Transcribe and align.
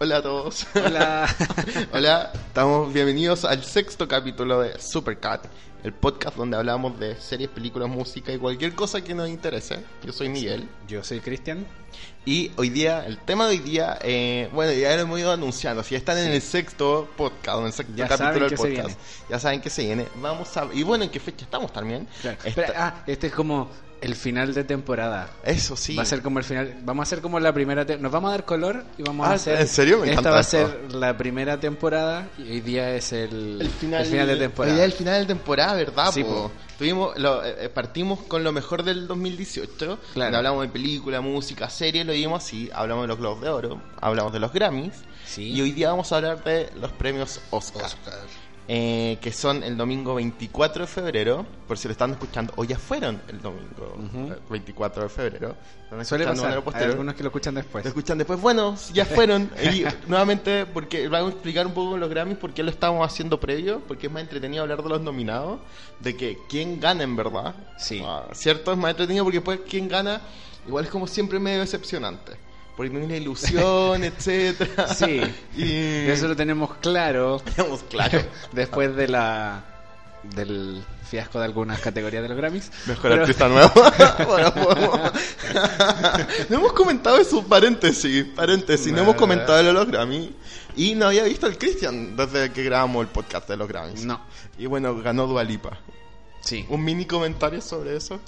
Hola 0.00 0.18
a 0.18 0.22
todos. 0.22 0.66
Hola. 0.74 1.28
Hola, 1.92 2.32
estamos 2.34 2.92
bienvenidos 2.92 3.44
al 3.44 3.64
sexto 3.64 4.06
capítulo 4.06 4.60
de 4.60 4.80
Supercat, 4.80 5.46
el 5.82 5.92
podcast 5.92 6.36
donde 6.36 6.56
hablamos 6.56 6.98
de 7.00 7.16
series, 7.20 7.48
películas, 7.50 7.88
música 7.88 8.32
y 8.32 8.38
cualquier 8.38 8.74
cosa 8.74 9.00
que 9.02 9.14
nos 9.14 9.28
interese. 9.28 9.82
Yo 10.04 10.12
soy 10.12 10.28
Miguel. 10.28 10.68
Yo 10.86 11.02
soy 11.02 11.18
Cristian. 11.20 11.66
Y 12.24 12.52
hoy 12.56 12.70
día, 12.70 13.04
el 13.06 13.18
tema 13.18 13.46
de 13.48 13.52
hoy 13.52 13.58
día, 13.58 13.98
eh, 14.02 14.48
bueno, 14.52 14.72
ya 14.72 14.94
lo 14.94 15.02
hemos 15.02 15.18
ido 15.18 15.32
anunciando. 15.32 15.82
Si 15.82 15.96
están 15.96 16.18
en 16.18 16.30
el 16.30 16.42
sexto 16.42 17.08
podcast, 17.16 17.58
en 17.60 17.66
el 17.66 17.72
sexto 17.72 17.94
Ya 17.96 18.06
capítulo 18.06 18.28
saben 18.28 18.40
del 18.40 18.50
que 18.50 18.56
se 18.56 18.62
podcast, 18.68 18.86
viene. 18.88 19.02
ya 19.30 19.38
saben 19.40 19.60
que 19.60 19.70
se 19.70 19.82
viene. 19.84 20.06
Vamos 20.22 20.56
a. 20.56 20.68
Y 20.72 20.84
bueno, 20.84 21.04
¿en 21.04 21.10
qué 21.10 21.18
fecha 21.18 21.44
estamos 21.44 21.72
también? 21.72 22.06
Claro. 22.20 22.36
Esta- 22.44 22.48
Espera, 22.62 22.86
ah, 22.86 23.02
este 23.06 23.26
es 23.28 23.32
como 23.32 23.68
el 24.00 24.14
final 24.14 24.54
de 24.54 24.64
temporada. 24.64 25.30
Eso 25.44 25.76
sí. 25.76 25.96
Va 25.96 26.02
a 26.02 26.06
ser 26.06 26.22
como 26.22 26.38
el 26.38 26.44
final. 26.44 26.76
Vamos 26.82 27.02
a 27.02 27.04
hacer 27.08 27.20
como 27.20 27.40
la 27.40 27.52
primera. 27.52 27.84
te- 27.84 27.98
Nos 27.98 28.12
vamos 28.12 28.28
a 28.28 28.32
dar 28.32 28.44
color 28.44 28.84
y 28.96 29.02
vamos 29.02 29.26
Ah, 29.26 29.32
a 29.32 29.34
hacer. 29.34 29.60
¿en 29.60 29.66
serio? 29.68 29.98
Me 29.98 30.02
Esta 30.04 30.12
encanta 30.12 30.30
va 30.30 30.38
a 30.38 30.42
ser 30.42 30.92
la 30.94 31.16
primera 31.16 31.58
temporada 31.58 32.28
y 32.38 32.42
hoy 32.50 32.60
día 32.60 32.94
es 32.94 33.12
el, 33.12 33.58
el 33.60 33.70
final, 33.70 34.02
el 34.02 34.06
final 34.10 34.26
de 34.26 34.32
Hoy 34.34 34.38
temporada. 34.38 34.74
día 34.74 34.84
es 34.84 34.92
el 34.92 34.98
final 34.98 35.20
de 35.20 35.26
temporada, 35.26 35.74
¿verdad? 35.74 36.10
Sí, 36.12 36.22
po? 36.24 36.30
po. 36.30 36.50
Tuvimos, 36.78 37.18
lo- 37.18 37.44
eh, 37.44 37.56
eh, 37.64 37.68
partimos 37.68 38.20
con 38.20 38.44
lo 38.44 38.52
mejor 38.52 38.84
del 38.84 39.08
2018. 39.08 39.98
Claro. 40.14 40.36
hablamos 40.36 40.62
de 40.62 40.68
película, 40.68 41.20
música, 41.20 41.68
series, 41.68 42.06
lo 42.06 42.12
dimos 42.12 42.44
así. 42.44 42.70
Hablamos 42.72 43.02
de 43.04 43.08
los 43.08 43.18
Globos 43.18 43.40
de 43.42 43.48
Oro, 43.48 43.82
hablamos 44.00 44.32
de 44.32 44.38
los 44.38 44.52
Grammys. 44.52 44.94
Sí. 45.26 45.50
Y 45.52 45.60
hoy 45.60 45.72
día 45.72 45.90
vamos 45.90 46.10
a 46.12 46.16
hablar 46.16 46.42
de 46.44 46.70
los 46.80 46.92
premios 46.92 47.40
Oscar. 47.50 47.90
Eh, 48.70 49.16
que 49.22 49.32
son 49.32 49.64
el 49.64 49.78
domingo 49.78 50.14
24 50.16 50.82
de 50.82 50.86
febrero. 50.86 51.46
Por 51.66 51.78
si 51.78 51.88
lo 51.88 51.92
están 51.92 52.10
escuchando, 52.10 52.52
o 52.56 52.64
ya 52.64 52.78
fueron 52.78 53.20
el 53.28 53.40
domingo 53.40 53.96
Ujú. 53.96 54.32
eh, 54.32 54.38
24 54.50 55.04
de 55.04 55.08
febrero. 55.08 55.56
Suele 56.04 56.26
pasar. 56.26 56.62
Hay 56.74 56.84
algunos 56.84 57.14
que 57.14 57.22
lo 57.22 57.30
escuchan 57.30 57.54
después. 57.54 57.82
Lo 57.82 57.88
escuchan 57.88 58.18
después. 58.18 58.38
Bueno, 58.40 58.76
si 58.76 58.92
ya 58.92 59.06
fueron. 59.06 59.50
y 59.62 59.84
nuevamente, 60.06 60.66
porque 60.66 61.08
vamos 61.08 61.30
a 61.30 61.32
explicar 61.32 61.66
un 61.66 61.72
poco 61.72 61.96
los 61.96 62.10
Grammys, 62.10 62.36
por 62.36 62.52
qué 62.52 62.62
lo 62.62 62.70
estamos 62.70 63.06
haciendo 63.06 63.40
previo, 63.40 63.80
porque 63.88 64.08
es 64.08 64.12
más 64.12 64.22
entretenido 64.22 64.62
hablar 64.62 64.82
de 64.82 64.88
los 64.90 65.00
nominados, 65.00 65.60
de 66.00 66.14
que 66.14 66.38
quién 66.48 66.78
gana 66.78 67.04
en 67.04 67.16
verdad. 67.16 67.54
Sí. 67.78 68.02
Ah, 68.04 68.26
¿Cierto? 68.32 68.70
Es 68.70 68.76
más 68.78 68.90
entretenido 68.90 69.24
porque 69.24 69.38
después 69.38 69.60
quién 69.66 69.88
gana, 69.88 70.20
igual 70.66 70.84
es 70.84 70.90
como 70.90 71.06
siempre 71.06 71.38
medio 71.38 71.60
decepcionante. 71.60 72.47
Porque 72.78 72.90
no 72.92 73.00
hay 73.00 73.04
una 73.04 73.16
ilusión, 73.16 74.04
etcétera. 74.04 74.94
Sí. 74.94 75.20
Y 75.56 76.08
Eso 76.08 76.28
lo 76.28 76.36
tenemos 76.36 76.76
claro 76.76 77.42
tenemos 77.56 77.82
claro. 77.82 78.22
después 78.52 78.96
de 78.96 79.08
la 79.08 79.64
del 80.22 80.82
fiasco 81.10 81.38
de 81.38 81.44
algunas 81.46 81.80
categorías 81.80 82.22
de 82.22 82.28
los 82.28 82.36
Grammys. 82.38 82.70
Mejor 82.86 83.10
Pero- 83.10 83.22
artista 83.22 83.48
nuevo. 83.48 83.70
bueno, 84.26 84.54
podemos- 84.54 85.12
no 86.48 86.56
hemos 86.56 86.72
comentado 86.72 87.18
eso, 87.18 87.42
paréntesis, 87.44 88.24
paréntesis. 88.36 88.92
No 88.92 89.00
hemos 89.02 89.16
comentado 89.16 89.58
de 89.62 89.72
los 89.72 89.86
Grammy. 89.86 90.34
Y 90.76 90.94
no 90.94 91.06
había 91.06 91.24
visto 91.24 91.46
el 91.48 91.58
Christian 91.58 92.14
desde 92.16 92.52
que 92.52 92.62
grabamos 92.62 93.02
el 93.02 93.08
podcast 93.08 93.48
de 93.48 93.56
los 93.56 93.66
Grammys. 93.68 94.04
No. 94.04 94.20
Y 94.58 94.66
bueno, 94.66 94.96
ganó 95.02 95.26
Dualipa. 95.26 95.78
Sí. 96.42 96.64
Un 96.68 96.84
mini 96.84 97.04
comentario 97.04 97.60
sobre 97.60 97.96
eso. 97.96 98.20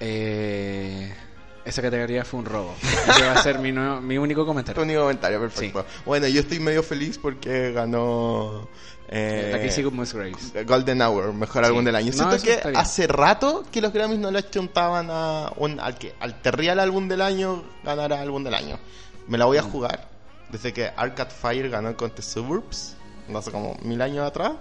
Eh, 0.00 1.14
esa 1.64 1.82
categoría 1.82 2.24
fue 2.24 2.40
un 2.40 2.46
robo. 2.46 2.74
Ese 2.82 3.24
va 3.24 3.32
a 3.32 3.42
ser 3.42 3.58
mi, 3.58 3.72
nuevo- 3.72 4.00
mi 4.00 4.18
único 4.18 4.42
Tu 4.42 4.46
comentario. 4.46 4.82
único 4.82 5.00
comentario, 5.02 5.40
perfecto. 5.40 5.84
Bueno, 6.06 6.26
yo 6.28 6.40
estoy 6.40 6.58
medio 6.60 6.82
feliz 6.82 7.18
porque 7.18 7.72
ganó. 7.72 8.68
eh, 9.08 9.48
La 9.52 9.60
que 9.60 9.70
sigue 9.70 9.90
Moose 9.90 10.16
Graves. 10.16 10.52
Golden 10.66 11.02
Hour, 11.02 11.32
mejor 11.32 11.64
Sí. 11.64 11.68
álbum 11.68 11.84
del 11.84 11.96
año. 11.96 12.12
No, 12.16 12.38
Siento 12.38 12.42
que 12.42 12.76
hace 12.78 13.06
rato 13.08 13.64
que 13.72 13.80
los 13.80 13.92
Grammys 13.92 14.18
no 14.20 14.30
le 14.30 14.48
chuntaban 14.48 15.08
a 15.10 15.52
un, 15.56 15.80
al 15.80 15.98
que 15.98 16.14
al 16.20 16.40
terrial 16.40 16.78
álbum 16.78 17.08
del 17.08 17.20
año 17.20 17.62
ganara 17.82 18.20
álbum 18.20 18.44
del 18.44 18.54
año. 18.54 18.78
Me 19.26 19.36
la 19.36 19.46
voy 19.46 19.58
a 19.58 19.62
Mm. 19.62 19.70
jugar 19.70 20.08
desde 20.50 20.72
que 20.72 20.90
Arcade 20.96 21.30
Fire 21.30 21.68
ganó 21.68 21.96
con 21.96 22.10
The 22.10 22.22
Suburbs, 22.22 22.94
no 23.28 23.38
hace 23.38 23.50
como 23.50 23.76
mil 23.82 24.00
años 24.00 24.26
atrás. 24.26 24.52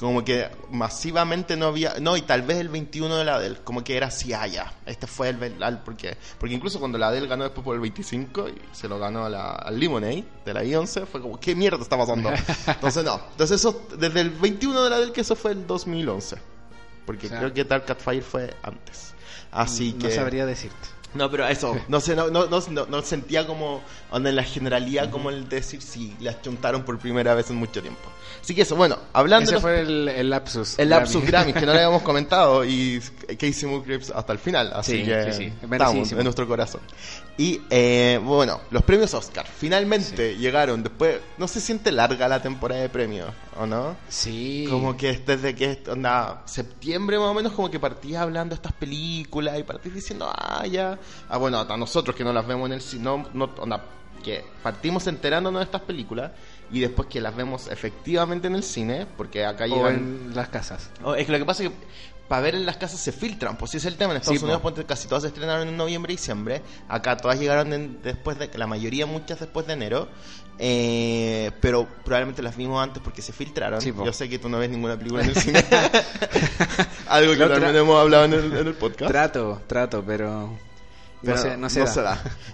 Como 0.00 0.24
que 0.24 0.48
masivamente 0.70 1.56
no 1.56 1.66
había. 1.66 1.94
No, 2.00 2.16
y 2.16 2.22
tal 2.22 2.42
vez 2.42 2.58
el 2.58 2.68
21 2.68 3.16
de 3.16 3.24
la 3.24 3.36
Adele, 3.36 3.58
como 3.62 3.84
que 3.84 3.96
era 3.96 4.08
así, 4.08 4.32
ah. 4.32 4.72
Este 4.86 5.06
fue 5.06 5.28
el. 5.28 5.38
porque, 5.84 6.16
porque 6.38 6.54
incluso 6.54 6.78
cuando 6.80 6.98
la 6.98 7.08
Adele 7.08 7.28
ganó 7.28 7.44
después 7.44 7.64
por 7.64 7.74
el 7.74 7.80
25 7.80 8.48
y 8.48 8.54
se 8.72 8.88
lo 8.88 8.98
ganó 8.98 9.24
a 9.24 9.28
la, 9.28 9.52
al 9.52 9.78
Lemonade 9.78 10.24
de 10.44 10.54
la 10.54 10.64
I-11, 10.64 11.06
fue 11.06 11.20
como, 11.20 11.38
¿qué 11.38 11.54
mierda 11.54 11.82
está 11.82 11.96
pasando? 11.96 12.30
Entonces, 12.66 13.04
no. 13.04 13.20
Entonces, 13.30 13.60
eso, 13.60 13.86
desde 13.96 14.20
el 14.20 14.30
21 14.30 14.82
de 14.82 14.90
la 14.90 14.96
Adele, 14.96 15.12
que 15.12 15.20
eso 15.20 15.36
fue 15.36 15.52
el 15.52 15.66
2011. 15.66 16.36
Porque 17.06 17.26
O 17.26 17.30
sea, 17.30 17.38
creo 17.38 17.52
que 17.52 17.64
Dark 17.64 17.84
Cat 17.84 18.00
Fire 18.00 18.22
fue 18.22 18.54
antes. 18.62 19.14
Así 19.52 19.92
no 19.92 20.00
que. 20.00 20.10
sabría 20.14 20.46
decirte. 20.46 20.93
No, 21.14 21.30
pero 21.30 21.46
eso, 21.46 21.76
no 21.88 22.00
sé, 22.00 22.14
no, 22.16 22.28
no, 22.30 22.46
no, 22.46 22.86
no- 22.86 23.02
sentía 23.02 23.46
como, 23.46 23.80
onda 24.10 24.30
en 24.30 24.36
la 24.36 24.42
generalidad, 24.42 25.10
como 25.10 25.30
el 25.30 25.48
decir 25.48 25.80
si 25.80 26.14
las 26.20 26.42
chuntaron 26.42 26.82
por 26.82 26.98
primera 26.98 27.34
vez 27.34 27.50
en 27.50 27.56
mucho 27.56 27.80
tiempo. 27.80 28.00
Así 28.42 28.54
que 28.54 28.62
eso, 28.62 28.76
bueno, 28.76 28.98
hablando 29.12 29.50
Ese 29.50 29.60
fue 29.60 29.80
el, 29.80 30.08
el 30.08 30.28
lapsus. 30.30 30.78
el 30.78 30.90
lapsus 30.90 31.24
Grammy. 31.24 31.52
Grammy, 31.52 31.52
que 31.54 31.60
no 31.66 31.72
lo 31.72 31.78
habíamos 31.78 32.02
comentado, 32.10 32.64
y 32.64 33.00
Casey 33.38 33.68
Musgraves 33.68 34.10
hasta 34.10 34.32
el 34.32 34.38
final, 34.38 34.72
así 34.74 34.98
Sí, 34.98 35.04
que 35.04 35.32
sí, 35.32 35.44
sí, 35.46 35.52
estamos 35.70 36.12
en 36.12 36.24
nuestro 36.24 36.46
corazón. 36.46 36.80
Y 37.36 37.62
eh, 37.68 38.20
bueno, 38.22 38.60
los 38.70 38.84
premios 38.84 39.12
Oscar 39.12 39.44
finalmente 39.46 40.36
llegaron 40.36 40.84
después, 40.84 41.20
no 41.36 41.48
se 41.48 41.60
siente 41.60 41.90
larga 41.90 42.28
la 42.28 42.40
temporada 42.40 42.80
de 42.80 42.88
premios, 42.88 43.28
¿o 43.58 43.66
no? 43.66 43.96
Sí. 44.08 44.66
Como 44.70 44.96
que 44.96 45.14
desde 45.14 45.52
que 45.54 45.82
onda 45.88 46.42
septiembre 46.44 47.18
más 47.18 47.28
o 47.28 47.34
menos 47.34 47.52
como 47.52 47.70
que 47.70 47.80
partís 47.80 48.16
hablando 48.16 48.54
de 48.54 48.60
estas 48.60 48.72
películas 48.72 49.58
y 49.58 49.64
partís 49.64 49.94
diciendo, 49.94 50.30
ah, 50.32 50.64
ya. 50.66 50.96
Ah, 51.28 51.38
bueno, 51.38 51.58
hasta 51.58 51.76
nosotros 51.76 52.14
que 52.14 52.22
no 52.22 52.32
las 52.32 52.46
vemos 52.46 52.66
en 52.66 52.74
el 52.74 52.80
cine, 52.80 53.02
no, 53.02 53.26
no, 53.34 53.50
onda, 53.58 53.84
que 54.22 54.44
partimos 54.62 55.06
enterándonos 55.08 55.60
de 55.60 55.64
estas 55.64 55.82
películas 55.82 56.30
y 56.70 56.80
después 56.80 57.08
que 57.08 57.20
las 57.20 57.34
vemos 57.34 57.68
efectivamente 57.68 58.46
en 58.46 58.54
el 58.54 58.62
cine, 58.62 59.06
porque 59.16 59.44
acá 59.44 59.64
O 59.64 59.68
llegan... 59.68 59.94
en 59.94 60.32
las 60.34 60.48
casas. 60.48 60.88
Es 61.16 61.26
que 61.26 61.32
lo 61.32 61.38
que 61.38 61.44
pasa 61.44 61.64
es 61.64 61.70
que 61.70 61.74
para 62.28 62.40
ver 62.42 62.54
en 62.54 62.64
las 62.66 62.76
casas 62.78 63.00
se 63.00 63.12
filtran, 63.12 63.56
pues 63.58 63.70
si 63.72 63.76
es 63.76 63.84
el 63.84 63.96
tema. 63.96 64.12
En 64.12 64.18
Estados 64.18 64.38
Sí, 64.40 64.44
Unidos 64.44 64.62
casi 64.86 65.08
todas 65.08 65.22
se 65.22 65.28
estrenaron 65.28 65.68
en 65.68 65.76
noviembre 65.76 66.12
y 66.12 66.16
diciembre. 66.16 66.62
Acá 66.88 67.16
todas 67.16 67.38
llegaron 67.38 67.72
en- 67.72 68.02
después 68.02 68.38
de, 68.38 68.48
la 68.54 68.66
mayoría 68.66 69.06
muchas 69.06 69.40
después 69.40 69.66
de 69.66 69.74
enero. 69.74 70.08
Eh, 70.58 71.50
pero 71.60 71.86
probablemente 72.04 72.40
las 72.40 72.56
vimos 72.56 72.80
antes 72.82 73.02
porque 73.02 73.20
se 73.22 73.32
filtraron. 73.32 73.80
Sí. 73.80 73.92
Yo 74.04 74.12
sé 74.12 74.28
que 74.28 74.38
tú 74.38 74.48
no 74.48 74.58
ves 74.58 74.70
ninguna 74.70 74.96
película 74.96 75.22
en 75.24 75.30
el 75.30 75.36
cine. 75.40 75.64
Algo 77.08 77.32
que 77.32 77.38
también 77.46 77.76
hemos 77.76 78.00
hablado 78.00 78.24
en 78.26 78.32
el, 78.34 78.56
en 78.56 78.66
el 78.68 78.74
podcast. 78.74 79.10
Trato, 79.10 79.62
trato, 79.66 80.02
pero. 80.06 80.50
Pero 81.22 81.36
no 81.36 81.42
sé, 81.42 81.56
no 81.56 81.70
se 81.70 81.80
da. 81.80 82.02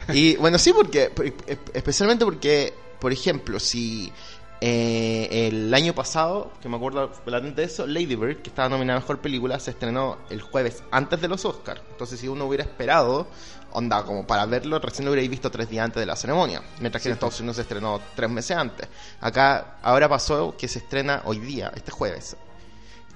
da. 0.06 0.14
Y 0.14 0.37
bueno, 0.37 0.58
sí, 0.58 0.72
porque 0.72 1.12
espe- 1.14 1.58
especialmente 1.75 2.25
porque, 2.25 2.72
por 3.00 3.12
ejemplo, 3.12 3.58
si 3.60 4.12
eh, 4.60 5.48
el 5.48 5.72
año 5.72 5.94
pasado, 5.94 6.53
que 6.60 6.69
me 6.69 6.76
acuerdo 6.76 7.10
de 7.25 7.65
eso, 7.65 7.87
Lady 7.87 8.15
Bird, 8.15 8.43
que 8.43 8.50
estaba 8.50 8.69
nominada 8.69 8.98
a 8.98 9.00
Mejor 9.00 9.21
Película, 9.21 9.59
se 9.59 9.71
estrenó 9.71 10.19
el 10.28 10.43
jueves 10.43 10.82
antes 10.91 11.21
de 11.21 11.28
los 11.28 11.44
Oscars. 11.44 11.81
Entonces, 11.91 12.21
si 12.21 12.28
uno 12.28 12.44
hubiera 12.44 12.65
esperado, 12.65 13.26
onda, 13.72 14.03
como 14.04 14.26
para 14.26 14.44
verlo, 14.44 14.78
recién 14.78 15.06
lo 15.06 15.12
hubierais 15.12 15.31
visto 15.31 15.50
tres 15.50 15.70
días 15.70 15.84
antes 15.87 16.00
de 16.00 16.06
la 16.06 16.15
ceremonia. 16.15 16.62
Mientras 16.78 17.03
que 17.03 17.09
en 17.09 17.15
Estados 17.15 17.41
Unidos 17.41 17.56
se 17.56 17.62
estrenó 17.62 18.00
tres 18.15 18.28
meses 18.28 18.56
antes. 18.56 18.87
Acá, 19.20 19.78
ahora 19.82 20.09
pasó 20.09 20.54
que 20.56 20.69
se 20.69 20.81
estrena 20.81 21.22
hoy 21.25 21.38
día, 21.38 21.72
este 21.75 21.91
jueves. 21.91 22.37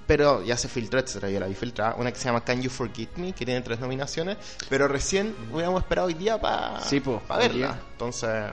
Pero 0.07 0.43
ya 0.43 0.55
se 0.57 0.67
filtró, 0.67 0.99
etcétera, 0.99 1.31
yo 1.31 1.39
la 1.39 1.47
vi 1.47 1.55
filtrada. 1.55 1.95
Una 1.95 2.11
que 2.11 2.19
se 2.19 2.25
llama 2.25 2.43
Can 2.43 2.61
You 2.61 2.69
Forget 2.69 3.17
Me, 3.17 3.33
que 3.33 3.45
tiene 3.45 3.61
tres 3.61 3.79
nominaciones. 3.79 4.37
Pero 4.69 4.87
recién 4.87 5.35
hubiéramos 5.51 5.81
esperado 5.81 6.07
hoy 6.07 6.13
día 6.13 6.39
para 6.39 6.79
Sí, 6.81 7.01
verla. 7.27 7.79
Entonces. 7.91 8.51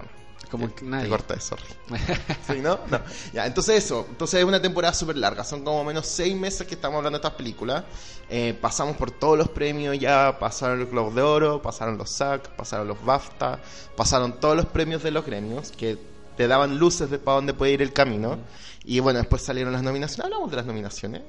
Como 0.50 0.74
que 0.74 0.84
nadie. 0.84 1.04
Te 1.04 1.10
corté, 1.10 1.40
sorry. 1.40 1.62
¿Sí, 2.46 2.58
no? 2.60 2.78
No. 2.90 3.00
Ya, 3.32 3.46
entonces 3.46 3.84
eso. 3.84 4.06
Entonces 4.10 4.40
es 4.40 4.44
una 4.44 4.60
temporada 4.60 4.92
súper 4.92 5.16
larga. 5.16 5.44
Son 5.44 5.64
como 5.64 5.82
menos 5.84 6.06
seis 6.06 6.36
meses 6.36 6.66
que 6.66 6.74
estamos 6.74 6.98
hablando 6.98 7.18
de 7.18 7.22
estas 7.24 7.36
películas. 7.38 7.84
Eh, 8.28 8.56
pasamos 8.60 8.96
por 8.96 9.10
todos 9.10 9.38
los 9.38 9.48
premios 9.48 9.98
ya. 9.98 10.38
Pasaron 10.38 10.78
los 10.80 10.90
Globos 10.90 11.14
de 11.14 11.22
Oro, 11.22 11.62
pasaron 11.62 11.96
los 11.96 12.10
SAG, 12.10 12.54
pasaron 12.56 12.86
los 12.88 13.02
BAFTA, 13.04 13.60
pasaron 13.96 14.38
todos 14.40 14.56
los 14.56 14.66
premios 14.66 15.02
de 15.02 15.10
los 15.10 15.24
gremios 15.24 15.70
que 15.72 15.98
te 16.36 16.46
daban 16.48 16.78
luces 16.78 17.10
de 17.10 17.18
para 17.18 17.36
dónde 17.36 17.54
puede 17.54 17.72
ir 17.72 17.82
el 17.82 17.92
camino. 17.92 18.38
Y 18.84 19.00
bueno, 19.00 19.20
después 19.20 19.40
salieron 19.42 19.72
las 19.72 19.82
nominaciones. 19.82 20.24
Hablamos 20.26 20.50
de 20.50 20.56
las 20.56 20.66
nominaciones 20.66 21.22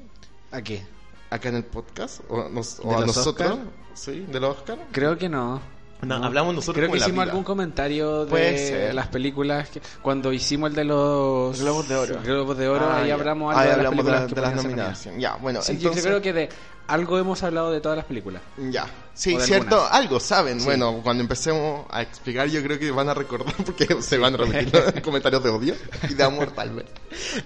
¿A 0.52 0.62
qué? 0.62 0.86
acá 1.30 1.50
en 1.50 1.56
el 1.56 1.64
podcast. 1.66 2.20
O, 2.30 2.50
nos- 2.50 2.80
o 2.80 2.90
¿De 2.90 2.96
a 2.96 3.00
los 3.00 3.08
nosotros. 3.16 3.50
Oscar? 3.52 3.66
Sí, 3.94 4.26
de 4.30 4.40
los 4.40 4.58
Oscar. 4.58 4.80
Creo 4.92 5.18
que 5.18 5.30
no. 5.30 5.62
No, 6.06 6.20
No. 6.20 6.26
hablamos 6.26 6.54
nosotros 6.56 6.76
Creo 6.82 6.92
que 6.92 6.98
hicimos 6.98 7.24
vida. 7.24 7.32
algún 7.32 7.44
comentario 7.44 8.26
de 8.26 8.92
las 8.94 9.08
películas. 9.08 9.70
que- 9.70 9.82
cuando 10.02 10.32
hicimos 10.34 10.70
el 10.72 10.76
de 10.76 10.84
los 10.86 11.60
Globos 11.60 11.88
de 11.88 11.96
Oro. 11.96 12.20
Globos 12.24 12.58
de 12.58 12.68
Oro, 12.68 12.86
Ah, 12.90 13.02
ahí 13.02 13.12
hablamos 13.12 13.56
Ahí 13.56 13.62
de 13.64 13.68
las 13.70 13.78
hablamos 13.78 13.98
de, 13.98 14.12
películas 14.12 14.22
la- 14.22 14.28
que 14.28 14.36
de 14.36 14.42
las 14.42 14.50
ser 14.62 14.64
nominaciones. 14.72 15.22
Ya, 15.22 15.36
bueno, 15.38 15.62
Sí, 15.62 15.72
entonces... 15.74 16.04
yo 16.04 16.10
creo 16.10 16.22
que 16.22 16.34
de 16.34 16.50
algo 16.88 17.18
hemos 17.18 17.42
hablado 17.44 17.72
de 17.72 17.80
todas 17.80 17.96
las 17.98 18.06
películas. 18.06 18.42
Ya, 18.58 18.86
sí, 19.14 19.38
cierto, 19.40 19.76
algunas. 19.78 19.94
algo 19.94 20.20
saben. 20.20 20.60
Sí. 20.60 20.66
Bueno, 20.66 21.00
cuando 21.04 21.22
empecemos 21.24 21.86
a 21.90 22.02
explicar, 22.02 22.48
yo 22.50 22.62
creo 22.62 22.78
que 22.78 22.92
van 22.92 23.08
a 23.10 23.14
recordar 23.14 23.54
porque 23.66 23.88
se 24.02 24.18
van 24.18 24.34
a 24.34 24.38
repetir 24.38 24.74
los 24.96 25.02
comentarios 25.04 25.44
de 25.44 25.50
odio 25.50 25.76
y 26.10 26.14
de 26.14 26.24
amor, 26.24 26.52
tal 26.52 26.72
vez. 26.72 26.86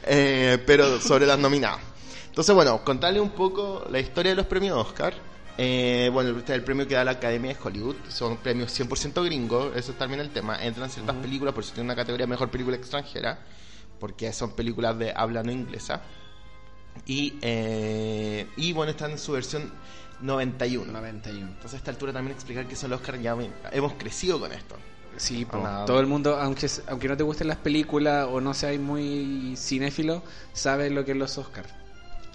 Eh, 0.06 0.62
pero 0.66 1.00
sobre 1.00 1.26
las 1.26 1.38
nominadas. 1.40 1.80
Entonces, 2.30 2.54
bueno, 2.54 2.84
contarle 2.84 3.20
un 3.20 3.30
poco 3.30 3.86
la 3.90 4.00
historia 4.00 4.32
de 4.32 4.36
los 4.36 4.46
premios 4.46 4.78
Oscar. 4.78 5.14
Eh, 5.58 6.10
bueno, 6.14 6.38
este 6.38 6.54
es 6.54 6.60
el 6.60 6.64
premio 6.64 6.88
que 6.88 6.94
da 6.94 7.04
la 7.04 7.12
Academia 7.12 7.54
de 7.54 7.58
Hollywood. 7.62 7.96
Son 8.10 8.38
premios 8.38 8.78
100% 8.80 9.24
gringos. 9.26 9.76
Eso 9.76 9.92
es 9.92 9.98
también 9.98 10.22
el 10.22 10.30
tema. 10.30 10.64
Entran 10.64 10.90
ciertas 10.90 11.16
películas, 11.16 11.54
por 11.54 11.64
si 11.64 11.72
tiene 11.72 11.86
una 11.86 11.96
categoría 11.96 12.28
mejor 12.28 12.50
película 12.50 12.78
extranjera. 12.78 13.40
Porque 14.00 14.32
son 14.34 14.52
películas 14.52 14.98
de 15.00 15.12
habla 15.16 15.42
no 15.42 15.52
inglesa. 15.52 16.02
Y, 17.06 17.38
eh, 17.42 18.48
y 18.56 18.74
bueno, 18.74 18.92
están 18.92 19.12
en 19.12 19.18
su 19.18 19.32
versión 19.32 19.72
91. 20.22 20.92
91. 20.92 21.48
Entonces, 21.48 21.74
a 21.74 21.78
esta 21.78 21.92
altura 21.92 22.14
también 22.14 22.36
explicar 22.36 22.68
que 22.68 22.76
son 22.76 22.92
los 22.92 23.00
Oscar 23.00 23.20
ya 23.20 23.36
hemos 23.72 23.94
crecido 23.94 24.40
con 24.40 24.52
esto. 24.52 24.76
Sí. 25.18 25.48
Nada. 25.52 25.86
todo 25.86 26.00
el 26.00 26.06
mundo, 26.06 26.36
aunque, 26.36 26.70
aunque 26.88 27.08
no 27.08 27.18
te 27.18 27.24
gusten 27.24 27.48
las 27.48 27.58
películas 27.58 28.28
o 28.30 28.40
no 28.40 28.54
seas 28.54 28.80
muy 28.80 29.56
cinéfilo, 29.58 30.22
sabe 30.54 30.92
lo 30.92 31.06
que 31.06 31.14
es 31.14 31.18
los 31.18 31.40
Oscars. 31.40 31.70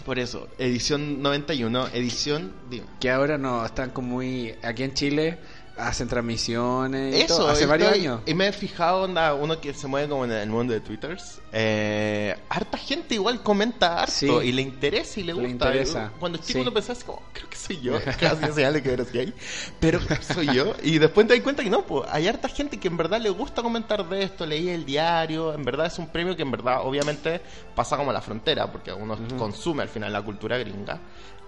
Por 0.05 0.19
eso, 0.19 0.49
edición 0.59 1.23
91, 1.23 1.89
edición. 1.89 2.53
Que 3.01 3.11
ahora 3.11 3.39
no, 3.39 3.65
están 3.65 3.91
como 3.91 4.09
muy... 4.15 4.55
Aquí 4.63 4.83
en 4.83 4.95
Chile 4.95 5.39
hacen 5.77 6.07
transmisiones 6.09 7.15
y 7.17 7.21
Eso, 7.23 7.39
todo, 7.39 7.49
hace 7.49 7.63
estoy- 7.65 7.71
varios 7.79 7.93
años. 7.93 8.21
Y 8.27 8.35
me 8.35 8.49
he 8.49 8.53
fijado, 8.53 9.03
onda, 9.03 9.35
uno 9.35 9.61
que 9.61 9.73
se 9.75 9.87
mueve 9.87 10.09
como 10.09 10.25
en 10.25 10.33
el 10.33 10.49
mundo 10.51 10.73
de 10.73 10.81
Twitters. 10.81 11.41
Eh, 11.53 12.37
harta 12.49 12.77
gente 12.79 13.15
igual 13.15 13.43
comenta 13.43 14.01
harto 14.03 14.13
Sí. 14.13 14.27
y 14.27 14.53
le 14.53 14.63
interesa 14.63 15.21
y 15.21 15.23
le 15.23 15.29
Le 15.33 15.41
gusta. 15.41 15.51
interesa, 15.51 16.11
Yo, 16.13 16.19
Cuando 16.21 16.39
chico 16.39 16.63
sí. 16.65 16.71
pensaba 16.71 16.93
así 16.99 17.05
como, 17.07 17.23
creo 17.33 17.49
que 17.49 17.57
soy 17.57 17.81
yo. 17.81 17.95
Casi 18.21 18.53
señal 18.53 18.75
de 18.75 18.83
que 18.83 18.93
eres 18.93 19.13
gay. 19.13 19.33
Pero 19.81 19.99
soy 20.21 20.47
yo. 20.55 20.75
Y 20.83 20.99
después 20.99 21.27
te 21.27 21.35
das 21.35 21.43
cuenta 21.43 21.63
que 21.63 21.71
no, 21.71 21.87
pues 21.87 22.09
hay 22.13 22.29
harta 22.29 22.49
gente 22.49 22.79
que 22.79 22.89
en 22.89 22.97
verdad 22.97 23.21
le 23.21 23.31
gusta 23.31 23.63
comentar 23.63 24.09
de 24.09 24.23
esto. 24.25 24.45
Leí 24.47 24.69
el 24.69 24.85
diario. 24.85 25.55
En 25.55 25.65
verdad 25.65 25.87
es 25.87 25.99
un 25.99 26.09
premio 26.09 26.37
que 26.37 26.43
en 26.43 26.51
verdad, 26.51 26.81
obviamente, 26.83 27.41
pasa 27.75 27.97
como 27.97 28.11
a 28.11 28.13
la 28.15 28.21
frontera 28.21 28.71
porque 28.71 28.93
uno 28.93 29.17
consume 29.39 29.83
al 29.83 29.89
final 29.89 30.13
la 30.13 30.23
cultura 30.23 30.59
gringa. 30.59 31.01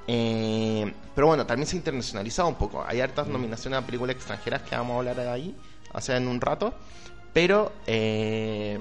Eh, 0.07 0.93
pero 1.15 1.29
bueno, 1.29 1.47
también 1.47 1.67
se 1.67 1.77
ha 1.77 1.79
internacionalizado 1.79 2.49
un 2.49 2.57
poco. 2.57 2.85
Hay 2.87 3.01
hartas 3.01 3.29
nominaciones 3.29 3.79
a 3.79 3.87
películas 3.87 4.17
extranjeras 4.17 4.63
que 4.63 4.77
vamos 4.77 4.95
a 4.95 4.99
hablar 4.99 5.21
ahí, 5.29 5.55
o 5.93 6.01
sea, 6.01 6.17
en 6.17 6.29
un 6.29 6.41
rato. 6.41 6.75
Pero, 7.33 7.73
eh, 7.87 8.79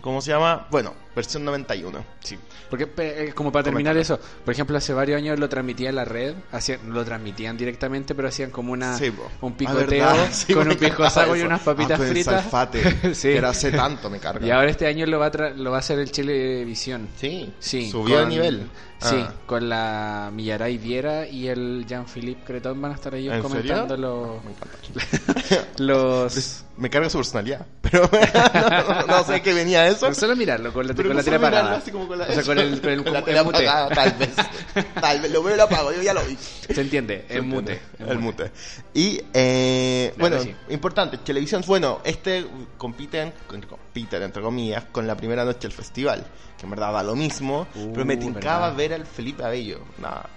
¿cómo 0.00 0.20
se 0.20 0.30
llama? 0.30 0.66
Bueno, 0.70 0.94
versión 1.14 1.44
91. 1.44 2.04
Sí. 2.20 2.38
Porque 2.70 2.88
eh, 2.98 3.32
como 3.34 3.50
para 3.50 3.64
terminar 3.64 3.96
eso, 3.96 4.20
por 4.44 4.52
ejemplo, 4.54 4.76
hace 4.76 4.92
varios 4.92 5.18
años 5.18 5.38
lo 5.38 5.48
transmitía 5.48 5.88
en 5.88 5.96
la 5.96 6.04
red, 6.04 6.34
hacían, 6.52 6.80
lo 6.92 7.04
transmitían 7.04 7.56
directamente, 7.56 8.14
pero 8.14 8.28
hacían 8.28 8.50
como 8.50 8.72
una 8.72 8.96
Sí, 8.96 9.12
un 9.40 9.52
Ah, 9.52 9.56
picoteo 9.56 10.06
con 10.54 10.68
un 10.68 10.76
pisco 10.76 11.08
saco 11.10 11.34
y 11.36 11.42
unas 11.42 11.60
papitas 11.60 11.98
Ah, 12.00 12.04
el 12.04 12.10
fritas. 12.10 12.42
salfate, 12.42 13.14
Sí. 13.14 13.28
era 13.30 13.50
hace 13.50 13.72
tanto, 13.72 14.10
me 14.10 14.18
carga. 14.18 14.46
Y 14.46 14.50
ahora 14.50 14.70
este 14.70 14.86
año 14.86 15.06
lo 15.06 15.18
va 15.18 15.26
a 15.26 15.32
tra- 15.32 15.54
lo 15.54 15.70
va 15.70 15.78
a 15.78 15.80
hacer 15.80 15.98
el 15.98 16.10
Chilevisión. 16.10 17.08
Sí, 17.16 17.52
Sí, 17.58 17.90
subió 17.90 18.16
con- 18.20 18.28
de 18.28 18.34
nivel. 18.34 18.68
Sí, 19.00 19.14
Ah. 19.16 19.32
con 19.46 19.68
la 19.68 20.28
Millaray 20.34 20.76
Viera 20.76 21.24
y 21.26 21.46
el 21.46 21.84
Jean-Philippe 21.88 22.42
Cretón 22.44 22.82
van 22.82 22.90
a 22.90 22.94
estar 22.96 23.14
ellos 23.14 23.32
¿En 23.32 23.42
comentando 23.42 23.96
los, 23.96 24.44
Me 24.44 24.50
encanta. 24.50 25.66
los 25.78 26.64
Me 26.76 26.90
carga 26.90 27.08
su 27.08 27.18
personalidad, 27.18 27.64
pero 27.80 28.08
no, 28.12 29.06
no 29.06 29.24
sé 29.24 29.40
qué 29.42 29.52
venía 29.54 29.86
eso. 29.86 30.12
Solo 30.14 30.34
mirarlo, 30.34 30.72
con 30.72 30.86
la, 30.86 30.94
Pero 30.94 31.07
con 31.08 31.16
la 31.16 31.36
apagada. 31.36 31.76
así 31.76 31.90
como 31.90 32.06
con 32.08 32.18
la, 32.18 32.24
O 32.26 32.32
sea, 32.32 32.42
con 32.42 32.58
el, 32.58 32.80
con 32.80 32.90
el, 32.90 33.04
con 33.04 33.12
la 33.12 33.18
el 33.20 33.44
mute. 33.44 33.64
tal 33.64 34.12
vez. 34.18 34.30
Tal 35.00 35.20
vez, 35.20 35.30
lo 35.32 35.42
veo 35.42 35.54
y 35.54 35.56
lo 35.56 35.64
apago, 35.64 35.92
yo 35.92 36.02
ya 36.02 36.14
lo 36.14 36.24
vi. 36.24 36.36
Se 36.36 36.80
entiende, 36.80 37.24
es 37.28 37.42
mute. 37.42 37.80
El 37.98 38.18
mute. 38.18 38.50
Y, 38.94 39.20
eh, 39.32 40.12
Claro, 40.16 40.30
bueno, 40.36 40.42
sí. 40.42 40.54
importante, 40.72 41.18
televisión, 41.18 41.62
bueno, 41.66 42.00
este 42.04 42.46
compiten, 42.76 43.32
compiten, 43.46 44.22
entre 44.22 44.42
comillas, 44.42 44.84
con 44.92 45.06
la 45.06 45.16
primera 45.16 45.44
noche 45.44 45.60
del 45.62 45.72
festival, 45.72 46.24
que 46.56 46.64
en 46.64 46.70
verdad 46.70 46.92
da 46.92 47.02
lo 47.02 47.14
mismo, 47.16 47.66
Uh, 47.74 47.92
pero 47.92 48.04
me 48.04 48.16
tincaba 48.16 48.70
ver 48.70 48.92
al 48.94 49.06
Felipe 49.06 49.44
Abello, 49.44 49.80
nada. 49.98 50.28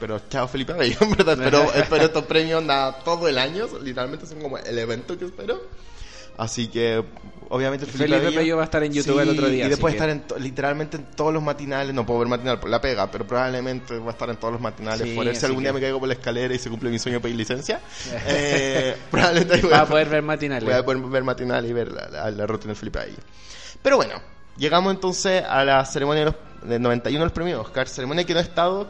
Pero 0.00 0.20
chao 0.28 0.48
Felipe 0.48 0.72
Abello, 0.72 0.96
en 1.02 1.10
verdad, 1.12 1.34
espero, 1.38 1.72
espero 1.74 2.04
estos 2.04 2.24
premios 2.24 2.62
nada, 2.62 2.98
todo 3.04 3.28
el 3.28 3.38
año, 3.38 3.66
literalmente 3.82 4.26
son 4.26 4.40
como 4.40 4.58
el 4.58 4.78
evento 4.78 5.18
que 5.18 5.26
espero. 5.26 5.60
Así 6.38 6.68
que, 6.68 7.04
obviamente, 7.54 7.86
Felipe 7.86 8.16
Abello 8.26 8.56
va 8.56 8.62
a 8.62 8.64
estar 8.64 8.82
en 8.82 8.92
YouTube 8.92 9.20
el 9.20 9.28
otro 9.30 9.48
día, 9.48 9.66
Y 9.66 9.68
después 9.68 9.94
estar 9.94 10.08
que- 10.08 10.12
en 10.12 10.20
to- 10.22 10.38
literalmente 10.38 10.96
en 10.96 11.04
todos 11.14 11.32
los 11.32 11.42
matinales. 11.42 11.94
No 11.94 12.04
puedo 12.04 12.18
ver 12.20 12.28
matinal 12.28 12.58
por 12.58 12.68
la 12.70 12.80
pega, 12.80 13.10
pero 13.10 13.26
probablemente 13.26 13.98
va 13.98 14.08
a 14.08 14.10
estar 14.12 14.28
en 14.30 14.36
todos 14.36 14.52
los 14.52 14.60
matinales. 14.60 15.08
Sí, 15.08 15.14
por 15.14 15.34
si 15.34 15.46
algún 15.46 15.62
día 15.62 15.70
que- 15.70 15.74
me 15.74 15.80
caigo 15.80 15.98
por 16.00 16.08
la 16.08 16.14
escalera 16.14 16.54
y 16.54 16.58
se 16.58 16.68
cumple 16.70 16.90
mi 16.90 16.98
sueño 16.98 17.18
de 17.18 17.22
pedir 17.22 17.36
licencia, 17.36 17.80
eh, 18.26 18.96
probablemente 19.10 19.60
voy 19.62 19.72
a, 19.74 19.86
poder 19.86 20.08
ver 20.08 20.22
matinales. 20.22 20.64
voy 20.64 20.74
a 20.74 20.84
poder 20.84 21.00
ver 21.02 21.22
matinal 21.24 21.64
y 21.66 21.72
ver 21.72 21.92
la, 21.92 22.08
la, 22.08 22.30
la 22.30 22.46
rutina 22.46 22.68
del 22.72 22.76
Felipe 22.76 22.98
Abello. 22.98 23.18
Pero 23.82 23.96
bueno, 23.96 24.14
llegamos 24.56 24.92
entonces 24.94 25.42
a 25.46 25.64
la 25.64 25.84
ceremonia 25.84 26.24
de 26.24 26.30
los, 26.32 26.68
del 26.68 26.82
91 26.82 27.18
de 27.20 27.24
los 27.26 27.32
premios 27.32 27.60
Oscar, 27.60 27.88
ceremonia 27.88 28.24
que 28.24 28.32
no 28.34 28.40
ha 28.40 28.42
estado 28.42 28.88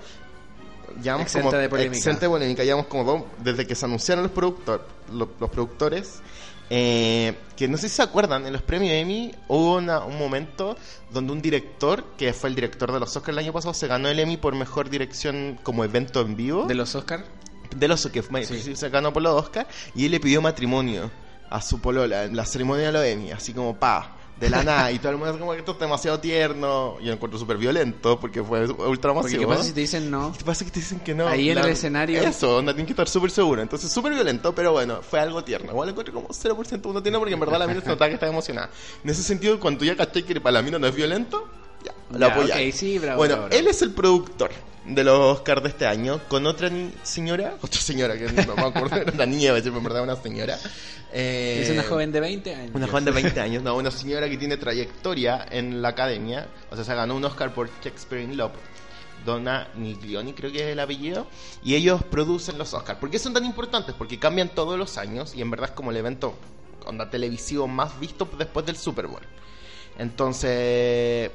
llevamos 1.02 1.22
Exenta 1.26 1.48
como 1.48 1.58
de 1.58 1.68
polémica. 1.70 1.96
exenta 1.96 2.20
de 2.20 2.28
polémica, 2.28 2.64
llevamos 2.64 2.86
como 2.86 3.04
dos, 3.04 3.22
desde 3.38 3.66
que 3.66 3.74
se 3.74 3.86
anunciaron 3.86 4.24
los 4.24 4.32
productor, 4.32 4.86
los, 5.10 5.28
los 5.40 5.48
productores, 5.50 6.20
eh, 6.74 7.34
que 7.54 7.69
no 7.69 7.76
sé 7.76 7.90
si 7.90 7.96
se 7.96 8.02
acuerdan, 8.02 8.46
en 8.46 8.52
los 8.54 8.62
premios 8.62 8.92
Emmy 8.94 9.34
hubo 9.46 9.76
una- 9.76 10.02
un 10.04 10.19
momento 10.19 10.74
donde 11.10 11.30
un 11.34 11.42
director, 11.42 12.02
que 12.16 12.32
fue 12.32 12.48
el 12.48 12.54
director 12.54 12.90
de 12.90 12.98
los 12.98 13.14
Oscars 13.14 13.28
el 13.36 13.38
año 13.44 13.52
pasado, 13.52 13.74
se 13.74 13.86
ganó 13.88 14.08
el 14.08 14.19
Emmy 14.19 14.38
por 14.38 14.54
mejor 14.54 14.88
dirección 14.88 15.58
como 15.62 15.84
evento 15.84 16.22
en 16.22 16.34
vivo 16.34 16.64
De 16.64 16.74
los 16.74 16.94
Oscars. 16.94 17.24
de 17.76 17.88
los 17.88 18.06
que 18.06 18.22
Sí. 18.46 18.74
se 18.74 18.88
ganó 18.88 19.12
por 19.12 19.22
los 19.22 19.34
Oscar 19.38 19.66
y 19.94 20.06
él 20.06 20.12
le 20.12 20.20
pidió 20.20 20.40
matrimonio 20.40 21.10
a 21.50 21.60
su 21.60 21.78
polola 21.78 22.24
en 22.24 22.36
la 22.36 22.46
ceremonia 22.46 22.86
de 22.86 22.92
los 22.92 23.04
Emmy, 23.04 23.32
así 23.32 23.52
como 23.52 23.76
pa, 23.76 24.16
de 24.42 24.50
la 24.50 24.64
nada, 24.64 24.90
y 24.90 24.98
todo 24.98 25.12
el 25.12 25.18
mundo 25.18 25.32
es 25.32 25.38
como 25.38 25.52
que 25.52 25.60
esto 25.60 25.72
es 25.72 25.78
demasiado 25.78 26.18
tierno, 26.18 26.96
y 27.00 27.04
lo 27.04 27.12
encuentro 27.12 27.38
súper 27.38 27.58
violento 27.58 28.18
porque 28.18 28.42
fue 28.42 28.66
ultra 28.66 29.12
masivo. 29.12 29.42
qué 29.42 29.46
pasa 29.46 29.62
si 29.62 29.72
te 29.72 29.80
dicen 29.80 30.10
no. 30.10 30.34
¿Qué 30.36 30.44
pasa 30.44 30.64
que 30.64 30.72
te 30.72 30.80
dicen 30.80 30.98
que 30.98 31.14
no? 31.14 31.28
Ahí 31.28 31.50
en 31.50 31.58
el 31.58 31.68
escenario. 31.68 32.20
Eso, 32.20 32.56
onda, 32.56 32.72
tienen 32.72 32.86
que 32.86 32.92
estar 32.92 33.08
súper 33.08 33.30
seguro. 33.30 33.62
Entonces, 33.62 33.92
súper 33.92 34.12
violento, 34.12 34.52
pero 34.52 34.72
bueno, 34.72 35.00
fue 35.00 35.20
algo 35.20 35.44
tierno. 35.44 35.70
Igual 35.70 35.90
encuentro 35.90 36.12
como 36.12 36.28
0% 36.28 36.80
uno 36.86 37.02
tiene 37.02 37.18
porque 37.18 37.34
en 37.34 37.40
verdad 37.40 37.60
la 37.60 37.68
mina 37.68 37.80
se 37.80 37.88
notaba 37.88 38.08
que 38.08 38.14
estaba 38.14 38.32
emocionada. 38.32 38.70
En 39.04 39.10
ese 39.10 39.22
sentido, 39.22 39.60
cuando 39.60 39.84
ya 39.84 39.96
caché 39.96 40.24
que 40.24 40.40
para 40.40 40.54
la 40.54 40.62
mina 40.62 40.78
no 40.80 40.88
es 40.88 40.94
violento, 40.94 41.48
ya, 41.84 41.93
lo 42.11 42.19
Ya, 42.19 42.26
apoyáis. 42.26 42.75
ok, 42.75 42.79
sí, 42.81 42.99
bravo, 42.99 43.19
Bueno, 43.19 43.34
bravo, 43.34 43.49
bravo. 43.49 43.61
él 43.61 43.69
es 43.69 43.82
el 43.82 43.93
productor 43.93 44.50
de 44.84 45.05
los 45.05 45.19
Oscars 45.38 45.62
de 45.62 45.69
este 45.69 45.87
año 45.87 46.20
con 46.29 46.46
otra 46.46 46.69
señora, 47.02 47.55
otra 47.62 47.81
señora 47.81 48.17
que 48.19 48.25
no 48.32 48.55
me 48.56 48.62
acuerdo, 48.62 48.96
era 48.96 49.12
una 49.12 49.26
niña, 49.26 49.52
pero 49.55 49.76
en 49.76 49.84
verdad 49.84 50.02
una 50.02 50.17
señora. 50.17 50.58
Eh, 51.12 51.61
Es 51.64 51.70
una 51.70 51.82
joven 51.82 52.11
de 52.11 52.20
20 52.20 52.55
años. 52.55 52.70
una 52.75 52.87
joven 52.87 53.05
de 53.05 53.11
20 53.11 53.40
años, 53.40 53.62
no, 53.62 53.76
una 53.76 53.90
señora 53.90 54.29
que 54.31 54.37
tiene 54.38 54.56
trayectoria 54.56 55.46
en 55.50 55.82
la 55.82 55.88
academia, 55.88 56.49
o 56.70 56.75
sea, 56.76 56.84
se 56.84 56.94
ganó 56.94 57.14
un 57.17 57.25
Oscar 57.25 57.52
por 57.55 57.69
Shakespeare 57.82 58.23
in 58.25 58.37
Love, 58.37 58.52
Donna 59.25 59.69
Niglioni 59.76 60.32
creo 60.32 60.50
que 60.50 60.58
es 60.67 60.73
el 60.73 60.81
apellido, 60.81 61.26
y 61.62 61.75
ellos 61.76 62.02
producen 62.02 62.58
los 62.58 62.75
Oscars. 62.75 62.99
¿Por 62.99 63.08
qué 63.11 63.19
son 63.20 63.32
tan 63.34 63.44
importantes? 63.44 63.94
Porque 63.96 64.19
cambian 64.19 64.49
todos 64.49 64.76
los 64.79 64.99
años 64.99 65.34
y 65.37 65.43
en 65.43 65.50
verdad 65.50 65.69
es 65.70 65.77
como 65.77 65.91
el 65.93 65.96
evento 65.98 66.34
onda 66.86 67.08
televisivo 67.08 67.69
más 67.69 68.01
visto 68.01 68.29
después 68.36 68.67
del 68.67 68.77
Super 68.77 69.06
Bowl. 69.06 69.22
Entonces, 70.02 71.30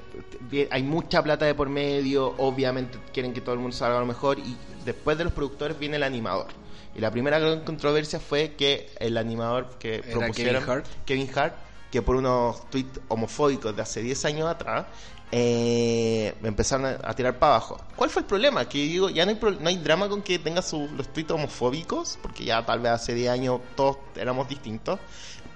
hay 0.70 0.84
mucha 0.84 1.24
plata 1.24 1.46
de 1.46 1.56
por 1.56 1.70
medio, 1.70 2.36
obviamente 2.38 3.00
quieren 3.14 3.34
que 3.34 3.40
todo 3.40 3.54
el 3.54 3.62
mundo 3.62 3.76
salga 3.76 3.98
lo 4.00 4.06
mejor 4.06 4.40
y 4.40 4.58
después 4.84 5.18
de 5.18 5.24
los 5.24 5.32
productores 5.32 5.80
viene 5.80 5.96
el 5.96 6.04
animador. 6.04 6.48
Y 6.94 7.00
la 7.00 7.10
primera 7.10 7.40
gran 7.40 7.62
controversia 7.62 8.20
fue 8.20 8.56
que 8.58 8.90
el 9.00 9.18
animador 9.18 9.70
que 9.80 9.96
Era 9.96 10.12
propusieron, 10.12 10.56
Kevin 10.56 10.70
Hart. 10.70 10.86
Kevin 11.06 11.30
Hart, 11.34 11.56
que 11.92 12.02
por 12.02 12.18
unos 12.18 12.70
tweets 12.70 13.00
homofóbicos 13.08 13.74
de 13.74 13.82
hace 13.82 14.02
10 14.02 14.26
años 14.26 14.50
atrás, 14.50 14.86
eh, 15.32 16.34
empezaron 16.44 16.88
a, 16.88 16.98
a 17.04 17.14
tirar 17.14 17.40
para 17.40 17.56
abajo. 17.56 17.80
¿Cuál 17.96 18.10
fue 18.10 18.22
el 18.24 18.26
problema? 18.26 18.68
Que 18.68 18.80
digo, 18.80 19.10
ya 19.10 19.26
no 19.26 19.32
hay, 19.32 19.40
no 19.60 19.70
hay 19.70 19.78
drama 19.78 20.10
con 20.10 20.22
que 20.22 20.40
tenga 20.40 20.62
sus 20.62 20.92
los 20.92 21.08
tweets 21.14 21.32
homofóbicos, 21.32 22.20
porque 22.22 22.44
ya 22.44 22.66
tal 22.66 22.82
vez 22.82 22.92
hace 22.92 23.14
10 23.14 23.30
años 23.30 23.62
todos 23.76 23.98
éramos 24.16 24.50
distintos. 24.50 25.00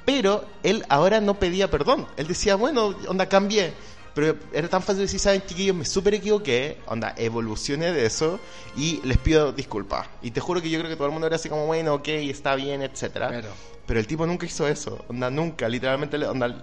Pero 0.06 0.46
él 0.64 0.86
ahora 0.90 1.22
no 1.22 1.36
pedía 1.40 1.70
perdón. 1.70 2.08
Él 2.18 2.28
decía, 2.28 2.56
bueno, 2.56 2.96
onda, 3.08 3.28
cambié. 3.28 3.74
Pero 4.14 4.36
era 4.52 4.68
tan 4.68 4.82
fácil 4.82 5.04
decir, 5.04 5.20
saben, 5.20 5.42
chiquillos, 5.46 5.76
me 5.76 5.86
súper 5.86 6.16
equivoqué, 6.16 6.80
onda, 6.86 7.14
evolucioné 7.18 7.94
de 7.94 8.06
eso 8.06 8.40
y 8.76 9.00
les 9.06 9.18
pido 9.18 9.54
disculpas. 9.54 10.08
Y 10.22 10.32
te 10.32 10.42
juro 10.42 10.62
que 10.62 10.70
yo 10.70 10.80
creo 10.80 10.90
que 10.90 10.98
todo 10.98 11.08
el 11.08 11.14
mundo 11.14 11.28
era 11.28 11.38
así 11.38 11.48
como, 11.48 11.66
bueno, 11.66 11.94
ok, 11.94 12.08
está 12.08 12.56
bien, 12.56 12.82
etcétera. 12.82 13.30
Pero, 13.30 13.50
Pero 13.86 14.00
el 14.00 14.08
tipo 14.08 14.26
nunca 14.26 14.46
hizo 14.46 14.68
eso, 14.68 15.06
onda, 15.08 15.30
nunca, 15.30 15.70
literalmente, 15.70 16.18
onda, 16.26 16.62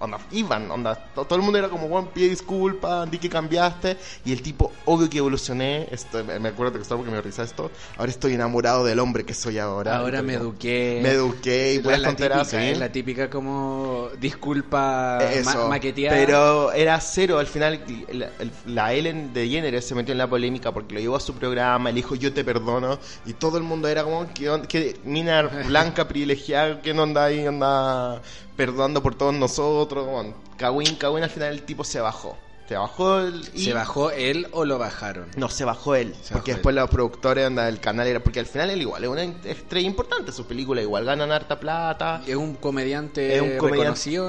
onda, 0.00 0.18
iban, 0.30 0.70
onda, 0.70 0.94
to- 0.94 1.24
todo 1.24 1.36
el 1.36 1.42
mundo 1.42 1.58
era 1.58 1.68
como, 1.68 1.88
bueno, 1.88 2.10
pide 2.12 2.28
disculpas, 2.28 3.10
di 3.10 3.18
que 3.18 3.28
cambiaste, 3.28 3.96
y 4.24 4.32
el 4.32 4.42
tipo, 4.42 4.72
obvio 4.84 5.10
que 5.10 5.18
evolucioné, 5.18 5.88
esto, 5.90 6.22
me 6.24 6.48
acuerdo 6.48 6.72
que 6.74 6.78
estaba 6.82 6.98
porque 7.00 7.12
me 7.14 7.20
risa 7.20 7.42
esto, 7.42 7.70
ahora 7.96 8.10
estoy 8.10 8.34
enamorado 8.34 8.84
del 8.84 8.98
hombre 9.00 9.24
que 9.24 9.34
soy 9.34 9.58
ahora. 9.58 9.96
ahora 9.96 10.22
me 10.22 10.34
eduqué. 10.34 11.00
Me 11.02 11.10
eduqué 11.10 11.74
y 11.74 11.82
la 11.82 12.02
tonteras, 12.02 12.48
típica, 12.48 12.62
¿sí? 12.62 12.68
es 12.70 12.78
la 12.78 12.92
típica 12.92 13.30
como 13.30 14.08
disculpa 14.20 15.18
Eso, 15.32 15.58
ma- 15.64 15.68
maqueteada. 15.68 16.16
Pero 16.16 16.72
era 16.72 17.00
cero. 17.00 17.38
Al 17.38 17.46
final, 17.46 17.80
la, 18.12 18.30
el- 18.38 18.50
la 18.66 18.92
Ellen 18.94 19.32
de 19.32 19.48
Jenner 19.48 19.82
se 19.82 19.94
metió 19.94 20.12
en 20.12 20.18
la 20.18 20.28
polémica 20.28 20.72
porque 20.72 20.94
lo 20.94 21.00
llevó 21.00 21.16
a 21.16 21.20
su 21.20 21.34
programa. 21.34 21.90
Le 21.90 21.96
dijo, 21.96 22.14
Yo 22.14 22.32
te 22.32 22.44
perdono. 22.44 22.98
Y 23.26 23.34
todo 23.34 23.56
el 23.58 23.64
mundo 23.64 23.88
era 23.88 24.04
como, 24.04 24.32
¿Qué, 24.32 24.48
on- 24.50 24.66
qué 24.66 24.98
mina 25.04 25.42
blanca 25.66 26.06
privilegiada? 26.08 26.80
que 26.82 26.94
no 26.94 27.02
anda 27.02 27.24
ahí? 27.24 27.46
Anda 27.46 28.22
perdonando 28.58 29.02
por 29.02 29.14
todos 29.14 29.32
nosotros. 29.32 30.06
Bueno, 30.06 30.34
Cagüín, 30.58 30.96
Cagüín. 30.96 31.22
Al 31.24 31.30
final, 31.30 31.52
el 31.52 31.62
tipo 31.62 31.84
se 31.84 32.00
bajó. 32.00 32.36
Se 32.68 32.76
bajó 32.76 33.20
el... 33.20 33.48
y- 33.54 33.64
¿Se 33.64 33.72
bajó 33.72 34.10
él 34.10 34.46
o 34.52 34.66
lo 34.66 34.76
bajaron? 34.78 35.28
No, 35.36 35.48
se 35.48 35.64
bajó 35.64 35.94
él. 35.94 36.14
Se 36.22 36.34
porque 36.34 36.50
bajó 36.50 36.56
después 36.58 36.74
los 36.74 36.90
productores 36.90 37.46
onda, 37.46 37.64
del 37.64 37.80
canal 37.80 38.06
era... 38.06 38.20
Porque 38.22 38.40
al 38.40 38.46
final 38.46 38.68
él 38.68 38.82
igual 38.82 39.04
es 39.04 39.08
una 39.08 39.22
estrella 39.22 39.86
importante. 39.86 40.32
Sus 40.32 40.44
películas 40.44 40.82
igual 40.84 41.06
ganan 41.06 41.32
harta 41.32 41.58
plata. 41.58 42.20
Es 42.26 42.36
un 42.36 42.56
comediante, 42.56 43.34
es 43.36 43.40
un 43.40 43.56
comediante 43.56 43.78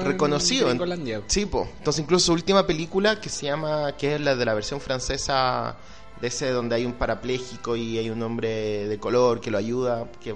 reconocido 0.00 0.70
en-. 0.70 1.22
Sí, 1.26 1.44
po. 1.44 1.68
Entonces 1.76 2.02
incluso 2.02 2.26
su 2.26 2.32
última 2.32 2.66
película 2.66 3.20
que 3.20 3.28
se 3.28 3.44
llama, 3.44 3.94
que 3.98 4.14
es 4.14 4.20
la 4.22 4.34
de 4.36 4.44
la 4.46 4.54
versión 4.54 4.80
francesa 4.80 5.76
de 6.22 6.28
ese 6.28 6.50
donde 6.50 6.76
hay 6.76 6.86
un 6.86 6.94
parapléjico 6.94 7.76
y 7.76 7.98
hay 7.98 8.08
un 8.08 8.22
hombre 8.22 8.86
de 8.88 8.98
color 8.98 9.40
que 9.42 9.50
lo 9.50 9.58
ayuda, 9.58 10.06
que 10.22 10.34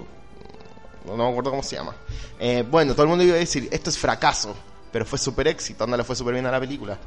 no 1.05 1.17
me 1.17 1.29
acuerdo 1.29 1.51
cómo 1.51 1.63
se 1.63 1.75
llama. 1.75 1.95
Eh, 2.39 2.63
bueno, 2.69 2.93
todo 2.93 3.03
el 3.03 3.09
mundo 3.09 3.23
iba 3.23 3.35
a 3.35 3.39
decir, 3.39 3.67
esto 3.71 3.89
es 3.89 3.97
fracaso, 3.97 4.55
pero 4.91 5.05
fue 5.05 5.19
súper 5.19 5.47
éxito, 5.47 5.83
anda, 5.83 5.97
le 5.97 6.03
fue 6.03 6.15
súper 6.15 6.33
bien 6.33 6.45
a 6.45 6.51
la 6.51 6.59
película. 6.59 6.97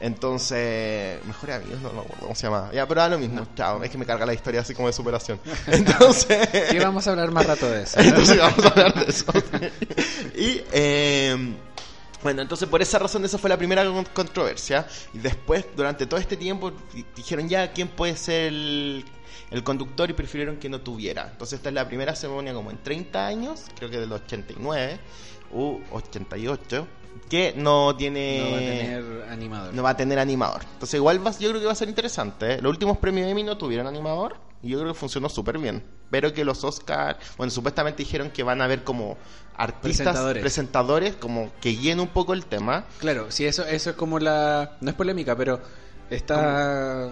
Entonces, 0.00 1.24
mejor 1.24 1.50
amigos, 1.50 1.80
no, 1.80 1.88
no 1.88 1.94
me 1.94 2.00
acuerdo 2.02 2.20
cómo 2.22 2.34
se 2.34 2.42
llama. 2.46 2.70
Ya, 2.72 2.86
pero 2.86 3.00
da 3.00 3.08
lo 3.08 3.18
mismo, 3.18 3.46
chao, 3.56 3.82
es 3.82 3.90
que 3.90 3.98
me 3.98 4.06
carga 4.06 4.24
la 4.26 4.34
historia 4.34 4.60
así 4.60 4.74
como 4.74 4.86
de 4.88 4.92
superación. 4.92 5.40
Entonces... 5.66 6.48
Sí, 6.70 6.78
vamos 6.78 7.06
a 7.06 7.10
hablar 7.10 7.30
más 7.32 7.46
rato 7.46 7.68
de 7.68 7.82
eso. 7.82 7.98
Entonces 8.00 8.38
vamos 8.38 8.64
a 8.64 8.68
hablar 8.68 8.94
de 8.94 9.10
eso. 9.10 9.24
y 10.36 10.62
eh, 10.72 11.54
bueno, 12.22 12.42
entonces 12.42 12.68
por 12.68 12.82
esa 12.82 12.98
razón 12.98 13.24
esa 13.24 13.38
fue 13.38 13.48
la 13.50 13.56
primera 13.56 13.84
con- 13.84 14.04
controversia. 14.06 14.86
Y 15.14 15.18
después, 15.18 15.64
durante 15.76 16.06
todo 16.06 16.20
este 16.20 16.36
tiempo, 16.36 16.70
di- 16.92 17.04
dijeron 17.16 17.48
ya 17.48 17.72
quién 17.72 17.88
puede 17.88 18.16
ser 18.16 18.48
el, 18.48 19.04
el 19.50 19.62
conductor 19.64 20.08
y 20.10 20.12
prefirieron 20.12 20.56
que 20.56 20.68
no 20.68 20.80
tuviera. 20.80 21.28
Entonces 21.32 21.58
esta 21.58 21.68
es 21.70 21.74
la 21.74 21.86
primera 21.86 22.14
ceremonia 22.14 22.52
como 22.54 22.70
en 22.70 22.78
30 22.82 23.26
años, 23.26 23.64
creo 23.76 23.90
que 23.90 23.98
del 23.98 24.12
89 24.12 24.98
u 25.52 25.78
88, 25.92 26.86
que 27.28 27.54
no 27.56 27.96
tiene... 27.96 28.38
No 28.40 28.50
va 28.50 28.56
a 28.56 28.60
tener 28.60 29.24
animador. 29.30 29.74
No 29.74 29.82
va 29.82 29.90
a 29.90 29.96
tener 29.96 30.18
animador. 30.18 30.62
Entonces 30.74 30.94
igual 30.94 31.26
va- 31.26 31.32
yo 31.38 31.48
creo 31.50 31.60
que 31.60 31.66
va 31.66 31.72
a 31.72 31.76
ser 31.76 31.88
interesante. 31.88 32.54
¿eh? 32.54 32.58
Los 32.62 32.70
últimos 32.70 32.98
premios 32.98 33.28
Emmy 33.28 33.42
no 33.42 33.56
tuvieron 33.58 33.86
animador 33.86 34.36
y 34.62 34.68
yo 34.70 34.78
creo 34.80 34.92
que 34.92 34.98
funcionó 34.98 35.28
súper 35.28 35.58
bien. 35.58 35.82
Pero 36.10 36.32
que 36.32 36.44
los 36.44 36.64
Oscar, 36.64 37.18
bueno, 37.36 37.50
supuestamente 37.50 38.02
dijeron 38.02 38.30
que 38.30 38.42
van 38.42 38.60
a 38.60 38.64
haber 38.64 38.82
como 38.84 39.16
artistas, 39.56 40.04
Presentadores. 40.06 40.40
presentadores, 40.40 41.16
como 41.16 41.50
que 41.60 41.70
guíen 41.70 42.00
un 42.00 42.08
poco 42.08 42.32
el 42.32 42.46
tema. 42.46 42.84
Claro, 42.98 43.30
sí, 43.30 43.44
eso, 43.44 43.64
eso 43.66 43.90
es 43.90 43.96
como 43.96 44.18
la... 44.18 44.76
No 44.80 44.90
es 44.90 44.96
polémica, 44.96 45.36
pero 45.36 45.60
está 46.10 47.10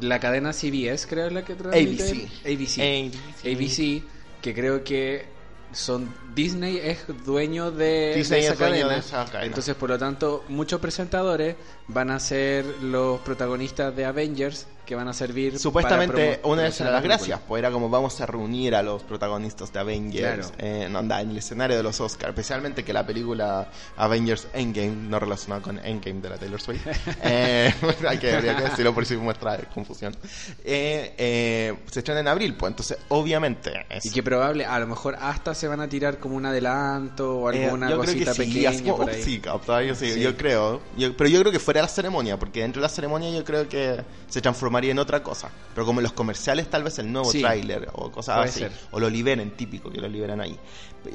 la 0.00 0.20
cadena 0.20 0.52
CBS, 0.52 1.06
creo 1.08 1.26
es 1.26 1.32
la 1.32 1.44
que 1.44 1.54
transmite. 1.54 2.28
ABC. 2.44 2.80
ABC. 2.80 3.46
ABC, 3.46 4.02
que 4.40 4.54
creo 4.54 4.84
que 4.84 5.26
son 5.72 6.08
Disney 6.34 6.78
es 6.78 7.04
dueño 7.24 7.70
de, 7.70 8.14
Disney 8.16 8.40
de 8.40 8.46
esa, 8.46 8.52
es 8.54 8.58
dueño 8.58 8.74
cadena. 8.74 8.94
de 8.94 9.00
esa 9.00 9.24
cadena. 9.26 9.46
Entonces, 9.46 9.74
por 9.74 9.90
lo 9.90 9.98
tanto, 9.98 10.44
muchos 10.48 10.80
presentadores 10.80 11.56
van 11.88 12.10
a 12.10 12.18
ser 12.20 12.64
los 12.82 13.20
protagonistas 13.20 13.94
de 13.94 14.04
Avengers 14.04 14.66
que 14.88 14.94
van 14.94 15.06
a 15.06 15.12
servir 15.12 15.58
Supuestamente 15.58 16.38
para 16.38 16.48
una 16.48 16.62
de 16.62 16.70
las 16.90 17.02
gracias, 17.02 17.38
pues 17.46 17.58
era 17.60 17.70
como 17.70 17.90
vamos 17.90 18.18
a 18.22 18.26
reunir 18.26 18.74
a 18.74 18.82
los 18.82 19.02
protagonistas 19.02 19.70
de 19.70 19.78
Avengers 19.80 20.48
Claro. 20.48 20.52
eh, 20.58 20.88
no, 20.90 21.00
anda, 21.00 21.20
en 21.20 21.30
el 21.30 21.36
escenario 21.36 21.76
de 21.76 21.82
los 21.82 22.00
Oscars, 22.00 22.30
especialmente 22.30 22.84
que 22.84 22.94
la 22.94 23.04
película 23.06 23.70
Avengers 23.98 24.48
Endgame, 24.54 24.88
no 24.96 25.18
relacionada 25.20 25.60
con 25.62 25.78
Endgame 25.78 26.22
de 26.22 26.30
la 26.30 26.38
Taylor 26.38 26.60
Swift, 26.60 26.86
eh, 27.22 27.74
hay 28.08 28.16
que, 28.18 28.32
habría 28.34 28.56
que 28.56 28.62
decirlo 28.62 28.94
por 28.94 29.04
si 29.04 29.16
muestra 29.18 29.58
confusión, 29.74 30.16
eh, 30.64 31.14
eh, 31.18 31.74
se 31.90 31.98
estrena 32.00 32.20
en 32.20 32.28
abril, 32.28 32.54
pues 32.56 32.70
entonces 32.70 32.96
obviamente 33.08 33.84
es, 33.90 34.06
Y 34.06 34.10
que 34.10 34.22
probable, 34.22 34.64
a 34.64 34.78
lo 34.78 34.86
mejor 34.86 35.16
hasta 35.20 35.54
se 35.54 35.68
van 35.68 35.80
a 35.80 35.88
tirar 35.88 36.18
como 36.18 36.34
un 36.36 36.46
adelanto 36.46 37.40
o 37.40 37.52
eh, 37.52 37.64
alguna 37.66 37.90
yo 37.90 38.00
creo 38.00 38.12
cosita 38.14 38.32
que 38.34 38.44
sí, 38.44 38.54
pequeña 38.54 38.82
como, 38.82 38.96
por 38.96 39.08
"Oh, 39.10 39.12
ahí. 39.12 39.22
sí, 39.22 39.40
yo, 39.44 39.94
sí, 39.94 40.12
Sí. 40.14 40.20
yo 40.20 40.36
creo, 40.36 40.80
Yo- 40.96 41.14
pero 41.16 41.28
yo 41.28 41.40
creo 41.40 41.52
que 41.52 41.58
fuera 41.58 41.80
de 41.80 41.82
la 41.82 41.88
ceremonia, 41.92 42.38
porque 42.38 42.60
dentro 42.62 42.80
de 42.80 42.86
la 42.86 42.88
ceremonia 42.88 43.30
yo 43.30 43.44
creo 43.44 43.68
que 43.68 44.00
se 44.28 44.40
transformaría 44.80 44.90
en 44.92 44.98
otra 44.98 45.22
cosa, 45.22 45.50
pero 45.74 45.86
como 45.86 46.00
en 46.00 46.04
los 46.04 46.12
comerciales 46.12 46.68
tal 46.70 46.82
vez 46.84 46.98
el 46.98 47.10
nuevo 47.12 47.30
Sí. 47.30 47.40
tráiler 47.40 47.88
o 47.94 48.10
cosas 48.10 48.38
así, 48.48 48.60
ser. 48.60 48.72
o 48.90 49.00
lo 49.00 49.08
liberen, 49.10 49.50
típico 49.52 49.90
que 49.90 50.00
lo 50.00 50.08
liberan 50.08 50.40
ahí. 50.40 50.56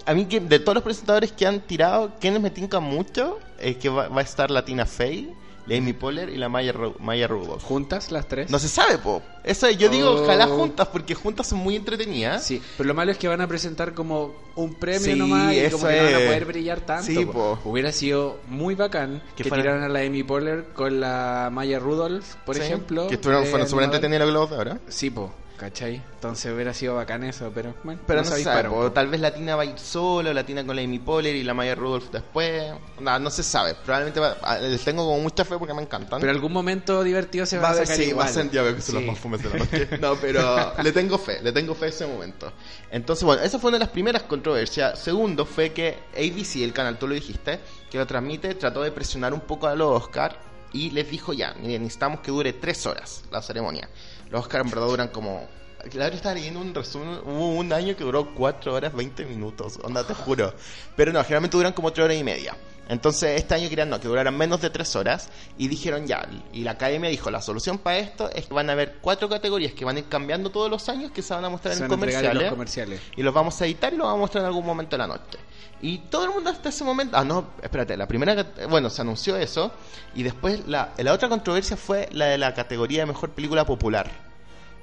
A 0.05 0.13
mí 0.13 0.25
que 0.25 0.39
de 0.39 0.59
todos 0.59 0.75
los 0.75 0.83
presentadores 0.83 1.31
que 1.31 1.45
han 1.45 1.61
tirado, 1.61 2.13
quienes 2.19 2.41
me 2.41 2.49
tincan 2.49 2.83
mucho 2.83 3.39
es 3.59 3.77
que 3.77 3.89
va, 3.89 4.07
va 4.09 4.21
a 4.21 4.23
estar 4.23 4.49
la 4.51 4.63
Tina 4.65 4.85
Fey, 4.85 5.25
la 5.25 5.33
Amy 5.71 5.93
Poehler 5.93 6.29
y 6.29 6.37
la 6.37 6.49
Maya, 6.49 6.73
Maya 6.99 7.27
Rudolph. 7.27 7.63
¿Juntas 7.63 8.11
las 8.11 8.27
tres? 8.27 8.49
No 8.49 8.59
se 8.59 8.67
sabe, 8.67 8.97
po. 8.97 9.21
Eso 9.43 9.69
yo 9.69 9.89
digo, 9.89 10.09
Oh. 10.11 10.23
ojalá 10.23 10.47
juntas, 10.47 10.87
porque 10.89 11.15
juntas 11.15 11.47
son 11.47 11.59
muy 11.59 11.75
entretenidas. 11.75 12.43
Sí, 12.45 12.61
pero 12.77 12.87
lo 12.87 12.93
malo 12.93 13.11
es 13.11 13.17
que 13.17 13.27
van 13.27 13.41
a 13.41 13.47
presentar 13.47 13.93
como 13.93 14.33
un 14.55 14.73
premio 14.75 14.99
Sí, 15.13 15.15
nomás 15.15 15.53
y 15.53 15.69
como 15.69 15.87
que 15.87 15.95
no 15.97 16.03
van 16.03 16.13
a 16.15 16.17
poder 16.17 16.45
brillar 16.45 16.81
tanto. 16.81 17.05
Sí, 17.05 17.25
po. 17.25 17.31
po. 17.33 17.59
Hubiera 17.69 17.91
sido 17.91 18.39
muy 18.47 18.75
bacán 18.75 19.21
Que 19.35 19.43
que, 19.43 19.49
fuera- 19.49 19.63
tiraran 19.63 19.83
a 19.83 19.89
la 19.89 19.99
Amy 20.01 20.23
Poehler 20.23 20.65
con 20.73 20.99
la 20.99 21.49
Maya 21.51 21.79
Rudolph, 21.79 22.25
por 22.45 22.55
Sí, 22.55 22.61
ejemplo. 22.61 23.07
Que 23.07 23.15
estuvieron, 23.15 23.45
fueron 23.45 23.67
súper 23.67 23.83
animador. 23.85 23.95
entretenidos 24.05 24.33
los 24.33 24.49
globos 24.49 24.51
ahora. 24.57 24.79
Sí, 24.89 25.09
po, 25.09 25.31
¿cachai? 25.63 26.01
Entonces 26.15 26.53
hubiera 26.53 26.73
sido 26.73 26.95
bacán 26.95 27.23
eso, 27.23 27.51
pero 27.53 27.73
bueno, 27.83 28.01
Pero 28.05 28.21
no, 28.21 28.27
se 28.27 28.35
dispara 28.35 28.63
sabe, 28.69 28.73
po. 28.75 28.91
tal 28.91 29.07
vez 29.07 29.21
la 29.21 29.33
Tina 29.33 29.55
va 29.55 29.61
a 29.63 29.65
ir 29.65 29.79
solo, 29.79 30.33
la 30.33 30.45
Tina 30.45 30.65
con 30.65 30.75
la 30.75 30.81
Amy 30.81 30.99
Poehler 30.99 31.35
y 31.35 31.43
la 31.43 31.53
Maya 31.53 31.73
Rudolph 31.75 32.09
después. 32.11 32.73
No, 32.99 33.19
no 33.19 33.29
se 33.29 33.43
sabe. 33.43 33.75
Probablemente 33.75 34.19
va- 34.19 34.37
a- 34.41 34.57
les 34.59 34.83
tengo 34.83 35.05
como 35.05 35.19
mucha 35.21 35.45
fe 35.45 35.57
porque 35.57 35.73
me 35.73 35.81
encantan. 35.81 36.19
Pero 36.19 36.31
algún 36.31 36.51
momento 36.51 37.03
divertido 37.03 37.45
se 37.45 37.57
va, 37.57 37.63
Va 37.63 37.69
a 37.69 37.73
sacar 37.75 37.95
sí, 37.95 38.03
igual. 38.03 38.25
va 38.25 38.29
a 38.29 38.33
ser 38.33 38.49
que 38.49 38.81
son 38.81 38.95
los 38.95 39.03
más 39.05 39.17
fumes 39.19 39.41
de 39.41 39.49
la 39.49 39.55
noche. 39.59 39.87
No, 39.99 40.15
pero 40.15 40.73
le 40.83 40.91
tengo 40.91 41.17
fe, 41.17 41.41
le 41.41 41.51
tengo 41.51 41.73
fe 41.75 41.85
a 41.85 41.89
ese 41.89 42.05
momento. 42.05 42.51
Entonces, 42.91 43.23
bueno, 43.23 43.41
esa 43.41 43.57
fue 43.59 43.69
una 43.69 43.77
de 43.79 43.85
las 43.85 43.89
primeras 43.89 44.23
controversias. 44.23 44.99
Segundo 44.99 45.45
fue 45.45 45.71
que 45.71 45.97
ABC, 46.15 46.63
el 46.63 46.73
canal, 46.73 46.97
tú 46.97 47.07
lo 47.07 47.15
dijiste, 47.15 47.59
que 47.89 47.97
lo 47.97 48.05
transmite, 48.07 48.53
trató 48.55 48.81
de 48.83 48.91
presionar 48.91 49.33
un 49.33 49.41
poco 49.41 49.67
a 49.67 49.75
los 49.75 49.89
Oscar 50.03 50.52
y 50.73 50.89
les 50.89 51.09
dijo 51.09 51.31
ya, 51.33 51.53
miren, 51.61 51.83
necesitamos 51.83 52.19
que 52.19 52.31
dure 52.31 52.51
tres 52.51 52.85
horas 52.85 53.23
la 53.31 53.41
ceremonia. 53.41 53.87
Los 54.29 54.41
Oscar 54.41 54.61
en 54.61 54.69
verdad 54.69 54.87
duran 54.87 55.07
como... 55.09 55.47
Claro, 55.89 56.15
estaba 56.15 56.35
leyendo 56.35 56.61
un 56.61 56.73
resumen, 56.73 57.19
hubo 57.25 57.55
un 57.55 57.73
año 57.73 57.95
que 57.95 58.03
duró 58.03 58.33
cuatro 58.33 58.73
horas 58.73 58.93
20 58.93 59.25
minutos, 59.25 59.79
onda, 59.83 60.05
te 60.05 60.13
juro. 60.13 60.53
Pero 60.95 61.11
no, 61.11 61.21
generalmente 61.23 61.57
duran 61.57 61.73
como 61.73 61.91
tres 61.91 62.05
horas 62.05 62.17
y 62.17 62.23
media. 62.23 62.55
Entonces 62.89 63.39
este 63.39 63.55
año 63.55 63.69
querían 63.69 63.89
no, 63.89 63.99
que 63.99 64.07
duraran 64.07 64.37
menos 64.37 64.59
de 64.61 64.69
tres 64.69 64.95
horas 64.95 65.29
y 65.57 65.67
dijeron 65.69 66.05
ya, 66.05 66.27
y 66.51 66.63
la 66.63 66.71
academia 66.71 67.09
dijo, 67.09 67.31
la 67.31 67.41
solución 67.41 67.77
para 67.77 67.97
esto 67.97 68.29
es 68.29 68.45
que 68.45 68.53
van 68.53 68.69
a 68.69 68.73
haber 68.73 68.97
cuatro 69.01 69.29
categorías 69.29 69.73
que 69.73 69.85
van 69.85 69.95
a 69.95 69.99
ir 69.99 70.05
cambiando 70.09 70.49
todos 70.51 70.69
los 70.69 70.87
años 70.89 71.11
que 71.11 71.21
se 71.21 71.33
van 71.33 71.45
a 71.45 71.49
mostrar 71.49 71.75
Se 71.75 71.83
en 71.83 71.89
comerciales 71.89 72.43
los 72.43 72.51
comerciales. 72.51 73.01
y 73.15 73.23
los 73.23 73.33
vamos 73.33 73.61
a 73.61 73.65
editar 73.65 73.93
y 73.93 73.97
los 73.97 74.05
vamos 74.05 74.17
a 74.17 74.21
mostrar 74.21 74.41
en 74.43 74.47
algún 74.47 74.65
momento 74.65 74.91
de 74.95 74.97
la 74.97 75.07
noche. 75.07 75.37
Y 75.81 75.97
todo 76.09 76.25
el 76.25 76.31
mundo 76.31 76.49
hasta 76.49 76.69
ese 76.69 76.83
momento, 76.83 77.15
ah 77.17 77.23
no, 77.23 77.51
espérate, 77.61 77.95
la 77.95 78.07
primera, 78.07 78.45
bueno, 78.69 78.89
se 78.89 79.01
anunció 79.01 79.37
eso 79.37 79.71
y 80.13 80.23
después 80.23 80.67
la, 80.67 80.93
la 80.97 81.13
otra 81.13 81.29
controversia 81.29 81.77
fue 81.77 82.09
la 82.11 82.25
de 82.27 82.37
la 82.37 82.53
categoría 82.53 83.01
de 83.01 83.05
mejor 83.07 83.29
película 83.31 83.65
popular. 83.65 84.32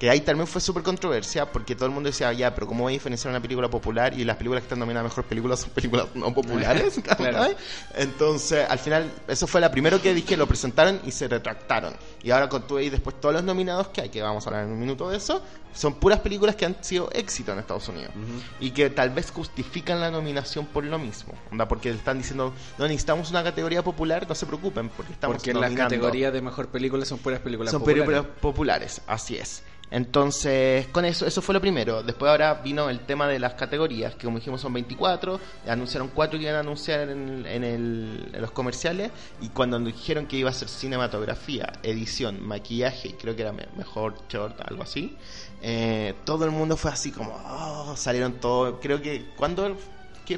Que 0.01 0.09
ahí 0.09 0.21
también 0.21 0.47
fue 0.47 0.59
súper 0.59 0.81
controversia 0.81 1.45
porque 1.45 1.75
todo 1.75 1.85
el 1.85 1.91
mundo 1.91 2.09
decía, 2.09 2.33
ya, 2.33 2.55
pero 2.55 2.65
¿cómo 2.65 2.85
voy 2.85 2.93
a 2.93 2.95
diferenciar 2.95 3.29
una 3.29 3.39
película 3.39 3.69
popular 3.69 4.17
y 4.17 4.23
las 4.23 4.35
películas 4.35 4.63
que 4.63 4.65
están 4.65 4.79
nominadas 4.79 5.05
a 5.05 5.09
mejor 5.09 5.25
película 5.25 5.55
son 5.55 5.69
películas 5.69 6.07
no 6.15 6.33
populares? 6.33 6.99
Entonces, 7.93 8.67
al 8.67 8.79
final, 8.79 9.11
eso 9.27 9.45
fue 9.45 9.61
la 9.61 9.69
primero 9.69 10.01
que 10.01 10.15
dije, 10.15 10.35
lo 10.35 10.47
presentaron 10.47 10.99
y 11.05 11.11
se 11.11 11.27
retractaron. 11.27 11.93
Y 12.23 12.31
ahora 12.31 12.49
con 12.49 12.65
tú 12.65 12.77
ahí 12.77 12.89
después 12.89 13.21
todos 13.21 13.35
los 13.35 13.43
nominados 13.43 13.89
que 13.89 14.01
hay, 14.01 14.09
que 14.09 14.23
vamos 14.23 14.43
a 14.47 14.49
hablar 14.49 14.65
en 14.65 14.71
un 14.71 14.79
minuto 14.79 15.07
de 15.07 15.17
eso, 15.17 15.39
son 15.71 15.93
puras 15.93 16.19
películas 16.19 16.55
que 16.55 16.65
han 16.65 16.83
sido 16.83 17.11
éxito 17.11 17.53
en 17.53 17.59
Estados 17.59 17.87
Unidos. 17.87 18.11
Y 18.59 18.71
que 18.71 18.89
tal 18.89 19.11
vez 19.11 19.29
justifican 19.29 19.99
la 19.99 20.09
nominación 20.09 20.65
por 20.65 20.83
lo 20.83 20.97
mismo. 20.97 21.35
Onda, 21.51 21.67
porque 21.67 21.91
están 21.91 22.17
diciendo, 22.17 22.55
no 22.79 22.85
necesitamos 22.87 23.29
una 23.29 23.43
categoría 23.43 23.83
popular, 23.83 24.25
no 24.27 24.33
se 24.33 24.47
preocupen, 24.47 24.89
porque 24.89 25.13
estamos 25.13 25.35
Porque 25.37 25.53
nominando. 25.53 25.77
categorías 25.83 26.33
de 26.33 26.41
mejor 26.41 26.69
película 26.69 27.05
son 27.05 27.19
puras 27.19 27.39
películas 27.39 27.69
Son 27.69 27.81
populares. 27.81 28.07
películas 28.07 28.37
populares, 28.41 29.01
así 29.05 29.37
es. 29.37 29.61
Entonces, 29.91 30.87
con 30.87 31.03
eso, 31.03 31.25
eso 31.25 31.41
fue 31.41 31.53
lo 31.53 31.59
primero. 31.61 32.01
Después 32.01 32.29
ahora 32.31 32.53
vino 32.55 32.89
el 32.89 33.01
tema 33.01 33.27
de 33.27 33.39
las 33.39 33.53
categorías, 33.55 34.15
que 34.15 34.25
como 34.25 34.37
dijimos 34.37 34.61
son 34.61 34.71
24, 34.73 35.39
anunciaron 35.67 36.07
cuatro 36.13 36.39
que 36.39 36.45
iban 36.45 36.55
a 36.55 36.59
anunciar 36.61 37.09
en, 37.09 37.45
en 37.45 37.63
el- 37.65 38.29
en 38.33 38.41
los 38.41 38.51
comerciales, 38.51 39.11
y 39.41 39.49
cuando 39.49 39.77
dijeron 39.79 40.27
que 40.27 40.37
iba 40.37 40.49
a 40.49 40.53
ser 40.53 40.69
cinematografía, 40.69 41.73
edición, 41.83 42.41
maquillaje, 42.41 43.15
creo 43.19 43.35
que 43.35 43.41
era 43.41 43.51
me- 43.51 43.67
mejor 43.75 44.15
short, 44.29 44.59
algo 44.61 44.83
así, 44.83 45.17
eh, 45.61 46.15
todo 46.23 46.45
el 46.45 46.51
mundo 46.51 46.77
fue 46.77 46.91
así 46.91 47.11
como, 47.11 47.33
oh, 47.45 47.93
salieron 47.97 48.33
todos, 48.39 48.75
creo 48.81 49.01
que, 49.01 49.25
¿cuándo 49.35 49.77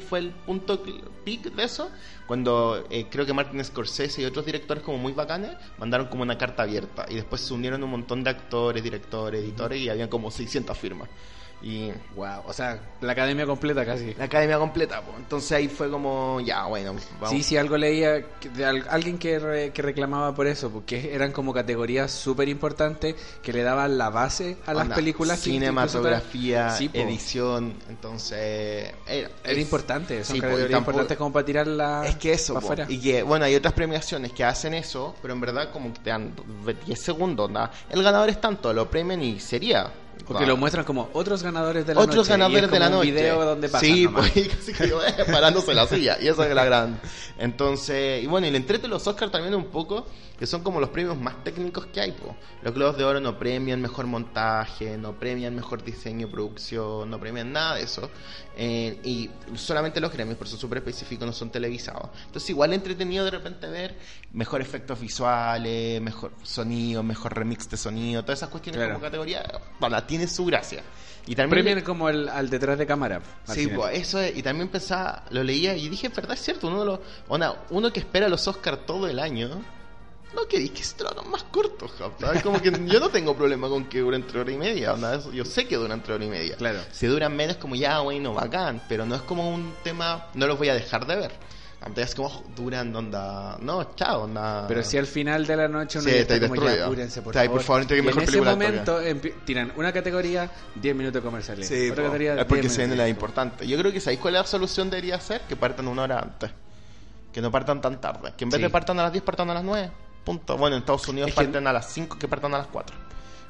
fue 0.00 0.20
el 0.20 0.30
punto 0.30 0.82
peak 1.24 1.54
de 1.54 1.64
eso? 1.64 1.90
Cuando 2.26 2.86
eh, 2.90 3.06
creo 3.10 3.26
que 3.26 3.32
Martin 3.32 3.64
Scorsese 3.64 4.22
y 4.22 4.24
otros 4.24 4.46
directores 4.46 4.82
como 4.82 4.98
muy 4.98 5.12
bacanes 5.12 5.56
mandaron 5.78 6.06
como 6.08 6.22
una 6.22 6.38
carta 6.38 6.62
abierta 6.62 7.06
y 7.08 7.14
después 7.14 7.40
se 7.40 7.52
unieron 7.54 7.82
un 7.82 7.90
montón 7.90 8.24
de 8.24 8.30
actores, 8.30 8.82
directores, 8.82 9.42
editores 9.42 9.80
y 9.80 9.88
habían 9.88 10.08
como 10.08 10.30
600 10.30 10.76
firmas. 10.76 11.08
Y 11.64 11.90
wow, 12.14 12.42
o 12.46 12.52
sea, 12.52 12.78
la 13.00 13.12
academia 13.12 13.46
completa 13.46 13.86
casi. 13.86 14.12
La 14.18 14.26
academia 14.26 14.58
completa, 14.58 15.00
pues. 15.00 15.16
Entonces 15.16 15.50
ahí 15.52 15.68
fue 15.68 15.90
como, 15.90 16.38
ya, 16.42 16.66
bueno, 16.66 16.94
vamos. 17.18 17.30
Sí, 17.30 17.42
sí, 17.42 17.56
algo 17.56 17.78
leía 17.78 18.22
de 18.54 18.66
alguien 18.66 19.16
que, 19.16 19.72
que 19.72 19.80
reclamaba 19.80 20.34
por 20.34 20.46
eso, 20.46 20.68
porque 20.68 21.14
eran 21.14 21.32
como 21.32 21.54
categorías 21.54 22.10
súper 22.10 22.50
importantes 22.50 23.14
que 23.42 23.54
le 23.54 23.62
daban 23.62 23.96
la 23.96 24.10
base 24.10 24.58
a 24.66 24.74
las 24.74 24.88
películas. 24.88 25.40
Cinematografía, 25.40 26.76
edición, 26.92 27.72
entonces... 27.88 28.92
Era, 29.06 29.30
importante, 29.58 30.22
son 30.22 30.40
categorías 30.40 30.78
importantes 30.78 31.16
como 31.16 31.32
para 31.32 31.46
tirar 31.46 31.66
la... 31.66 32.06
Es 32.06 32.16
que 32.16 32.34
eso, 32.34 32.60
y 32.88 33.00
que, 33.00 33.22
bueno, 33.22 33.46
hay 33.46 33.54
otras 33.54 33.72
premiaciones 33.72 34.32
que 34.32 34.44
hacen 34.44 34.74
eso, 34.74 35.16
pero 35.22 35.32
en 35.32 35.40
verdad 35.40 35.70
como 35.72 35.94
que 35.94 36.00
te 36.00 36.10
dan 36.10 36.34
10 36.84 37.00
segundos, 37.00 37.50
¿no? 37.50 37.70
El 37.88 38.02
ganador 38.02 38.28
es 38.28 38.38
tanto, 38.38 38.70
lo 38.74 38.90
premian 38.90 39.22
y 39.22 39.40
sería 39.40 39.90
porque 40.26 40.46
lo 40.46 40.56
muestran 40.56 40.84
como 40.84 41.08
otros 41.12 41.42
ganadores 41.42 41.86
de 41.86 41.94
la 41.94 42.00
noche. 42.00 42.10
Otros 42.10 42.28
ganadores 42.28 42.70
de 42.70 42.78
la 42.78 42.88
noche. 42.88 43.08
Un 43.08 43.14
video 43.14 43.44
donde 43.44 43.68
pasan 43.68 43.88
Sí, 43.88 44.08
pues 44.08 44.32
casi 44.56 44.72
que 44.72 44.88
yo, 44.88 45.04
eh, 45.04 45.12
parándose 45.30 45.74
la 45.74 45.86
silla. 45.86 46.16
Y 46.20 46.28
esa 46.28 46.48
es 46.48 46.54
la 46.54 46.64
gran. 46.64 47.00
Entonces, 47.38 48.22
y 48.22 48.26
bueno, 48.26 48.46
y 48.46 48.50
le 48.50 48.56
entrete 48.56 48.88
los 48.88 49.06
Oscars 49.06 49.30
también 49.32 49.54
un 49.54 49.66
poco, 49.66 50.06
que 50.44 50.50
son 50.50 50.62
como 50.62 50.78
los 50.78 50.90
premios 50.90 51.18
más 51.18 51.42
técnicos 51.42 51.86
que 51.86 52.02
hay. 52.02 52.12
Po. 52.12 52.36
Los 52.62 52.74
Globos 52.74 52.98
de 52.98 53.04
Oro 53.04 53.18
no 53.18 53.38
premian 53.38 53.80
mejor 53.80 54.06
montaje, 54.06 54.98
no 54.98 55.18
premian 55.18 55.54
mejor 55.54 55.82
diseño, 55.82 56.28
producción, 56.30 57.08
no 57.08 57.18
premian 57.18 57.50
nada 57.50 57.76
de 57.76 57.84
eso. 57.84 58.10
Eh, 58.54 59.00
y 59.04 59.30
solamente 59.56 60.02
los 60.02 60.12
gremios, 60.12 60.36
por 60.36 60.46
eso 60.46 60.58
súper 60.58 60.78
específicos, 60.78 61.24
no 61.24 61.32
son 61.32 61.48
televisados. 61.48 62.10
Entonces, 62.26 62.50
igual 62.50 62.74
entretenido 62.74 63.24
de 63.24 63.30
repente 63.30 63.66
ver 63.68 63.96
mejor 64.34 64.60
efectos 64.60 65.00
visuales, 65.00 66.02
mejor 66.02 66.32
sonido, 66.42 67.02
mejor 67.02 67.34
remix 67.34 67.70
de 67.70 67.78
sonido, 67.78 68.22
todas 68.22 68.40
esas 68.40 68.50
cuestiones 68.50 68.86
como 68.86 69.00
categoría. 69.00 69.50
Bueno, 69.80 70.04
tiene 70.04 70.28
su 70.28 70.44
gracia. 70.44 70.82
Y 71.26 71.34
también 71.34 71.64
Premian 71.64 71.84
como 71.86 72.10
el, 72.10 72.28
al 72.28 72.50
detrás 72.50 72.76
de 72.76 72.86
cámara. 72.86 73.22
Sí, 73.44 73.68
pues 73.68 73.98
eso 73.98 74.20
es, 74.20 74.36
y 74.36 74.42
también 74.42 74.68
pensaba, 74.68 75.24
lo 75.30 75.42
leía 75.42 75.74
y 75.74 75.88
dije, 75.88 76.10
verdad, 76.10 76.32
es 76.32 76.40
cierto, 76.40 76.66
uno, 76.66 76.84
lo, 76.84 77.00
uno 77.70 77.92
que 77.94 78.00
espera 78.00 78.28
los 78.28 78.46
Oscars 78.46 78.84
todo 78.84 79.08
el 79.08 79.18
año, 79.18 79.64
no 80.34 80.46
queréis 80.48 80.72
que 80.72 80.82
se 80.82 80.94
hagan 81.06 81.30
más 81.30 81.44
cortos, 81.44 81.92
¿sabes? 82.18 82.42
Como 82.42 82.60
que 82.60 82.70
yo 82.70 83.00
no 83.00 83.08
tengo 83.08 83.36
problema 83.36 83.68
con 83.68 83.84
que 83.86 84.00
duren 84.00 84.22
entre 84.22 84.40
hora 84.40 84.52
y 84.52 84.56
media, 84.56 84.94
yo 85.32 85.44
sé 85.44 85.66
que 85.66 85.76
duran 85.76 85.98
entre 85.98 86.14
hora 86.14 86.24
y 86.24 86.28
media. 86.28 86.56
Claro. 86.56 86.80
Si 86.92 87.06
duran 87.06 87.34
menos, 87.34 87.56
como 87.56 87.74
ya, 87.74 88.00
bueno, 88.00 88.34
bacán, 88.34 88.82
pero 88.88 89.06
no 89.06 89.14
es 89.14 89.22
como 89.22 89.50
un 89.52 89.74
tema, 89.82 90.26
no 90.34 90.46
los 90.46 90.58
voy 90.58 90.68
a 90.68 90.74
dejar 90.74 91.06
de 91.06 91.16
ver. 91.16 91.32
Antes 91.84 92.14
como 92.14 92.44
duran 92.56 92.96
onda, 92.96 93.58
no, 93.60 93.94
chao, 93.94 94.22
onda. 94.22 94.64
Pero 94.66 94.82
si 94.82 94.96
al 94.96 95.06
final 95.06 95.46
de 95.46 95.54
la 95.54 95.68
noche 95.68 95.98
uno 95.98 96.08
sí, 96.08 96.16
está 96.16 96.40
como 96.40 96.54
ya, 96.54 96.86
apúrense, 96.86 97.20
por 97.20 97.34
favor. 97.34 97.50
por 97.50 97.62
favor 97.62 97.86
y 97.90 97.98
en 97.98 98.20
ese 98.20 98.40
momento 98.40 99.00
tiran 99.44 99.70
una 99.76 99.92
categoría, 99.92 100.50
10 100.76 100.96
minutos 100.96 101.22
comerciales. 101.22 101.68
Sí, 101.68 101.90
Otra 101.90 102.04
categoría, 102.04 102.40
es 102.40 102.44
porque 102.46 102.70
se 102.70 102.78
viene 102.78 102.96
la 102.96 103.06
importante. 103.06 103.66
Yo 103.66 103.76
creo 103.76 103.92
que 103.92 104.00
sabéis 104.00 104.18
cuál 104.20 104.34
es 104.36 104.40
la 104.40 104.46
solución 104.46 104.88
debería 104.88 105.20
ser 105.20 105.42
que 105.42 105.56
partan 105.56 105.86
una 105.86 106.04
hora 106.04 106.20
antes. 106.20 106.50
Que 107.30 107.42
no 107.42 107.50
partan 107.50 107.82
tan 107.82 108.00
tarde. 108.00 108.32
Que 108.34 108.44
en 108.44 108.50
vez 108.50 108.62
de 108.62 108.70
partan 108.70 108.98
a 109.00 109.02
las 109.02 109.12
10, 109.12 109.22
partan 109.22 109.50
a 109.50 109.54
las 109.54 109.64
9. 109.64 109.90
Punto. 110.24 110.56
Bueno, 110.56 110.76
en 110.76 110.80
Estados 110.80 111.06
Unidos 111.08 111.32
parten 111.32 111.66
a 111.66 111.72
las 111.72 111.92
5, 111.92 112.18
que 112.18 112.28
partan 112.28 112.54
a 112.54 112.58
las 112.58 112.66
4. 112.68 112.96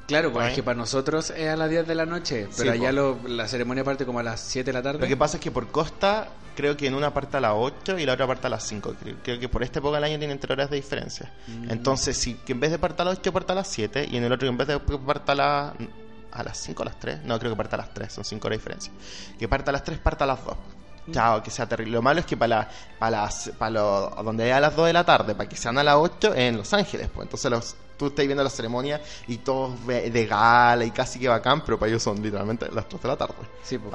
Claro, 0.07 0.31
pues 0.31 0.49
es 0.49 0.53
que 0.53 0.63
para 0.63 0.77
nosotros 0.77 1.31
es 1.31 1.49
a 1.49 1.55
las 1.55 1.69
10 1.69 1.87
de 1.87 1.95
la 1.95 2.05
noche, 2.05 2.47
pero 2.55 2.71
allá 2.71 2.91
lo, 2.91 3.17
la 3.27 3.47
ceremonia 3.47 3.83
parte 3.83 4.05
como 4.05 4.19
a 4.19 4.23
las 4.23 4.39
7 4.39 4.69
de 4.69 4.73
la 4.73 4.83
tarde. 4.83 4.99
Lo 4.99 5.07
que 5.07 5.17
pasa 5.17 5.37
es 5.37 5.41
que 5.41 5.49
por 5.49 5.67
costa, 5.69 6.27
creo 6.55 6.77
que 6.77 6.85
en 6.85 6.93
una 6.93 7.11
parte 7.11 7.37
a 7.37 7.39
las 7.39 7.53
8 7.55 7.97
y 7.97 8.05
la 8.05 8.13
otra 8.13 8.27
parte 8.27 8.45
a 8.45 8.49
las 8.51 8.63
5. 8.67 8.95
Creo, 9.23 9.39
que 9.39 9.49
por 9.49 9.63
esta 9.63 9.79
época 9.79 9.95
del 9.95 10.03
año 10.03 10.19
tienen 10.19 10.37
3 10.37 10.51
horas 10.51 10.69
de 10.69 10.75
diferencia. 10.75 11.31
Mm. 11.47 11.71
Entonces, 11.71 12.17
si 12.17 12.35
que 12.35 12.51
en 12.51 12.59
vez 12.59 12.69
de 12.69 12.77
partir 12.77 13.01
a 13.01 13.05
las 13.05 13.17
8, 13.17 13.33
parte 13.33 13.51
a 13.53 13.55
las 13.55 13.67
7, 13.67 14.07
y 14.11 14.17
en 14.17 14.23
el 14.25 14.31
otro, 14.31 14.47
en 14.47 14.57
vez 14.57 14.67
de 14.67 14.79
partir 14.79 15.31
a 15.31 15.35
las 15.35 15.73
a 16.31 16.43
las 16.43 16.57
5 16.57 16.81
o 16.81 16.85
las 16.85 16.99
3, 16.99 17.23
no, 17.23 17.39
creo 17.39 17.51
que 17.53 17.57
parta 17.57 17.77
a 17.77 17.79
las 17.79 17.93
3, 17.93 18.11
son 18.11 18.25
5 18.25 18.47
horas 18.47 18.57
de 18.57 18.61
diferencia. 18.61 18.93
Que 19.39 19.47
parta 19.47 19.71
a 19.71 19.73
las 19.73 19.83
3, 19.83 19.97
parta 19.99 20.25
a 20.25 20.27
las 20.27 20.45
2. 20.45 20.55
Chao, 21.11 21.43
que 21.43 21.51
sea 21.51 21.67
terrible. 21.67 21.93
Lo 21.93 22.01
malo 22.01 22.19
es 22.19 22.25
que 22.25 22.35
para, 22.37 22.61
la, 22.61 22.69
para, 22.99 23.23
las, 23.23 23.51
para 23.57 23.71
lo, 23.71 24.09
donde 24.23 24.51
a 24.51 24.59
las 24.59 24.75
2 24.75 24.87
de 24.87 24.93
la 24.93 25.03
tarde, 25.03 25.35
para 25.35 25.47
que 25.47 25.55
sean 25.55 25.77
a 25.77 25.83
las 25.83 25.95
8, 25.95 26.33
en 26.35 26.57
Los 26.57 26.73
Ángeles. 26.73 27.09
Pues 27.13 27.25
entonces 27.25 27.51
los 27.51 27.75
tú 27.97 28.07
estás 28.07 28.25
viendo 28.25 28.43
la 28.43 28.49
ceremonia 28.49 29.01
y 29.27 29.37
todos 29.37 29.73
de 29.87 30.25
gala 30.25 30.83
y 30.83 30.91
casi 30.91 31.19
que 31.19 31.27
bacán, 31.27 31.63
pero 31.63 31.79
para 31.79 31.89
ellos 31.89 32.03
son 32.03 32.21
literalmente 32.21 32.67
las 32.71 32.87
3 32.87 33.01
de 33.01 33.07
la 33.07 33.17
tarde. 33.17 33.35
Sí, 33.63 33.77
pues. 33.77 33.93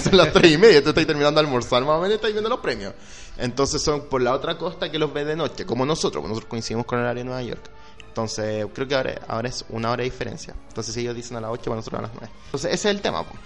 Son 0.00 0.16
las 0.16 0.32
3 0.32 0.52
y 0.52 0.58
media, 0.58 0.82
tú 0.82 0.90
estás 0.90 1.06
terminando 1.06 1.40
de 1.40 1.46
almorzar 1.46 1.82
más 1.82 1.96
o 1.96 2.00
menos 2.00 2.12
y 2.12 2.14
estás 2.14 2.32
viendo 2.32 2.48
los 2.48 2.60
premios. 2.60 2.94
Entonces 3.36 3.82
son 3.82 4.08
por 4.08 4.22
la 4.22 4.32
otra 4.32 4.56
costa 4.58 4.90
que 4.90 4.98
los 4.98 5.12
ve 5.12 5.24
de 5.24 5.36
noche, 5.36 5.66
como 5.66 5.84
nosotros, 5.86 6.22
nosotros 6.24 6.48
coincidimos 6.48 6.86
con 6.86 6.98
el 6.98 7.06
área 7.06 7.22
de 7.22 7.24
Nueva 7.24 7.42
York. 7.42 7.70
Entonces, 8.08 8.66
creo 8.72 8.88
que 8.88 8.94
ahora, 8.94 9.14
ahora 9.28 9.48
es 9.50 9.62
una 9.68 9.90
hora 9.90 9.98
de 9.98 10.04
diferencia. 10.04 10.54
Entonces, 10.68 10.94
si 10.94 11.02
ellos 11.02 11.14
dicen 11.14 11.36
a 11.36 11.40
las 11.42 11.50
8, 11.50 11.64
para 11.64 11.76
nosotros 11.76 11.98
a 11.98 12.02
las 12.02 12.12
9. 12.14 12.28
Entonces, 12.46 12.72
ese 12.72 12.88
es 12.88 12.94
el 12.96 13.02
tema. 13.02 13.22
Pues. 13.24 13.38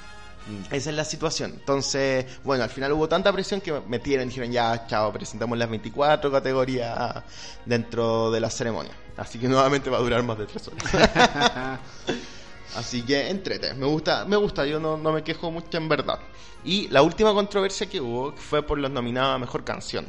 Esa 0.70 0.90
es 0.90 0.96
la 0.96 1.04
situación. 1.04 1.52
Entonces, 1.52 2.26
bueno, 2.44 2.64
al 2.64 2.70
final 2.70 2.92
hubo 2.92 3.08
tanta 3.08 3.32
presión 3.32 3.60
que 3.60 3.72
metieron 3.88 4.28
dijeron, 4.28 4.52
ya, 4.52 4.86
chao, 4.86 5.12
presentamos 5.12 5.58
las 5.58 5.68
24 5.68 6.30
categorías 6.30 7.22
dentro 7.64 8.30
de 8.30 8.40
la 8.40 8.50
ceremonia. 8.50 8.92
Así 9.16 9.38
que 9.38 9.48
nuevamente 9.48 9.90
va 9.90 9.98
a 9.98 10.00
durar 10.00 10.22
más 10.22 10.38
de 10.38 10.46
tres 10.46 10.68
horas. 10.68 11.80
Así 12.76 13.02
que 13.02 13.28
entrete, 13.28 13.74
me 13.74 13.86
gusta, 13.86 14.24
me 14.24 14.36
gusta, 14.36 14.64
yo 14.64 14.78
no, 14.78 14.96
me 14.96 15.24
quejo 15.24 15.50
mucho 15.50 15.76
en 15.76 15.88
verdad. 15.88 16.20
Y 16.64 16.88
la 16.88 17.02
última 17.02 17.34
controversia 17.34 17.88
que 17.88 18.00
hubo 18.00 18.32
fue 18.32 18.62
por 18.62 18.78
los 18.78 18.90
nominados 18.90 19.34
a 19.34 19.38
Mejor 19.38 19.64
Canción. 19.64 20.06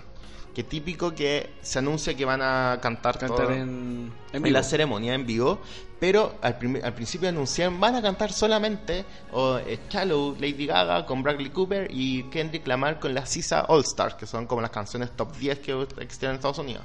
Que 0.53 0.63
típico 0.63 1.15
que 1.15 1.51
se 1.61 1.79
anuncia 1.79 2.15
que 2.15 2.25
van 2.25 2.41
a 2.41 2.79
cantar, 2.81 3.17
en, 3.51 4.11
en, 4.33 4.53
la 4.53 4.63
ceremonia 4.63 5.13
en 5.13 5.25
vivo, 5.25 5.61
pero 5.99 6.35
al, 6.41 6.57
al 6.83 6.93
principio 6.93 7.29
anunciaron 7.29 7.79
van 7.79 7.95
a 7.95 8.01
cantar 8.01 8.33
solamente 8.33 9.05
o, 9.31 9.57
eh, 9.59 9.79
Shallow, 9.89 10.35
Lady 10.39 10.65
Gaga 10.65 11.05
con 11.05 11.23
Bradley 11.23 11.51
Cooper 11.51 11.87
y 11.89 12.23
Kendrick 12.23 12.67
Lamar 12.67 12.99
con 12.99 13.13
la 13.13 13.25
Sisa 13.25 13.65
All 13.69 13.81
Stars, 13.81 14.15
que 14.15 14.25
son 14.25 14.45
como 14.45 14.61
las 14.61 14.71
canciones 14.71 15.11
top 15.15 15.35
10 15.37 15.59
que 15.59 15.87
existen 15.99 16.31
en 16.31 16.35
Estados 16.35 16.59
Unidos 16.59 16.83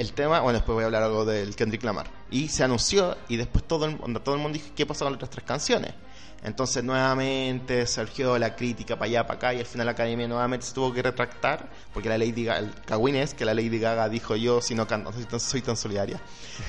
el 0.00 0.14
tema, 0.14 0.40
bueno, 0.40 0.58
después 0.58 0.74
voy 0.74 0.82
a 0.82 0.86
hablar 0.86 1.02
algo 1.02 1.26
del 1.26 1.54
Kendrick 1.54 1.82
Lamar. 1.82 2.06
Y 2.30 2.48
se 2.48 2.64
anunció 2.64 3.18
y 3.28 3.36
después 3.36 3.64
todo 3.64 3.84
el, 3.84 3.98
todo 4.22 4.34
el 4.34 4.40
mundo 4.40 4.54
dijo, 4.58 4.70
¿qué 4.74 4.86
pasó 4.86 5.04
con 5.04 5.12
las 5.12 5.18
otras 5.18 5.30
tres 5.30 5.44
canciones? 5.44 5.92
Entonces 6.42 6.82
nuevamente 6.82 7.86
surgió 7.86 8.38
la 8.38 8.56
crítica 8.56 8.96
para 8.96 9.06
allá, 9.06 9.26
para 9.26 9.36
acá 9.36 9.54
y 9.54 9.58
al 9.58 9.66
final 9.66 9.86
la 9.86 9.92
academia 9.92 10.26
nuevamente 10.26 10.66
se 10.66 10.72
tuvo 10.72 10.92
que 10.92 11.02
retractar 11.02 11.68
porque 11.92 12.08
la 12.08 12.16
Lady 12.16 12.44
Gaga, 12.44 12.60
el 12.60 12.74
cagüín 12.86 13.16
es 13.16 13.34
que 13.34 13.44
la 13.44 13.52
Lady 13.52 13.78
Gaga 13.78 14.08
dijo 14.08 14.36
yo 14.36 14.62
si 14.62 14.74
no 14.74 14.86
canto, 14.86 15.12
soy 15.12 15.26
soy 15.38 15.62
tan 15.62 15.76
solidaria, 15.76 16.18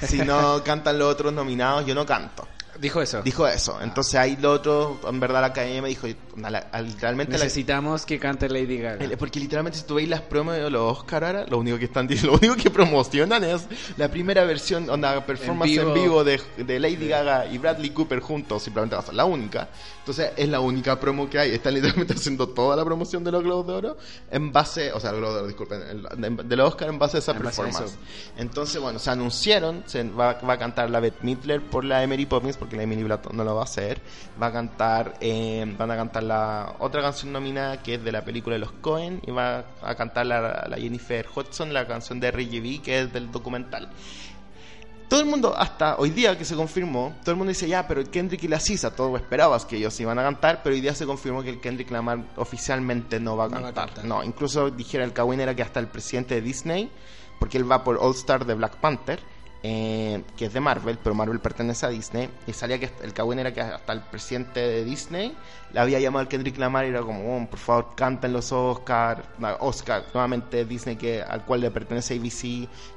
si 0.05 0.17
no 0.19 0.61
cantan 0.65 0.99
los 0.99 1.11
otros 1.11 1.31
nominados 1.31 1.85
yo 1.85 1.95
no 1.95 2.05
canto. 2.05 2.47
Dijo 2.79 3.01
eso. 3.01 3.21
Dijo 3.21 3.47
eso. 3.47 3.79
Entonces 3.81 4.15
ahí 4.15 4.37
lo 4.39 4.51
otro, 4.51 4.99
en 5.07 5.19
verdad 5.19 5.41
la 5.41 5.47
academia 5.47 5.81
me 5.81 5.89
dijo, 5.89 6.07
literalmente... 6.07 7.33
Necesitamos 7.33 8.05
que 8.05 8.19
cante 8.19 8.49
Lady 8.49 8.77
Gaga. 8.77 9.05
Porque 9.17 9.39
literalmente 9.39 9.79
si 9.79 9.85
tú 9.85 9.95
veis 9.95 10.09
las 10.09 10.21
promos 10.21 10.55
de 10.55 10.69
los 10.69 10.99
Oscar 10.99 11.23
ahora, 11.23 11.45
lo 11.47 11.57
único 11.57 11.77
que 11.77 11.85
están 11.85 12.07
lo 12.23 12.33
único 12.33 12.55
que 12.55 12.69
promocionan 12.69 13.43
es 13.43 13.67
la 13.97 14.09
primera 14.09 14.43
versión, 14.45 14.89
onda, 14.89 15.25
performance 15.25 15.77
en 15.77 15.93
vivo, 15.93 16.23
de, 16.23 16.39
Lady 16.79 17.07
Gaga 17.07 17.45
y 17.45 17.57
Bradley 17.57 17.91
Cooper 17.91 18.19
juntos, 18.19 18.63
simplemente 18.63 18.95
va 18.95 19.01
a 19.01 19.05
ser 19.05 19.15
la 19.15 19.25
única. 19.25 19.69
Entonces 19.99 20.31
es 20.35 20.49
la 20.49 20.59
única 20.59 20.99
promo 20.99 21.29
que 21.29 21.39
hay. 21.39 21.51
Están 21.51 21.73
literalmente 21.73 22.13
haciendo 22.17 22.49
toda 22.49 22.75
la 22.75 22.83
promoción 22.83 23.23
de 23.23 23.31
los 23.31 23.43
Globos 23.43 23.67
de 23.67 23.73
Oro 23.73 23.97
en 24.31 24.51
base, 24.51 24.91
o 24.93 24.99
sea, 24.99 25.11
los 25.11 25.19
Globos 25.19 25.35
de 25.35 25.39
Oro, 25.41 25.47
disculpen, 25.47 26.47
de 26.49 26.55
los 26.55 26.67
Oscar 26.69 26.89
en 26.89 26.99
base 26.99 27.17
a 27.17 27.19
esa 27.19 27.33
performance. 27.33 27.97
Entonces, 28.37 28.81
bueno, 28.81 28.99
se 28.99 29.09
anunciaron, 29.09 29.83
se 29.85 30.03
va, 30.03 30.33
va 30.33 30.53
a 30.53 30.57
cantar 30.57 30.89
la 30.89 30.99
Beth 30.99 31.21
Midler 31.21 31.61
por 31.61 31.83
la 31.83 32.03
Emery 32.03 32.25
Poppins, 32.25 32.57
porque 32.61 32.77
la 32.77 32.83
Emily 32.83 33.01
Blunt 33.01 33.31
no 33.31 33.43
lo 33.43 33.55
va 33.55 33.61
a 33.61 33.63
hacer. 33.63 33.99
Va 34.39 34.47
a 34.47 34.51
cantar, 34.51 35.15
eh, 35.19 35.65
van 35.79 35.89
a 35.89 35.95
cantar 35.95 36.21
la 36.21 36.75
otra 36.77 37.01
canción 37.01 37.33
nominada 37.33 37.81
que 37.81 37.95
es 37.95 38.03
de 38.03 38.11
la 38.11 38.23
película 38.23 38.53
de 38.53 38.59
los 38.59 38.71
Cohen 38.73 39.19
y 39.25 39.31
va 39.31 39.65
a 39.81 39.95
cantar 39.95 40.27
la, 40.27 40.67
Jennifer 40.77 41.25
Hudson, 41.35 41.73
la 41.73 41.87
canción 41.87 42.19
de 42.19 42.29
RGB 42.29 42.83
que 42.83 42.99
es 42.99 43.11
del 43.11 43.31
documental. 43.31 43.89
Todo 45.09 45.21
el 45.21 45.25
mundo, 45.25 45.55
hasta 45.57 45.95
hoy 45.97 46.11
día 46.11 46.37
que 46.37 46.45
se 46.45 46.55
confirmó, 46.55 47.15
todo 47.21 47.31
el 47.31 47.37
mundo 47.37 47.49
dice, 47.49 47.67
ya, 47.67 47.87
pero 47.87 47.99
el 47.99 48.11
Kendrick 48.11 48.43
y 48.43 48.47
la 48.47 48.59
Sisa, 48.59 48.95
todo 48.95 49.17
esperabas 49.17 49.65
que 49.65 49.77
ellos 49.77 49.99
iban 49.99 50.19
a 50.19 50.21
cantar, 50.21 50.61
pero 50.63 50.75
hoy 50.75 50.81
día 50.81 50.93
se 50.93 51.07
confirmó 51.07 51.41
que 51.41 51.49
el 51.49 51.59
Kendrick 51.59 51.89
Lamar 51.89 52.19
oficialmente 52.35 53.19
no 53.19 53.35
va 53.35 53.45
a 53.45 53.49
cantar. 53.49 54.05
No, 54.05 54.23
incluso 54.23 54.69
dijera 54.69 55.03
el 55.03 55.13
Kawin 55.13 55.39
era 55.39 55.55
que 55.55 55.63
hasta 55.63 55.79
el 55.79 55.87
presidente 55.87 56.35
de 56.35 56.41
Disney, 56.41 56.91
porque 57.39 57.57
él 57.57 57.69
va 57.69 57.83
por 57.83 57.97
All 57.97 58.11
Star 58.11 58.45
de 58.45 58.53
Black 58.53 58.75
Panther, 58.75 59.19
eh, 59.63 60.23
que 60.35 60.45
es 60.45 60.53
de 60.53 60.59
Marvel, 60.59 60.97
pero 61.03 61.13
Marvel 61.13 61.39
pertenece 61.39 61.85
a 61.85 61.89
Disney, 61.89 62.29
y 62.47 62.53
salía 62.53 62.79
que 62.79 62.89
el 63.03 63.13
cagüín 63.13 63.39
era 63.39 63.53
que 63.53 63.61
hasta 63.61 63.93
el 63.93 64.01
presidente 64.01 64.59
de 64.59 64.83
Disney 64.83 65.35
le 65.71 65.79
había 65.79 65.99
llamado 65.99 66.21
al 66.21 66.27
Kendrick 66.27 66.57
Lamar 66.57 66.85
y 66.85 66.89
era 66.89 67.01
como, 67.01 67.37
oh, 67.37 67.47
por 67.47 67.59
favor, 67.59 67.95
canten 67.95 68.33
los 68.33 68.51
Oscar, 68.51 69.23
Oscar, 69.59 70.05
nuevamente 70.13 70.65
Disney 70.65 70.95
que 70.95 71.21
al 71.21 71.45
cual 71.45 71.61
le 71.61 71.71
pertenece 71.71 72.15
ABC, 72.15 72.43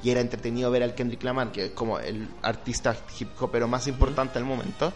y 0.03 0.11
era 0.11 0.21
entretenido 0.21 0.71
ver 0.71 0.83
al 0.83 0.95
Kendrick 0.95 1.23
Lamar, 1.23 1.53
que 1.53 1.67
es 1.67 1.71
como 1.73 1.99
el 1.99 2.29
artista 2.43 2.97
hip 3.19 3.31
hopero 3.41 3.69
más 3.69 3.87
importante 3.87 4.39
del 4.39 4.45
momento, 4.45 4.93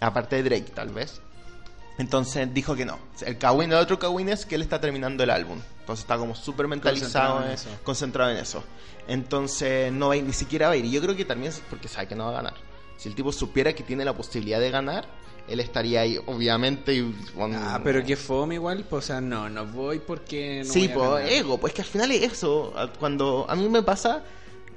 aparte 0.00 0.36
de 0.36 0.42
Drake 0.42 0.72
tal 0.74 0.88
vez. 0.88 1.20
Entonces 2.00 2.52
dijo 2.54 2.74
que 2.74 2.86
no. 2.86 2.98
El 3.26 3.36
Kawin, 3.36 3.70
el 3.72 3.78
otro 3.78 3.98
Kawin 3.98 4.30
es 4.30 4.46
que 4.46 4.54
él 4.54 4.62
está 4.62 4.80
terminando 4.80 5.22
el 5.22 5.28
álbum. 5.28 5.58
Entonces 5.80 6.04
está 6.04 6.16
como 6.16 6.34
súper 6.34 6.66
mentalizado, 6.66 7.44
concentrado 7.84 8.30
en, 8.30 8.38
eso. 8.38 8.64
Entonces 9.06 9.92
no 9.92 10.08
va 10.08 10.16
ni 10.16 10.32
siquiera 10.32 10.68
va 10.68 10.72
a 10.72 10.76
ir. 10.76 10.86
Y 10.86 10.90
yo 10.92 11.02
creo 11.02 11.14
que 11.14 11.26
también 11.26 11.52
es 11.52 11.60
porque 11.68 11.88
sabe 11.88 12.08
que 12.08 12.14
no 12.14 12.24
va 12.24 12.30
a 12.30 12.34
ganar. 12.34 12.54
Si 12.96 13.08
el 13.10 13.14
tipo 13.14 13.32
supiera 13.32 13.74
que 13.74 13.82
tiene 13.82 14.04
la 14.06 14.14
posibilidad 14.14 14.58
de 14.60 14.70
ganar, 14.70 15.04
él 15.46 15.60
estaría 15.60 16.00
ahí, 16.00 16.18
obviamente. 16.24 16.94
Y, 16.94 17.14
Ah, 17.54 17.80
pero 17.84 18.02
que 18.02 18.16
fome 18.16 18.54
igual, 18.54 18.86
pues, 18.88 19.04
o 19.04 19.06
sea, 19.08 19.20
no, 19.20 19.50
no 19.50 19.66
voy 19.66 19.98
porque 19.98 20.62
no 20.64 20.72
sí, 20.72 20.88
a 20.88 20.94
pues 20.94 21.30
ego, 21.32 21.58
pues 21.58 21.74
que 21.74 21.82
al 21.82 21.88
final 21.88 22.10
es 22.12 22.32
eso. 22.32 22.72
a- 22.78 22.86
Cuando 22.90 23.44
a 23.46 23.54
mí 23.56 23.68
me 23.68 23.82
pasa, 23.82 24.22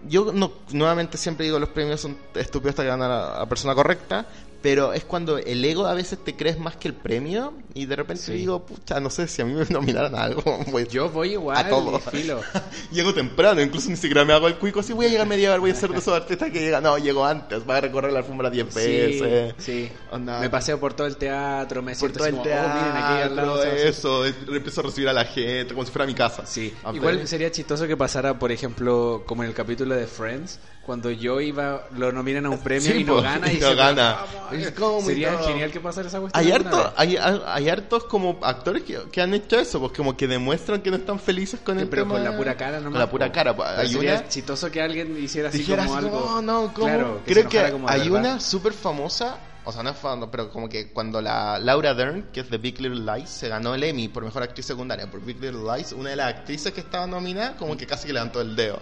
yo 0.07 0.33
no, 0.33 0.51
nuevamente 0.73 1.17
siempre 1.17 1.45
digo 1.45 1.57
los 1.57 1.69
premios 1.69 2.01
son 2.01 2.17
estúpidos 2.35 2.71
hasta 2.71 2.83
que 2.83 2.89
ganan 2.89 3.09
a 3.11 3.35
a 3.35 3.39
la 3.39 3.45
persona 3.45 3.73
correcta, 3.75 4.25
pero 4.63 4.93
es 4.93 5.03
cuando 5.03 5.37
el 5.37 5.63
ego 5.63 5.85
a 5.85 5.93
veces 5.93 6.17
te 6.23 6.35
crees 6.35 6.57
más 6.57 6.75
que 6.77 6.87
el 6.87 6.95
premio 6.95 7.53
y 7.75 7.85
de 7.85 7.95
repente 7.95 8.23
Sí. 8.23 8.31
digo, 8.33 8.65
pucha, 8.65 8.99
no 8.99 9.09
sé 9.11 9.27
si 9.27 9.41
a 9.41 9.45
mí 9.45 9.53
me 9.53 9.65
nominaran 9.69 10.15
a 10.15 10.23
algo. 10.23 10.41
pues, 10.71 10.87
Yo 10.87 11.09
voy 11.09 11.33
igual, 11.33 11.57
A 11.57 11.69
todo. 11.69 11.99
filo. 11.99 12.39
Llego 12.91 13.13
temprano, 13.13 13.61
incluso 13.61 13.89
ni 13.89 13.97
siquiera 13.97 14.23
me 14.25 14.33
hago 14.33 14.47
el 14.47 14.55
cuico 14.55 14.79
así, 14.79 14.93
voy 14.93 15.05
a 15.07 15.09
llegar 15.09 15.27
media 15.27 15.51
hora, 15.51 15.59
voy 15.59 15.71
a 15.71 15.75
ser 15.75 15.89
de 15.91 15.97
esos 15.99 16.13
artistas 16.15 16.49
que 16.49 16.61
llegan, 16.61 16.81
no, 16.81 16.97
llego 16.97 17.25
antes, 17.25 17.61
va 17.69 17.75
a 17.77 17.81
recorrer 17.81 18.13
la 18.13 18.19
alfombra 18.19 18.49
10 18.49 18.67
Sí, 18.69 18.73
veces. 18.79 19.55
sí. 19.57 19.91
Onda- 20.11 20.39
Me 20.39 20.49
paseo 20.49 20.79
por 20.79 20.93
todo 20.93 21.07
el 21.07 21.17
teatro, 21.17 21.81
me 21.81 21.91
Por 21.91 21.99
siento 21.99 22.19
todo 22.19 22.27
así 22.29 22.35
el 22.37 22.41
como, 22.41 22.49
oh, 22.55 22.73
miren, 22.73 22.91
aquí 22.97 23.21
al 23.21 23.35
lado. 23.35 23.53
teatro, 23.55 23.71
hacer- 23.73 23.87
eso, 23.87 24.25
es- 24.25 24.35
empiezo 24.47 24.79
a 24.79 24.83
recibir 24.85 25.09
a 25.09 25.13
la 25.13 25.25
gente 25.25 25.73
como 25.73 25.85
si 25.85 25.91
fuera 25.91 26.05
mi 26.05 26.13
casa. 26.15 26.45
Sí, 26.45 26.73
igual 26.93 27.27
sería 27.27 27.51
chistoso 27.51 27.85
que 27.85 27.97
pasara, 27.97 28.39
por 28.39 28.51
ejemplo, 28.51 29.23
como 29.25 29.43
en 29.43 29.49
el 29.49 29.55
capítulo 29.55 29.93
de 29.95 30.07
Friends, 30.07 30.59
cuando 30.85 31.09
yo 31.11 31.39
iba, 31.39 31.87
lo 31.97 32.11
nominan 32.11 32.45
a 32.45 32.49
un 32.49 32.59
premio 32.59 32.91
Sí, 32.91 32.97
y 32.99 33.03
no 33.05 33.15
po, 33.15 33.21
gana 33.21 33.51
y 33.51 33.57
no 33.57 33.67
se 33.69 33.75
gana. 33.75 34.17
"Vamos". 34.49 34.53
Es 34.65 34.71
como 34.71 34.95
muy 35.01 35.13
Sería 35.13 35.37
genial 35.39 35.71
que 35.71 35.79
pasara 35.79 36.07
esa 36.09 36.19
cuestión. 36.19 36.43
Hay, 36.45 36.51
harto, 36.51 36.93
hay, 36.97 37.15
hay- 37.17 37.69
hartos 37.69 38.03
como 38.03 38.37
actores 38.43 38.83
que, 38.83 38.99
que 39.09 39.21
han 39.21 39.33
hecho 39.33 39.57
eso, 39.57 39.79
pues 39.79 39.93
como 39.93 40.17
que 40.17 40.27
demuestran 40.27 40.81
que 40.81 40.91
no 40.91 40.97
están 40.97 41.19
felices 41.19 41.61
con 41.63 41.79
el 41.79 41.87
pero 41.87 42.03
tema. 42.03 42.15
con 42.15 42.23
la 42.25 42.35
pura 42.35 42.57
cara 42.57 42.77
nomás. 42.79 42.91
Con 42.91 42.99
la 42.99 43.09
pura 43.09 43.31
cara. 43.31 43.55
pues, 43.55 43.69
Hay 43.69 43.87
sería 43.93 44.15
una, 44.15 44.27
chistoso 44.27 44.69
que 44.69 44.81
alguien 44.81 45.17
hiciera 45.23 45.47
así 45.49 45.63
como 45.63 45.95
algo. 45.95 46.19
no, 46.19 46.41
no, 46.41 46.73
¿cómo? 46.73 46.87
Claro, 46.87 47.21
que 47.25 47.33
se 47.33 47.39
Creo 47.39 47.49
que 47.49 47.59
hay 47.87 48.09
verdad. 48.09 48.19
una 48.19 48.39
súper 48.41 48.73
famosa, 48.73 49.37
o 49.65 49.71
sea, 49.71 49.81
no 49.83 49.91
es 49.91 49.97
famosa, 49.97 50.29
pero 50.29 50.49
como 50.49 50.67
que 50.67 50.91
cuando 50.91 51.21
la 51.21 51.57
Laura 51.59 51.93
Dern, 51.93 52.23
que 52.33 52.41
es 52.41 52.49
de 52.49 52.57
Big 52.57 52.79
Little 52.81 53.01
Lies, 53.15 53.29
se 53.29 53.47
ganó 53.47 53.73
el 53.75 53.83
Emmy 53.83 54.07
por 54.09 54.23
mejor 54.23 54.43
actriz 54.43 54.65
secundaria 54.65 55.09
por 55.09 55.21
Big 55.23 55.39
Little 55.39 55.61
Lies, 55.75 55.93
una 55.93 56.09
de 56.09 56.15
las 56.17 56.27
actrices 56.33 56.73
que 56.73 56.81
estaba 56.81 57.07
nominada, 57.07 57.55
como 57.55 57.77
que 57.77 57.85
casi 57.87 58.07
que 58.07 58.13
levantó 58.13 58.41
el 58.41 58.55
dedo. 58.55 58.79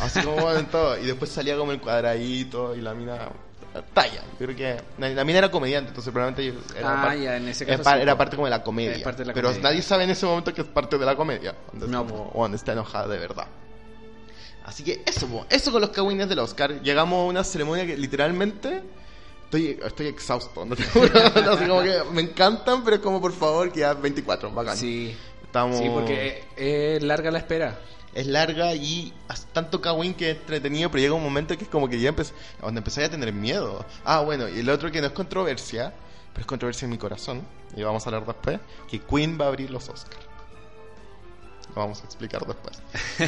Así 0.00 0.20
como 0.22 0.44
todo. 0.72 0.98
Y 0.98 1.06
después 1.06 1.30
salía 1.30 1.56
como 1.56 1.72
el 1.72 1.80
cuadradito 1.80 2.74
y 2.74 2.80
la 2.80 2.94
mina. 2.94 3.28
Talla, 3.92 4.22
yo 4.38 4.46
creo 4.46 4.56
que 4.56 4.80
la, 4.98 5.24
mina 5.24 5.38
era 5.38 5.50
comediante, 5.50 5.88
entonces 5.88 6.12
probablemente 6.12 6.56
era, 6.78 6.92
Ah, 7.02 7.06
par- 7.06 7.18
ya, 7.18 7.36
en 7.36 7.48
ese 7.48 7.66
caso 7.66 7.82
sí, 7.82 7.90
era 8.00 8.16
parte 8.16 8.36
como 8.36 8.46
de 8.46 8.50
la 8.52 8.62
comedia. 8.62 9.02
Parte 9.02 9.22
de 9.22 9.26
la 9.26 9.34
pero 9.34 9.48
comedia. 9.48 9.62
nadie 9.68 9.82
sabe 9.82 10.04
en 10.04 10.10
ese 10.10 10.26
momento 10.26 10.54
que 10.54 10.60
es 10.60 10.66
parte 10.68 10.96
de 10.96 11.04
la 11.04 11.16
comedia. 11.16 11.56
Entonces, 11.72 11.90
No, 11.90 12.06
como, 12.06 12.30
bueno, 12.30 12.54
está 12.54 12.70
enojada 12.72 13.08
de 13.08 13.18
verdad. 13.18 13.46
Así 14.64 14.84
que 14.84 15.02
eso, 15.04 15.26
po, 15.26 15.44
eso 15.50 15.72
con 15.72 15.80
los 15.80 15.90
cagüines 15.90 16.28
del 16.28 16.38
Oscar. 16.38 16.80
Llegamos 16.82 17.18
a 17.18 17.24
una 17.24 17.42
ceremonia 17.44 17.84
que 17.84 17.96
literalmente 17.96 18.80
estoy, 19.44 19.78
estoy 19.84 20.06
exhausto. 20.06 20.64
¿no? 20.66 20.74
Así 20.74 21.66
como 21.66 21.82
que 21.82 22.02
me 22.12 22.22
encantan, 22.22 22.82
pero 22.84 22.96
es 22.96 23.02
como 23.02 23.20
por 23.20 23.32
favor 23.32 23.70
que 23.72 23.80
ya 23.80 23.94
24, 23.94 24.50
bacán. 24.50 24.76
Sí. 24.76 25.16
Estamos... 25.42 25.78
Sí, 25.78 25.88
porque 25.92 26.44
es 26.56 27.02
larga 27.02 27.30
la 27.30 27.38
espera. 27.38 27.78
es 28.12 28.26
larga 28.26 28.74
y 28.74 29.12
tanto 29.52 29.80
cagüín 29.80 30.14
que 30.14 30.30
es 30.32 30.36
entretenido, 30.38 30.90
pero 30.90 31.02
llega 31.02 31.14
un 31.14 31.22
momento 31.22 31.56
que 31.56 31.64
es 31.64 31.70
como 31.70 31.88
que 31.88 32.00
ya 32.00 32.08
empecé, 32.08 32.32
donde 32.60 32.78
empecé 32.78 33.04
a 33.04 33.10
tener 33.10 33.32
miedo. 33.32 33.84
Ah, 34.04 34.20
bueno, 34.20 34.48
y 34.48 34.60
el 34.60 34.68
otro 34.70 34.90
que 34.90 35.00
no 35.00 35.08
es 35.08 35.12
controversia, 35.12 35.92
pero 36.32 36.40
es 36.40 36.46
controversia 36.46 36.86
en 36.86 36.90
mi 36.90 36.98
corazón, 36.98 37.42
y 37.76 37.82
vamos 37.82 38.04
a 38.04 38.08
hablar 38.10 38.26
después, 38.26 38.58
que 38.88 39.00
Queen 39.00 39.38
va 39.40 39.44
a 39.46 39.48
abrir 39.48 39.70
los 39.70 39.88
Oscars. 39.88 40.23
Lo 41.74 41.82
vamos 41.82 42.00
a 42.02 42.04
explicar 42.04 42.46
después. 42.46 42.80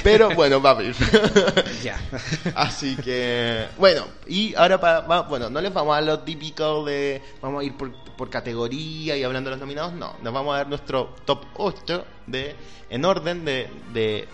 Pero 0.05 0.31
bueno, 0.35 0.61
va 0.63 0.71
a 0.71 0.73
abrir. 0.75 0.95
Ya. 1.83 1.99
Así 2.55 2.97
que, 2.97 3.67
bueno, 3.79 4.07
y 4.27 4.55
ahora 4.55 4.81
para, 4.81 5.01
va- 5.01 5.23
bueno, 5.23 5.51
no 5.51 5.61
les 5.61 5.73
vamos 5.73 5.93
a 5.93 5.97
dar 5.97 6.05
lo 6.05 6.21
típico 6.21 6.85
de, 6.85 7.23
vamos 7.43 7.63
a 7.63 7.65
ir 7.65 7.77
por, 7.77 7.93
por 8.17 8.31
categoría 8.31 9.17
y 9.17 9.23
hablando 9.25 9.51
de 9.51 9.57
los 9.57 9.61
nominados, 9.61 9.93
no, 9.93 10.15
nos 10.23 10.33
vamos 10.33 10.55
a 10.55 10.59
dar 10.59 10.69
nuestro 10.69 11.15
top 11.25 11.45
8 11.57 12.05
de, 12.27 12.55
en 12.91 13.05
orden 13.05 13.45
de, 13.45 13.69
de, 13.93 14.29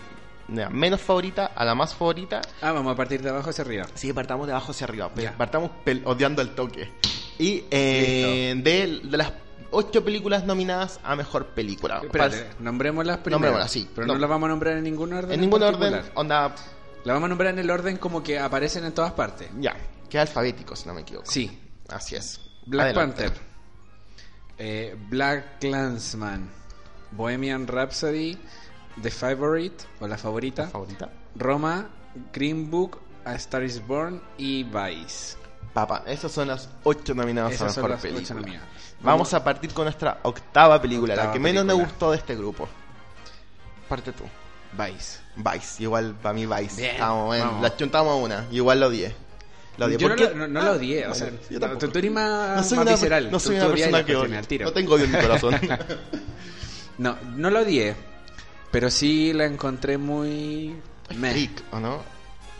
de 0.47 0.61
la 0.61 0.69
menos 0.69 1.01
favorita 1.01 1.47
a 1.55 1.65
la 1.65 1.73
más 1.75 1.93
favorita. 1.95 2.41
Ah, 2.61 2.71
vamos 2.71 2.93
a 2.93 2.95
partir 2.95 3.21
de 3.21 3.29
abajo 3.29 3.49
hacia 3.49 3.63
arriba. 3.63 3.85
Sí, 3.95 4.13
partamos 4.13 4.45
de 4.47 4.53
abajo 4.53 4.71
hacia 4.71 4.85
arriba, 4.85 5.11
Ya. 5.15 5.35
partamos 5.35 5.71
pel- 5.85 6.01
odiando 6.05 6.41
el 6.41 6.53
toque. 6.55 6.91
Y 7.39 7.63
eh, 7.71 8.53
de, 8.57 8.99
de 9.03 9.17
las 9.17 9.31
8 9.73 10.03
películas 10.03 10.45
nominadas 10.45 10.99
a 11.03 11.15
mejor 11.15 11.47
película. 11.47 11.99
Espérate, 12.03 12.47
nombrémoslas 12.59 13.17
primero. 13.17 13.37
Nombrémoslas, 13.39 13.71
sí. 13.71 13.89
Pero 13.93 14.07
No. 14.07 14.13
no 14.13 14.19
las 14.19 14.29
vamos 14.29 14.47
a 14.47 14.49
nombrar 14.49 14.77
en 14.77 14.83
ningún 14.83 15.11
orden. 15.13 15.31
En 15.31 15.41
ningún 15.41 15.61
orden, 15.63 16.01
onda, 16.15 16.55
La 17.03 17.13
vamos 17.13 17.25
a 17.27 17.29
nombrar 17.29 17.53
en 17.53 17.59
el 17.59 17.69
orden 17.69 17.97
como 17.97 18.23
que 18.23 18.39
aparecen 18.39 18.85
en 18.85 18.93
todas 18.93 19.11
partes. 19.13 19.49
ya, 19.59 19.75
que 20.09 20.17
es 20.17 20.21
alfabético, 20.21 20.75
si 20.75 20.87
no 20.87 20.93
me 20.93 21.01
equivoco. 21.01 21.29
Sí. 21.29 21.59
Así 21.89 22.15
es. 22.15 22.39
Black 22.65 22.87
Adelante. 22.95 23.23
Panther. 23.23 23.41
eh, 24.57 24.95
Black 25.09 25.59
Clansman. 25.59 26.49
Bohemian 27.11 27.67
Rhapsody. 27.67 28.37
The 29.01 29.11
Favorite. 29.11 29.83
O 29.99 30.07
la 30.07 30.17
favorita. 30.17 30.67
favorita. 30.67 31.09
Roma. 31.35 31.89
Green 32.31 32.69
Book. 32.71 32.99
A 33.25 33.35
Star 33.35 33.63
is 33.63 33.85
Born. 33.85 34.21
Y 34.37 34.63
Vice. 34.63 35.35
Papá, 35.73 36.03
esas 36.05 36.31
son 36.31 36.47
las 36.49 36.69
ocho 36.83 37.15
nominadas 37.15 37.53
Esas 37.53 37.71
a 37.71 37.73
son 37.73 37.83
mejor 37.83 37.89
las 37.91 37.99
ocho 38.05 38.13
película. 38.13 38.39
nominadas. 38.41 38.67
Vamos 39.01 39.33
a 39.33 39.43
partir 39.43 39.73
con 39.73 39.85
nuestra 39.85 40.19
octava 40.23 40.81
película, 40.81 41.15
la 41.15 41.21
Octava 41.23 41.33
que 41.33 41.39
menos 41.39 41.63
me 41.65 41.69
película. 41.73 41.89
gustó 41.89 42.11
de 42.11 42.17
este 42.17 42.35
grupo. 42.35 42.67
Parte 43.89 44.11
tú. 44.11 44.23
Vice. 44.73 45.19
Vice, 45.35 45.83
igual 45.83 46.15
para 46.21 46.33
mí 46.33 46.45
Vice. 46.45 46.79
Bien, 46.81 46.91
Estamos 46.93 47.35
en- 47.35 47.41
vamos. 47.43 47.61
la 47.61 47.75
chuntamos 47.75 48.23
una, 48.23 48.45
igual 48.51 48.79
lo 48.79 48.87
odié. 48.87 49.15
Lo 49.77 49.85
odié. 49.87 49.97
Yo 49.97 50.09
no, 50.09 50.15
¿Por 50.15 50.23
la- 50.23 50.29
qué? 50.29 50.35
no, 50.35 50.47
no 50.47 50.61
la 50.61 50.71
odié, 50.71 51.07
o 51.07 51.11
Ah, 51.11 51.15
sea, 51.15 51.29
yo 51.29 51.35
no, 51.51 51.59
tampoco. 51.59 51.79
tú, 51.85 51.91
tú 51.91 51.99
eres 51.99 52.11
más, 52.11 52.57
no 52.57 52.63
soy 52.63 52.77
más 52.77 52.83
una, 52.85 52.91
visceral. 52.91 53.23
no 53.25 53.31
tú- 53.31 53.39
soy 53.39 53.55
tú 53.55 53.61
una 53.63 53.65
odias 53.73 53.87
persona 53.89 53.97
las 53.97 54.05
que 54.05 54.13
cuestiones 54.13 54.29
odia. 54.31 54.39
al 54.39 54.47
tiro. 54.47 54.65
No 54.65 54.73
tengo 54.73 54.93
odio 54.93 55.05
en 55.05 55.11
mi 55.11 55.17
corazón. 55.19 55.55
No, 56.99 57.17
no 57.35 57.49
la 57.49 57.61
odié, 57.61 57.95
pero 58.71 58.91
sí 58.91 59.33
la 59.33 59.45
encontré 59.45 59.97
muy... 59.97 60.75
meh. 61.15 61.31
Freak, 61.31 61.63
¿o 61.71 61.79
no? 61.79 62.03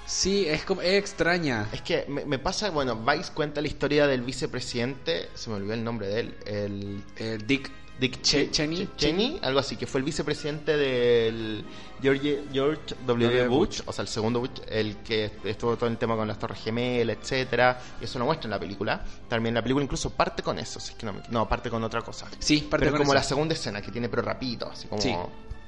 Sí, 0.05 0.45
es 0.47 0.63
como 0.65 0.81
es 0.81 0.93
extraña. 0.99 1.69
Es 1.71 1.81
que 1.81 2.05
me, 2.07 2.25
me 2.25 2.39
pasa, 2.39 2.69
bueno, 2.69 2.95
Vice 2.97 3.31
cuenta 3.33 3.61
la 3.61 3.67
historia 3.67 4.05
del 4.07 4.21
vicepresidente, 4.21 5.29
se 5.33 5.49
me 5.49 5.55
olvidó 5.57 5.73
el 5.73 5.83
nombre 5.83 6.07
de 6.07 6.19
él, 6.19 6.35
el 6.45 7.03
El 7.17 7.47
Dick 7.47 7.71
Dick 7.99 8.21
Che- 8.21 8.45
Che- 8.47 8.51
Cheney. 8.51 8.77
Che- 8.77 8.89
Cheney, 8.97 9.39
algo 9.43 9.59
así, 9.59 9.77
que 9.77 9.85
fue 9.85 9.99
el 9.99 10.03
vicepresidente 10.03 10.75
del 10.75 11.63
George, 12.01 12.43
George 12.51 12.95
W. 13.05 13.27
W. 13.29 13.47
Bush, 13.47 13.81
o 13.85 13.93
sea, 13.93 14.01
el 14.01 14.07
segundo 14.07 14.39
Bush, 14.39 14.49
el 14.67 14.97
que 14.97 15.31
estuvo 15.45 15.77
todo 15.77 15.87
el 15.87 15.97
tema 15.97 16.15
con 16.15 16.27
las 16.27 16.39
Torres 16.39 16.59
Gemelas, 16.63 17.17
etcétera, 17.21 17.79
y 18.01 18.05
eso 18.05 18.17
lo 18.17 18.25
muestra 18.25 18.47
en 18.47 18.51
la 18.51 18.59
película. 18.59 19.05
También 19.29 19.53
la 19.53 19.61
película 19.61 19.83
incluso 19.83 20.09
parte 20.09 20.41
con 20.41 20.57
eso, 20.57 20.79
si 20.79 20.93
es 20.93 20.97
que 20.97 21.05
no, 21.05 21.13
me- 21.13 21.21
no, 21.29 21.47
parte 21.47 21.69
con 21.69 21.83
otra 21.83 22.01
cosa. 22.01 22.27
Sí, 22.39 22.67
parte 22.69 22.85
Pero 22.87 22.93
con 22.93 23.01
como 23.01 23.11
eso. 23.11 23.19
la 23.19 23.23
segunda 23.23 23.53
escena 23.53 23.79
que 23.81 23.91
tiene 23.91 24.09
pero 24.09 24.23
rapidito, 24.23 24.69
así 24.71 24.87
como 24.87 25.01
Sí. 25.01 25.15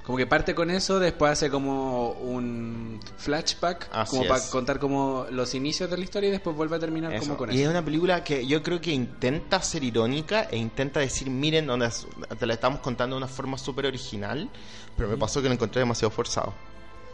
Como 0.05 0.17
que 0.19 0.27
parte 0.27 0.53
con 0.53 0.69
eso, 0.69 0.99
después 0.99 1.31
hace 1.31 1.49
como 1.49 2.11
un 2.11 2.99
flashback, 3.17 3.87
Así 3.91 4.11
como 4.17 4.27
para 4.27 4.41
contar 4.51 4.77
como 4.79 5.25
los 5.31 5.55
inicios 5.55 5.89
de 5.89 5.97
la 5.97 6.03
historia 6.03 6.29
y 6.29 6.31
después 6.31 6.55
vuelve 6.55 6.75
a 6.75 6.79
terminar 6.79 7.11
Eso. 7.11 7.23
como 7.23 7.37
con 7.37 7.51
y 7.51 7.55
es 7.55 7.61
eso. 7.61 7.71
una 7.71 7.83
película 7.83 8.23
que 8.23 8.45
yo 8.45 8.61
creo 8.61 8.79
que 8.79 8.91
intenta 8.91 9.59
ser 9.63 9.83
irónica 9.83 10.43
e 10.51 10.57
intenta 10.57 10.99
decir, 10.99 11.29
miren, 11.31 11.65
donde 11.65 11.89
te 12.37 12.45
la 12.45 12.53
estamos 12.53 12.81
contando 12.81 13.15
de 13.15 13.17
una 13.23 13.27
forma 13.27 13.57
súper 13.57 13.87
original, 13.87 14.47
pero 14.95 15.09
me 15.09 15.17
pasó 15.17 15.41
que 15.41 15.47
lo 15.47 15.55
encontré 15.55 15.79
demasiado 15.79 16.11
forzado. 16.11 16.53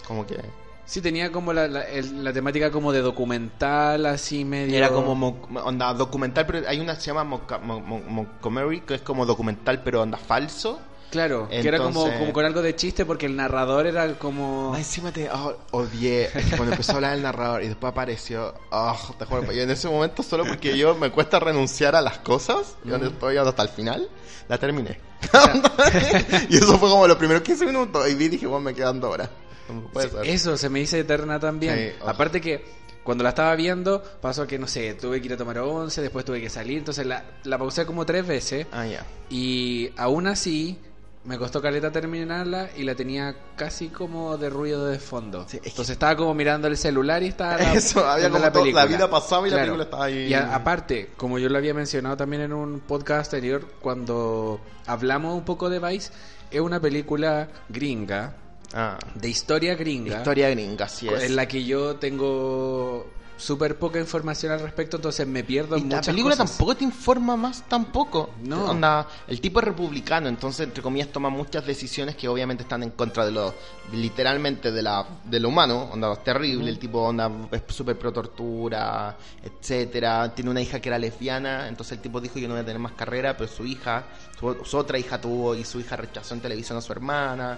Como 0.05 0.27
que 0.27 0.37
Sí, 0.83 0.99
tenía 0.99 1.31
como 1.31 1.53
la, 1.53 1.69
la, 1.69 1.83
el- 1.83 2.21
la 2.25 2.33
temática 2.33 2.69
como 2.71 2.91
de 2.91 2.99
documental, 3.01 4.05
así 4.05 4.43
medio... 4.43 4.75
era 4.75 4.89
como 4.91 5.15
mo- 5.15 5.47
onda 5.63 5.93
documental, 5.93 6.45
pero 6.45 6.67
hay 6.67 6.81
una 6.81 6.95
que 6.95 6.99
se 7.01 7.07
llama 7.07 7.23
Moca- 7.23 7.59
Mo- 7.59 7.79
Mo- 7.79 7.99
Montgomery, 8.05 8.81
que 8.81 8.95
es 8.95 9.01
como 9.01 9.25
documental, 9.25 9.81
pero 9.83 10.01
onda 10.01 10.17
falso. 10.17 10.81
Claro, 11.11 11.47
que 11.49 11.67
era 11.67 11.77
como, 11.77 12.07
con 12.31 12.45
algo 12.45 12.61
de 12.61 12.75
chiste 12.75 13.05
porque 13.05 13.25
el 13.25 13.35
narrador 13.35 13.85
era 13.85 14.13
como... 14.17 14.71
Más 14.71 14.79
encima 14.79 15.11
te 15.11 15.29
oh, 15.29 15.55
odié 15.71 16.25
es 16.25 16.45
que 16.45 16.55
cuando 16.55 16.71
empezó 16.71 16.93
a 16.93 16.95
hablar 16.95 17.13
el 17.15 17.21
narrador 17.21 17.63
y 17.63 17.67
después 17.67 17.91
apareció, 17.91 18.53
oh, 18.71 18.97
te 19.19 19.25
juro, 19.25 19.51
y 19.51 19.59
en 19.59 19.69
ese 19.69 19.89
momento 19.89 20.23
solo 20.23 20.45
porque 20.45 20.77
yo 20.77 20.95
me 20.95 21.11
cuesta 21.11 21.39
renunciar 21.39 21.95
a 21.95 22.01
las 22.01 22.19
cosas, 22.19 22.77
y 22.85 22.89
donde 22.89 23.07
estoy 23.07 23.35
hasta 23.35 23.61
el 23.61 23.69
final, 23.69 24.09
la 24.47 24.57
terminé. 24.57 24.99
y 26.49 26.57
eso 26.57 26.77
fue 26.79 26.89
como 26.89 27.07
los 27.07 27.17
primeros 27.17 27.43
15 27.43 27.65
minutos 27.65 28.09
y 28.09 28.15
vi 28.15 28.25
y 28.25 28.29
dije, 28.29 28.47
bueno, 28.47 28.63
me 28.63 28.73
quedan 28.73 28.99
dos 28.99 29.13
horas. 29.13 29.29
No 29.69 29.81
puede 29.91 30.07
Sí, 30.09 30.15
ser. 30.15 30.25
Eso, 30.27 30.57
se 30.57 30.69
me 30.69 30.79
hizo 30.79 30.97
eterna 30.97 31.39
también. 31.39 31.93
Sí. 31.93 32.03
Aparte 32.05 32.41
que 32.41 32.63
cuando 33.03 33.23
la 33.23 33.29
estaba 33.29 33.55
viendo, 33.55 34.01
pasó 34.21 34.45
que, 34.47 34.59
no 34.59 34.67
sé, 34.67 34.93
tuve 34.93 35.19
que 35.21 35.27
ir 35.27 35.33
a 35.33 35.37
tomar 35.37 35.59
once, 35.59 36.01
después 36.01 36.23
tuve 36.23 36.39
que 36.41 36.49
salir, 36.49 36.77
entonces 36.77 37.05
la, 37.05 37.23
la 37.43 37.57
pausé 37.57 37.85
como 37.85 38.05
tres 38.05 38.25
veces. 38.27 38.67
Ah, 38.71 38.85
ya. 38.85 39.05
Y 39.29 39.91
aún 39.97 40.27
así, 40.27 40.77
me 41.23 41.37
costó 41.37 41.61
caleta 41.61 41.91
terminarla 41.91 42.69
y 42.75 42.83
la 42.83 42.95
tenía 42.95 43.35
casi 43.55 43.89
como 43.89 44.37
de 44.37 44.49
ruido 44.49 44.87
de 44.87 44.97
fondo. 44.97 45.45
Sí, 45.47 45.57
es 45.57 45.63
que- 45.63 45.69
Entonces 45.69 45.93
estaba 45.93 46.15
como 46.15 46.33
mirando 46.33 46.67
el 46.67 46.75
celular 46.77 47.21
y 47.21 47.27
estaba 47.27 47.57
la- 47.57 47.73
Eso, 47.75 48.05
había 48.07 48.29
como 48.29 48.51
todo- 48.51 48.65
la 48.65 48.85
vida 48.85 49.09
pasaba 49.09 49.47
y 49.47 49.51
la 49.51 49.57
película 49.57 49.83
estaba 49.83 50.05
ahí. 50.05 50.27
Y 50.27 50.33
a- 50.33 50.55
aparte, 50.55 51.09
como 51.17 51.37
yo 51.37 51.47
lo 51.49 51.57
había 51.59 51.73
mencionado 51.75 52.17
también 52.17 52.41
en 52.41 52.53
un 52.53 52.79
podcast 52.79 53.33
anterior, 53.33 53.65
cuando 53.81 54.59
hablamos 54.87 55.35
un 55.37 55.45
poco 55.45 55.69
de 55.69 55.79
Vice, 55.79 56.11
es 56.49 56.59
una 56.59 56.79
película 56.79 57.47
gringa, 57.69 58.33
Ah. 58.73 58.97
de 59.15 59.29
historia 59.29 59.75
gringa. 59.75 60.17
Historia 60.17 60.49
gringa, 60.49 60.85
así 60.85 61.07
es. 61.07 61.23
En 61.23 61.35
la 61.35 61.45
que 61.47 61.63
yo 61.65 61.97
tengo 61.97 63.05
súper 63.41 63.77
poca 63.77 63.99
información 63.99 64.51
al 64.51 64.59
respecto, 64.59 64.97
entonces 64.97 65.27
me 65.27 65.43
pierdo 65.43 65.77
Y 65.77 65.81
en 65.81 65.89
la 65.89 66.01
película 66.01 66.35
cosas. 66.35 66.51
tampoco 66.51 66.75
te 66.75 66.83
informa 66.83 67.35
más 67.35 67.63
tampoco. 67.67 68.29
No. 68.43 68.69
Onda, 68.69 69.07
el 69.27 69.41
tipo 69.41 69.59
es 69.59 69.65
republicano, 69.65 70.29
entonces 70.29 70.67
entre 70.67 70.83
comillas 70.83 71.07
toma 71.07 71.29
muchas 71.29 71.65
decisiones 71.65 72.15
que 72.15 72.27
obviamente 72.27 72.63
están 72.63 72.83
en 72.83 72.91
contra 72.91 73.25
de 73.25 73.31
lo 73.31 73.53
literalmente 73.91 74.71
de 74.71 74.81
la 74.83 75.05
de 75.23 75.39
lo 75.39 75.49
humano, 75.49 75.89
onda 75.91 76.13
es 76.13 76.23
terrible, 76.23 76.69
el 76.69 76.77
tipo 76.77 77.01
onda 77.01 77.31
es 77.51 77.63
súper 77.67 77.97
pro 77.97 78.13
tortura, 78.13 79.17
etcétera. 79.43 80.33
Tiene 80.35 80.51
una 80.51 80.61
hija 80.61 80.79
que 80.79 80.89
era 80.89 80.99
lesbiana, 80.99 81.67
entonces 81.67 81.93
el 81.93 82.01
tipo 82.01 82.21
dijo 82.21 82.37
yo 82.37 82.47
no 82.47 82.53
voy 82.53 82.61
a 82.61 82.65
tener 82.65 82.79
más 82.79 82.93
carrera, 82.93 83.35
pero 83.35 83.49
su 83.51 83.65
hija, 83.65 84.03
su, 84.39 84.55
su 84.63 84.77
otra 84.77 84.99
hija 84.99 85.19
tuvo 85.19 85.55
y 85.55 85.65
su 85.65 85.79
hija 85.79 85.95
rechazó 85.95 86.35
en 86.35 86.41
televisión 86.41 86.77
a 86.77 86.81
su 86.81 86.91
hermana. 86.91 87.57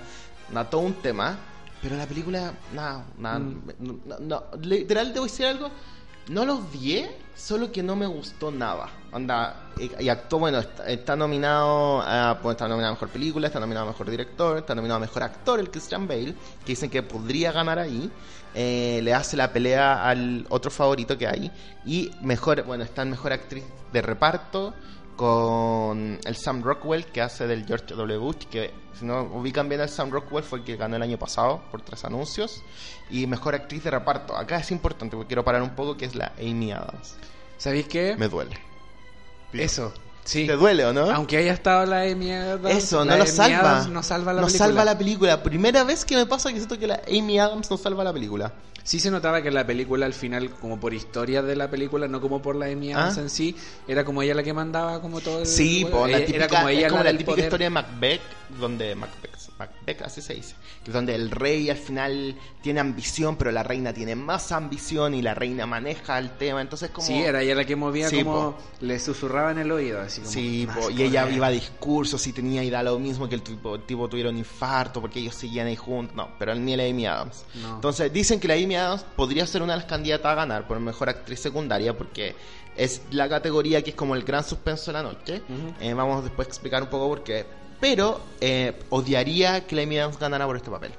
Nada, 0.49 0.69
todo 0.69 0.81
un 0.81 0.93
tema. 0.95 1.37
Pero 1.83 1.97
la 1.97 2.07
película, 2.07 2.53
nada, 2.73 3.05
nada, 3.17 3.39
no, 3.39 3.99
no, 4.05 4.19
no, 4.19 4.43
literal, 4.61 5.13
debo 5.13 5.25
decir 5.25 5.45
algo. 5.45 5.69
No 6.29 6.45
lo 6.45 6.55
odié, 6.55 7.17
solo 7.35 7.69
que 7.69 7.83
no 7.83 7.97
me 7.97 8.07
gustó 8.07 8.49
nada. 8.49 8.87
Onda, 9.11 9.71
y, 9.77 10.05
y 10.05 10.07
actuó, 10.07 10.39
bueno, 10.39 10.59
está, 10.59 10.85
está 10.85 11.17
nominado 11.17 12.01
a, 12.01 12.39
pues, 12.41 12.53
está 12.53 12.69
nominado 12.69 12.91
a 12.91 12.95
Mejor 12.95 13.09
Película, 13.09 13.47
está 13.47 13.59
nominado 13.59 13.87
a 13.87 13.91
Mejor 13.91 14.09
Director, 14.09 14.57
está 14.59 14.73
nominado 14.73 14.97
a 14.97 15.01
Mejor 15.01 15.23
Actor, 15.23 15.59
el 15.59 15.69
Christian 15.69 16.07
Bale, 16.07 16.33
que 16.63 16.67
dicen 16.71 16.89
que 16.89 17.03
podría 17.03 17.51
ganar 17.51 17.77
ahí. 17.77 18.09
Eh, 18.55 19.01
le 19.03 19.13
hace 19.13 19.35
la 19.35 19.51
pelea 19.51 20.07
al 20.07 20.45
otro 20.47 20.71
favorito 20.71 21.17
que 21.17 21.27
hay. 21.27 21.51
Y 21.85 22.11
mejor, 22.21 22.63
bueno, 22.63 22.85
está 22.85 23.01
en 23.01 23.09
Mejor 23.09 23.33
Actriz 23.33 23.65
de 23.91 24.01
Reparto 24.01 24.73
con 25.15 26.19
el 26.23 26.35
Sam 26.35 26.63
Rockwell 26.63 27.05
que 27.05 27.21
hace 27.21 27.47
del 27.47 27.65
George 27.65 27.93
W. 27.95 28.17
Bush, 28.17 28.45
que 28.49 28.71
si 28.97 29.05
no 29.05 29.23
ubican 29.23 29.69
bien 29.69 29.81
al 29.81 29.89
Sam 29.89 30.11
Rockwell 30.11 30.43
fue 30.43 30.59
el 30.59 30.65
que 30.65 30.75
ganó 30.75 30.95
el 30.95 31.01
año 31.01 31.17
pasado 31.17 31.61
por 31.71 31.81
tres 31.81 32.03
anuncios. 32.05 32.61
Y 33.09 33.27
mejor 33.27 33.55
actriz 33.55 33.83
de 33.83 33.91
reparto. 33.91 34.35
Acá 34.35 34.57
es 34.57 34.71
importante 34.71 35.15
porque 35.15 35.27
quiero 35.27 35.43
parar 35.43 35.61
un 35.61 35.75
poco 35.75 35.95
que 35.97 36.05
es 36.05 36.15
la 36.15 36.31
Amy 36.39 36.71
Adams. 36.71 37.15
¿Sabéis 37.57 37.87
qué? 37.87 38.15
Me 38.17 38.27
duele. 38.27 38.57
Eso, 39.53 39.93
sí. 40.23 40.47
¿Te 40.47 40.53
duele 40.53 40.83
o 40.85 40.93
no? 40.93 41.11
Aunque 41.11 41.37
haya 41.37 41.53
estado 41.53 41.85
la 41.85 42.01
Amy 42.01 42.31
Adams, 42.31 42.75
Eso, 42.75 43.05
la 43.05 43.11
no 43.13 43.17
lo 43.19 43.25
salva. 43.27 43.59
Adams 43.59 43.89
no 43.89 44.01
salva 44.03 44.33
la 44.33 44.41
no 44.41 44.47
película. 44.47 44.65
salva 44.67 44.85
la 44.85 44.97
película. 44.97 45.43
Primera 45.43 45.83
vez 45.83 46.05
que 46.05 46.15
me 46.15 46.25
pasa 46.25 46.49
que 46.49 46.55
siento 46.57 46.79
que 46.79 46.87
la 46.87 47.01
Amy 47.07 47.37
Adams 47.39 47.69
no 47.69 47.77
salva 47.77 48.03
la 48.03 48.11
película. 48.13 48.53
Sí 48.83 48.99
se 48.99 49.09
notaba 49.09 49.41
que 49.41 49.49
la 49.49 49.65
película 49.65 50.05
al 50.05 50.13
final, 50.13 50.49
como 50.51 50.79
por 50.79 50.93
historia 50.93 51.41
de 51.41 51.55
la 51.55 51.69
película, 51.69 52.07
no 52.07 52.19
como 52.19 52.41
por 52.41 52.55
la 52.55 52.65
Amy 52.65 52.91
Adams 52.93 53.17
Ah. 53.17 53.21
en 53.21 53.29
sí, 53.29 53.55
era 53.87 54.03
como 54.03 54.21
ella 54.21 54.33
la 54.35 54.43
que 54.43 54.53
mandaba 54.53 55.01
como 55.01 55.21
todo 55.21 55.39
el... 55.39 55.45
Sí, 55.47 55.85
po, 55.89 56.05
la 56.05 56.17
Eh, 56.17 56.21
típica, 56.21 56.45
era 56.45 56.47
como 56.49 56.69
ella 56.69 56.87
es 56.87 56.91
como 56.91 57.03
la, 57.03 57.11
típica 57.11 57.31
poder. 57.31 57.45
historia 57.45 57.65
de 57.65 57.69
Macbeth, 57.69 58.21
donde 58.59 58.93
Macbeth, 58.95 59.31
Macbeth, 59.57 60.01
así 60.01 60.21
se 60.21 60.33
dice, 60.33 60.55
donde 60.85 61.15
el 61.15 61.31
rey 61.31 61.69
al 61.69 61.77
final 61.77 62.35
tiene 62.61 62.79
ambición, 62.81 63.37
pero 63.37 63.51
la 63.51 63.63
reina 63.63 63.93
tiene 63.93 64.15
más 64.15 64.51
ambición 64.51 65.13
y 65.13 65.21
la 65.21 65.33
reina 65.33 65.65
maneja 65.65 66.17
el 66.19 66.31
tema, 66.31 66.59
entonces 66.61 66.89
como... 66.89 67.07
Sí, 67.07 67.13
era 67.13 67.41
ella 67.41 67.55
la 67.55 67.65
que 67.65 67.75
movía 67.77 68.09
Sí, 68.09 68.17
como... 68.23 68.57
Le 68.81 68.99
susurraba 68.99 69.51
en 69.51 69.59
el 69.59 69.71
oído, 69.71 70.01
así 70.01 70.19
como... 70.21 70.33
Sí, 70.33 70.65
"Más 70.67 70.77
po, 70.77 70.89
y 70.89 71.03
ella 71.03 71.21
poder". 71.21 71.35
iba 71.37 71.47
a 71.47 71.51
discursos 71.51 72.27
y 72.27 72.33
tenía 72.33 72.63
y 72.63 72.69
da 72.69 72.83
lo 72.83 72.99
mismo 72.99 73.29
que 73.29 73.35
el 73.35 73.41
tipo, 73.43 73.75
el 73.75 73.83
tipo 73.83 74.09
tuviera 74.09 74.29
un 74.29 74.37
infarto 74.37 74.99
porque 74.99 75.19
ellos 75.19 75.35
seguían 75.35 75.67
ahí 75.67 75.75
juntos. 75.77 76.15
No, 76.17 76.29
pero 76.37 76.53
ni 76.55 76.75
la 76.75 76.83
Amy 76.83 77.05
Adams. 77.05 77.45
No. 77.61 77.75
Entonces 77.75 78.11
dicen 78.11 78.39
que 78.41 78.47
la 78.49 78.55
Amy 78.55 78.72
Adams 78.75 79.05
podría 79.15 79.45
ser 79.47 79.61
una 79.61 79.73
de 79.73 79.79
las 79.79 79.87
candidatas 79.87 80.31
a 80.31 80.35
ganar 80.35 80.67
por 80.67 80.79
mejor 80.79 81.09
actriz 81.09 81.39
secundaria 81.39 81.97
porque 81.97 82.35
es 82.75 83.01
la 83.11 83.29
categoría 83.29 83.81
que 83.81 83.91
es 83.91 83.95
como 83.95 84.15
el 84.15 84.23
gran 84.23 84.43
suspenso 84.43 84.91
de 84.91 84.93
la 84.93 85.03
noche. 85.03 85.41
Eh, 85.79 85.93
vamos 85.93 86.23
después 86.23 86.47
a 86.47 86.49
explicar 86.49 86.81
un 86.83 86.89
poco 86.89 87.07
por 87.07 87.23
qué. 87.23 87.45
Pero 87.79 88.21
eh, 88.41 88.79
odiaría 88.89 89.65
que 89.67 89.81
Amy 89.81 89.99
Adams 89.99 90.17
ganara 90.17 90.45
por 90.45 90.55
este 90.55 90.71
papel. 90.71 90.93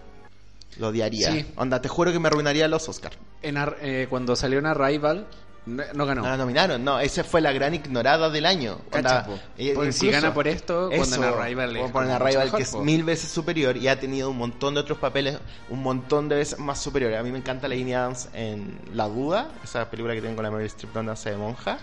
Lo 0.79 0.89
odiaría. 0.89 1.31
Sí. 1.33 1.47
Onda, 1.57 1.81
te 1.81 1.89
juro 1.89 2.13
que 2.13 2.19
me 2.19 2.29
arruinaría 2.29 2.69
los 2.69 2.89
Oscars. 2.89 3.17
En 3.43 3.57
Ar- 3.57 3.77
eh, 3.81 4.07
cuando 4.11 4.35
salió 4.37 4.59
en 4.59 4.67
Arrival, 4.67 5.27
no, 5.67 5.83
no 5.95 6.07
ganó. 6.07 6.23
No 6.23 6.29
la 6.29 6.37
nominaron, 6.37 6.85
no, 6.85 7.01
esa 7.01 7.25
fue 7.25 7.41
la 7.41 7.53
gran 7.53 7.75
ignorada 7.75 8.31
del 8.31 8.47
año. 8.47 8.79
Cacha, 8.91 9.21
Onda, 9.21 9.27
po. 9.27 9.39
eh, 9.57 9.73
Porque 9.75 9.93
si 9.93 10.11
gana 10.11 10.35
por 10.35 10.47
esto, 10.49 10.91
cuando 10.95 11.17
en 11.17 11.25
Arrival 11.25 11.77
es 11.77 11.83
o 11.83 11.93
por 11.93 12.05
en 12.05 12.11
Arrival, 12.11 12.45
mejor, 12.45 12.57
que 12.59 12.63
es 12.65 12.71
po. 12.71 12.85
mil 12.85 13.05
veces 13.05 13.31
superior 13.31 13.77
y 13.77 13.89
ha 13.89 13.99
tenido 13.99 14.31
un 14.31 14.37
montón 14.39 14.75
de 14.75 14.81
otros 14.81 14.99
papeles, 14.99 15.39
un 15.71 15.83
montón 15.83 16.29
de 16.29 16.37
veces 16.37 16.59
más 16.59 16.81
superiores. 16.83 17.19
A 17.19 17.23
mí 17.23 17.31
me 17.31 17.39
encanta 17.39 17.67
la 17.69 17.75
Amy 17.75 17.95
Adams 17.95 18.29
en 18.35 18.79
La 18.93 19.09
Duda, 19.09 19.49
esa 19.63 19.91
película 19.91 20.15
que 20.15 20.21
tengo 20.23 20.35
con 20.37 20.45
la 20.45 20.51
Meryl 20.51 20.67
Streep 20.67 20.93
donde 20.93 21.13
hace 21.13 21.31
de 21.31 21.37
monja. 21.37 21.79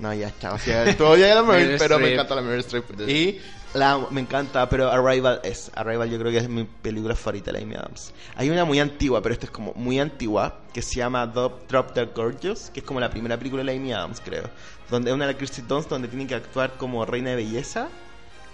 No, 0.00 0.12
ya, 0.14 0.32
chao. 0.40 0.58
sí, 0.58 0.70
todavía 0.96 1.34
la 1.34 1.42
Meryl, 1.44 1.64
Meryl 1.66 1.78
pero 1.78 1.98
me 1.98 2.12
encanta 2.12 2.34
la 2.34 2.40
Meryl 2.42 2.60
Streep. 2.60 2.84
Y 3.08 3.38
la, 3.74 3.98
me 4.10 4.20
encanta, 4.22 4.68
pero 4.68 4.90
Arrival 4.90 5.40
es. 5.44 5.70
Arrival 5.74 6.10
yo 6.10 6.18
creo 6.18 6.32
que 6.32 6.38
es 6.38 6.48
mi 6.48 6.64
película 6.64 7.14
favorita, 7.14 7.52
la 7.52 7.58
Amy 7.60 7.74
Adams. 7.74 8.12
Hay 8.36 8.48
una 8.50 8.64
muy 8.64 8.80
antigua, 8.80 9.20
pero 9.22 9.34
esta 9.34 9.46
es 9.46 9.52
como 9.52 9.72
muy 9.74 10.00
antigua, 10.00 10.60
que 10.72 10.82
se 10.82 10.96
llama 10.96 11.26
Drop, 11.26 11.68
Drop 11.68 11.92
the 11.92 12.06
Gorgeous, 12.06 12.70
que 12.70 12.80
es 12.80 12.86
como 12.86 12.98
la 12.98 13.10
primera 13.10 13.36
película 13.36 13.62
de 13.62 13.76
Amy 13.76 13.92
Adams, 13.92 14.20
creo. 14.24 14.44
Donde 14.88 15.10
es 15.10 15.14
una 15.14 15.26
de 15.26 15.32
la 15.34 15.38
Kristen 15.38 15.68
Dunst, 15.68 15.88
donde 15.90 16.08
tiene 16.08 16.26
que 16.26 16.34
actuar 16.34 16.72
como 16.78 17.04
reina 17.04 17.30
de 17.30 17.36
belleza. 17.36 17.88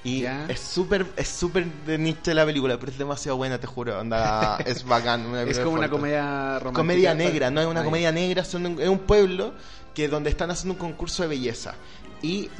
Y 0.04 0.20
Ya. 0.22 0.44
es 0.48 0.60
súper 0.60 1.06
es 1.16 1.26
súper 1.28 1.64
de 1.86 1.96
nicho 1.98 2.32
la 2.34 2.44
película, 2.44 2.76
pero 2.78 2.92
es 2.92 2.98
demasiado 2.98 3.36
buena, 3.38 3.58
te 3.58 3.66
juro. 3.66 3.98
Onda, 3.98 4.56
es 4.66 4.84
bacán. 4.84 5.24
una 5.26 5.42
Es 5.42 5.58
como 5.58 5.70
una 5.70 5.78
fuerte. 5.88 5.90
comedia 5.96 6.22
romántica. 6.58 6.72
Comedia 6.72 7.14
negra, 7.14 7.50
no 7.50 7.60
es 7.60 7.66
una 7.66 7.80
Ay. 7.80 7.86
comedia 7.86 8.12
negra, 8.12 8.44
son 8.44 8.66
un- 8.66 8.80
es 8.80 8.88
un 8.88 8.98
pueblo 8.98 9.54
que 9.96 10.08
donde 10.08 10.28
están 10.28 10.50
haciendo 10.50 10.74
un 10.74 10.78
concurso 10.78 11.22
de 11.22 11.30
belleza. 11.30 11.74
Y, 12.20 12.50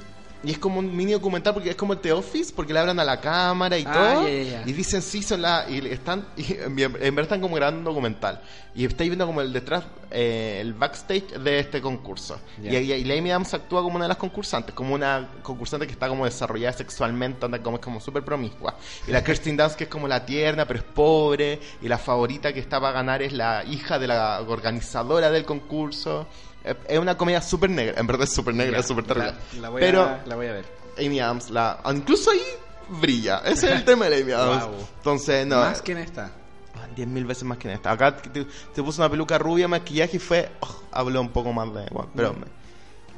y 0.42 0.52
es 0.52 0.58
como 0.58 0.78
un 0.78 0.96
mini 0.96 1.12
documental 1.12 1.52
porque 1.52 1.68
es 1.68 1.76
como 1.76 1.98
The 1.98 2.12
Office, 2.12 2.50
porque 2.56 2.72
le 2.72 2.78
hablan 2.78 2.98
a 2.98 3.04
la 3.04 3.20
cámara 3.20 3.76
y 3.76 3.84
Ah, 3.86 4.14
todo. 4.14 4.28
Y 4.28 4.72
dicen 4.72 5.02
sí, 5.02 5.22
son 5.22 5.42
la. 5.42 5.66
Y 5.68 5.86
están. 5.86 6.26
Y 6.36 6.54
en, 6.82 6.92
verdad 6.98 7.20
están 7.20 7.42
como 7.42 7.56
grabando 7.56 7.80
un 7.80 7.84
documental. 7.84 8.40
Y 8.74 8.86
estáis 8.86 9.10
viendo 9.10 9.26
como 9.26 9.42
el 9.42 9.52
detrás, 9.52 9.84
eh, 10.10 10.58
el 10.62 10.72
backstage 10.72 11.28
de 11.38 11.58
este 11.58 11.82
concurso. 11.82 12.40
Y, 12.62 12.74
y, 12.74 12.92
y 12.92 13.04
la 13.04 13.14
Amy 13.18 13.30
Adams 13.30 13.52
actúa 13.52 13.82
como 13.82 13.96
una 13.96 14.06
de 14.06 14.08
las 14.08 14.18
concursantes, 14.18 14.74
como 14.74 14.94
una 14.94 15.28
concursante 15.42 15.86
que 15.86 15.92
está 15.92 16.08
como 16.08 16.24
desarrollada 16.24 16.72
sexualmente, 16.72 17.44
anda 17.44 17.62
como 17.62 17.76
es 17.76 17.82
como 17.82 18.00
súper 18.00 18.24
promiscua. 18.24 18.76
Y 19.06 19.10
la 19.10 19.22
Kirsten 19.24 19.58
Dunst 19.58 19.76
que 19.76 19.84
es 19.84 19.90
como 19.90 20.08
la 20.08 20.24
tierna, 20.24 20.66
pero 20.66 20.78
es 20.78 20.86
pobre. 20.86 21.60
Y 21.82 21.88
la 21.88 21.98
favorita 21.98 22.54
que 22.54 22.60
está 22.60 22.80
para 22.80 22.92
ganar 22.94 23.20
es 23.20 23.34
la 23.34 23.62
hija 23.64 23.98
de 23.98 24.06
la 24.06 24.40
organizadora 24.40 25.30
del 25.30 25.44
concurso. 25.44 26.26
Es- 26.88 26.98
una 26.98 27.16
comedia 27.16 27.40
súper 27.42 27.70
negra, 27.70 27.98
en 28.00 28.06
verdad 28.06 28.24
es 28.24 28.32
súper 28.34 28.54
negra, 28.54 28.78
es 28.80 28.86
súper 28.86 29.04
terrible. 29.04 29.32
La, 29.54 29.60
la 29.60 29.68
voy 29.70 29.80
pero 29.80 30.02
a, 30.02 30.22
la 30.26 30.36
voy 30.36 30.46
a 30.48 30.52
ver. 30.52 30.64
Amy 30.98 31.20
Adams, 31.20 31.50
la, 31.50 31.80
incluso 31.94 32.30
ahí 32.30 32.42
brilla. 33.00 33.38
Ese 33.44 33.66
es 33.68 33.72
el 33.76 33.84
tema 33.84 34.08
de 34.08 34.22
Amy 34.22 34.32
Adams. 34.32 34.64
Wow. 34.66 34.86
Entonces, 34.98 35.46
no. 35.46 35.56
Más 35.56 35.82
que 35.82 35.92
en 35.92 35.98
esta. 35.98 36.30
Ah, 36.74 36.86
Diez 36.94 37.06
mil 37.08 37.24
veces 37.24 37.44
más 37.44 37.58
que 37.58 37.68
en 37.68 37.74
esta. 37.74 37.90
Acá 37.92 38.16
te, 38.16 38.44
te 38.44 38.82
puso 38.82 39.00
una 39.02 39.10
peluca 39.10 39.38
rubia, 39.38 39.68
maquillaje 39.68 40.16
y 40.16 40.20
fue. 40.20 40.50
oh, 40.60 40.82
habló 40.92 41.20
un 41.20 41.30
poco 41.30 41.52
más 41.52 41.66
de. 41.72 41.86
Bueno, 41.90 42.10
pero. 42.14 42.32
me- 42.34 42.46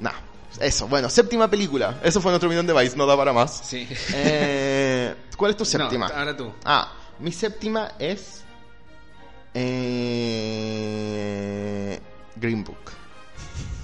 Nah. 0.00 0.12
Eso, 0.60 0.88
bueno, 0.88 1.08
séptima 1.10 1.48
película. 1.48 2.00
Eso 2.02 2.20
fue 2.20 2.32
nuestro 2.32 2.48
millón 2.48 2.66
de 2.66 2.72
Vice, 2.72 2.96
no 2.96 3.06
da 3.06 3.16
para 3.16 3.32
más. 3.32 3.60
Sí. 3.64 3.86
Eh, 4.14 5.14
¿Cuál 5.36 5.52
es 5.52 5.56
tu 5.56 5.64
séptima? 5.66 6.08
No, 6.08 6.14
ahora 6.14 6.36
tú. 6.36 6.52
Ah, 6.64 6.92
mi 7.20 7.30
séptima 7.32 7.92
es. 7.98 8.42
Eh, 10.68 12.00
Green 12.36 12.64
Book. 12.64 12.76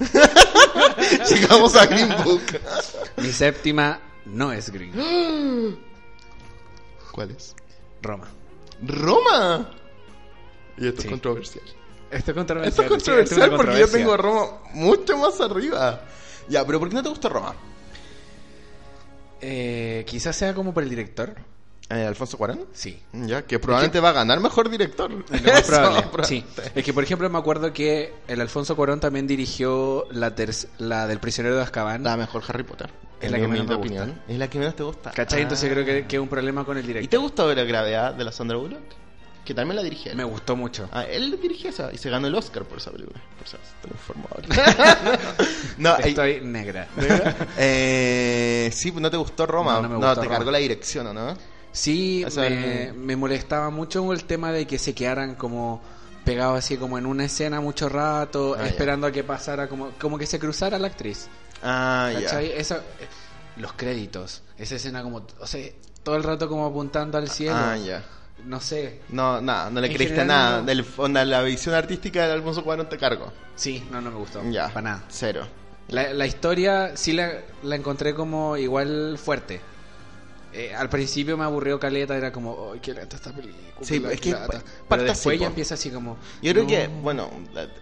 Llegamos 1.29 1.77
a 1.77 1.87
Green 1.87 2.15
Book. 2.25 2.43
Mi 3.19 3.31
séptima 3.33 4.01
no 4.27 4.53
es 4.53 4.71
Green. 4.71 4.93
¿Cuál 7.13 7.31
es? 7.31 7.55
Roma. 8.03 8.29
¡Roma! 8.83 9.71
Y 10.77 10.89
esto 10.89 11.03
Sí. 11.03 11.07
es 11.09 11.13
controversial. 11.13 11.65
Esto 12.11 12.31
es 12.33 12.37
controversial. 12.37 12.69
Esto 12.69 12.83
es 12.83 12.87
sí, 12.87 12.89
controversial 12.95 13.39
esto 13.41 13.45
es 13.45 13.49
una 13.49 13.57
porque 13.57 13.81
yo 13.81 13.89
tengo 13.89 14.13
a 14.13 14.17
Roma 14.17 14.47
mucho 14.73 15.17
más 15.17 15.41
arriba. 15.41 16.03
Ya, 16.49 16.65
pero 16.67 16.79
¿por 16.79 16.89
qué 16.89 16.95
no 16.97 17.03
te 17.03 17.09
gusta 17.09 17.29
Roma? 17.29 17.55
Eh, 19.41 20.05
quizás 20.07 20.35
sea 20.37 20.55
como 20.55 20.73
por 20.75 20.83
el 20.83 20.89
director. 20.91 21.35
Eh, 21.91 22.07
¿Alfonso 22.07 22.39
Cuarón? 22.39 22.61
Sí. 22.73 22.99
Ya, 23.13 23.43
que 23.43 23.59
probablemente 23.59 24.01
va 24.01 24.09
a 24.09 24.13
ganar 24.13 24.41
mejor 24.41 24.71
director. 24.71 25.11
Lo 25.11 25.21
más 25.21 25.45
Eso. 25.69 26.25
Sí. 26.25 26.45
Es 26.75 26.83
que, 26.83 26.93
por 26.95 27.05
ejemplo, 27.05 27.29
me 27.29 27.39
acuerdo 27.39 27.73
que 27.73 28.13
el 28.27 28.41
Alfonso 28.41 28.75
Cuarón 28.75 29.01
también 29.01 29.27
dirigió 29.27 30.07
la, 30.11 30.33
la 30.79 31.07
del 31.07 31.21
prisionero 31.21 31.57
de 31.57 31.63
Azkaban. 31.63 32.03
La 32.03 32.17
mejor 32.17 32.43
Harry 32.49 32.63
Potter. 32.63 32.91
Es 33.21 33.31
la 33.31 33.39
que 33.39 33.49
menos 33.49 33.67
gusta. 33.77 34.07
Es 34.29 34.39
la 34.39 34.49
que 34.49 34.59
menos 34.59 34.77
te 34.77 34.83
gusta. 34.83 35.11
¿Cachai? 35.11 35.43
Entonces 35.43 35.69
Ah. 35.71 35.73
creo 35.73 35.85
que, 35.85 36.07
que 36.07 36.17
es 36.17 36.23
un 36.23 36.29
problema 36.29 36.65
con 36.65 36.77
el 36.79 36.85
¿Y 36.85 36.89
director. 36.89 37.11
te 37.11 37.17
gustó 37.19 37.55
la 37.55 37.65
gravedad 37.65 38.15
de 38.15 38.25
la 38.25 38.33
Sandra 38.33 38.57
Bullock? 38.59 38.83
Que 39.45 39.53
también 39.53 39.77
la 39.77 39.83
dirigía. 39.83 40.13
él. 40.13 40.17
Me 40.17 40.25
gustó 40.25 40.57
mucho. 40.57 40.89
Ah, 40.91 41.05
él 41.05 41.39
dirigió 41.41 41.69
esa 41.69 41.93
y 41.93 41.99
se 41.99 42.09
ganó 42.09 42.27
el 42.29 42.35
Oscar 42.35 42.65
por 42.65 42.79
esa 42.79 42.91
película. 42.91 43.21
Por 44.07 44.17
ahora. 44.43 45.19
no, 45.79 45.97
Estoy 45.99 46.41
negra. 46.41 46.89
eh, 47.59 48.71
sí, 48.75 48.91
no 48.93 49.11
te 49.11 49.19
gustó 49.19 49.45
Roma. 49.47 49.75
No, 49.75 49.83
No, 49.83 49.89
no 49.89 49.89
me 50.01 50.07
gustó 50.07 50.15
te 50.21 50.27
Roma. 50.27 50.37
cargó 50.39 50.51
la 50.51 50.59
dirección, 50.59 51.07
¿o 51.09 51.13
no? 51.13 51.37
Sí, 51.75 52.25
O 52.25 52.31
sea, 52.31 52.49
me, 52.49 52.85
el- 52.89 52.95
me 52.95 53.17
molestaba 53.17 53.69
mucho 53.69 54.11
el 54.13 54.25
tema 54.25 54.51
de 54.53 54.67
que 54.67 54.79
se 54.79 54.95
quedaran 54.95 55.35
como 55.35 55.83
pegados 56.25 56.57
así 56.59 56.77
como 56.79 56.97
en 56.97 57.05
una 57.05 57.25
escena 57.27 57.61
mucho 57.61 57.89
rato, 57.91 58.57
Ah, 58.59 58.67
esperando 58.67 59.07
a 59.09 59.13
que 59.13 59.23
pasara, 59.25 59.69
como, 59.69 59.91
como 60.01 60.17
que 60.17 60.25
se 60.27 60.39
cruzara 60.39 60.79
la 60.79 60.87
actriz. 60.87 61.27
Ah, 61.63 62.11
ya. 62.19 62.41
Eh, 62.41 62.65
los 63.57 63.73
créditos, 63.75 64.43
esa 64.57 64.77
escena 64.77 65.03
como, 65.03 65.27
o 65.41 65.47
sea, 65.47 65.69
todo 66.03 66.17
el 66.17 66.23
rato 66.23 66.49
como 66.49 66.65
apuntando 66.67 67.19
al 67.19 67.29
cielo. 67.29 67.57
Ah, 67.59 67.77
ya. 67.77 68.03
no 68.47 68.61
sé. 68.61 69.01
No, 69.11 69.41
nada, 69.41 69.69
no 69.71 69.81
le 69.81 69.89
En 69.89 69.95
creíste 69.95 70.25
nada. 70.25 70.61
no. 70.61 70.65
Del, 70.67 70.85
onda, 70.97 71.25
la 71.25 71.43
visión 71.43 71.75
artística 71.75 72.27
de 72.27 72.33
Alfonso 72.33 72.63
Cuarón 72.65 72.89
te 72.89 72.97
cargo. 72.99 73.33
Sí, 73.57 73.87
no, 73.91 74.01
no 74.01 74.11
me 74.11 74.17
gustó. 74.19 74.43
Ya. 74.51 74.69
Para 74.69 74.83
nada. 74.83 75.05
Cero. 75.09 75.47
La, 75.89 76.13
la 76.15 76.27
historia 76.27 76.97
sí 76.97 77.13
la, 77.13 77.33
la 77.63 77.77
encontré 77.77 78.15
como 78.15 78.57
igual 78.57 79.19
fuerte. 79.19 79.61
Eh, 80.57 80.73
al 80.73 80.89
principio 80.89 81.37
me 81.37 81.43
aburrió 81.43 81.81
Caleta, 81.81 82.17
era 82.17 82.31
como, 82.31 82.71
¡ay, 82.73 82.79
qué 82.79 82.95
lenta 82.95 83.17
esta 83.17 83.33
película! 83.33 83.65
Sí, 83.83 84.01
es 84.09 84.21
que 84.21 84.31
lata". 84.31 84.61
pa- 84.61 84.65
Pero 84.89 85.03
después 85.03 85.41
ya 85.41 85.49
empieza 85.49 85.75
así 85.75 85.91
como. 85.91 86.17
Yo 86.41 86.53
creo 86.53 86.63
no. 86.63 86.69
que, 86.69 86.87
bueno, 87.03 87.29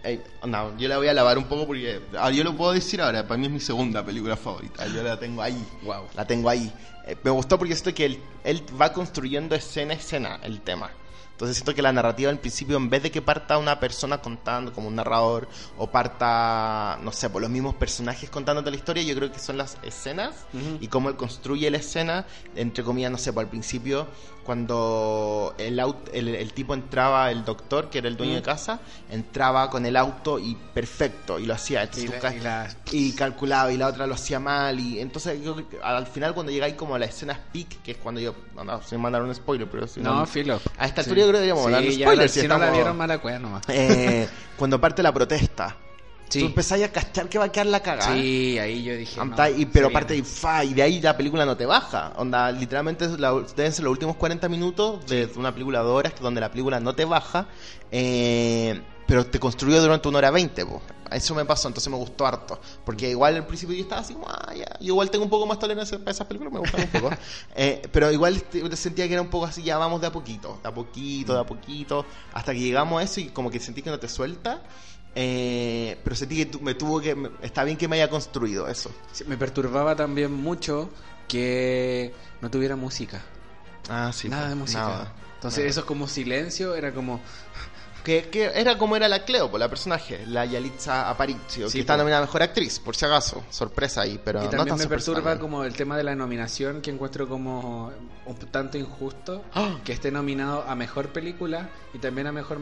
eh, 0.03 0.23
no, 0.47 0.75
yo 0.79 0.87
la 0.87 0.97
voy 0.97 1.07
a 1.07 1.13
lavar 1.13 1.37
un 1.37 1.43
poco 1.43 1.67
porque 1.67 2.01
ah, 2.17 2.31
yo 2.31 2.43
lo 2.43 2.57
puedo 2.57 2.71
decir 2.71 2.99
ahora, 2.99 3.27
para 3.27 3.37
mí 3.37 3.45
es 3.45 3.51
mi 3.51 3.59
segunda 3.59 4.03
película 4.03 4.35
favorita, 4.35 4.87
yo 4.87 5.03
la 5.03 5.19
tengo 5.19 5.43
ahí, 5.43 5.63
Wow. 5.83 6.07
la 6.15 6.25
tengo 6.25 6.49
ahí. 6.49 6.73
Eh, 7.05 7.15
me 7.23 7.29
gustó 7.29 7.59
porque 7.59 7.75
siento 7.75 7.93
que 7.93 8.05
él, 8.05 8.23
él 8.43 8.65
va 8.81 8.91
construyendo 8.91 9.53
escena 9.55 9.93
a 9.93 9.97
escena 9.97 10.39
el 10.41 10.61
tema. 10.61 10.89
Entonces 11.33 11.57
siento 11.57 11.73
que 11.73 11.81
la 11.81 11.91
narrativa 11.91 12.29
al 12.29 12.39
principio, 12.39 12.77
en 12.77 12.89
vez 12.89 13.01
de 13.03 13.11
que 13.11 13.21
parta 13.21 13.57
una 13.57 13.79
persona 13.79 14.19
contando 14.19 14.71
como 14.71 14.87
un 14.87 14.95
narrador, 14.95 15.47
o 15.77 15.87
parta, 15.87 16.99
no 17.01 17.11
sé, 17.11 17.29
por 17.29 17.41
los 17.41 17.49
mismos 17.49 17.73
personajes 17.75 18.29
contándote 18.29 18.69
la 18.69 18.77
historia, 18.77 19.03
yo 19.03 19.15
creo 19.15 19.31
que 19.31 19.39
son 19.39 19.57
las 19.57 19.77
escenas 19.81 20.45
y 20.79 20.87
cómo 20.87 21.09
él 21.09 21.15
construye 21.15 21.69
la 21.71 21.77
escena, 21.77 22.25
entre 22.55 22.83
comillas, 22.83 23.11
no 23.11 23.17
sé, 23.17 23.33
por 23.33 23.43
al 23.43 23.49
principio, 23.49 24.07
cuando 24.43 25.55
el, 25.57 25.79
aut- 25.79 26.09
el, 26.13 26.27
el 26.35 26.53
tipo 26.53 26.73
entraba, 26.73 27.31
el 27.31 27.45
doctor, 27.45 27.89
que 27.89 27.99
era 27.99 28.07
el 28.07 28.17
dueño 28.17 28.33
Mm. 28.33 28.35
de 28.35 28.41
casa, 28.41 28.79
entraba 29.09 29.69
con 29.69 29.85
el 29.85 29.95
auto 29.95 30.39
y 30.39 30.55
perfecto, 30.73 31.39
y 31.39 31.45
lo 31.45 31.53
hacía. 31.53 31.89
Y 31.95 32.07
la- 32.07 32.19
ca- 32.19 32.35
y 32.35 32.39
la- 32.39 32.75
y 32.91 33.11
calculaba, 33.13 33.71
y 33.71 33.77
la 33.77 33.87
otra 33.87 34.07
lo 34.07 34.15
hacía 34.15 34.39
mal, 34.39 34.79
y 34.79 34.99
entonces 34.99 35.41
yo 35.43 35.55
al 35.83 36.07
final 36.07 36.33
cuando 36.33 36.51
llegáis 36.51 36.75
como 36.75 36.95
a 36.95 36.99
la 36.99 37.05
escena 37.05 37.39
peak, 37.51 37.81
que 37.83 37.91
es 37.91 37.97
cuando 37.97 38.21
yo, 38.21 38.33
no, 38.55 38.63
no, 38.63 38.81
sin 38.83 38.99
mandar 38.99 39.21
un 39.23 39.33
spoiler, 39.33 39.67
pero 39.69 39.87
si 39.87 39.99
No, 40.01 40.25
filo. 40.25 40.59
A 40.77 40.85
esta 40.85 41.03
Sí. 41.03 41.09
altura 41.09 41.21
yo 41.25 41.27
creo 41.29 41.39
que 41.41 41.47
deberíamos 41.47 41.65
hablar 41.65 41.81
de 41.83 41.91
Sí, 41.91 42.01
spoilers, 42.01 42.31
si 42.31 42.41
si 42.41 42.47
no 42.47 42.57
la 42.57 42.71
vieron, 42.71 42.97
mala 42.97 43.17
cueva 43.19 43.39
nomás. 43.39 43.63
eh, 43.69 44.27
cuando 44.57 44.79
parte 44.81 45.01
la 45.03 45.11
protesta. 45.13 45.75
Sí. 46.33 46.39
Tú 46.39 46.45
empezáis 46.47 46.83
a 46.83 46.91
cachar 46.91 47.29
que 47.29 47.37
va 47.37 47.45
a 47.45 47.51
quedar 47.51 47.67
la 47.67 47.81
cagada. 47.81 48.13
Sí, 48.15 48.57
ahí 48.57 48.81
yo 48.83 48.95
dije. 48.95 49.19
Anda, 49.19 49.49
no, 49.49 49.55
y, 49.57 49.65
pero 49.67 49.87
aparte, 49.87 50.15
y, 50.17 50.23
fa, 50.23 50.63
y 50.65 50.73
de 50.73 50.81
ahí 50.81 50.99
la 50.99 51.15
película 51.15 51.45
no 51.45 51.55
te 51.55 51.65
baja. 51.65 52.11
Onda, 52.17 52.51
literalmente 52.51 53.07
la- 53.19 53.33
deben 53.55 53.71
ser 53.71 53.83
los 53.83 53.91
últimos 53.91 54.15
40 54.15 54.49
minutos 54.49 55.05
de 55.05 55.29
una 55.35 55.51
película 55.51 55.79
de 55.83 55.89
horas 55.89 56.13
donde 56.19 56.41
la 56.41 56.49
película 56.49 56.79
no 56.79 56.95
te 56.95 57.05
baja, 57.05 57.47
eh, 57.91 58.81
pero 59.05 59.25
te 59.27 59.39
construyó 59.39 59.81
durante 59.81 60.07
una 60.07 60.17
hora 60.17 60.31
20. 60.31 60.65
po. 60.65 60.81
Eso 61.11 61.35
me 61.35 61.45
pasó, 61.45 61.67
entonces 61.67 61.91
me 61.91 61.97
gustó 61.97 62.25
harto. 62.25 62.59
Porque 62.83 63.11
igual 63.11 63.35
al 63.35 63.45
principio 63.45 63.75
yo 63.75 63.83
estaba 63.83 64.01
así 64.01 64.13
como, 64.15 64.25
ah, 64.27 64.51
ya. 64.55 64.65
Yo 64.79 64.87
igual 64.87 65.11
tengo 65.11 65.23
un 65.25 65.29
poco 65.29 65.45
más 65.45 65.59
tolerancia 65.59 65.99
para 65.99 66.09
esas 66.09 66.25
películas, 66.25 66.51
me 66.51 66.59
gustan 66.59 66.81
un 66.81 66.87
poco. 67.01 67.09
Eh, 67.55 67.83
pero 67.91 68.11
igual 68.11 68.41
te- 68.41 68.75
sentía 68.75 69.05
que 69.07 69.13
era 69.13 69.21
un 69.21 69.29
poco 69.29 69.45
así, 69.45 69.61
ya 69.61 69.77
vamos 69.77 70.01
de 70.01 70.07
a 70.07 70.11
poquito, 70.11 70.59
de 70.63 70.69
a 70.69 70.73
poquito, 70.73 71.33
de 71.35 71.39
a 71.41 71.43
poquito, 71.43 72.03
hasta 72.33 72.53
que 72.53 72.59
llegamos 72.61 72.99
a 72.99 73.03
eso 73.03 73.19
y 73.19 73.25
como 73.25 73.51
que 73.51 73.59
sentí 73.59 73.83
que 73.83 73.91
no 73.91 73.99
te 73.99 74.07
suelta. 74.09 74.63
Eh, 75.15 75.97
pero 76.03 76.15
sentí 76.15 76.45
que 76.45 76.57
me 76.59 76.73
tuvo 76.73 76.99
que. 76.99 77.15
me- 77.15 77.29
está 77.41 77.63
bien 77.63 77.77
que 77.77 77.87
me 77.87 77.97
haya 77.97 78.09
construido 78.09 78.67
eso. 78.67 78.91
Sí, 79.11 79.23
me 79.25 79.37
perturbaba 79.37 79.95
también 79.95 80.31
mucho 80.33 80.89
que 81.27 82.13
no 82.41 82.49
tuviera 82.49 82.75
música. 82.75 83.21
Ah, 83.89 84.11
sí. 84.13 84.29
nada 84.29 84.43
de 84.43 84.49
pues, 84.49 84.59
música. 84.59 84.81
nada. 84.81 85.13
Entonces, 85.35 85.59
Nada. 85.59 85.69
eso 85.69 85.79
es 85.81 85.85
como 85.85 86.07
silencio, 86.07 86.73
era 86.75 86.93
como. 86.93 87.19
Que, 88.03 88.29
que 88.29 88.51
era 88.53 88.77
como 88.77 88.97
era 88.97 89.07
la 89.07 89.23
Cleo, 89.23 89.49
pues, 89.49 89.59
la 89.61 89.69
personaje, 89.69 90.25
la 90.27 90.43
Yalitza 90.45 91.09
Aparicio, 91.09 91.67
Sí, 91.69 91.77
que 91.77 91.79
está 91.81 91.93
po. 91.93 91.99
nominada 91.99 92.23
a 92.23 92.25
mejor 92.25 92.43
actriz, 92.43 92.79
por 92.79 92.97
si 92.97 93.05
acaso. 93.05 93.43
Sorpresa 93.49 94.01
ahí, 94.01 94.19
pero 94.23 94.41
y 94.41 94.45
no 94.45 94.49
también 94.49 94.67
tan 94.69 94.77
me 94.79 94.87
perturba 94.87 95.39
como 95.39 95.63
el 95.63 95.73
tema 95.73 95.95
de 95.95 96.03
la 96.03 96.13
nominación, 96.13 96.81
que 96.81 96.91
encuentro 96.91 97.29
como 97.29 97.93
un 98.25 98.35
tanto 98.51 98.77
injusto 98.77 99.45
¡Ah! 99.53 99.77
que 99.85 99.93
esté 99.93 100.11
nominado 100.11 100.63
a 100.67 100.75
mejor 100.75 101.09
película 101.13 101.69
y 101.93 101.99
también 101.99 102.27
a 102.27 102.33
mejor 102.33 102.59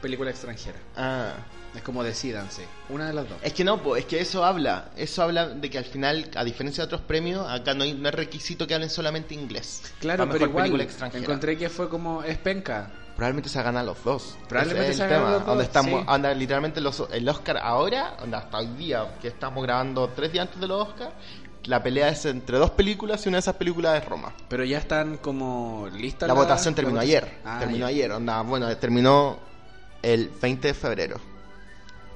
película 0.00 0.30
extranjera. 0.30 0.78
Ah. 0.96 1.34
Es 1.78 1.84
como 1.84 2.02
decídanse, 2.02 2.66
una 2.88 3.06
de 3.06 3.12
las 3.12 3.28
dos. 3.28 3.38
Es 3.40 3.52
que 3.52 3.62
no, 3.62 3.80
pues, 3.80 4.00
es 4.00 4.06
que 4.06 4.20
eso 4.20 4.44
habla. 4.44 4.90
Eso 4.96 5.22
habla 5.22 5.48
de 5.48 5.70
que 5.70 5.78
al 5.78 5.84
final, 5.84 6.28
a 6.34 6.42
diferencia 6.42 6.82
de 6.82 6.86
otros 6.86 7.02
premios, 7.02 7.48
acá 7.48 7.72
no, 7.72 7.84
hay, 7.84 7.94
no 7.94 8.10
requisito 8.10 8.66
que 8.66 8.74
hablen 8.74 8.90
solamente 8.90 9.34
inglés. 9.34 9.82
Claro, 10.00 10.28
pero 10.28 10.46
igual 10.46 10.80
extranjera. 10.80 11.22
encontré 11.22 11.56
que 11.56 11.68
fue 11.68 11.88
como 11.88 12.24
es 12.24 12.36
penca. 12.38 12.90
Probablemente 13.14 13.48
se 13.48 13.62
ganan 13.62 13.86
los 13.86 14.02
dos. 14.02 14.36
Probablemente 14.48 14.90
Ese 14.90 14.90
es 14.90 14.96
se 14.98 15.04
el 15.04 15.10
ganan 15.10 15.24
tema. 15.26 15.30
los 15.36 15.40
dos, 15.40 15.46
Donde 15.48 15.64
estamos, 15.64 16.00
sí. 16.00 16.06
anda, 16.08 16.34
literalmente 16.34 16.80
los, 16.80 17.04
el 17.12 17.28
Oscar 17.28 17.58
ahora, 17.58 18.16
onda, 18.22 18.38
hasta 18.38 18.58
hoy 18.58 18.66
día, 18.76 19.18
que 19.22 19.28
estamos 19.28 19.62
grabando 19.62 20.08
tres 20.16 20.32
días 20.32 20.46
antes 20.46 20.60
de 20.60 20.66
los 20.66 20.88
Oscar, 20.88 21.12
la 21.64 21.82
pelea 21.82 22.08
es 22.08 22.24
entre 22.26 22.58
dos 22.58 22.70
películas 22.70 23.24
y 23.24 23.28
una 23.28 23.36
de 23.36 23.40
esas 23.40 23.54
películas 23.54 24.02
es 24.02 24.08
Roma. 24.08 24.32
Pero 24.48 24.64
ya 24.64 24.78
están 24.78 25.18
como 25.18 25.88
listas. 25.92 26.26
La 26.28 26.34
votación 26.34 26.74
terminó 26.74 26.96
la 26.96 27.02
ayer. 27.02 27.38
Ah, 27.44 27.58
terminó 27.60 27.80
ya. 27.80 27.86
ayer. 27.86 28.12
Onda, 28.12 28.42
bueno, 28.42 28.76
terminó 28.78 29.38
el 30.02 30.28
20 30.40 30.68
de 30.68 30.74
febrero. 30.74 31.20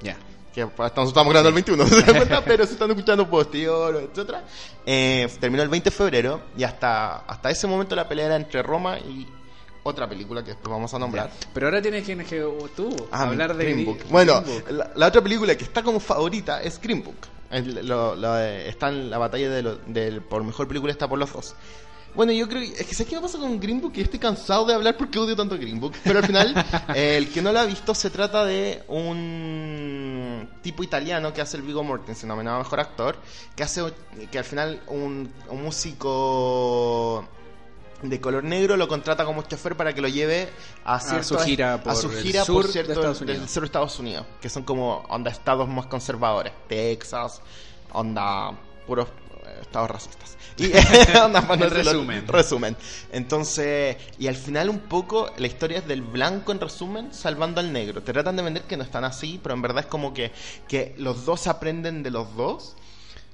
Ya. 0.03 0.17
Que 0.55 0.67
pues, 0.67 0.79
nosotros 0.91 1.09
estamos 1.09 1.33
grabando 1.33 1.49
el 1.49 1.55
21, 1.55 1.87
¿se 1.87 2.03
dan 2.03 2.17
cuenta? 2.17 2.45
pero 2.45 2.67
se 2.67 2.73
están 2.75 2.91
escuchando 2.91 3.29
posterior, 3.29 3.97
etcétera. 4.11 4.45
Eh, 4.85 5.27
terminó 5.41 5.62
el 5.62 5.69
20 5.71 5.88
de 5.91 5.97
febrero 5.97 6.43
y 6.57 6.62
hasta, 6.65 7.19
hasta 7.21 7.51
ese 7.51 7.67
momento 7.67 7.97
la 7.97 8.07
pelea 8.07 8.27
era 8.27 8.37
entre 8.37 8.62
Roma 8.62 8.99
y 8.99 9.27
otra 9.85 10.09
película 10.09 10.43
que 10.45 10.51
después 10.51 10.71
vamos 10.71 10.93
a 10.93 10.99
nombrar. 10.99 11.31
Pero 11.55 11.67
ahora 11.67 11.81
tienes 11.81 12.05
que, 12.07 12.17
que 12.19 12.41
tú 12.77 12.95
Ah, 13.11 13.23
hablar 13.23 13.57
de 13.57 13.65
Green 13.65 13.85
Book. 13.87 14.01
Bueno, 14.11 14.43
Green 14.43 14.61
Book. 14.62 14.71
La, 14.73 14.91
la 14.95 15.07
otra 15.07 15.23
película 15.23 15.55
que 15.57 15.65
está 15.65 15.83
como 15.83 15.99
favorita 16.01 16.62
es 16.62 16.79
Green 16.81 17.03
Book. 17.03 17.17
El- 17.51 17.87
lo- 17.87 18.15
lo 18.15 18.38
está 18.38 18.88
en 18.91 19.09
la 19.11 19.19
batalla 19.19 19.51
de 19.51 19.62
lo- 19.62 19.77
del 19.87 20.21
por 20.23 20.45
mejor 20.45 20.69
película 20.69 20.93
está 20.93 21.09
por 21.09 21.19
los 21.19 21.33
dos. 21.33 21.55
Bueno, 22.14 22.33
yo 22.33 22.46
creo 22.48 22.61
que 22.61 22.68
es 22.81 22.87
que 22.87 22.94
¿sabes 22.94 23.09
qué 23.09 23.16
me 23.16 23.22
pasa 23.22 23.38
con 23.38 23.59
Green 23.59 23.81
Book? 23.81 23.92
Que 23.92 24.03
estoy 24.03 24.18
cansado 24.18 24.66
de 24.66 24.75
hablar 24.75 24.96
porque 24.98 25.18
odio 25.18 25.35
tanto 25.35 25.57
Green 25.57 25.81
Book. 25.81 25.94
Pero 26.05 26.18
al 26.18 26.27
final, 26.27 26.55
eh, 26.94 27.16
el 27.18 27.31
que 27.31 27.40
no 27.40 27.53
lo 27.53 27.59
ha 27.61 27.64
visto 27.64 27.94
se 27.94 28.11
trata 28.11 28.44
de 28.44 28.83
un 28.88 30.48
tipo 30.62 30.83
italiano 30.83 31.33
que 31.33 31.40
hace 31.40 31.57
el 31.57 31.62
Vigo 31.62 31.83
Mortensen, 31.83 32.29
nominado 32.29 32.59
mejor 32.59 32.81
actor, 32.81 33.16
que 33.57 33.62
hace 33.62 33.83
que 34.31 34.38
al 34.38 34.44
final 34.44 34.81
un, 34.88 35.33
un 35.48 35.62
músico 35.62 37.25
de 38.03 38.20
color 38.20 38.42
negro 38.42 38.77
lo 38.77 38.88
contrata 38.88 39.25
como 39.25 39.42
chofer 39.42 39.77
para 39.77 39.94
que 39.94 40.01
lo 40.01 40.09
lleve 40.09 40.48
a, 40.85 40.98
ciertos- 40.98 41.29
su 41.29 41.38
gira 41.38 41.75
a 41.75 41.94
su 41.94 42.09
por 42.09 42.16
el 42.18 42.22
gira 42.25 42.44
sur 42.44 42.55
por 42.57 42.66
de 42.66 42.72
cierto 42.72 42.92
Estados 42.92 43.20
del 43.20 43.31
Unidos. 43.31 43.51
sur 43.51 43.62
de 43.62 43.66
Estados 43.66 43.98
Unidos, 44.01 44.27
que 44.40 44.48
son 44.48 44.64
como 44.64 45.05
onda 45.09 45.31
estados 45.31 45.68
más 45.68 45.87
conservadores, 45.87 46.53
Texas, 46.68 47.40
onda 47.92 48.51
puros 48.87 49.07
eh, 49.46 49.59
estados 49.62 49.88
racistas. 49.90 50.37
Y 50.57 50.69
no 51.15 51.57
resumen. 51.57 52.27
resumen. 52.29 52.77
Entonces, 53.12 53.97
y 54.19 54.27
al 54.27 54.37
final 54.37 54.69
un 54.69 54.81
poco 54.81 55.31
la 55.37 55.47
historia 55.47 55.79
es 55.79 55.88
del 55.88 56.03
blanco 56.03 56.53
en 56.53 56.61
resumen 56.61 57.12
salvando 57.12 57.61
al 57.61 57.73
negro. 57.73 58.03
Te 58.03 58.12
tratan 58.12 58.37
de 58.37 58.43
vender 58.43 58.62
que 58.65 58.77
no 58.77 58.85
están 58.85 59.05
así, 59.05 59.41
pero 59.43 59.55
en 59.55 59.62
verdad 59.62 59.85
es 59.85 59.87
como 59.87 60.12
que, 60.12 60.33
que 60.69 60.95
los 60.99 61.25
dos 61.25 61.47
aprenden 61.47 62.03
de 62.03 62.11
los 62.11 62.35
dos, 62.37 62.75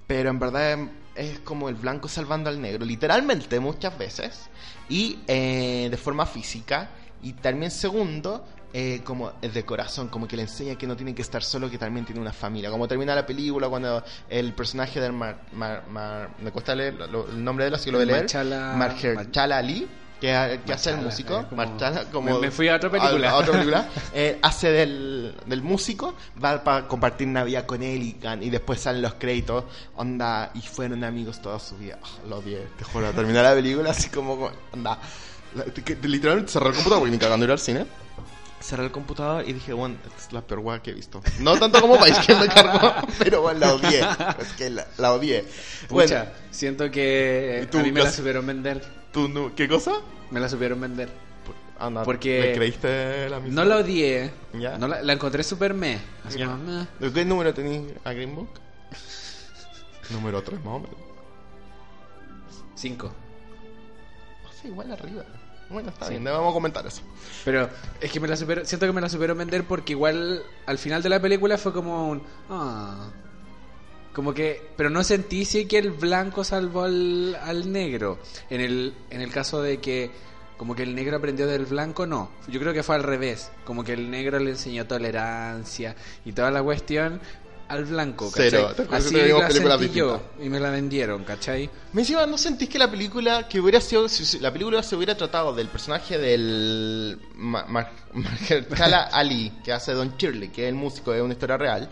pero 0.07 0.31
en 0.31 0.39
verdad 0.39 0.73
es, 0.73 1.33
es 1.33 1.39
como 1.41 1.69
el 1.69 1.75
blanco 1.75 2.09
salvando 2.09 2.49
al 2.49 2.61
negro, 2.61 2.85
literalmente 2.85 3.59
muchas 3.61 3.99
veces, 3.99 4.49
y 4.89 5.19
eh, 5.27 5.89
de 5.91 5.97
forma 5.97 6.25
física, 6.27 6.91
y 7.23 7.33
también 7.33 7.71
segundo, 7.73 8.45
eh, 8.73 9.01
como 9.05 9.33
de 9.41 9.65
corazón, 9.65 10.09
como 10.09 10.29
que 10.29 10.37
le 10.37 10.43
enseña 10.43 10.77
que 10.77 10.87
no 10.87 10.95
tiene 10.97 11.15
que 11.15 11.23
estar 11.23 11.43
solo, 11.43 11.71
que 11.71 11.79
también 11.79 12.05
tiene 12.05 12.21
una 12.21 12.33
familia. 12.33 12.71
Como 12.71 12.87
termina 12.87 13.15
la 13.15 13.25
película 13.27 13.69
cuando 13.69 14.05
el 14.29 14.53
personaje 14.53 15.01
del 15.01 15.13
Mar, 15.13 15.41
Mar- 15.53 15.85
Mar- 15.89 16.31
me 16.43 16.51
cuesta 16.51 16.75
leer 16.75 16.95
lo- 16.95 17.29
el 17.29 17.43
nombre 17.43 17.65
de 17.65 17.69
él, 17.69 17.75
así 17.75 17.87
que 17.87 17.93
lo 17.93 17.99
voy 17.99 18.05
a 18.09 18.13
leer. 18.13 18.25
Marchala- 18.27 18.75
Mahershala 18.77 19.59
Ali, 19.59 19.89
que, 20.21 20.61
que 20.67 20.73
hace 20.73 20.91
el 20.91 20.97
Marchala, 20.97 21.03
músico. 21.03 21.41
eh, 21.41 21.45
como- 21.49 21.57
Marchala, 21.57 22.05
como 22.11 22.31
Me- 22.35 22.39
me 22.41 22.51
fui 22.51 22.69
a 22.69 22.77
otra 22.77 22.91
película. 22.91 23.31
a 23.31 23.37
otra 23.37 23.53
película. 23.53 23.89
Eh, 24.13 24.39
hace 24.43 24.71
del, 24.71 25.35
del 25.47 25.63
músico, 25.63 26.15
va 26.43 26.63
para 26.65 26.87
compartir 26.89 27.29
Navidad 27.29 27.65
con 27.67 27.83
él 27.83 28.03
y, 28.03 28.19
y 28.43 28.51
después 28.51 28.81
salen 28.81 29.01
los 29.01 29.15
créditos. 29.15 29.65
Onda, 29.97 30.51
y 30.55 30.61
fueron 30.61 31.05
amigos 31.05 31.41
toda 31.41 31.59
su 31.61 31.77
vida. 31.79 31.99
Ah, 32.03 32.07
lo 32.29 32.39
odié, 32.39 32.67
te 32.77 32.85
juro. 32.85 33.11
Terminar 33.13 33.45
la 33.45 33.55
película 33.55 33.91
así 33.93 34.09
como, 34.11 34.51
onda. 34.73 34.99
literalmente 36.03 36.53
cerré 36.53 36.67
el 36.69 36.75
computador 36.75 36.99
porque 37.01 37.13
ni 37.13 37.19
cagando 37.19 37.45
ir 37.47 37.53
al 37.53 37.59
cine. 37.59 37.87
Cerré 38.61 38.85
el 38.85 38.91
computador 38.91 39.49
y 39.49 39.53
dije, 39.53 39.73
bueno, 39.73 39.97
esta 40.05 40.17
es 40.19 40.33
la 40.33 40.41
peor 40.43 40.61
hueá 40.61 40.83
que 40.83 40.91
he 40.91 40.95
visto. 40.95 41.23
No 41.39 41.57
tanto 41.59 41.81
como 41.81 41.97
país 41.97 42.19
que 42.27 42.35
me 42.35 42.49
cargó, 42.49 42.93
pero 43.19 43.43
bueno, 43.43 43.61
la 43.61 43.75
odié. 43.75 44.01
Es 44.41 44.53
que 44.57 44.69
la, 44.71 44.87
la 44.99 45.13
odié. 45.13 45.45
Bueno, 45.89 46.09
Pucha, 46.09 46.33
siento 46.51 46.91
que 46.91 47.61
¿Y 47.63 47.67
tú, 47.67 47.79
a 47.79 47.83
mí 47.85 47.93
me 47.93 48.03
la 48.03 48.11
supieron 48.11 48.45
vender. 48.47 48.85
¿tú 49.13 49.29
no- 49.29 49.55
¿qué 49.55 49.69
cosa? 49.69 49.93
Me 50.31 50.41
la 50.41 50.49
supieron 50.49 50.81
vender. 50.81 51.09
Anda, 51.79 52.03
Porque- 52.03 52.41
¿Le 52.41 52.53
creíste 52.55 53.29
la 53.31 53.39
misma? 53.39 53.63
No 53.63 53.69
la 53.69 53.77
odié. 53.77 54.33
Ya. 54.55 54.77
No 54.77 54.89
la, 54.89 55.01
la 55.03 55.13
encontré 55.13 55.45
súper 55.45 55.73
me. 55.75 56.01
Así 56.27 56.39
Ya. 56.41 56.49
meh. 56.49 56.87
¿De 56.99 57.13
qué 57.13 57.25
número 57.25 57.55
tenéis 57.55 57.83
a 58.03 58.13
Green 58.13 58.35
Book? 58.35 58.49
número 60.11 60.43
3 60.43 60.59
más 60.65 60.75
o 60.75 60.79
menos. 60.81 60.97
Cinco. 62.75 63.13
Ah, 64.45 64.51
sí, 64.61 64.67
igual 64.69 64.91
arriba. 64.91 65.25
Bueno, 65.71 65.91
está 65.91 66.07
Sí. 66.07 66.13
bien, 66.13 66.25
vamos 66.25 66.51
a 66.51 66.55
comentar 66.55 66.87
eso. 66.87 67.03
Pero 67.45 67.69
es 68.01 68.11
que 68.11 68.21
me 68.21 68.29
la 68.29 68.37
supieron, 68.37 68.65
siento 68.67 68.87
que 68.87 68.93
me 68.93 69.01
la 69.01 69.09
supieron 69.09 69.37
vender 69.39 69.65
porque 69.65 69.93
igual 69.93 70.43
al 70.67 70.79
final 70.79 71.03
de 71.03 71.09
la 71.11 71.21
película 71.21 71.59
fue 71.59 71.73
como 71.73 72.09
un... 72.09 72.23
Ah. 72.49 73.11
Como 74.15 74.33
que... 74.35 74.71
Pero 74.77 74.91
no 74.91 75.05
sentí 75.05 75.45
sí 75.45 75.67
que 75.67 75.79
el 75.79 75.91
blanco 75.93 76.43
salvó 76.43 76.83
al, 76.85 77.37
al 77.43 77.71
negro. 77.71 78.19
En 78.51 78.61
el, 78.61 78.95
en 79.11 79.21
el 79.21 79.31
caso 79.31 79.61
de 79.63 79.79
que 79.79 80.11
Como 80.57 80.75
que 80.75 80.83
el 80.83 80.95
negro 80.95 81.19
aprendió 81.19 81.47
del 81.47 81.67
blanco, 81.67 82.05
no. 82.07 82.31
Yo 82.49 82.59
creo 82.59 82.73
que 82.73 82.83
fue 82.83 82.97
al 82.97 83.05
revés. 83.05 83.51
Como 83.65 83.85
que 83.85 83.93
el 83.93 84.11
negro 84.11 84.39
le 84.41 84.51
enseñó 84.51 84.87
tolerancia 84.87 85.95
y 86.25 86.33
toda 86.33 86.51
la 86.51 86.63
cuestión 86.63 87.21
al 87.69 87.85
blanco, 87.85 88.31
¿cachai? 88.31 88.51
Cero. 88.51 88.73
¿Te 88.75 88.83
Así 88.95 89.11
que 89.11 89.19
teníamos 89.21 89.43
la 89.43 89.49
películas 89.49 89.81
sentí 89.81 89.99
yo 89.99 90.23
y 90.43 90.49
me 90.49 90.59
la 90.61 90.71
vendieron, 90.71 91.25
¿cachai? 91.25 91.69
Me 91.93 92.03
encima, 92.03 92.27
¿no 92.27 92.39
sentís 92.39 92.69
que 92.69 92.79
la 92.79 92.91
película 92.91 93.47
que 93.49 93.61
hubiera 93.61 93.81
sido, 93.81 94.09
si 94.09 94.25
si 94.25 94.39
la 94.39 94.53
película 94.53 94.83
se 94.83 94.97
hubiera 94.97 95.17
tratado 95.17 95.55
del 95.55 95.69
personaje 95.69 96.19
del 96.19 97.19
Ma- 97.35 97.65
Mar- 97.69 97.93
Mahershala 98.13 99.03
Ali, 99.13 99.53
que 99.65 99.73
hace 99.73 99.93
Don 99.93 100.17
Shirley, 100.17 100.49
que 100.49 100.65
es 100.65 100.69
el 100.71 100.75
músico 100.75 101.13
de 101.13 101.23
una 101.23 101.33
historia 101.35 101.57
real, 101.57 101.89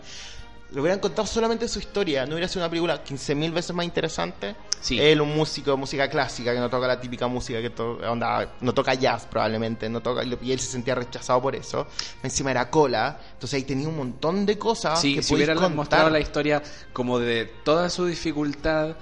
le 0.71 0.81
hubieran 0.81 0.99
contado 0.99 1.25
solamente 1.25 1.67
su 1.67 1.79
historia, 1.79 2.25
no 2.25 2.33
hubiera 2.33 2.47
sido 2.47 2.61
una 2.63 2.69
película 2.69 3.01
15.000 3.03 3.53
veces 3.53 3.73
más 3.73 3.85
interesante. 3.85 4.55
Sí. 4.81 4.99
Él, 4.99 5.21
un 5.21 5.35
músico 5.35 5.71
de 5.71 5.77
música 5.77 6.09
clásica, 6.09 6.53
que 6.53 6.59
no 6.59 6.69
toca 6.69 6.85
la 6.87 6.99
típica 6.99 7.27
música, 7.27 7.61
que 7.61 7.69
to- 7.69 7.97
onda, 8.09 8.55
no 8.61 8.73
toca 8.73 8.93
jazz 8.93 9.25
probablemente, 9.25 9.87
no 9.89 10.01
toca, 10.01 10.23
y 10.23 10.51
él 10.51 10.59
se 10.59 10.67
sentía 10.71 10.93
rechazado 10.93 11.41
por 11.41 11.55
eso. 11.55 11.87
Encima 12.21 12.51
era 12.51 12.69
cola, 12.69 13.17
entonces 13.33 13.57
ahí 13.57 13.63
tenía 13.63 13.87
un 13.87 13.97
montón 13.97 14.45
de 14.45 14.57
cosas 14.57 14.99
Sí, 15.01 15.15
que 15.15 15.23
si 15.23 15.33
hubieran 15.33 15.55
contar. 15.57 15.75
mostrado 15.75 16.09
la 16.09 16.19
historia 16.19 16.61
como 16.93 17.17
de 17.17 17.45
toda 17.63 17.89
su 17.89 18.05
dificultad 18.05 18.97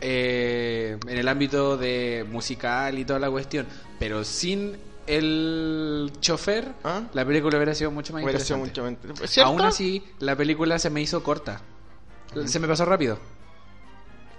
eh, 0.00 0.98
en 1.08 1.16
el 1.18 1.26
ámbito 1.28 1.76
de 1.76 2.26
musical 2.30 2.98
y 2.98 3.04
toda 3.06 3.18
la 3.18 3.30
cuestión, 3.30 3.66
pero 3.98 4.22
sin 4.24 4.76
el 5.06 6.12
chofer, 6.20 6.72
¿Ah? 6.84 7.02
la 7.12 7.24
película 7.24 7.56
hubiera 7.56 7.74
sido 7.74 7.90
mucho 7.90 8.12
más 8.12 8.22
Hubiera 8.22 8.40
sido 8.40 8.58
interesante. 8.58 9.06
mucho 9.08 9.20
más- 9.22 9.30
¿Cierto? 9.30 9.50
Aún 9.50 9.60
así, 9.62 10.04
la 10.18 10.36
película 10.36 10.78
se 10.78 10.90
me 10.90 11.00
hizo 11.00 11.22
corta. 11.22 11.60
Se 12.46 12.58
me 12.58 12.66
pasó 12.68 12.84
rápido. 12.84 13.18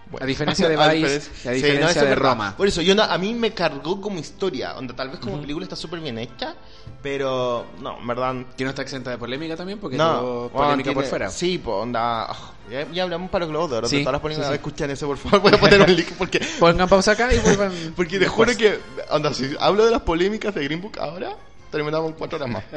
Bueno. 0.09 0.23
A 0.23 0.27
diferencia 0.27 0.69
de 0.69 0.75
A 0.75 0.87
Vice, 0.89 0.95
diferencia- 1.19 1.51
a 1.51 1.53
Sí, 1.53 1.61
diferencia 1.61 1.85
no, 1.85 1.89
eso 1.89 2.05
de. 2.05 2.15
Roma. 2.15 2.55
Por 2.57 2.67
eso, 2.67 2.81
yo 2.81 2.95
no- 2.95 3.03
a 3.03 3.17
mí 3.17 3.33
me 3.33 3.51
cargó 3.53 3.99
como 4.01 4.19
historia. 4.19 4.75
Onda, 4.77 4.95
tal 4.95 5.09
vez 5.09 5.19
como 5.19 5.39
película 5.41 5.63
está 5.65 5.75
súper 5.75 5.99
bien 5.99 6.17
hecha, 6.17 6.55
pero 7.01 7.65
no, 7.81 7.99
en 7.99 8.07
verdad. 8.07 8.35
Que 8.57 8.63
no 8.63 8.69
está 8.71 8.81
exenta 8.81 9.11
de 9.11 9.17
polémica 9.17 9.55
también, 9.55 9.79
porque 9.79 9.97
No, 9.97 10.49
polémica 10.53 10.91
por 10.93 11.03
tiene- 11.03 11.09
fuera. 11.09 11.29
Sí, 11.29 11.57
pues 11.57 11.75
onda. 11.75 12.27
oh, 12.31 12.53
ya, 12.71 12.87
ya 12.91 13.03
hablamos 13.03 13.29
para 13.29 13.45
los 13.45 13.49
globos 13.51 13.71
de 13.71 13.77
oro. 13.77 13.87
Sí, 13.87 13.99
todas 13.99 14.13
las 14.13 14.21
polémicas. 14.21 14.47
sí, 14.47 14.53
sí. 14.53 14.55
Escuchen 14.57 14.91
eso, 14.91 15.07
por 15.07 15.17
favor. 15.17 15.41
Voy 15.51 15.53
a 15.53 15.59
poner 15.59 15.81
un 15.81 15.95
link 15.95 16.09
porque. 16.17 16.39
Pongan 16.59 16.87
pausa 16.89 17.11
acá 17.11 17.33
y 17.33 17.39
vuelvan. 17.39 17.71
Porque 17.95 18.19
te 18.19 18.27
juro 18.27 18.55
que, 18.57 18.79
onda, 19.09 19.33
si 19.33 19.55
hablo 19.59 19.85
de 19.85 19.91
las 19.91 20.01
polémicas 20.01 20.53
de 20.55 20.63
Green 20.63 20.81
Book 20.81 20.97
ahora, 20.99 21.35
terminamos 21.71 22.09
en 22.11 22.15
cuatro 22.17 22.37
horas 22.37 22.49
más. 22.49 22.63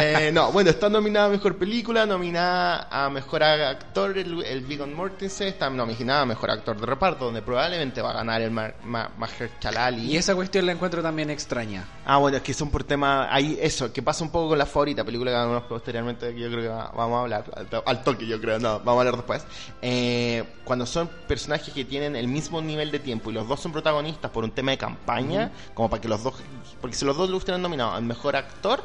Eh, 0.00 0.30
no, 0.32 0.52
bueno, 0.52 0.70
está 0.70 0.88
nominada 0.88 1.26
a 1.26 1.28
Mejor 1.28 1.56
Película, 1.56 2.06
nominada 2.06 2.86
a 2.90 3.10
Mejor 3.10 3.42
Actor 3.42 4.16
el, 4.16 4.42
el 4.44 4.60
Viggo 4.60 4.86
Mortensen, 4.86 5.48
está 5.48 5.68
nominada 5.70 6.22
a 6.22 6.26
Mejor 6.26 6.50
Actor 6.50 6.78
de 6.80 6.86
Reparto, 6.86 7.24
donde 7.26 7.42
probablemente 7.42 8.00
va 8.00 8.10
a 8.10 8.14
ganar 8.14 8.40
el 8.42 8.50
Ma- 8.52 8.72
Ma- 8.84 9.10
Mahershala 9.18 9.86
Ali. 9.86 10.12
Y 10.12 10.16
esa 10.16 10.34
cuestión 10.36 10.66
la 10.66 10.72
encuentro 10.72 11.02
también 11.02 11.30
extraña. 11.30 11.84
Ah, 12.06 12.18
bueno, 12.18 12.36
es 12.36 12.42
que 12.44 12.54
son 12.54 12.70
por 12.70 12.84
tema. 12.84 13.32
Ahí, 13.32 13.58
eso, 13.60 13.92
que 13.92 14.02
pasa 14.02 14.22
un 14.22 14.30
poco 14.30 14.50
con 14.50 14.58
la 14.58 14.66
favorita 14.66 15.04
película 15.04 15.30
que 15.32 15.36
ganamos 15.36 15.62
posteriormente, 15.64 16.32
que 16.32 16.40
yo 16.40 16.48
creo 16.48 16.62
que 16.62 16.68
va- 16.68 16.92
vamos 16.96 17.18
a 17.18 17.20
hablar. 17.22 17.44
Al, 17.56 17.66
to- 17.66 17.82
al 17.84 18.04
toque, 18.04 18.26
yo 18.26 18.40
creo, 18.40 18.58
no, 18.60 18.78
vamos 18.80 18.96
a 18.96 18.98
hablar 19.00 19.16
después. 19.16 19.44
Eh, 19.82 20.44
cuando 20.64 20.86
son 20.86 21.08
personajes 21.26 21.72
que 21.74 21.84
tienen 21.84 22.14
el 22.14 22.28
mismo 22.28 22.60
nivel 22.62 22.90
de 22.90 22.98
tiempo 23.00 23.30
y 23.30 23.34
los 23.34 23.48
dos 23.48 23.58
son 23.60 23.72
protagonistas 23.72 24.30
por 24.30 24.44
un 24.44 24.50
tema 24.52 24.70
de 24.72 24.78
campaña, 24.78 25.50
como 25.74 25.90
para 25.90 26.00
que 26.00 26.08
los 26.08 26.22
dos. 26.22 26.34
Porque 26.80 26.96
si 26.96 27.04
los 27.04 27.16
dos 27.16 27.28
lo 27.28 27.36
hubieran 27.38 27.62
nominado 27.62 27.92
al 27.94 28.02
mejor 28.02 28.36
actor, 28.38 28.82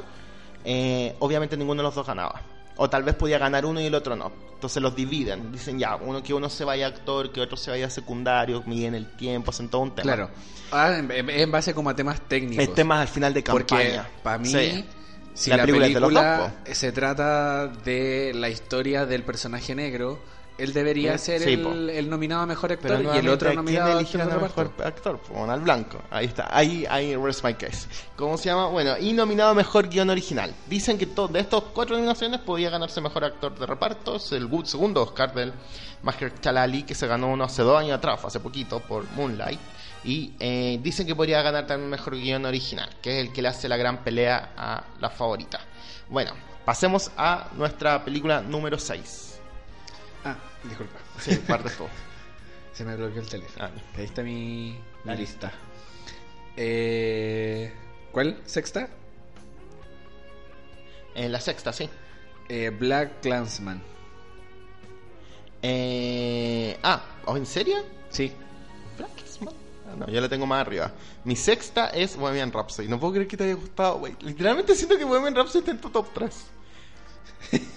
eh, 0.65 1.15
obviamente 1.19 1.57
ninguno 1.57 1.81
de 1.81 1.87
los 1.87 1.95
dos 1.95 2.05
ganaba. 2.05 2.41
O 2.75 2.89
tal 2.89 3.03
vez 3.03 3.15
podía 3.15 3.37
ganar 3.37 3.65
uno 3.65 3.79
y 3.79 3.85
el 3.85 3.93
otro 3.95 4.15
no. 4.15 4.31
Entonces 4.55 4.81
los 4.81 4.95
dividen. 4.95 5.51
Dicen 5.51 5.77
ya, 5.77 5.95
uno 5.95 6.23
que 6.23 6.33
uno 6.33 6.49
se 6.49 6.63
vaya 6.63 6.87
actor, 6.87 7.31
que 7.31 7.41
otro 7.41 7.55
se 7.57 7.69
vaya 7.69 7.89
secundario, 7.89 8.63
miden 8.65 8.95
el 8.95 9.07
tiempo, 9.11 9.51
hacen 9.51 9.69
todo 9.69 9.81
un 9.81 9.91
tema. 9.93 10.03
Claro. 10.15 10.29
Ah, 10.71 10.95
en, 10.97 11.11
en- 11.29 11.51
base 11.51 11.73
como 11.75 11.89
a 11.91 11.95
temas 11.95 12.19
técnicos. 12.21 12.63
Es 12.63 12.73
temas 12.73 12.99
al 13.01 13.07
final 13.07 13.33
de 13.33 13.43
Porque 13.43 13.75
campaña. 13.75 14.07
para 14.23 14.37
mí, 14.39 14.47
Sí. 14.49 14.85
si 15.35 15.49
La 15.51 15.57
la, 15.57 15.63
película 15.63 15.85
película, 15.85 16.53
de 16.55 16.65
los 16.67 16.77
se 16.77 16.91
trata 16.91 17.67
de 17.67 18.31
la 18.33 18.49
historia 18.49 19.05
del 19.05 19.21
personaje 19.23 19.75
negro, 19.75 20.19
él 20.57 20.73
debería 20.73 21.17
ser 21.17 21.41
sí, 21.41 21.53
el, 21.53 22.09
nominado 22.09 22.41
a 22.41 22.45
mejor 22.45 22.71
actor 22.71 22.91
y 23.03 23.17
el 23.17 23.27
otro 23.29 23.49
nuevamente, 23.53 23.81
¿a 23.81 23.97
quién 24.05 24.19
nominado 24.19 24.39
a 24.39 24.41
mejor 24.43 24.73
actor? 24.83 25.19
Al 25.49 25.59
blanco. 25.61 25.97
Ahí 26.11 26.25
está. 26.25 26.47
Ahí, 26.55 26.85
ahí, 26.89 27.15
rest 27.15 27.43
my 27.43 27.53
case. 27.55 27.87
¿Cómo 28.15 28.37
se 28.37 28.45
llama? 28.45 28.67
Bueno, 28.67 28.97
y 28.99 29.13
nominado 29.13 29.51
a 29.51 29.53
mejor 29.53 29.89
guion 29.89 30.09
original. 30.09 30.53
Dicen 30.67 30.97
que 30.97 31.05
de 31.05 31.39
estos 31.39 31.63
cuatro 31.73 31.95
nominaciones 31.95 32.39
podía 32.41 32.69
ganarse 32.69 33.01
mejor 33.01 33.23
actor 33.25 33.57
de 33.57 33.65
reparto. 33.65 34.15
Es 34.17 34.31
el 34.31 34.47
gu- 34.49 34.65
segundo 34.65 35.01
Oscar 35.01 35.33
del 35.33 35.53
Mahershala 36.03 36.63
Ali, 36.63 36.83
que 36.83 36.95
se 36.95 37.07
ganó 37.07 37.27
uno 37.31 37.43
hace 37.45 37.61
dos 37.63 37.79
años 37.79 37.97
atrás, 37.97 38.23
hace 38.23 38.39
poquito, 38.39 38.79
por 38.79 39.09
Moonlight. 39.11 39.59
Y 40.05 40.33
eh, 40.39 40.79
dicen 40.83 41.07
que 41.07 41.15
podría 41.15 41.41
ganar 41.41 41.65
también 41.65 41.89
mejor 41.89 42.15
guion 42.15 42.45
original, 42.45 42.89
que 43.01 43.19
es 43.19 43.25
el 43.27 43.33
que 43.33 43.41
le 43.41 43.47
hace 43.47 43.69
la 43.69 43.77
gran 43.77 44.03
pelea 44.03 44.51
a 44.57 44.83
la 44.99 45.09
favorita. 45.09 45.61
Bueno, 46.09 46.31
pasemos 46.65 47.09
a 47.15 47.47
nuestra 47.55 48.03
película 48.03 48.41
número 48.41 48.77
6. 48.77 49.32
Ah, 50.25 50.37
disculpa. 50.63 50.99
Sí, 51.19 51.35
parte 51.47 51.69
tú. 51.69 51.85
Se 52.73 52.83
me 52.85 52.95
bloqueó 52.95 53.21
el 53.21 53.29
teléfono. 53.29 53.65
Ah, 53.65 53.71
Ahí 53.97 54.05
está 54.05 54.23
mi, 54.23 54.79
lista. 55.05 55.51
Eh, 56.57 57.71
¿Cuál? 58.11 58.41
¿Sexta? 58.45 58.89
En 61.13 61.31
la 61.31 61.39
sexta, 61.39 61.71
sí. 61.71 61.87
Eh, 62.49 62.71
Black 62.71 63.21
Clansman. 63.21 63.81
Eh, 65.61 66.77
ah, 66.81 67.03
¿oh, 67.25 67.37
¿en 67.37 67.45
serio? 67.45 67.77
Sí. 68.09 68.33
Blackisman. 68.97 69.53
Ah, 69.87 69.95
no, 69.97 70.07
yo 70.09 70.19
la 70.19 70.29
tengo 70.29 70.47
más 70.47 70.61
arriba. 70.61 70.91
Mi 71.25 71.35
sexta 71.35 71.87
es 71.89 72.17
Bohemian 72.17 72.51
Rhapsody. 72.51 72.87
No 72.87 72.99
puedo 72.99 73.13
creer 73.13 73.27
que 73.27 73.37
te 73.37 73.43
haya 73.43 73.53
gustado, 73.53 73.99
güey. 73.99 74.15
Literalmente 74.21 74.75
siento 74.75 74.97
que 74.97 75.05
Bohemian 75.05 75.35
Rhapsody 75.35 75.59
está 75.59 75.71
en 75.71 75.79
tu 75.79 75.89
top 75.89 76.07
3. 76.13 76.45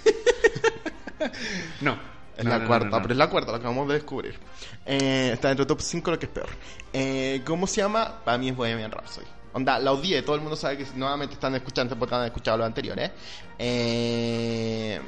No. 1.80 1.98
Es 2.36 2.44
No, 2.44 2.50
la 2.50 2.58
no, 2.58 2.66
cuarta, 2.66 2.88
no, 2.88 3.02
pero 3.02 3.12
es 3.12 3.18
la 3.18 3.30
cuarta, 3.30 3.50
lo 3.50 3.56
acabamos 3.58 3.88
de 3.88 3.94
descubrir. 3.94 4.38
Eh, 4.84 5.30
está 5.32 5.48
dentro 5.48 5.64
del 5.64 5.68
top 5.68 5.80
5, 5.80 6.10
lo 6.10 6.18
que 6.18 6.26
es 6.26 6.32
peor. 6.32 6.48
Eh, 6.92 7.42
¿Cómo 7.44 7.66
se 7.66 7.80
llama? 7.80 8.20
Para 8.24 8.36
mí 8.38 8.48
es 8.48 8.56
Bohemian 8.56 8.90
Rhapsody. 8.90 9.26
Onda, 9.54 9.78
la 9.78 9.92
odié, 9.92 10.20
todo 10.22 10.36
el 10.36 10.42
mundo 10.42 10.54
sabe 10.56 10.76
que 10.76 10.86
nuevamente 10.94 11.34
están 11.34 11.54
escuchando 11.54 11.96
porque 11.98 12.14
han 12.14 12.24
escuchado 12.24 12.58
lo 12.58 12.64
anterior, 12.64 12.98
¿eh? 12.98 13.10
eh 13.58 15.00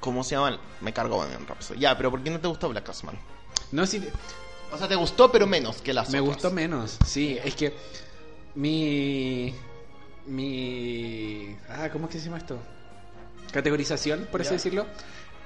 ¿Cómo 0.00 0.24
se 0.24 0.34
llama? 0.34 0.58
Me 0.80 0.92
cargo 0.92 1.16
Bohemian 1.16 1.46
Rhapsody. 1.46 1.78
Ya, 1.78 1.96
pero 1.96 2.10
¿por 2.10 2.22
qué 2.22 2.30
no 2.30 2.40
te 2.40 2.48
gustó 2.48 2.68
Black 2.68 2.84
Clansman? 2.84 3.16
No, 3.70 3.86
sí. 3.86 4.06
O 4.72 4.76
sea, 4.76 4.88
te 4.88 4.96
gustó, 4.96 5.30
pero 5.30 5.46
menos 5.46 5.80
que 5.80 5.94
las 5.94 6.10
Me 6.10 6.18
otras. 6.18 6.34
gustó 6.34 6.50
menos, 6.50 6.98
sí, 7.06 7.38
es 7.44 7.54
que 7.54 7.74
mi 8.56 9.54
mi 10.26 11.56
ah, 11.68 11.88
¿cómo 11.92 12.06
es 12.06 12.12
que 12.12 12.18
se 12.18 12.24
llama 12.26 12.38
esto? 12.38 12.58
Categorización, 13.52 14.26
por 14.32 14.40
así 14.40 14.54
decirlo, 14.54 14.86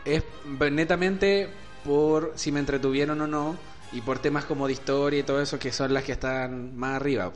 es 0.08 0.24
netamente 0.72 1.48
por 1.84 2.32
si 2.36 2.52
me 2.52 2.60
entretuvieron 2.60 3.20
o 3.20 3.26
no 3.26 3.56
y 3.92 4.00
por 4.00 4.18
temas 4.18 4.44
como 4.44 4.66
de 4.66 4.74
historia 4.74 5.20
y 5.20 5.22
todo 5.22 5.40
eso 5.40 5.58
que 5.58 5.72
son 5.72 5.94
las 5.94 6.04
que 6.04 6.12
están 6.12 6.76
más 6.76 6.96
arriba. 6.96 7.32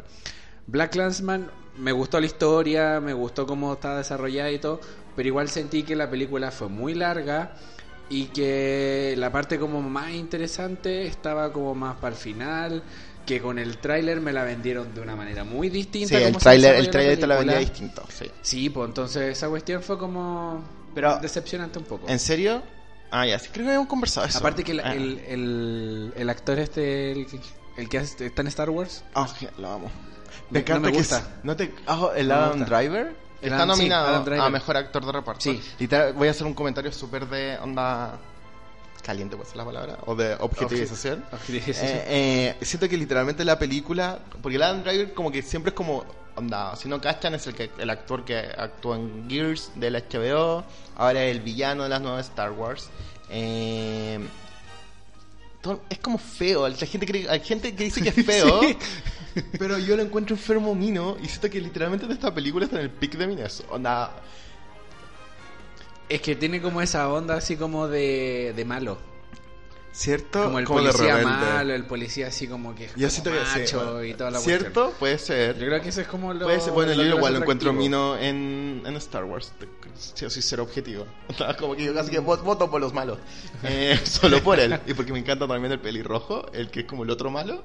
Black 0.67 0.93
Clansman 0.93 1.51
me 1.79 1.93
gustó 1.93 2.21
la 2.21 2.27
historia, 2.27 3.01
me 3.01 3.13
gustó 3.13 3.47
cómo 3.47 3.73
está 3.75 3.97
desarrollada 3.97 4.51
y 4.51 4.59
todo, 4.59 4.81
pero 5.17 5.29
igual 5.29 5.49
sentí 5.49 5.83
que 5.83 5.97
la 5.97 6.09
película 6.11 6.51
fue 6.51 6.69
muy 6.69 6.95
larga 6.95 7.53
y 8.09 8.27
que 8.27 9.15
la 9.17 9.33
parte 9.33 9.59
como 9.59 9.81
más 9.83 10.13
interesante 10.13 11.07
estaba 11.07 11.53
como 11.53 11.75
más 11.75 11.97
para 11.97 12.15
el 12.15 12.21
final, 12.21 12.83
que 13.25 13.41
con 13.41 13.59
el 13.59 13.79
tráiler 13.79 14.21
me 14.21 14.33
la 14.33 14.45
vendieron 14.45 14.95
de 14.95 15.01
una 15.01 15.17
manera 15.17 15.45
muy 15.45 15.71
distinta. 15.71 16.19
Sí, 16.19 16.23
el 16.23 16.37
tráiler 16.37 16.77
el 16.77 16.91
tráiler 16.91 17.19
te 17.19 17.27
la 17.27 17.37
vendía 17.37 17.59
distinto, 17.59 18.03
sí. 18.11 18.27
Sí, 18.43 18.69
pues 18.69 18.89
entonces 18.89 19.37
esa 19.37 19.49
cuestión 19.49 19.83
fue 19.83 19.97
como 19.99 20.63
Pero- 20.95 21.19
decepcionante 21.19 21.79
un 21.79 21.85
poco. 21.85 22.09
¿En 22.09 22.19
serio? 22.19 22.63
Ah, 23.11 23.27
ya, 23.27 23.39
sí, 23.39 23.49
creo 23.53 23.65
que 23.65 23.71
habíamos 23.71 23.89
conversado 23.89 24.27
eso. 24.27 24.39
Aparte 24.39 24.65
que 24.65 24.73
el, 24.73 24.81
Ah. 24.81 24.95
el, 24.95 25.19
el, 25.27 26.13
el 26.17 26.31
actor 26.31 26.59
este, 26.59 27.13
el, 27.13 27.27
que- 27.27 27.41
el 27.77 27.89
que 27.89 27.99
hace- 27.99 28.27
está 28.27 28.43
en 28.43 28.49
Star 28.49 28.71
Wars, 28.71 29.05
Ah, 29.15 29.29
sí, 29.29 29.47
lo 29.59 29.69
amo. 29.71 29.91
Me- 30.51 30.61
encanta 30.61 30.81
no 30.89 30.93
me 30.93 30.99
gusta. 30.99 31.19
es- 31.19 31.25
no 31.45 31.57
te, 31.57 31.75
ah, 31.87 32.09
el 32.17 32.29
No 32.29 32.35
me 32.35 32.41
Adam 32.41 32.59
gusta. 32.61 32.77
Driver 32.79 33.17
está 33.43 33.57
Adam- 33.57 33.69
nominado 33.69 34.43
a 34.43 34.51
mejor 34.51 34.77
actor 34.79 35.05
de 35.05 35.13
reparto. 35.13 35.41
Sí. 35.43 35.61
Literal, 35.79 36.13
voy 36.15 36.29
a 36.29 36.31
hacer 36.31 36.47
un 36.47 36.55
comentario 36.55 36.91
súper 36.93 37.27
de 37.29 37.59
onda 37.59 38.19
caliente, 39.03 39.37
¿puede 39.37 39.49
ser 39.49 39.57
la 39.59 39.65
palabra? 39.65 39.99
O 40.07 40.15
de 40.15 40.35
objetivización. 40.41 41.25
Objetivización. 41.33 41.89
Eh, 41.91 42.57
eh, 42.61 42.65
siento 42.65 42.89
que 42.89 42.97
literalmente 42.97 43.45
la 43.45 43.59
película, 43.59 44.21
porque 44.41 44.57
el 44.57 44.63
Adam 44.63 44.83
Driver 44.85 45.13
como 45.13 45.31
que 45.33 45.43
siempre 45.43 45.71
es 45.71 45.75
como, 45.75 46.05
onda, 46.37 46.75
si 46.77 46.89
no 46.89 47.01
cachan 47.01 47.35
es 47.35 47.47
el 47.47 47.55
que 47.55 47.71
el 47.79 47.91
actor 47.91 48.25
que 48.25 48.37
actuó 48.39 48.95
en 48.97 49.29
Gears 49.29 49.71
del 49.77 49.95
HBO, 49.97 50.65
ahora 50.97 51.25
es 51.25 51.35
el 51.37 51.43
villano 51.43 51.83
de 51.85 51.89
las 51.89 52.01
nuevas 52.01 52.27
Star 52.29 52.53
Wars. 52.53 52.89
Eh, 53.31 54.19
todo- 55.61 55.83
es 55.89 55.99
como 55.99 56.19
feo, 56.19 56.69
la 56.69 56.75
gente 56.77 57.07
cree- 57.07 57.29
hay 57.29 57.41
gente 57.41 57.75
que 57.75 57.85
dice 57.85 58.03
que 58.03 58.09
es 58.11 58.15
feo, 58.27 58.61
Sí. 58.63 58.77
pero 59.59 59.79
yo 59.79 59.97
lo 59.97 60.03
encuentro 60.03 60.35
enfermo 60.37 60.75
mino 60.75 61.17
y 61.23 61.29
siento 61.29 61.49
que 61.49 61.61
literalmente 61.61 62.05
en 62.07 62.13
esta 62.13 62.35
película 62.35 62.65
está 62.67 62.77
en 62.79 62.83
el 62.83 62.91
pic 62.91 63.15
de 63.17 63.27
Minas. 63.27 63.63
Onda, 63.71 64.11
Es 66.09 66.21
que 66.21 66.37
tiene 66.37 66.61
como 66.61 66.83
esa 66.83 67.09
onda 67.11 67.37
así 67.37 67.57
como 67.57 67.89
de, 67.89 68.53
de 68.55 68.65
malo. 68.67 68.99
¿Cierto? 69.93 70.45
Como 70.45 70.59
el 70.59 70.65
de 70.65 70.71
policía 70.71 71.19
malo, 71.19 71.75
el 71.75 71.85
policía 71.85 72.29
así 72.29 72.49
como 72.49 72.75
que 72.75 72.87
es 72.87 72.93
Yo 72.93 72.97
como 72.97 73.11
siento 73.11 73.31
que 73.31 73.39
sí, 73.45 73.59
macho 73.61 73.85
bueno, 73.85 74.05
y 74.05 74.15
toda 74.15 74.31
la 74.31 74.39
¿Cierto? 74.39 74.65
cuestión. 74.73 74.93
Puede 74.99 75.19
ser. 75.19 75.59
Yo 75.59 75.67
creo 75.67 75.83
que 75.83 75.89
eso 75.91 76.01
es 76.01 76.07
como 76.09 76.33
lo 76.33 76.47
Puede 76.47 76.61
ser. 76.61 76.73
Bueno, 76.73 76.95
lo 76.95 77.03
yo 77.03 77.17
igual 77.17 77.35
lo 77.35 77.41
encuentro 77.41 77.73
mino 77.75 78.17
en, 78.17 78.83
en 78.87 78.97
Star 78.97 79.25
Wars. 79.25 79.53
Si 79.99 80.29
soy 80.31 80.43
cero 80.43 80.63
objetivo. 80.63 81.07
Como 81.59 81.77
que 81.77 81.85
yo 81.85 81.93
casi 81.95 82.11
que 82.11 82.21
vo- 82.23 82.43
voto 82.43 82.71
por 82.71 82.81
los 82.81 82.95
malos. 82.95 83.19
Eh, 83.65 84.01
solo 84.05 84.43
por 84.43 84.59
él. 84.59 84.81
Y 84.87 84.95
porque 84.95 85.13
me 85.13 85.19
encanta 85.19 85.47
también 85.47 85.71
el 85.73 85.79
pelirrojo, 85.79 86.51
el 86.53 86.71
que 86.71 86.81
es 86.81 86.87
como 86.87 87.05
el 87.05 87.11
otro 87.11 87.31
malo. 87.31 87.63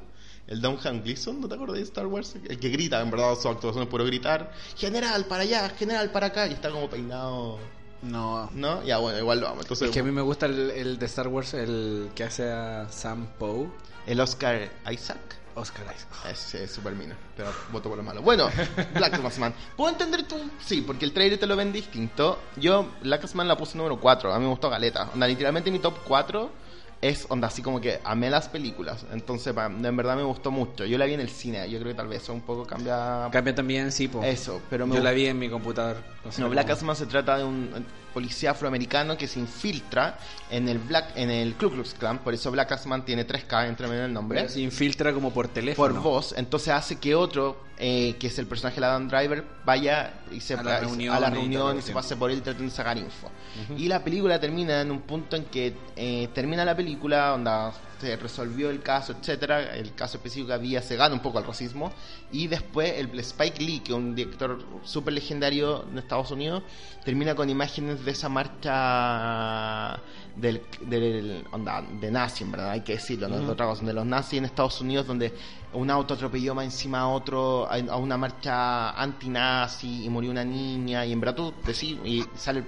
El 0.48 0.62
Dunham 0.62 1.02
Gleason, 1.04 1.42
¿no 1.42 1.48
te 1.48 1.56
acuerdas 1.56 1.78
de 1.78 1.84
Star 1.84 2.08
Wars? 2.08 2.36
El 2.48 2.60
que 2.60 2.70
grita, 2.70 3.02
en 3.02 3.10
verdad, 3.10 3.36
su 3.42 3.48
actuación 3.50 3.84
es 3.84 3.90
puro 3.90 4.06
gritar. 4.06 4.52
General, 4.78 5.26
para 5.26 5.44
allá, 5.44 5.70
general, 5.70 6.12
para 6.12 6.28
acá. 6.28 6.48
Y 6.48 6.54
está 6.54 6.70
como 6.70 6.90
peinado. 6.90 7.58
No. 8.02 8.50
¿No? 8.54 8.84
Ya, 8.84 8.98
bueno, 9.00 9.18
igual 9.18 9.40
lo 9.40 9.48
amo. 9.48 9.62
Entonces, 9.62 9.88
Es 9.88 9.94
que 9.94 10.00
a 10.00 10.04
mí 10.04 10.12
me 10.12 10.22
gusta 10.22 10.46
el, 10.46 10.72
el 10.72 11.00
de 11.00 11.06
Star 11.08 11.28
Wars, 11.28 11.54
el 11.54 12.10
que 12.16 12.24
hace 12.24 12.52
a 12.52 12.88
Sam 12.90 13.28
Poe, 13.38 13.68
el 14.06 14.20
Oscar 14.20 14.70
Isaac. 14.92 15.18
Oscar 15.56 15.86
Isaac. 15.86 16.32
Es, 16.32 16.54
es 16.54 16.72
super 16.72 16.94
mina, 16.94 17.18
pero 17.36 17.50
voto 17.72 17.90
por 17.90 17.98
lo 17.98 18.04
malo. 18.04 18.22
Bueno, 18.22 18.48
Black 18.94 19.20
Clansman. 19.20 19.56
¿Puedo 19.76 19.90
entender 19.92 20.28
tú? 20.28 20.36
Sí, 20.64 20.82
porque 20.82 21.04
el 21.06 21.14
trailer 21.14 21.40
te 21.40 21.48
lo 21.48 21.56
ven 21.56 21.74
distinto. 21.74 22.40
Yo, 22.58 22.88
Black 23.02 23.22
Clansman 23.22 23.48
la 23.48 23.58
puse 23.58 23.76
número 23.76 24.00
4. 24.00 24.32
A 24.32 24.38
mí 24.38 24.44
me 24.44 24.52
gustó 24.52 24.70
Galeta. 24.70 25.10
Onda, 25.14 25.28
literalmente 25.28 25.72
mi 25.72 25.80
top 25.80 25.96
4 26.06 26.67
es 27.02 27.26
onda 27.30 27.48
así 27.48 27.62
como 27.62 27.80
que 27.80 28.00
amé 28.04 28.30
las 28.30 28.50
películas. 28.50 29.06
Entonces, 29.12 29.54
en 29.56 29.98
verdad 29.98 30.16
me 30.16 30.24
gustó 30.24 30.52
mucho. 30.52 30.86
Yo 30.86 30.98
la 30.98 31.06
vi 31.06 31.14
en 31.14 31.22
el 31.22 31.30
cine. 31.30 31.70
Yo 31.70 31.80
creo 31.80 31.92
que 31.92 31.98
tal 31.98 32.08
vez 32.08 32.24
eso 32.24 32.34
un 32.34 32.42
poco 32.42 32.66
cambia. 32.66 33.30
Cambia 33.32 33.54
también, 33.54 33.92
sí, 33.92 34.08
po. 34.08 34.24
Eso, 34.24 34.62
pero 34.70 34.88
me 34.88 34.96
Yo 34.96 35.04
la 35.04 35.12
vi 35.12 35.28
en 35.28 35.38
mi 35.38 35.50
computador. 35.50 35.98
No, 36.26 36.32
sé 36.32 36.42
No. 36.42 36.50
Black 36.50 36.66
Clansman 36.66 36.96
se 36.96 37.06
trata 37.06 37.38
de 37.38 37.44
un 37.44 37.86
policía 38.18 38.50
afroamericano 38.50 39.16
que 39.16 39.28
se 39.28 39.40
infiltra 39.40 40.18
en 40.50 40.68
el 40.68 40.80
Black 40.80 41.12
en 41.16 41.30
el 41.30 41.54
Ku 41.54 41.70
Klux 41.70 41.94
Klan, 41.94 42.18
por 42.18 42.34
eso 42.34 42.50
Black 42.50 42.68
Clansman 42.68 43.06
tiene 43.06 43.28
3K 43.28 43.68
entre 43.68 43.88
medio 43.88 44.02
del 44.02 44.14
nombre 44.14 44.40
Pero 44.40 44.50
se 44.50 44.60
infiltra 44.62 45.14
como 45.14 45.32
por 45.32 45.48
teléfono. 45.50 45.94
por 45.94 46.02
voz, 46.02 46.34
entonces 46.36 46.70
hace 46.70 46.96
que 46.96 47.14
otro, 47.14 47.62
eh, 47.78 48.16
que 48.20 48.26
es 48.26 48.40
el 48.40 48.48
personaje 48.48 48.80
de 48.80 48.88
Adam 48.88 49.08
Driver, 49.08 49.44
vaya 49.64 50.14
y 50.32 50.40
se 50.40 50.56
A 50.56 50.64
la 50.64 50.80
reunión 50.80 51.14
a 51.14 51.20
la 51.20 51.30
reunión 51.30 51.76
la 51.76 51.80
y 51.80 51.84
se 51.84 51.94
pase 51.94 52.16
por 52.16 52.32
él 52.32 52.42
trate 52.42 52.64
de 52.64 52.72
sacar 52.72 52.98
info. 52.98 53.30
Y 53.78 53.88
la 53.88 54.04
película 54.04 54.40
termina 54.40 54.82
en 54.82 54.90
un 54.90 55.02
punto 55.02 55.36
en 55.36 55.46
que 55.46 55.76
eh, 55.96 56.28
termina 56.34 56.66
la 56.66 56.76
película, 56.76 57.28
donde 57.28 57.52
se 58.00 58.16
resolvió 58.16 58.70
el 58.70 58.82
caso, 58.82 59.14
etcétera, 59.14 59.76
el 59.76 59.94
caso 59.96 60.18
específico 60.18 60.48
que 60.48 60.54
había, 60.54 60.82
se 60.82 60.96
gana 60.96 61.16
un 61.16 61.22
poco 61.22 61.40
el 61.40 61.46
racismo, 61.46 61.92
y 62.32 62.48
después 62.48 62.94
el 62.98 63.18
Spike 63.20 63.64
Lee, 63.64 63.80
que 63.80 63.92
es 63.92 63.98
un 63.98 64.16
director 64.16 64.60
súper 64.84 65.14
legendario 65.14 65.86
de 65.92 66.00
Estados 66.00 66.32
Unidos, 66.32 66.64
termina 67.04 67.36
con 67.36 67.50
imágenes 67.50 68.04
de 68.04 68.12
esa 68.12 68.30
marcha 68.30 70.00
del, 70.36 70.62
del 70.82 71.46
onda, 71.52 71.82
de 71.82 72.12
nazi, 72.12 72.44
en 72.44 72.52
verdad, 72.52 72.72
hay 72.72 72.82
que 72.82 72.94
decirlo, 72.94 73.28
no 73.28 73.40
es 73.40 73.50
otra 73.50 73.66
cosa, 73.66 73.86
de 73.86 73.94
los 73.94 74.06
nazis 74.06 74.40
en 74.40 74.46
Estados 74.46 74.80
Unidos, 74.82 75.08
donde 75.08 75.34
un 75.74 75.90
auto 75.90 76.14
atropelló 76.14 76.56
más 76.56 76.66
encima 76.66 77.02
a 77.02 77.08
otro 77.08 77.68
a, 77.70 77.98
una 77.98 78.18
marcha 78.18 78.92
anti-nazi 78.92 80.06
y 80.06 80.10
murió 80.10 80.32
una 80.32 80.44
niña, 80.44 81.06
y 81.06 81.12
en 81.14 81.20
verdad 81.20 81.36
tú 81.36 81.54
decís, 81.66 81.98
y 82.04 82.24
sale 82.36 82.64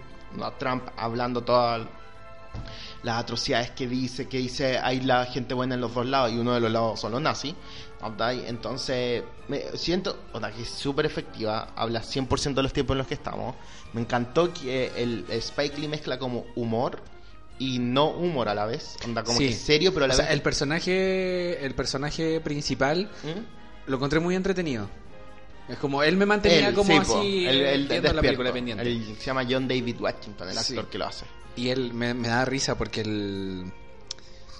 Trump 0.57 0.83
hablando 0.97 1.41
todas 1.41 1.87
las 3.03 3.17
atrocidades 3.19 3.71
que 3.71 3.87
dice, 3.87 4.27
que 4.27 4.37
dice 4.37 4.77
hay 4.79 5.01
la 5.01 5.25
gente 5.25 5.53
buena 5.53 5.75
en 5.75 5.81
los 5.81 5.93
dos 5.93 6.05
lados 6.05 6.31
y 6.31 6.37
uno 6.37 6.53
de 6.53 6.59
los 6.59 6.71
lados 6.71 6.99
son 6.99 7.11
los 7.13 7.21
nazis. 7.21 7.55
Entonces, 8.47 9.23
me 9.47 9.61
siento 9.77 10.17
que 10.55 10.61
es 10.61 10.69
súper 10.69 11.05
efectiva, 11.05 11.69
habla 11.75 12.01
100% 12.01 12.53
de 12.53 12.63
los 12.63 12.73
tiempos 12.73 12.93
en 12.95 12.97
los 12.99 13.07
que 13.07 13.13
estamos. 13.13 13.55
Me 13.93 14.01
encantó 14.01 14.53
que 14.53 14.91
el, 14.95 15.25
el 15.29 15.37
Spike 15.39 15.77
Lee 15.79 15.87
mezcla 15.87 16.17
como 16.19 16.45
humor 16.55 17.01
y 17.57 17.79
no 17.79 18.07
humor 18.09 18.47
a 18.47 18.55
la 18.55 18.65
vez, 18.65 18.95
onda 19.03 19.23
como 19.23 19.37
Sí. 19.37 19.47
que 19.49 19.53
serio, 19.53 19.93
pero 19.93 20.05
a 20.05 20.07
la 20.07 20.13
O 20.13 20.17
sea, 20.17 20.25
vez... 20.25 20.33
el 20.33 20.41
personaje, 20.41 21.65
el 21.65 21.75
personaje 21.75 22.39
principal 22.39 23.09
¿Mm? 23.23 23.89
lo 23.89 23.95
encontré 23.97 24.19
muy 24.21 24.35
entretenido. 24.35 24.89
Es 25.69 25.77
como 25.77 26.01
él 26.03 26.17
me 26.17 26.25
mantenía 26.25 26.69
Él, 26.69 26.73
como 26.75 26.91
sí, 26.91 26.97
así 26.97 27.11
po, 27.11 27.21
el, 27.21 27.61
el 27.61 27.87
viendo 27.87 28.13
la 28.13 28.21
película 28.21 28.51
pendiente. 28.53 28.83
El- 28.83 29.15
se 29.17 29.25
llama 29.25 29.45
John 29.49 29.67
David 29.67 29.99
Washington, 30.01 30.49
el 30.49 30.57
Sí. 30.57 30.73
actor 30.73 30.89
que 30.89 30.97
lo 30.97 31.05
hace. 31.05 31.25
Y 31.55 31.69
él 31.69 31.93
me, 31.93 32.13
me 32.13 32.27
da 32.27 32.45
risa 32.45 32.77
porque 32.77 33.01
el 33.01 33.71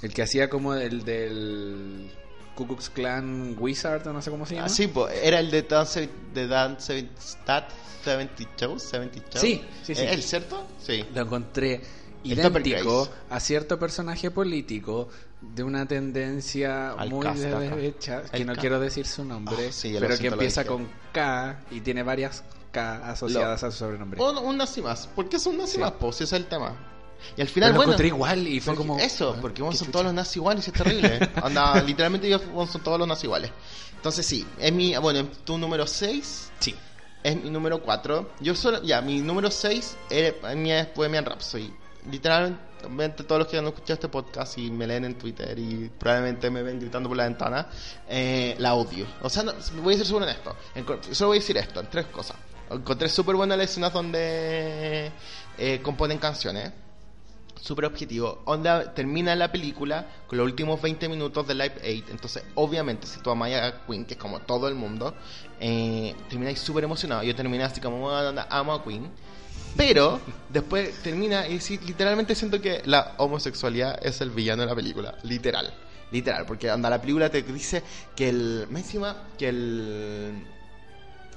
el 0.02 0.14
que 0.14 0.22
hacía 0.22 0.50
como 0.50 0.76
el 0.76 1.04
del 1.04 2.10
Ku 2.56 2.68
Klux 2.68 2.90
Klan 2.90 3.56
Wizard 3.58 4.08
o 4.08 4.14
no 4.14 4.22
sé 4.22 4.30
cómo 4.32 4.46
se 4.46 4.56
llama. 4.56 4.68
Ah, 4.68 4.70
sí, 4.70 4.88
po, 4.88 5.10
era 5.10 5.40
el 5.40 5.50
de 5.52 5.64
Dan, 5.64 5.86
Se- 5.88 6.10
de 6.34 7.10
Stat 7.20 7.70
70 8.04 8.44
Show, 8.58 8.80
70 8.80 9.20
Show. 9.32 9.42
Sí, 9.42 9.62
sí, 9.84 9.96
sí. 9.96 10.02
¿Es 10.04 10.12
¿Él, 10.14 10.24
cierto? 10.24 10.68
Sí. 10.86 11.04
Lo 11.14 11.22
encontré 11.22 11.82
El 12.24 12.32
idéntico 12.34 13.10
a 13.30 13.40
cierto 13.40 13.78
personaje 13.80 14.30
político 14.32 15.10
de 15.42 15.64
una 15.64 15.86
tendencia 15.86 16.92
Al 16.92 17.10
muy 17.10 17.26
de 17.28 17.50
derecha, 17.50 18.24
que 18.24 18.44
no 18.46 18.56
quiero 18.56 18.80
decir 18.80 19.06
su 19.08 19.24
nombre, 19.24 19.68
Ah, 19.70 19.72
sí, 19.72 19.94
lo 19.94 20.00
pero 20.02 20.18
que 20.18 20.30
lo 20.30 20.34
empieza 20.34 20.66
con 20.66 20.88
K 21.14 21.62
y 21.72 21.80
tiene 21.82 22.04
varias 22.04 22.44
K 22.72 23.10
asociadas 23.10 23.64
a 23.64 23.72
su 23.72 23.78
sobrenombre. 23.78 24.22
Un, 24.22 24.38
un 24.38 24.58
nazi 24.58 24.82
más. 24.82 25.08
¿Por 25.08 25.30
qué 25.30 25.38
es 25.38 25.46
un 25.46 25.58
nazi 25.58 25.74
Sí. 25.74 25.80
más? 25.80 25.94
Pues 25.94 26.16
ese 26.18 26.24
es 26.26 26.34
el 26.34 26.46
tema. 26.48 26.76
Y 27.36 27.42
al 27.42 27.48
Pero 27.48 27.54
final, 27.54 27.70
lo 27.72 27.76
bueno. 27.78 27.92
encontré 27.92 28.08
igual 28.08 28.48
y 28.48 28.60
fue 28.60 28.76
como... 28.76 28.98
Eso, 29.00 29.34
ah, 29.38 29.42
porque 29.42 29.62
vos 29.62 29.76
son 29.78 29.88
chucha. 29.88 29.92
todos 29.92 30.06
los 30.06 30.14
nazis 30.14 30.38
iguales 30.38 30.68
y 30.68 30.72
es 30.72 30.78
terrible. 30.78 31.30
Anda, 31.44 31.82
literalmente 31.84 32.28
ellos 32.28 32.42
son 32.72 32.82
todos 32.82 32.98
los 33.00 33.08
nazis 33.08 33.26
iguales. 33.26 33.52
Entonces, 33.96 34.26
sí, 34.26 34.46
es 34.58 34.72
mi. 34.72 34.96
Bueno, 34.98 35.28
tu 35.44 35.58
número 35.58 35.86
6 35.86 36.52
Sí. 36.60 36.74
es 37.24 37.36
mi 37.44 37.50
número 37.50 37.82
4. 37.82 38.32
Yo 38.40 38.56
solo, 38.56 38.82
ya, 38.84 39.02
mi 39.02 39.20
número 39.20 39.52
6 39.52 39.98
es, 40.10 40.34
es 40.42 40.96
Bohemian 40.96 41.26
Rhapsody. 41.26 41.74
Literalmente 42.10 43.24
todos 43.24 43.40
los 43.40 43.48
que 43.48 43.58
han 43.58 43.68
escuchado 43.68 43.94
este 43.96 44.08
podcast 44.08 44.58
y 44.58 44.72
me 44.72 44.88
leen 44.88 45.06
en 45.06 45.16
Twitter 45.16 45.58
y 45.60 45.90
probablemente 45.98 46.50
me 46.50 46.64
ven 46.64 46.80
gritando 46.80 47.10
por 47.10 47.18
la 47.18 47.26
ventana, 47.26 47.68
eh, 48.08 48.56
la 48.60 48.74
odio. 48.76 49.06
O 49.22 49.30
sea, 49.30 49.44
no, 49.44 49.54
voy 49.82 49.96
a 49.96 49.98
ser 49.98 50.06
súper 50.06 50.24
honesto. 50.24 50.56
Enco- 50.76 51.02
Solo 51.14 51.30
voy 51.30 51.38
a 51.38 51.42
decir 51.42 51.58
esto, 51.58 51.80
en 51.82 51.88
tres 51.88 52.06
cosas. 52.08 52.38
Encontré 52.70 53.10
súper 53.10 53.36
buenas 53.36 53.60
escenas 53.60 53.92
donde 53.92 55.12
eh, 55.58 55.80
componen 55.84 56.18
canciones. 56.20 56.72
Súper 57.60 57.86
objetivo. 57.86 58.42
Onda 58.46 58.94
termina 58.94 59.36
la 59.36 59.52
película 59.52 60.06
con 60.28 60.38
los 60.38 60.46
últimos 60.46 60.82
20 60.82 61.10
minutos 61.10 61.46
de 61.46 61.56
Live 61.56 61.76
8. 61.80 62.06
Entonces, 62.12 62.44
obviamente, 62.56 63.06
si 63.06 63.20
tú 63.20 63.32
amas 63.32 63.52
a 63.54 63.86
Queen, 63.86 64.06
que 64.06 64.14
es 64.14 64.20
como 64.20 64.40
todo 64.40 64.70
el 64.70 64.76
mundo, 64.76 65.14
eh, 65.60 66.16
termináis 66.30 66.60
súper 66.62 66.86
emocionado. 66.86 67.22
Yo 67.24 67.36
terminé 67.36 67.66
así 67.66 67.82
como, 67.82 68.00
"Bueno, 68.00 68.30
onda, 68.30 68.48
amo 68.50 68.72
a 68.74 68.82
Queen. 68.84 69.12
Pero 69.76 70.20
después 70.50 70.94
termina 71.04 71.48
y 71.48 71.60
sí, 71.60 71.80
literalmente 71.86 72.36
siento 72.36 72.62
que 72.62 72.82
la 72.86 73.14
homosexualidad 73.18 74.00
es 74.06 74.22
el 74.22 74.30
villano 74.30 74.64
de 74.64 74.68
la 74.68 74.76
película. 74.76 75.16
Literal. 75.24 75.74
Literal. 76.12 76.46
Porque 76.46 76.70
anda 76.70 76.90
la 76.90 77.00
película 77.00 77.30
te 77.30 77.42
dice 77.44 77.84
que 78.16 78.30
el. 78.30 78.68
Más 78.70 78.82
encima, 78.84 79.28
que 79.38 79.50
el 79.50 80.44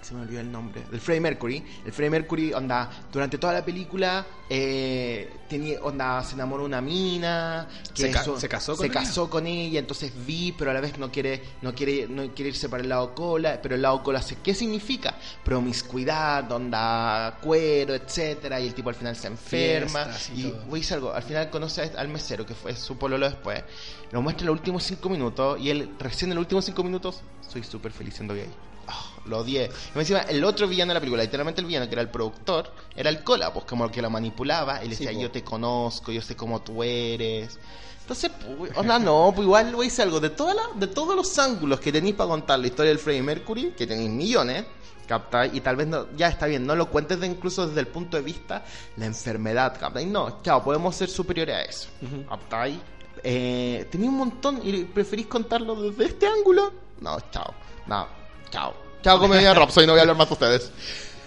se 0.03 0.15
me 0.15 0.23
olvidó 0.23 0.41
el 0.41 0.51
nombre, 0.51 0.83
el 0.93 1.01
Freddie 1.01 1.21
Mercury. 1.21 1.65
El 1.85 1.93
Freddie 1.93 2.11
Mercury, 2.11 2.53
onda, 2.53 2.91
durante 3.13 3.39
toda 3.39 3.53
la 3.53 3.65
película, 3.65 4.27
eh, 4.51 5.33
tenía, 5.49 5.81
onda, 5.81 6.23
se 6.25 6.35
enamoró 6.35 6.65
de 6.65 6.67
una 6.67 6.81
mina, 6.81 7.69
que 7.95 8.03
Se 8.03 8.11
ca- 8.11 8.21
eso- 8.23 8.39
se 8.39 8.49
casó 8.49 8.73
con 8.77 8.81
se 8.81 8.87
ella. 8.93 9.01
casó 9.01 9.31
con 9.31 9.47
ella, 9.47 9.79
entonces 9.79 10.13
vi, 10.27 10.53
pero 10.53 10.73
a 10.73 10.75
la 10.75 10.81
vez 10.81 10.99
no 10.99 11.11
quiere, 11.13 11.41
no 11.63 11.73
quiere, 11.75 12.09
no 12.09 12.35
quiere 12.35 12.51
irse 12.51 12.69
para 12.69 12.83
el 12.83 12.89
lado 12.89 13.15
cola, 13.15 13.61
pero 13.63 13.77
el 13.77 13.83
lado 13.83 14.03
cola, 14.03 14.21
¿qué 14.43 14.55
significa? 14.55 15.15
Promiscuidad, 15.45 16.51
onda, 16.51 17.39
cuero, 17.41 17.95
etcétera, 17.95 18.61
y 18.61 18.67
el 18.67 18.75
tipo 18.75 18.89
al 18.89 18.95
final 18.97 19.15
se 19.17 19.29
enferma, 19.29 20.05
Fiestas 20.05 20.31
y 20.31 20.43
y 20.43 20.51
voy 20.69 20.81
a 20.81 20.83
decir 20.83 20.95
algo, 20.95 21.13
al 21.15 21.23
final 21.23 21.49
conoce 21.51 21.83
al 21.97 22.09
mesero, 22.09 22.45
que 22.45 22.55
fue 22.55 22.75
su 22.75 22.99
pololo 22.99 23.29
después, 23.31 23.63
lo 24.11 24.21
muestra 24.21 24.43
en 24.43 24.49
los 24.49 24.59
últimos 24.59 24.83
cinco 24.83 25.09
minutos, 25.09 25.61
y 25.61 25.71
él 25.71 25.95
recién 26.01 26.31
en 26.33 26.35
los 26.37 26.43
últimos 26.43 26.65
cinco 26.65 26.83
minutos, 26.83 27.23
soy 27.49 27.63
súper 27.63 27.93
feliz 27.93 28.15
siendo 28.15 28.35
gay. 28.35 28.51
Ah, 28.89 29.11
lo 29.27 29.39
odié. 29.39 29.71
Y 29.95 29.99
encima, 29.99 30.21
el 30.21 30.43
otro 30.45 30.67
villano 30.69 30.91
de 30.91 30.95
la 30.95 31.01
película, 31.01 31.23
literalmente 31.23 31.61
el 31.61 31.67
villano, 31.67 31.87
que 31.87 31.93
era 31.95 32.03
el 32.03 32.11
productor, 32.11 32.73
era 32.97 33.11
el 33.11 33.23
cola, 33.23 33.53
pues 33.53 33.65
como 33.65 33.85
el 33.85 33.91
que 33.91 34.03
lo 34.03 34.11
manipulaba. 34.11 34.81
Sí, 34.83 34.89
decía, 34.89 35.13
po. 35.13 35.21
yo 35.21 35.31
te 35.31 35.43
conozco, 35.45 36.13
yo 36.13 36.21
sé 36.23 36.35
cómo 36.37 36.63
tú 36.63 36.83
eres. 36.83 37.59
Entonces, 38.01 38.31
pues, 38.59 38.73
onda, 38.77 38.99
no, 38.99 39.33
pues 39.35 39.45
igual 39.47 39.75
a 39.75 39.79
decir 39.79 40.03
algo. 40.03 40.19
De, 40.21 40.31
toda 40.31 40.55
la- 40.55 40.69
de 40.75 40.87
todos 40.89 41.15
los 41.15 41.39
ángulos 41.39 41.79
que 41.81 41.93
tenéis 41.93 42.15
para 42.17 42.29
contar 42.29 42.59
la 42.59 42.67
historia 42.67 42.91
del 42.91 42.99
Freddie 42.99 43.23
Mercury, 43.23 43.73
que 43.77 43.87
tenéis 43.87 44.11
millones, 44.11 44.65
¿captáis? 45.07 45.55
Y 45.55 45.61
tal 45.61 45.77
vez 45.77 45.87
no, 45.87 46.09
ya 46.17 46.29
está 46.29 46.47
bien, 46.47 46.67
no 46.67 46.75
lo 46.75 46.89
cuentes 46.91 47.21
de 47.21 47.27
incluso 47.29 47.67
desde 47.69 47.81
el 47.81 47.87
punto 47.87 48.17
de 48.17 48.23
vista 48.25 48.65
la 48.97 49.07
enfermedad, 49.07 49.79
¿captáis? 49.79 50.09
No, 50.09 50.43
chao, 50.43 50.65
podemos 50.65 50.95
ser 50.97 51.09
superiores 51.09 51.55
a 51.57 51.63
eso. 51.63 51.89
¿captáis? 52.29 52.79
Eh, 53.25 53.87
tenía 53.91 54.09
un 54.09 54.17
montón 54.17 54.61
y 54.65 54.83
preferís 54.85 55.29
contarlo 55.29 55.81
desde 55.81 56.07
este 56.07 56.27
ángulo. 56.27 56.73
No, 57.01 57.19
chao, 57.31 57.55
no, 57.87 58.07
chao. 58.53 58.75
Chao, 59.03 59.19
comedia 59.19 59.53
Rhapsody, 59.55 59.87
no 59.87 59.95
voy 59.95 59.99
a 59.99 60.03
hablar 60.03 60.17
más 60.17 60.29
de 60.29 60.33
ustedes. 60.35 60.71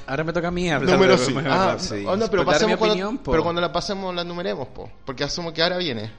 Ahora 0.08 0.24
me 0.24 0.32
toca 0.32 0.48
a 0.48 0.52
mí 0.52 0.70
hablar 0.72 0.94
Número 0.94 1.18
de 1.18 1.18
5. 1.18 1.34
Bohemian 1.34 1.60
Ah, 1.60 1.66
Rhapsody. 1.72 2.06
oh, 2.06 2.16
no, 2.16 2.28
pero, 2.30 2.44
mi 2.44 2.52
pasemos 2.52 2.78
cuando, 2.78 2.94
opinión, 2.94 3.18
pero 3.18 3.44
cuando 3.44 3.60
la 3.60 3.74
pasemos 3.74 4.14
la 4.16 4.24
numeremos, 4.24 4.68
po. 4.70 4.90
Porque 5.04 5.24
asumo 5.24 5.52
que 5.52 5.62
ahora 5.62 5.78
viene. 5.78 6.12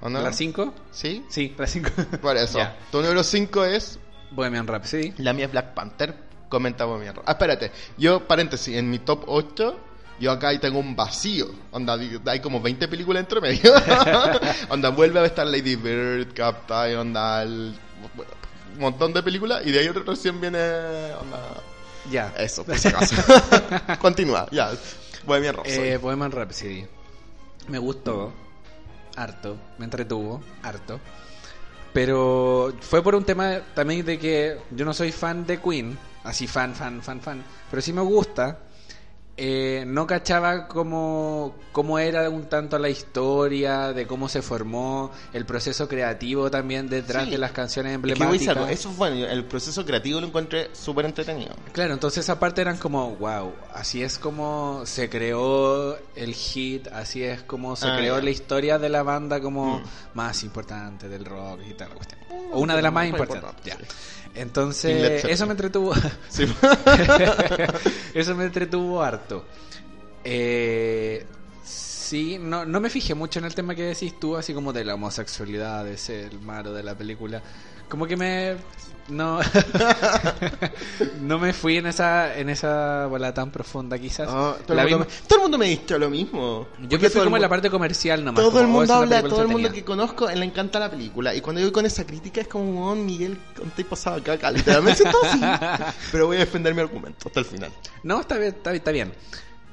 ¿O 0.00 0.08
no? 0.08 0.20
¿La 0.22 0.32
5? 0.32 0.72
¿Sí? 0.92 1.24
Sí, 1.28 1.54
la 1.58 1.66
5. 1.66 1.90
Por 2.22 2.36
eso. 2.36 2.58
Ya. 2.64 2.78
Tu 2.90 3.02
número 3.02 3.22
5 3.22 3.64
es. 3.66 3.98
Bohemian 4.30 4.66
Rhapsody. 4.66 5.12
La 5.18 5.32
mía 5.32 5.46
es 5.46 5.52
Black 5.52 5.74
Panther. 5.74 6.14
Comenta 6.48 6.84
Bohemian 6.84 7.16
Rhapsody. 7.16 7.26
Ah, 7.28 7.32
espérate. 7.32 7.72
Yo, 7.98 8.20
paréntesis, 8.26 8.76
en 8.76 8.88
mi 8.88 9.00
top 9.00 9.24
8 9.26 9.76
Yo 10.20 10.30
acá 10.30 10.48
ahí 10.48 10.58
tengo 10.58 10.78
un 10.78 10.94
vacío. 10.94 11.48
Onda, 11.72 11.98
hay 12.26 12.40
como 12.40 12.60
20 12.62 12.86
películas 12.88 13.20
entre 13.20 13.40
medio. 13.40 13.72
onda, 14.70 14.90
vuelve 14.90 15.18
a 15.20 15.24
estar 15.26 15.46
Lady 15.46 15.74
Bird, 15.74 16.32
Captain, 16.34 16.96
onda, 16.96 17.42
el- 17.42 17.74
montón 18.78 19.12
de 19.12 19.22
películas. 19.22 19.62
Y 19.64 19.72
de 19.72 19.80
ahí 19.80 19.88
recién 19.88 20.40
viene, 20.40 20.58
onda, 20.58 21.38
Ya. 22.10 22.32
eso, 22.36 22.64
por 22.64 22.78
si 22.78 22.88
acaso. 22.88 23.16
Continúa, 24.00 24.46
ya. 24.50 24.72
Bohemian 25.26 25.54
Rhapsody. 25.56 25.88
Eh, 25.88 25.96
Bohemian 25.96 26.30
Rhapsody. 26.32 26.86
Me 27.68 27.78
gustó. 27.78 28.32
Harto. 29.16 29.56
Me 29.78 29.84
entretuvo. 29.84 30.42
Harto. 30.62 31.00
Pero 31.92 32.74
fue 32.80 33.02
por 33.02 33.14
un 33.14 33.24
tema 33.24 33.60
también 33.74 34.04
de 34.04 34.18
que 34.18 34.58
yo 34.70 34.84
no 34.84 34.92
soy 34.92 35.12
fan 35.12 35.46
de 35.46 35.60
Queen. 35.60 35.96
Así 36.24 36.46
fan, 36.46 36.74
fan, 36.74 37.00
fan, 37.02 37.20
fan. 37.20 37.44
Pero 37.70 37.80
sí 37.80 37.92
me 37.92 38.02
gusta. 38.02 38.58
Eh, 39.36 39.82
no 39.86 40.06
cachaba 40.06 40.68
cómo, 40.68 41.56
cómo 41.72 41.98
era 41.98 42.30
un 42.30 42.44
tanto 42.48 42.78
la 42.78 42.88
historia, 42.88 43.92
de 43.92 44.06
cómo 44.06 44.28
se 44.28 44.42
formó, 44.42 45.10
el 45.32 45.44
proceso 45.44 45.88
creativo 45.88 46.52
también 46.52 46.88
detrás 46.88 47.24
Sí. 47.24 47.30
de 47.30 47.38
las 47.38 47.50
canciones 47.50 47.94
Es 47.94 47.98
que 47.98 48.02
voy 48.02 48.10
a 48.12 48.14
emblemáticas. 48.14 48.70
eso 48.70 48.90
es 48.90 48.96
bueno, 48.96 49.16
el 49.26 49.44
proceso 49.46 49.84
creativo 49.84 50.20
lo 50.20 50.28
encontré 50.28 50.70
súper 50.72 51.06
entretenido. 51.06 51.52
Claro, 51.72 51.94
entonces 51.94 52.30
aparte 52.30 52.60
eran 52.60 52.76
como, 52.76 53.16
wow, 53.16 53.52
así 53.74 54.04
es 54.04 54.20
como 54.20 54.82
se 54.86 55.10
creó 55.10 55.96
el 56.14 56.32
hit, 56.32 56.86
así 56.92 57.24
es 57.24 57.42
como 57.42 57.74
se 57.74 57.88
Ah, 57.88 57.96
creó 57.96 58.20
la 58.20 58.30
historia 58.30 58.78
de 58.78 58.88
la 58.88 59.02
banda 59.02 59.40
como 59.40 59.80
Mm. 59.80 59.84
más 60.14 60.44
importante 60.44 61.08
del 61.08 61.24
rock 61.24 61.58
y 61.68 61.74
tal. 61.74 61.88
cuestión. 61.88 62.20
O 62.52 62.60
una 62.60 62.76
de 62.76 62.82
las 62.82 62.92
más 62.92 63.06
importantes. 63.08 63.42
importante, 63.42 63.70
ya. 63.70 63.94
sí. 63.96 64.23
Entonces, 64.34 65.24
eso 65.24 65.46
me 65.46 65.52
entretuvo. 65.52 65.92
Sí. 66.28 66.44
eso 68.14 68.34
me 68.34 68.44
entretuvo 68.44 69.02
harto. 69.02 69.44
Eh, 70.24 71.24
sí, 71.62 72.38
no, 72.40 72.64
no 72.64 72.80
me 72.80 72.90
fijé 72.90 73.14
mucho 73.14 73.38
en 73.38 73.44
el 73.44 73.54
tema 73.54 73.74
que 73.74 73.82
decís 73.82 74.18
tú, 74.18 74.36
así 74.36 74.52
como 74.52 74.72
de 74.72 74.84
la 74.84 74.94
homosexualidad, 74.94 75.84
de 75.84 75.96
ser 75.96 76.32
el 76.32 76.40
malo 76.40 76.72
de 76.72 76.82
la 76.82 76.96
película. 76.96 77.42
Como 77.88 78.06
que 78.06 78.16
me. 78.16 78.56
No. 79.08 79.40
no 81.20 81.38
me 81.38 81.52
fui 81.52 81.76
en 81.76 81.86
esa 81.86 82.36
en 82.38 82.48
esa 82.48 83.06
bola 83.06 83.34
tan 83.34 83.50
profunda, 83.50 83.98
quizás. 83.98 84.28
Ah, 84.30 84.56
todo, 84.66 84.80
el 84.80 84.88
mundo 84.88 85.06
todo 85.26 85.38
el 85.38 85.42
mundo 85.42 85.58
me 85.58 85.66
dicho 85.66 85.98
lo 85.98 86.08
mismo. 86.08 86.68
Yo 86.88 86.98
me 86.98 87.10
fui 87.10 87.22
como 87.22 87.36
en 87.36 87.42
la 87.42 87.48
parte 87.48 87.70
comercial 87.70 88.24
nomás. 88.24 88.42
Todo 88.42 88.50
como, 88.50 88.62
el 88.62 88.66
oh, 88.66 88.78
mundo 88.78 88.94
habla, 88.94 89.22
todo 89.22 89.42
el 89.42 89.48
mundo 89.48 89.70
que 89.70 89.84
conozco 89.84 90.30
le 90.30 90.44
encanta 90.44 90.78
la 90.78 90.90
película. 90.90 91.34
Y 91.34 91.40
cuando 91.40 91.60
yo 91.60 91.66
voy 91.66 91.72
con 91.72 91.86
esa 91.86 92.06
crítica 92.06 92.40
es 92.40 92.48
como, 92.48 92.90
oh, 92.90 92.94
Miguel, 92.94 93.38
te 93.76 93.84
pasado 93.84 94.22
caca. 94.22 94.50
Literalmente. 94.50 95.04
Pero 96.12 96.26
voy 96.26 96.36
a 96.36 96.40
defender 96.40 96.74
mi 96.74 96.80
argumento 96.80 97.28
hasta 97.28 97.40
el 97.40 97.46
final. 97.46 97.70
No, 98.02 98.20
está 98.20 98.38
bien, 98.38 98.54
está 98.54 98.70
bien. 98.70 98.80
Está 98.80 98.90
bien. 98.90 99.12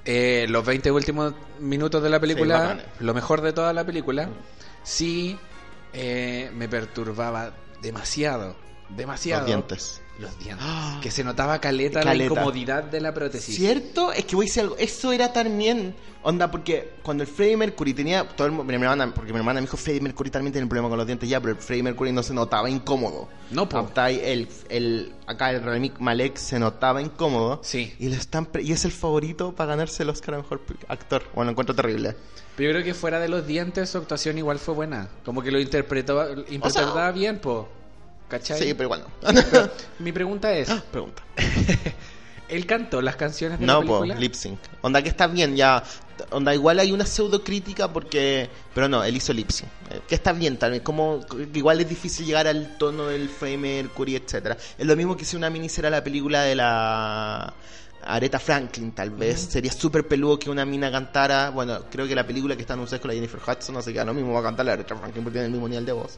Eh, 0.03 0.47
los 0.49 0.65
20 0.65 0.91
últimos 0.91 1.33
minutos 1.59 2.01
de 2.01 2.09
la 2.09 2.19
película, 2.19 2.79
lo 2.99 3.13
mejor 3.13 3.41
de 3.41 3.53
toda 3.53 3.71
la 3.71 3.85
película, 3.85 4.29
sí 4.83 5.37
eh, 5.93 6.51
me 6.55 6.67
perturbaba 6.67 7.53
demasiado. 7.81 8.55
Demasiado. 8.95 9.41
Los 9.41 9.47
dientes. 9.47 10.01
Los 10.19 10.37
dientes. 10.37 10.65
Ah. 10.67 10.99
que 11.01 11.09
se 11.09 11.23
notaba 11.23 11.59
caleta, 11.59 11.99
la 11.99 12.05
Caleta. 12.05 12.33
incomodidad 12.33 12.83
de 12.83 13.01
la 13.01 13.13
prótesis. 13.13 13.55
¿Cierto? 13.55 14.11
Es 14.11 14.25
que 14.25 14.35
voy 14.35 14.45
a 14.45 14.47
decir 14.47 14.63
algo. 14.63 14.77
Eso 14.77 15.11
era 15.11 15.33
también. 15.33 15.95
Onda, 16.23 16.51
porque 16.51 16.93
cuando 17.01 17.23
el 17.23 17.29
Freddie 17.29 17.57
Mercury 17.57 17.93
tenía. 17.93 18.27
Todo 18.27 18.47
el, 18.47 18.53
mi 18.53 18.73
hermana, 18.73 19.11
porque 19.13 19.33
mi 19.33 19.39
hermana 19.39 19.59
me 19.59 19.65
dijo 19.65 19.77
Freddie 19.77 20.01
Mercury 20.01 20.29
también 20.29 20.51
tiene 20.51 20.67
problema 20.67 20.89
con 20.89 20.97
los 20.97 21.07
dientes 21.07 21.27
ya, 21.27 21.39
pero 21.39 21.53
el 21.53 21.59
Freddie 21.59 21.83
Mercury 21.83 22.11
no 22.11 22.21
se 22.21 22.33
notaba 22.33 22.69
incómodo. 22.69 23.27
No, 23.49 23.67
ahí 23.95 24.21
el, 24.23 24.47
el, 24.69 25.13
acá 25.25 25.49
el 25.51 25.63
Rami 25.63 25.91
Malek 25.97 26.37
se 26.37 26.59
notaba 26.59 27.01
incómodo. 27.01 27.61
Sí. 27.63 27.95
Y, 27.97 28.09
lo 28.09 28.15
están 28.15 28.47
y 28.61 28.71
es 28.73 28.85
el 28.85 28.91
favorito 28.91 29.53
para 29.53 29.71
ganarse 29.71 30.03
el 30.03 30.09
Oscar 30.09 30.35
a 30.35 30.37
mejor 30.37 30.61
actor. 30.87 31.23
Bueno, 31.33 31.45
lo 31.45 31.51
encuentro 31.51 31.75
terrible. 31.75 32.15
Pero 32.55 32.69
yo 32.69 32.73
creo 32.73 32.85
que 32.85 32.93
fuera 32.93 33.19
de 33.19 33.29
los 33.29 33.47
dientes 33.47 33.89
su 33.89 33.97
actuación 33.97 34.37
igual 34.37 34.59
fue 34.59 34.75
buena. 34.75 35.09
Como 35.25 35.41
que 35.41 35.49
lo 35.49 35.59
interpretó, 35.59 36.31
interpretaba 36.49 37.11
bien, 37.11 37.39
po. 37.39 37.67
¿Cachai? 38.31 38.57
Sí, 38.59 38.73
pero 38.73 38.85
igual 38.85 39.03
no. 39.21 39.69
Mi 39.99 40.11
pregunta 40.11 40.51
es, 40.53 40.69
Pregunta. 40.91 41.21
¿él 42.47 42.65
cantó 42.65 43.01
las 43.01 43.15
canciones 43.15 43.59
de 43.59 43.65
la 43.65 43.73
No, 43.73 43.81
po, 43.81 43.99
película? 44.01 44.15
lip 44.19 44.33
sync. 44.33 44.59
Onda 44.81 45.01
que 45.01 45.09
está 45.09 45.27
bien, 45.27 45.55
ya. 45.55 45.83
Onda 46.31 46.53
igual 46.53 46.79
hay 46.79 46.91
una 46.91 47.05
pseudo 47.05 47.43
crítica 47.43 47.91
porque. 47.91 48.49
Pero 48.73 48.87
no, 48.87 49.03
él 49.03 49.15
hizo 49.15 49.33
lip 49.33 49.49
sync. 49.49 49.69
Eh, 49.89 49.99
Que 50.07 50.15
está 50.15 50.31
bien, 50.33 50.57
tal 50.57 50.71
vez. 50.71 50.81
Como 50.81 51.25
que 51.27 51.49
igual 51.59 51.81
es 51.81 51.89
difícil 51.89 52.25
llegar 52.25 52.47
al 52.47 52.77
tono 52.77 53.07
del 53.07 53.27
Freddie 53.29 53.57
Mercury, 53.57 54.15
etcétera 54.15 54.57
Es 54.77 54.85
lo 54.85 54.95
mismo 54.95 55.15
que 55.17 55.25
si 55.25 55.35
una 55.35 55.49
miniserie 55.49 55.89
la 55.89 56.03
película 56.03 56.43
de 56.43 56.55
la. 56.55 57.53
Aretha 58.03 58.39
Franklin, 58.39 58.93
tal 58.93 59.11
vez. 59.11 59.39
Sería 59.41 59.71
súper 59.71 60.07
peludo 60.07 60.39
que 60.39 60.49
una 60.49 60.65
mina 60.65 60.91
cantara. 60.91 61.51
Bueno, 61.51 61.81
creo 61.91 62.07
que 62.07 62.15
la 62.15 62.25
película 62.25 62.55
que 62.55 62.61
está 62.61 62.73
anunciada 62.73 62.99
con 63.01 63.09
la 63.09 63.13
Jennifer 63.15 63.39
Hudson, 63.45 63.75
no 63.75 63.81
sé 63.81 63.93
qué, 63.93 64.03
lo 64.03 64.13
mismo 64.13 64.33
va 64.33 64.39
a 64.39 64.43
cantar 64.43 64.65
la 64.65 64.73
Aretha 64.73 64.95
Franklin 64.95 65.23
porque 65.23 65.35
tiene 65.35 65.45
el 65.45 65.51
mismo 65.51 65.67
nivel 65.69 65.85
de 65.85 65.91
voz. 65.91 66.17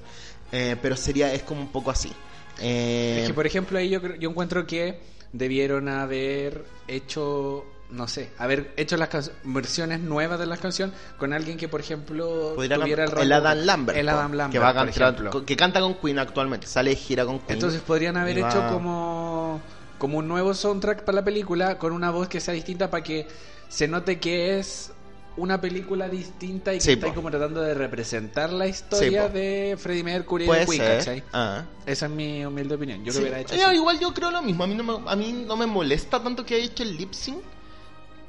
Eh, 0.54 0.78
pero 0.82 0.96
sería, 0.96 1.34
es 1.34 1.44
como 1.44 1.60
un 1.62 1.72
poco 1.72 1.92
así. 1.92 2.12
Eh, 2.60 3.18
Es 3.24 3.28
que, 3.28 3.34
por 3.34 3.46
ejemplo, 3.48 3.78
ahí 3.80 3.90
yo, 3.90 4.00
yo 4.20 4.30
encuentro 4.30 4.66
que 4.68 5.00
debieron 5.34 5.90
haber 5.90 6.64
hecho, 6.88 7.66
no 7.90 8.08
sé, 8.08 8.30
haber 8.38 8.72
hecho 8.78 8.96
las 8.96 9.10
can- 9.10 9.24
versiones 9.44 10.00
nuevas 10.00 10.40
de 10.40 10.46
las 10.46 10.60
canciones 10.60 10.96
con 11.18 11.34
alguien 11.34 11.58
que, 11.58 11.68
por 11.68 11.80
ejemplo, 11.82 12.54
Podría 12.56 12.78
tuviera 12.80 13.06
el, 13.06 13.18
el 13.18 13.32
Adam 13.32 13.58
Lambert. 13.66 13.98
El 13.98 14.10
Adam 14.10 14.34
Lambert, 14.34 14.52
que, 14.52 14.60
va 14.60 14.70
a 14.70 14.74
por 14.74 14.86
cantar- 14.86 15.14
ejemplo. 15.16 15.46
que 15.46 15.58
canta 15.58 15.80
con 15.82 15.96
Queen 15.96 16.20
actualmente. 16.20 16.68
Sale 16.68 16.92
de 16.92 16.96
gira 16.98 17.26
con 17.26 17.40
Queen. 17.40 17.54
Entonces 17.56 17.82
podrían 17.82 18.16
haber 18.18 18.44
va- 18.44 18.50
hecho 18.50 18.64
como, 18.72 19.60
como 19.98 20.20
un 20.20 20.28
nuevo 20.28 20.54
soundtrack 20.54 21.04
para 21.04 21.16
la 21.18 21.24
película 21.26 21.80
con 21.80 21.92
una 21.94 22.12
voz 22.12 22.28
que 22.28 22.40
sea 22.40 22.54
distinta 22.54 22.92
para 22.92 23.04
que 23.04 23.28
se 23.70 23.88
note 23.88 24.20
que 24.20 24.60
es 24.60 24.92
una 25.36 25.60
película 25.60 26.08
distinta 26.10 26.74
y 26.74 26.78
que 26.78 26.84
Sí, 26.84 26.92
está 26.92 27.14
como 27.14 27.32
tratando 27.32 27.62
de 27.62 27.74
representar 27.74 28.52
la 28.54 28.68
historia 28.68 29.30
de 29.30 29.76
Freddie 29.80 30.04
Mercury 30.04 30.46
y 30.46 30.48
Queen, 30.48 30.68
ser. 30.68 30.98
¿cachai? 31.00 31.24
Ah. 31.34 31.64
Esa 31.86 32.06
es 32.06 32.12
mi 32.12 32.46
humilde 32.46 32.76
opinión. 32.76 33.04
Yo 33.04 33.12
Sí. 33.12 33.18
lo 33.18 33.24
hubiera 33.24 33.40
hecho 33.40 33.56
así. 33.56 33.76
Igual 33.76 34.00
yo 34.00 34.14
creo 34.14 34.30
lo 34.32 34.42
mismo. 34.44 34.64
A 34.64 34.68
mí 34.68 34.76
no 34.76 34.84
me, 34.84 35.10
a 35.10 35.16
mí 35.16 35.44
no 35.48 35.56
me 35.58 35.66
molesta 35.66 36.22
tanto 36.22 36.46
que 36.46 36.56
haya 36.56 36.66
hecho 36.66 36.84
el 36.84 36.96
lip 36.98 37.14
sync, 37.14 37.40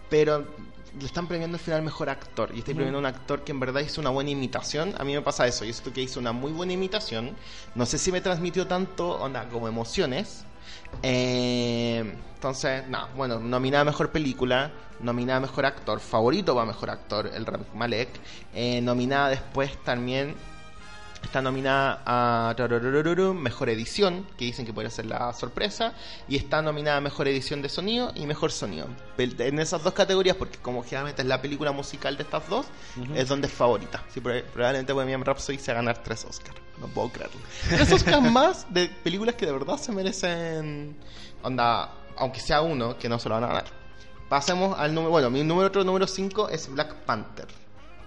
pero 0.08 0.46
le 0.98 1.06
están 1.06 1.26
premiando 1.26 1.56
al 1.56 1.60
final 1.62 1.82
mejor 1.82 2.08
actor. 2.08 2.50
Y 2.54 2.60
estoy 2.60 2.74
premiando 2.74 2.98
a 2.98 3.00
un 3.00 3.06
actor 3.06 3.42
que 3.44 3.52
en 3.52 3.60
verdad 3.60 3.80
hizo 3.80 4.00
una 4.00 4.10
buena 4.10 4.30
imitación. 4.30 4.94
A 4.98 5.04
mí 5.04 5.12
me 5.12 5.22
pasa 5.22 5.46
eso. 5.46 5.64
Yo 5.64 5.72
siento 5.72 5.92
que 5.92 6.00
hizo 6.02 6.20
una 6.20 6.32
muy 6.32 6.52
buena 6.52 6.72
imitación. 6.72 7.32
No 7.74 7.84
sé 7.84 7.98
si 7.98 8.12
me 8.12 8.20
transmitió 8.20 8.66
tanto 8.66 9.10
onda, 9.20 9.48
como 9.48 9.68
emociones. 9.68 10.44
Eh, 11.02 12.14
entonces, 12.34 12.86
no, 12.88 13.08
bueno, 13.16 13.38
nominada 13.40 13.82
a 13.82 13.84
mejor 13.84 14.10
película, 14.10 14.70
nominada 15.00 15.38
a 15.38 15.40
mejor 15.40 15.66
actor, 15.66 16.00
favorito 16.00 16.54
va 16.54 16.66
mejor 16.66 16.90
actor, 16.90 17.30
el 17.34 17.46
Rami 17.46 17.64
Malek. 17.74 18.08
Eh, 18.54 18.80
nominada 18.80 19.28
después 19.28 19.76
también 19.84 20.34
Está 21.24 21.42
nominada 21.42 22.02
a 22.06 22.54
Mejor 23.34 23.68
Edición, 23.70 24.26
que 24.36 24.44
dicen 24.44 24.64
que 24.66 24.72
podría 24.72 24.90
ser 24.90 25.06
la 25.06 25.32
sorpresa. 25.32 25.92
Y 26.28 26.36
está 26.36 26.62
nominada 26.62 26.98
a 26.98 27.00
Mejor 27.00 27.26
Edición 27.28 27.60
de 27.62 27.68
Sonido 27.68 28.12
y 28.14 28.26
Mejor 28.26 28.52
Sonido. 28.52 28.86
En 29.18 29.58
esas 29.58 29.82
dos 29.82 29.94
categorías, 29.94 30.36
porque 30.36 30.58
como 30.58 30.82
generalmente 30.84 31.22
es 31.22 31.28
la 31.28 31.40
película 31.42 31.72
musical 31.72 32.16
de 32.16 32.22
estas 32.22 32.48
dos, 32.48 32.66
es 33.14 33.28
donde 33.28 33.48
es 33.48 33.52
favorita. 33.52 34.04
Sí, 34.12 34.20
prob- 34.20 34.44
probablemente 34.44 34.92
Bohemian 34.92 35.24
Rhapsody 35.24 35.58
se 35.58 35.72
va 35.72 35.78
a 35.78 35.82
ganar 35.82 36.02
tres 36.02 36.24
Oscars. 36.24 36.56
No 36.78 36.86
puedo 36.88 37.08
creerlo. 37.10 37.40
Tres 37.68 37.92
Oscars 37.92 38.22
más 38.32 38.66
de 38.72 38.88
películas 39.02 39.34
que 39.36 39.46
de 39.46 39.52
verdad 39.52 39.76
se 39.76 39.92
merecen... 39.92 40.96
Onda, 41.42 41.92
aunque 42.16 42.40
sea 42.40 42.62
uno, 42.62 42.96
que 42.98 43.08
no 43.08 43.18
se 43.18 43.28
lo 43.28 43.34
van 43.36 43.44
a 43.44 43.48
ganar. 43.48 43.64
Pasemos 44.28 44.78
al 44.78 44.92
número... 44.94 45.10
Bueno, 45.10 45.30
mi 45.30 45.42
número 45.44 45.68
otro 45.68 45.84
número 45.84 46.06
5 46.06 46.48
es 46.48 46.68
Black 46.68 46.94
Panther. 47.06 47.46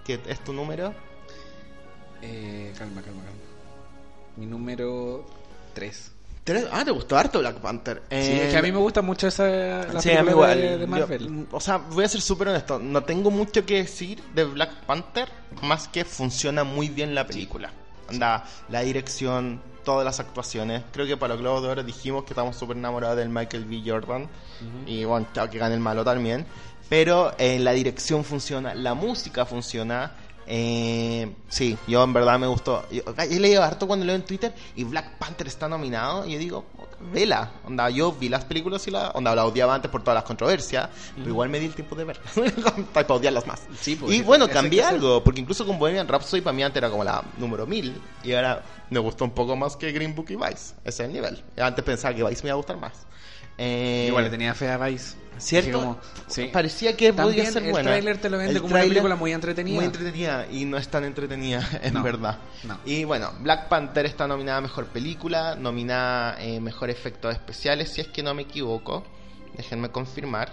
que 0.04 0.20
es 0.26 0.44
tu 0.44 0.52
número? 0.52 0.94
Eh, 2.22 2.72
calma, 2.76 3.02
calma, 3.02 3.22
calma. 3.22 3.38
Mi 4.36 4.46
número 4.46 5.24
3. 5.74 6.12
¿Tres? 6.44 6.66
Ah, 6.72 6.82
te 6.84 6.90
gustó 6.90 7.16
harto 7.18 7.40
Black 7.40 7.56
Panther. 7.56 7.98
Sí, 8.08 8.16
Eh, 8.16 8.44
es 8.46 8.52
que 8.52 8.56
a 8.58 8.62
mí 8.62 8.72
me 8.72 8.78
gusta 8.78 9.02
mucho 9.02 9.28
esa 9.28 9.46
la 9.46 10.00
Sí, 10.00 10.08
película 10.08 10.30
igual. 10.30 10.60
de, 10.80 10.86
Marvel. 10.86 11.30
mm, 11.30 11.46
o 11.52 11.60
sea, 11.60 11.76
voy 11.76 12.04
a 12.04 12.08
ser 12.08 12.20
súper 12.22 12.48
honesto. 12.48 12.78
No 12.78 13.02
tengo 13.02 13.30
mucho 13.30 13.66
que 13.66 13.76
decir 13.82 14.22
de 14.34 14.44
Black 14.44 14.84
Panther, 14.86 15.28
más 15.62 15.88
que 15.88 16.04
funciona 16.06 16.64
muy 16.64 16.88
bien 16.88 17.14
la 17.14 17.26
película. 17.26 17.70
Anda, 18.08 18.44
la 18.70 18.80
dirección, 18.80 19.60
todas 19.84 20.06
las 20.06 20.20
actuaciones. 20.20 20.82
Creo 20.92 21.06
que 21.06 21.18
para 21.18 21.34
los 21.34 21.42
Globos 21.42 21.62
de 21.62 21.68
Oro 21.68 21.82
dijimos 21.82 22.24
que 22.24 22.30
estamos 22.32 22.56
súper 22.56 22.78
enamorados 22.78 23.18
del 23.18 23.28
Michael 23.28 23.66
B. 23.66 23.82
Jordan. 23.84 24.26
Y 24.86 25.04
bueno, 25.04 25.26
chao, 25.34 25.50
que 25.50 25.58
gane 25.58 25.74
el 25.74 25.80
malo 25.80 26.02
también. 26.04 26.46
Pero 26.88 27.34
eh, 27.36 27.58
la 27.58 27.72
dirección 27.72 28.24
funciona, 28.24 28.74
la 28.74 28.94
música 28.94 29.44
funciona. 29.44 30.12
Eh, 30.50 31.30
sí, 31.48 31.76
yo 31.86 32.02
en 32.02 32.12
verdad 32.14 32.38
me 32.38 32.46
gustó. 32.46 32.84
Yo, 32.90 33.02
he 33.18 33.38
leído 33.38 33.62
harto 33.62 33.86
cuando 33.86 34.06
leo 34.06 34.16
en 34.16 34.24
Twitter 34.24 34.54
y 34.74 34.84
Black 34.84 35.18
Panther 35.18 35.46
está 35.46 35.68
nominado. 35.68 36.26
Y 36.26 36.32
yo 36.32 36.38
digo, 36.38 36.64
vela. 37.12 37.52
Onda, 37.66 37.90
yo 37.90 38.12
vi 38.12 38.30
las 38.30 38.46
películas 38.46 38.86
y 38.88 38.90
la, 38.90 39.10
onda, 39.10 39.34
la 39.34 39.44
odiaba 39.44 39.74
antes 39.74 39.90
por 39.90 40.02
todas 40.02 40.14
las 40.14 40.24
controversias, 40.24 40.88
pero 41.16 41.28
igual 41.28 41.50
me 41.50 41.60
di 41.60 41.66
el 41.66 41.74
tiempo 41.74 41.94
de 41.94 42.04
verlas 42.04 42.32
para 42.92 43.14
odiarlas 43.14 43.46
más. 43.46 43.60
Sí, 43.78 43.96
pues, 43.96 44.14
y 44.14 44.22
bueno, 44.22 44.48
cambié 44.48 44.82
algo, 44.82 45.22
porque 45.22 45.40
incluso 45.40 45.66
con 45.66 45.78
Bohemian 45.78 46.08
Rhapsody 46.08 46.40
para 46.40 46.54
mí 46.54 46.62
antes 46.62 46.78
era 46.78 46.90
como 46.90 47.04
la 47.04 47.22
número 47.36 47.66
1000 47.66 48.00
y 48.24 48.32
ahora 48.32 48.62
me 48.90 48.98
gustó 49.00 49.24
un 49.24 49.32
poco 49.32 49.54
más 49.54 49.76
que 49.76 49.92
Green 49.92 50.14
Book 50.14 50.26
y 50.30 50.36
Vice. 50.36 50.74
Ese 50.84 50.88
es 50.88 51.00
el 51.00 51.12
nivel. 51.12 51.42
Antes 51.58 51.84
pensaba 51.84 52.14
que 52.14 52.24
Vice 52.24 52.42
me 52.42 52.48
iba 52.48 52.54
a 52.54 52.56
gustar 52.56 52.78
más. 52.78 53.07
Eh, 53.58 54.06
Igual 54.08 54.24
le 54.24 54.30
tenía 54.30 54.54
fe 54.54 54.68
a 54.70 54.78
Vice. 54.78 55.16
¿Cierto? 55.38 55.68
Dije 55.68 55.78
como, 55.80 55.98
sí. 56.26 56.50
Parecía 56.52 56.96
que 56.96 57.12
podía 57.12 57.48
ser 57.48 57.62
el 57.62 57.70
buena. 57.70 57.90
tráiler 57.90 58.18
te 58.18 58.28
lo 58.28 58.38
vende 58.38 58.54
El 58.54 58.60
como 58.60 58.74
una 58.74 58.82
película 58.82 59.14
muy 59.14 59.32
entretenida. 59.32 59.76
Muy 59.76 59.84
entretenida 59.84 60.46
y 60.50 60.64
no 60.64 60.76
es 60.78 60.88
tan 60.88 61.04
entretenida, 61.04 61.64
en 61.82 61.94
No, 61.94 62.02
verdad. 62.02 62.38
no. 62.64 62.76
Y 62.84 63.04
bueno, 63.04 63.32
Black 63.40 63.68
Panther 63.68 64.04
está 64.06 64.26
nominada 64.26 64.58
a 64.58 64.60
Mejor 64.62 64.86
Película, 64.86 65.54
nominada 65.54 66.36
eh, 66.42 66.58
Mejor 66.60 66.90
Efectos 66.90 67.32
Especiales, 67.32 67.88
si 67.92 68.00
es 68.00 68.08
que 68.08 68.22
no 68.24 68.34
me 68.34 68.42
equivoco. 68.42 69.04
Déjenme 69.56 69.90
confirmar. 69.90 70.50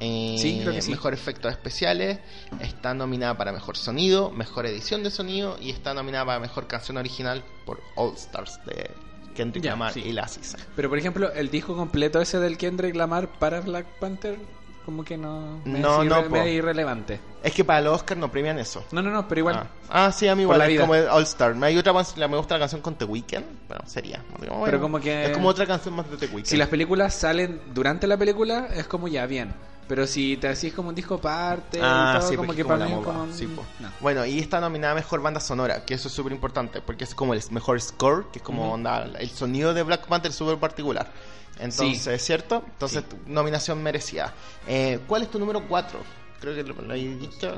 Eh, 0.00 0.36
Sí, 0.38 0.58
creo 0.60 0.74
que 0.74 0.82
sí. 0.82 0.90
Mejor 0.90 1.14
Efectos 1.14 1.52
Especiales, 1.52 2.18
está 2.60 2.94
nominada 2.94 3.36
para 3.38 3.52
Mejor 3.52 3.76
Sonido, 3.76 4.30
Mejor 4.32 4.66
Edición 4.66 5.04
de 5.04 5.10
Sonido 5.12 5.56
y 5.60 5.70
está 5.70 5.94
nominada 5.94 6.26
para 6.26 6.40
Mejor 6.40 6.66
Canción 6.66 6.96
Original 6.96 7.44
por 7.64 7.80
All 7.94 8.14
Stars 8.16 8.58
de 8.66 8.90
Kendrick 9.36 9.62
Ya, 9.62 9.70
Lamar 9.72 9.92
sí. 9.92 10.00
y 10.04 10.12
la 10.12 10.26
Sisa. 10.26 10.58
Pero 10.74 10.88
por 10.88 10.98
ejemplo, 10.98 11.32
el 11.32 11.50
disco 11.50 11.76
completo 11.76 12.20
ese 12.20 12.40
del 12.40 12.58
Kendrick 12.58 12.96
Lamar 12.96 13.28
para 13.28 13.60
Black 13.60 13.86
Panther, 14.00 14.36
como 14.84 15.04
que 15.04 15.16
no. 15.16 15.60
me 15.64 15.78
No, 15.78 16.02
es 16.02 16.08
no, 16.08 16.36
es 16.36 16.46
irrelevante. 16.48 17.20
Es 17.42 17.52
que 17.52 17.64
para 17.64 17.80
los 17.80 17.94
Oscars 17.96 18.20
no 18.20 18.30
premian 18.30 18.58
eso. 18.58 18.84
No, 18.92 19.02
no, 19.02 19.10
no, 19.10 19.28
pero 19.28 19.40
igual. 19.40 19.56
Ah. 19.56 20.06
Ah, 20.06 20.12
sí, 20.12 20.26
a 20.28 20.34
mí 20.34 20.42
igual 20.42 20.60
es 20.62 20.80
como 20.80 20.94
el 20.94 21.08
All 21.08 21.22
Star. 21.24 21.54
Me, 21.54 21.66
hay 21.68 21.76
otra, 21.78 21.92
me 21.92 22.36
gusta 22.36 22.54
la 22.54 22.60
canción 22.60 22.80
con 22.80 22.96
The 22.96 23.04
Weeknd. 23.04 23.44
Bueno, 23.68 23.82
sería. 23.86 24.22
Como, 24.48 24.64
Pero 24.64 24.80
como 24.80 24.98
que- 25.00 25.26
Es 25.26 25.30
como 25.30 25.48
otra 25.48 25.66
canción 25.66 25.94
más 25.94 26.10
de 26.10 26.16
The 26.16 26.26
Weeknd. 26.26 26.46
Si 26.46 26.56
las 26.56 26.68
películas 26.68 27.14
salen 27.14 27.60
durante 27.74 28.06
la 28.06 28.16
película, 28.16 28.68
es 28.74 28.86
como 28.86 29.06
ya 29.08 29.26
bien. 29.26 29.52
Pero 29.88 30.06
si 30.06 30.36
te 30.36 30.48
decís 30.48 30.74
como 30.74 30.88
un 30.88 30.94
disco 30.94 31.14
aparte, 31.14 31.78
Ah, 31.80 32.14
y 32.14 32.18
todo, 32.18 32.28
sí, 32.28 32.36
como 32.36 32.46
porque 32.48 32.56
que 32.56 32.62
es 32.62 32.64
como 32.66 32.74
para 32.78 32.88
la 32.90 32.94
mí 32.96 33.00
es 33.00 33.06
moda, 33.06 33.18
como. 33.20 33.32
sí, 33.32 33.46
po. 33.46 33.64
no. 33.80 33.92
Bueno, 34.00 34.26
y 34.26 34.38
está 34.40 34.60
nominada 34.60 34.92
a 34.92 34.96
Mejor 34.96 35.22
Banda 35.22 35.38
Sonora, 35.40 35.84
que 35.84 35.94
eso 35.94 36.08
es 36.08 36.14
súper 36.14 36.32
importante, 36.32 36.80
porque 36.80 37.04
es 37.04 37.14
como 37.14 37.34
el 37.34 37.42
mejor 37.50 37.80
score, 37.80 38.26
que 38.32 38.38
es 38.40 38.44
como 38.44 38.72
onda, 38.72 39.04
el 39.18 39.30
sonido 39.30 39.74
de 39.74 39.82
Black 39.84 40.06
Panther 40.06 40.30
es 40.30 40.36
súper 40.36 40.58
particular. 40.58 41.12
Entonces, 41.58 42.22
¿cierto? 42.22 42.62
Entonces, 42.66 43.04
Sí. 43.08 43.16
nominación 43.26 43.82
merecida. 43.82 44.34
Eh, 44.66 44.98
¿Cuál 45.06 45.22
es 45.22 45.30
tu 45.30 45.38
número 45.38 45.62
4? 45.66 46.00
Creo 46.40 46.54
que 46.54 46.62
lo, 46.64 46.74
lo 46.82 46.92
he 46.94 46.98
dicho. 46.98 47.56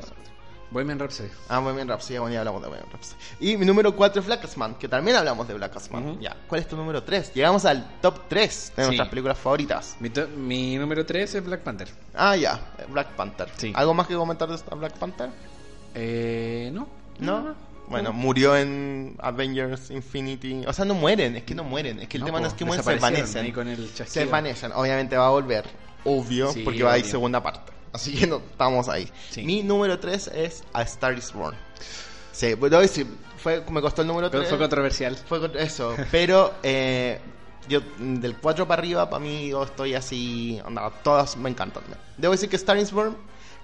Bohemian 0.71 0.99
Rhapsody. 0.99 1.29
Ah, 1.47 1.59
bien, 1.73 1.87
Rhapsody, 1.87 2.19
bueno, 2.19 2.33
ya 2.33 2.39
hablamos 2.39 2.61
de 2.61 2.67
Bohemian 2.67 2.91
Rhapsody. 2.91 3.17
Y 3.39 3.57
mi 3.57 3.65
número 3.65 3.95
4 3.95 4.21
es 4.21 4.25
Blackasman, 4.27 4.75
que 4.75 4.87
también 4.87 5.17
hablamos 5.17 5.47
de 5.47 5.53
Blackasman. 5.55 6.09
Ujú. 6.09 6.19
Ya, 6.21 6.35
¿cuál 6.47 6.61
es 6.61 6.67
tu 6.67 6.75
número 6.77 7.01
3? 7.03 7.33
Llegamos 7.33 7.65
al 7.65 7.99
top 8.01 8.27
3 8.27 8.73
de 8.75 8.83
Sí. 8.83 8.87
nuestras 8.87 9.09
películas 9.09 9.37
favoritas. 9.37 9.95
Mi, 9.99 10.09
mi 10.37 10.77
número 10.77 11.05
3 11.05 11.35
es 11.35 11.43
Black 11.43 11.61
Panther. 11.61 11.87
Ah, 12.13 12.35
ya, 12.35 12.59
Black 12.89 13.09
Panther. 13.15 13.49
Sí. 13.57 13.73
¿Algo 13.75 13.93
más 13.93 14.07
que 14.07 14.15
comentar 14.15 14.47
de 14.47 14.55
esta 14.55 14.75
Black 14.75 14.97
Panther? 14.97 15.29
Eh, 15.95 16.69
no. 16.73 16.87
¿No? 17.19 17.55
Bueno, 17.87 18.13
murió 18.13 18.55
en 18.55 19.15
Avengers 19.19 19.89
Infinity. 19.89 20.63
O 20.67 20.73
sea, 20.73 20.85
no 20.85 20.93
mueren, 20.93 21.35
es 21.37 21.43
que 21.43 21.55
no 21.55 21.63
mueren. 21.63 21.99
Es 21.99 22.07
que 22.07 22.17
el 22.17 22.23
tema 22.23 22.39
no 22.39 22.45
es 22.47 22.53
que 22.53 22.63
mueren, 22.63 22.83
se 22.85 22.91
desvanecen. 22.91 23.51
con 23.51 23.67
el 23.67 23.89
Se 23.89 24.19
desvanecen. 24.19 24.71
Obviamente 24.73 25.17
va 25.17 25.25
a 25.25 25.31
volver, 25.31 25.65
obvio, 26.05 26.51
Sí, 26.51 26.61
porque 26.63 26.83
va 26.83 26.93
a 26.93 26.97
ir 26.99 27.05
segunda 27.05 27.41
parte. 27.41 27.71
Así 27.93 28.13
que 28.15 28.27
no, 28.27 28.37
estamos 28.37 28.87
ahí. 28.89 29.09
Sí. 29.31 29.43
Mi 29.43 29.63
número 29.63 29.99
3 29.99 30.27
es 30.33 30.63
A 30.73 30.81
Star 30.83 31.17
is 31.17 31.31
Born. 31.33 31.55
Sí, 32.31 32.47
debo 32.47 32.79
decir, 32.79 33.07
fue, 33.37 33.63
me 33.69 33.81
costó 33.81 34.01
el 34.01 34.07
número 34.07 34.29
Fue, 34.29 34.39
3. 34.39 34.49
fue 34.49 34.57
controversial. 34.59 35.15
Fue 35.17 35.39
eso, 35.55 35.95
pero 36.11 36.53
eh, 36.63 37.19
yo 37.67 37.81
del 37.97 38.37
4 38.37 38.67
para 38.67 38.79
arriba, 38.81 39.09
para 39.09 39.19
mí 39.19 39.49
yo 39.49 39.63
estoy 39.63 39.95
así, 39.95 40.61
onda, 40.65 40.89
todas 41.03 41.35
me 41.37 41.49
encantan. 41.49 41.83
Debo 42.17 42.31
decir 42.33 42.47
que 42.49 42.55
Star 42.55 42.77
is 42.77 42.91
Born, 42.91 43.17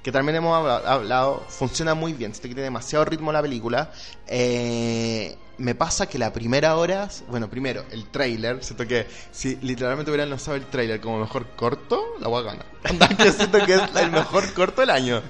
que 0.03 0.11
también 0.11 0.36
hemos 0.38 0.55
habla- 0.55 0.91
hablado, 0.91 1.43
funciona 1.47 1.93
muy 1.93 2.13
bien, 2.13 2.32
siento 2.34 2.43
que 2.49 2.55
tiene 2.55 2.63
demasiado 2.63 3.05
ritmo 3.05 3.32
la 3.32 3.41
película. 3.41 3.91
Eh, 4.28 5.38
me 5.58 5.76
pasa 5.76 6.08
que 6.08 6.18
la 6.18 6.34
primera 6.34 6.76
hora, 6.76 7.10
bueno, 7.30 7.49
primero, 7.49 7.86
el 7.91 8.06
trailer, 8.08 8.64
siento 8.64 8.88
que 8.88 9.08
si 9.32 9.56
literalmente 9.58 10.12
hubieran 10.12 10.30
lanzado 10.30 10.58
el 10.58 10.66
trailer 10.66 10.99
como 10.99 11.20
mejor 11.20 11.47
corto, 11.56 12.16
la 12.20 12.28
voy 12.28 12.41
a 12.41 12.45
ganar. 12.45 12.66
Onda, 12.89 13.08
que 13.08 13.32
siento 13.32 13.66
que 13.66 13.76
es 13.76 13.82
el 13.95 14.12
mejor 14.12 14.53
corto 14.53 14.82
del 14.82 14.91
año. 14.91 15.22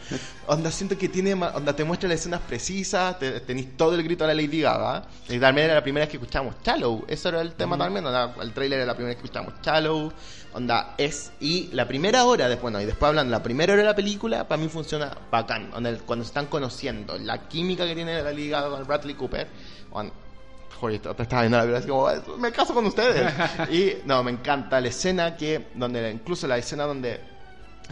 Onda, 0.47 0.71
siento 0.71 0.97
que 0.97 1.09
tiene, 1.09 1.33
onda, 1.33 1.75
te 1.75 1.83
muestra 1.83 2.09
las 2.09 2.19
escenas 2.19 2.41
precisas, 2.41 3.17
te, 3.17 3.39
tenéis 3.41 3.77
todo 3.77 3.95
el 3.95 4.03
grito 4.03 4.23
a 4.25 4.27
la 4.27 4.33
Lady 4.33 4.61
Gaga. 4.61 5.05
Y 5.29 5.39
también 5.39 5.65
era 5.65 5.75
la 5.75 5.83
primera 5.83 6.05
vez 6.05 6.11
que 6.11 6.17
escuchamos 6.17 6.55
Shallow, 6.63 7.05
eso 7.07 7.29
era 7.29 7.41
el 7.41 7.53
tema 7.53 7.77
también, 7.77 8.05
onda, 8.05 8.35
el 8.41 8.53
trailer 8.53 8.79
era 8.79 8.87
la 8.87 8.93
primera 8.93 9.15
vez 9.15 9.21
que 9.21 9.25
escuchamos 9.25 9.53
Shallow. 9.63 10.11
Onda, 10.55 10.95
es, 10.97 11.33
y 11.41 11.67
la 11.73 11.85
primera 11.85 12.23
hora, 12.23 12.47
después, 12.47 12.61
bueno, 12.71 12.79
y 12.81 12.85
después 12.85 13.09
hablando, 13.09 13.29
la 13.29 13.43
primera 13.43 13.73
hora 13.73 13.81
de 13.81 13.89
la 13.89 13.95
película, 13.95 14.47
para 14.47 14.61
mí 14.61 14.69
funciona 14.69 15.11
bacán, 15.29 15.69
onda, 15.73 15.89
el- 15.89 15.99
cuando 16.03 16.23
se 16.23 16.29
están 16.29 16.45
conociendo, 16.45 17.17
la 17.17 17.47
química 17.49 17.85
que 17.85 17.93
tiene 17.93 18.23
la 18.23 18.31
Gaga 18.31 18.69
con 18.69 18.87
Bradley 18.87 19.15
Cooper, 19.15 19.47
onda, 19.91 20.13
Joder, 20.79 20.99
te 20.99 21.23
estaba 21.23 21.41
viendo 21.43 21.57
la 21.57 21.63
película 21.63 22.11
así 22.11 22.21
como, 22.21 22.37
me 22.37 22.51
caso 22.51 22.73
con 22.73 22.85
ustedes. 22.85 23.33
y 23.71 23.93
no, 24.05 24.23
me 24.23 24.31
encanta 24.31 24.79
la 24.81 24.87
escena 24.89 25.35
que, 25.37 25.67
donde 25.73 26.11
incluso 26.11 26.47
la 26.47 26.57
escena 26.57 26.83
donde 26.85 27.19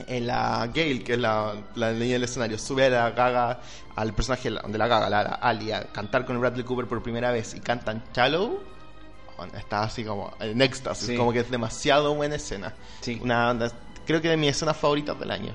eh, 0.07 0.19
la 0.19 0.67
Gale, 0.67 1.01
que 1.03 1.13
es 1.13 1.19
la, 1.19 1.53
la 1.75 1.91
niña 1.93 2.13
del 2.13 2.23
escenario, 2.23 2.57
sube 2.57 2.85
a 2.87 2.89
la 2.89 3.11
Gaga, 3.11 3.59
al 3.95 4.13
personaje 4.13 4.49
de 4.51 4.77
la 4.77 4.87
Gaga, 4.87 5.09
la, 5.09 5.23
la 5.23 5.29
Ali, 5.35 5.71
a 5.71 5.83
cantar 5.91 6.25
con 6.25 6.39
Bradley 6.39 6.63
Cooper 6.65 6.85
por 6.87 7.01
primera 7.03 7.31
vez 7.31 7.53
y 7.55 7.59
cantan 7.61 8.03
Shallow, 8.13 8.59
está 9.57 9.83
así 9.83 10.03
como 10.03 10.33
en 10.39 10.61
éxtasis, 10.61 11.07
Sí. 11.07 11.15
como 11.17 11.31
que 11.33 11.39
es 11.39 11.49
demasiado 11.51 12.13
buena 12.15 12.35
escena. 12.35 12.73
Sí. 13.01 13.19
Una, 13.21 13.57
creo 14.05 14.21
que 14.21 14.29
de 14.29 14.37
mis 14.37 14.51
escenas 14.51 14.77
favoritas 14.77 15.19
del 15.19 15.31
año. 15.31 15.53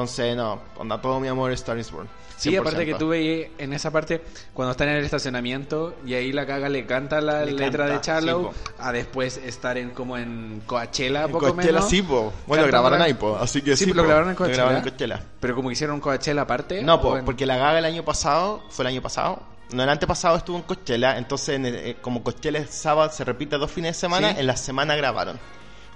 Entonces, 0.00 0.36
no, 0.36 0.60
onda, 0.76 1.00
todo 1.00 1.18
mi 1.20 1.26
amor 1.28 1.50
Star 1.52 1.78
is 1.78 1.90
Born. 1.90 2.06
Sí, 2.36 2.54
aparte 2.54 2.82
100%. 2.82 2.84
que 2.84 2.94
tú 2.96 3.08
veis 3.08 3.46
en 3.56 3.72
esa 3.72 3.90
parte 3.90 4.20
cuando 4.52 4.72
están 4.72 4.90
en 4.90 4.96
el 4.96 5.04
estacionamiento 5.06 5.94
y 6.04 6.12
ahí 6.12 6.32
la 6.32 6.44
caga 6.46 6.68
le 6.68 6.84
canta 6.84 7.18
la 7.22 7.46
Le 7.46 7.52
letra 7.52 7.84
canta, 7.86 7.92
de 7.94 8.00
Charlow 8.02 8.52
sí, 8.52 8.60
a 8.78 8.92
después 8.92 9.38
estar 9.38 9.78
en 9.78 9.92
como 9.92 10.18
en 10.18 10.60
Coachella 10.66 11.22
En 11.24 11.32
poco 11.32 11.46
Coachella 11.46 11.72
menos. 11.72 11.88
sí, 11.88 12.02
po. 12.02 12.30
Bueno, 12.46 12.64
Cantando 12.64 12.66
grabaron 12.68 13.00
ahí, 13.00 13.14
po. 13.14 13.38
Así 13.40 13.62
que 13.62 13.74
Sí, 13.74 13.86
sí, 13.86 13.92
lo 13.94 14.02
grabaron 14.04 14.28
en 14.28 14.36
Lo 14.38 14.46
grabaron 14.48 14.76
en 14.76 14.82
Coachella. 14.82 15.22
Pero 15.40 15.54
como 15.54 15.70
que 15.70 15.72
hicieron 15.72 15.98
Coachella 15.98 16.42
aparte. 16.42 16.82
No, 16.82 17.00
po, 17.00 17.16
en- 17.16 17.24
porque 17.24 17.46
la 17.46 17.56
Gaga 17.56 17.78
el 17.78 17.86
año 17.86 18.04
pasado, 18.04 18.62
fue 18.68 18.82
el 18.82 18.88
año 18.88 19.00
pasado, 19.00 19.40
no, 19.72 19.82
el 19.82 19.88
antepasado 19.88 20.36
estuvo 20.36 20.58
en 20.58 20.62
Coachella, 20.64 21.16
entonces 21.16 21.48
en 21.56 21.64
el- 21.64 21.74
eh, 21.74 21.96
como 22.02 22.22
Coachella 22.22 22.58
es 22.58 22.68
sábado, 22.68 23.10
se 23.12 23.24
repite 23.24 23.56
dos 23.56 23.70
fines 23.72 23.96
de 23.96 24.00
semana, 24.00 24.34
Sí. 24.34 24.40
en 24.40 24.46
la 24.46 24.58
semana 24.58 24.94
grabaron. 24.94 25.38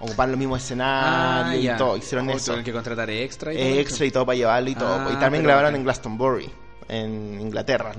Ocuparon 0.01 0.33
los 0.33 0.39
mismos 0.39 0.63
escenarios 0.63 1.71
Ah, 1.71 1.75
y 1.75 1.79
todo, 1.79 1.97
hicieron 1.97 2.29
O 2.29 2.33
eso. 2.33 2.47
tuvieron 2.47 2.65
que 2.65 2.73
contratar 2.73 3.11
extra 3.11 3.53
y 3.53 3.57
todo 3.57 3.65
Eh, 3.67 3.71
eso. 3.73 3.81
extra 3.81 4.07
y 4.07 4.11
todo 4.11 4.27
para 4.27 4.37
llevarlo 4.37 4.71
y 4.71 4.75
todo. 4.75 4.95
Ah, 4.95 5.11
y 5.13 5.17
también 5.17 5.45
grabaron 5.45 5.75
en 5.77 5.85
Glastonbury, 5.85 6.51
en 6.89 7.41
Inglaterra. 7.41 7.93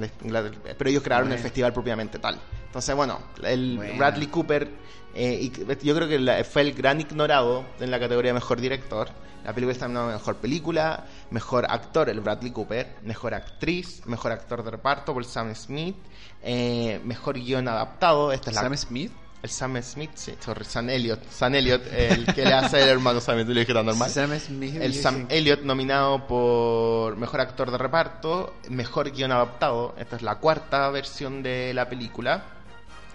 Pero 0.78 0.90
ellos 0.90 1.04
crearon 1.04 1.32
el 1.32 1.38
festival 1.40 1.72
propiamente 1.74 2.18
tal. 2.20 2.40
Entonces, 2.66 2.96
bueno, 2.96 3.20
el 3.44 3.78
Bueno. 3.78 3.98
Bradley 3.98 4.28
Cooper, 4.28 4.70
eh, 5.14 5.40
y 5.42 5.86
yo 5.86 5.96
creo 5.96 6.08
que 6.08 6.18
la- 6.18 6.44
fue 6.44 6.62
el 6.64 6.74
gran 6.74 7.00
ignorado 7.02 7.66
en 7.80 7.92
la 7.92 8.00
categoría 8.00 8.34
mejor 8.34 8.60
director. 8.62 9.10
La 9.44 9.54
película 9.54 9.74
está 9.74 9.88
nominada 9.88 10.14
mejor 10.14 10.38
película, 10.38 11.06
mejor 11.32 11.66
actor, 11.70 12.10
el 12.10 12.20
Bradley 12.22 12.52
Cooper, 12.52 12.96
mejor 13.04 13.34
actriz, 13.34 14.02
mejor 14.06 14.32
actor 14.32 14.64
de 14.64 14.72
reparto 14.72 15.14
por 15.14 15.26
Sam 15.26 15.54
Smith, 15.56 15.96
eh, 16.44 17.00
mejor 17.04 17.36
guion 17.40 17.68
adaptado. 17.68 18.32
Esta 18.32 18.50
es 18.52 18.56
la 18.56 18.62
Sam 18.64 18.78
Smith. 18.78 19.12
El 19.44 19.50
Sam 19.50 19.82
Smith, 19.82 20.12
sí, 20.14 20.34
sorry, 20.40 20.66
Sam 20.66 20.90
Elliott, 20.90 21.24
Sam 21.30 21.56
Elliott, 21.56 21.82
el 21.92 22.26
que 22.28 22.46
le 22.46 22.54
hace 22.54 22.84
el 22.84 22.90
hermano 22.90 23.20
Sam, 23.20 23.44
tú 23.46 23.54
le 23.54 23.62
dije 23.62 23.74
tan 23.74 23.86
normal. 23.86 24.10
Sam 24.10 24.40
Smith. 24.40 24.76
El 24.80 24.94
Sam 24.94 25.28
sí. 25.28 25.36
Elliott 25.36 25.62
nominado 25.64 26.28
por 26.28 27.18
Mejor 27.18 27.42
Actor 27.42 27.72
de 27.72 27.78
Reparto, 27.78 28.54
Mejor 28.70 29.10
Guión 29.12 29.32
Adaptado. 29.32 29.96
Esta 29.98 30.16
es 30.16 30.22
la 30.22 30.36
cuarta 30.36 30.90
versión 30.92 31.42
de 31.42 31.74
la 31.74 31.90
película. 31.90 32.44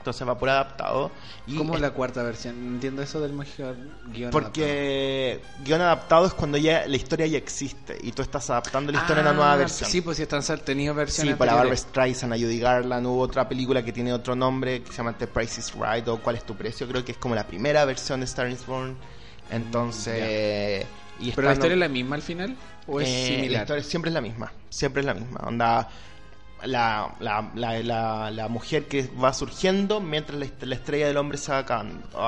Entonces 0.06 0.28
va 0.28 0.38
por 0.38 0.48
adaptado. 0.48 1.10
Y 1.48 1.56
¿Cómo 1.56 1.74
es- 1.74 1.80
la 1.80 1.90
cuarta 1.90 2.22
versión? 2.22 2.54
Entiendo 2.54 3.02
eso 3.02 3.20
del 3.20 3.32
mejor 3.32 3.74
guion. 4.12 4.30
Porque 4.30 5.40
guion 5.64 5.80
adaptado 5.80 6.26
es 6.26 6.32
cuando 6.32 6.58
ya 6.58 6.86
la 6.86 6.94
historia 6.94 7.26
ya 7.26 7.38
existe 7.38 7.98
y 8.00 8.12
tú 8.12 8.22
estás 8.22 8.48
adaptando 8.50 8.92
la 8.92 8.98
historia 8.98 9.24
a 9.24 9.26
Ah, 9.26 9.30
una 9.30 9.36
nueva 9.36 9.56
versión. 9.56 9.90
Sí, 9.90 10.02
pues 10.02 10.18
si 10.18 10.22
están 10.22 10.42
tenido 10.64 10.94
Sí, 10.94 10.98
versiones. 10.98 11.36
para 11.36 11.54
Barbara. 11.54 11.76
Streisand, 11.76 12.32
a 12.34 12.36
Judy 12.36 12.60
Garland, 12.60 13.04
hubo 13.08 13.20
otra 13.20 13.48
película 13.48 13.84
que 13.84 13.92
tiene 13.92 14.12
otro 14.12 14.36
nombre 14.36 14.80
que 14.84 14.92
se 14.92 14.98
llama 14.98 15.12
The 15.18 15.26
Price 15.26 15.58
is 15.60 15.72
Right 15.74 16.06
o 16.06 16.18
¿Cuál 16.22 16.36
es 16.36 16.44
tu 16.46 16.54
precio? 16.54 16.86
Creo 16.86 17.04
que 17.04 17.10
es 17.10 17.18
como 17.18 17.34
la 17.34 17.44
primera 17.48 17.84
versión 17.84 18.20
de 18.20 18.26
Star 18.26 18.48
is 18.48 18.64
Born. 18.64 18.96
Entonces... 19.50 20.86
y 21.18 21.32
¿Pero 21.32 21.48
la 21.48 21.54
historia 21.54 21.74
es 21.74 21.78
no- 21.80 21.84
la 21.86 21.88
misma 21.88 22.14
al 22.14 22.22
final? 22.22 22.56
¿O 22.86 23.00
es 23.00 23.08
Eh, 23.08 23.10
La 23.30 23.36
similar? 23.36 23.62
historia 23.62 23.82
siempre 23.82 24.10
es 24.10 24.14
la 24.14 24.20
misma, 24.20 24.52
siempre 24.70 25.00
es 25.00 25.06
la 25.06 25.14
misma. 25.14 25.40
Onda, 25.44 25.88
la, 26.64 27.14
la, 27.20 27.50
la, 27.54 27.82
la, 27.82 28.30
la 28.30 28.48
mujer 28.48 28.86
que 28.86 29.08
va 29.22 29.32
surgiendo 29.32 30.00
mientras 30.00 30.38
la, 30.38 30.44
est- 30.46 30.62
la 30.62 30.74
estrella 30.74 31.06
del 31.08 31.16
hombre 31.18 31.36
se 31.38 31.52
va 31.52 31.58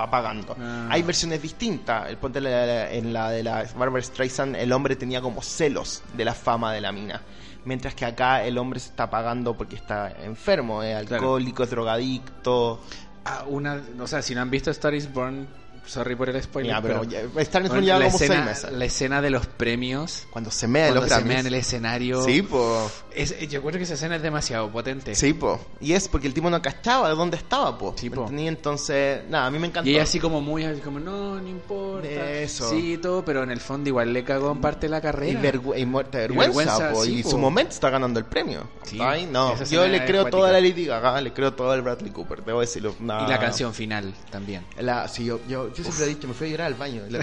apagando. 0.02 0.54
Ah. 0.60 0.88
Hay 0.90 1.02
versiones 1.02 1.40
distintas. 1.42 2.08
El 2.08 2.18
ponte 2.18 2.38
en 2.38 3.12
la 3.12 3.30
de 3.30 3.42
la 3.42 3.64
Barbara 3.76 4.02
Streisand, 4.02 4.56
el 4.56 4.72
hombre 4.72 4.96
tenía 4.96 5.20
como 5.20 5.42
celos 5.42 6.02
de 6.14 6.24
la 6.24 6.34
fama 6.34 6.72
de 6.72 6.80
la 6.80 6.92
mina. 6.92 7.22
Mientras 7.64 7.94
que 7.94 8.04
acá 8.04 8.44
el 8.44 8.56
hombre 8.58 8.80
se 8.80 8.90
está 8.90 9.04
apagando 9.04 9.56
porque 9.56 9.76
está 9.76 10.10
enfermo, 10.22 10.82
es 10.82 10.94
Claro. 11.06 11.22
alcohólico, 11.24 11.64
es 11.64 11.70
drogadicto. 11.70 12.80
Ah, 13.24 13.44
una, 13.46 13.82
o 14.00 14.06
sea, 14.06 14.22
si 14.22 14.34
no 14.34 14.40
han 14.42 14.50
visto 14.50 14.70
Star 14.70 14.94
is 14.94 15.12
Born, 15.12 15.46
sorry 15.88 16.14
por 16.14 16.28
el 16.30 16.42
spoiler. 16.42 16.72
Ya, 16.74 16.82
pero, 16.82 17.00
pero 17.00 17.10
ya- 17.10 17.40
Star 17.42 17.62
bueno, 17.68 17.80
lleva 17.80 17.98
la, 17.98 18.04
como 18.06 18.18
seis 18.18 18.30
escena, 18.30 18.44
meses. 18.46 18.72
la 18.72 18.84
escena 18.84 19.22
de 19.22 19.30
los 19.30 19.46
premios, 19.46 20.26
Cuando 20.30 20.50
se 20.50 20.68
mea 20.68 20.86
cuando 20.88 21.00
los 21.02 21.10
se 21.12 21.24
mea 21.24 21.40
en 21.40 21.46
el 21.46 21.54
escenario. 21.54 22.22
Sí, 22.22 22.42
pues. 22.42 22.92
Es- 23.14 23.48
yo 23.48 23.60
creo 23.62 23.72
que 23.78 23.82
esa 23.82 23.94
escena 23.94 24.16
es 24.16 24.22
demasiado 24.22 24.70
potente. 24.70 25.14
Sí, 25.14 25.32
po. 25.32 25.60
Y 25.80 25.92
es 25.94 26.08
porque 26.08 26.26
el 26.28 26.34
tipo 26.34 26.48
no 26.50 26.60
cachaba 26.62 27.08
de 27.08 27.14
dónde 27.14 27.36
estaba, 27.36 27.76
po. 27.76 27.94
Sí, 27.96 28.10
¿Me 28.10 28.16
po. 28.16 28.28
Entonces, 28.30 29.22
nada, 29.28 29.46
a 29.46 29.50
mí 29.50 29.58
me 29.58 29.68
encantó. 29.68 29.88
Y 29.88 29.94
ella 29.94 30.02
así 30.02 30.20
como 30.20 30.40
muy, 30.40 30.64
así 30.64 30.80
como, 30.80 31.00
no, 31.00 31.40
no 31.40 31.48
importa. 31.48 32.08
Eso. 32.08 32.68
Sí, 32.70 32.92
y 32.94 32.96
todo, 32.98 33.24
pero 33.24 33.42
en 33.42 33.50
el 33.50 33.60
fondo 33.60 33.88
igual 33.88 34.12
le 34.12 34.24
cagó 34.24 34.52
en 34.52 34.60
parte 34.60 34.88
la 34.88 34.98
Y, 34.98 35.00
carrera. 35.00 35.40
vergü- 35.42 35.78
y 35.80 35.86
muerte 35.86 36.18
de 36.18 36.28
vergüenza, 36.28 36.52
vergüenza, 36.78 36.92
po. 36.92 37.04
sí, 37.04 37.20
y 37.20 37.22
po. 37.22 37.30
su 37.30 37.38
momento 37.38 37.70
está 37.72 37.90
ganando 37.90 38.18
el 38.18 38.26
premio. 38.26 38.68
Sí, 38.84 38.98
Ay, 39.00 39.26
no. 39.26 39.54
Yo 39.64 39.86
le 39.86 40.04
creo 40.04 40.20
acuática. 40.22 40.30
toda 40.30 40.52
la 40.52 40.60
Lady 40.60 40.84
Gaga, 40.86 41.20
le 41.20 41.32
creo 41.32 41.52
todo 41.54 41.74
el 41.74 41.82
Bradley 41.82 42.10
Cooper, 42.10 42.44
debo 42.44 42.60
decirlo. 42.60 42.94
No. 43.00 43.24
Y 43.24 43.28
la 43.30 43.38
canción 43.38 43.72
final 43.74 44.12
también. 44.30 44.64
La, 44.78 45.08
sí, 45.08 45.24
yo, 45.24 45.40
yo, 45.48 45.72
yo 45.78 45.84
siempre 45.84 46.04
he 46.04 46.08
dicho, 46.08 46.28
me 46.28 46.34
fui 46.34 46.48
a 46.48 46.50
llorar 46.50 46.66
al 46.68 46.74
baño. 46.74 47.02
La, 47.08 47.18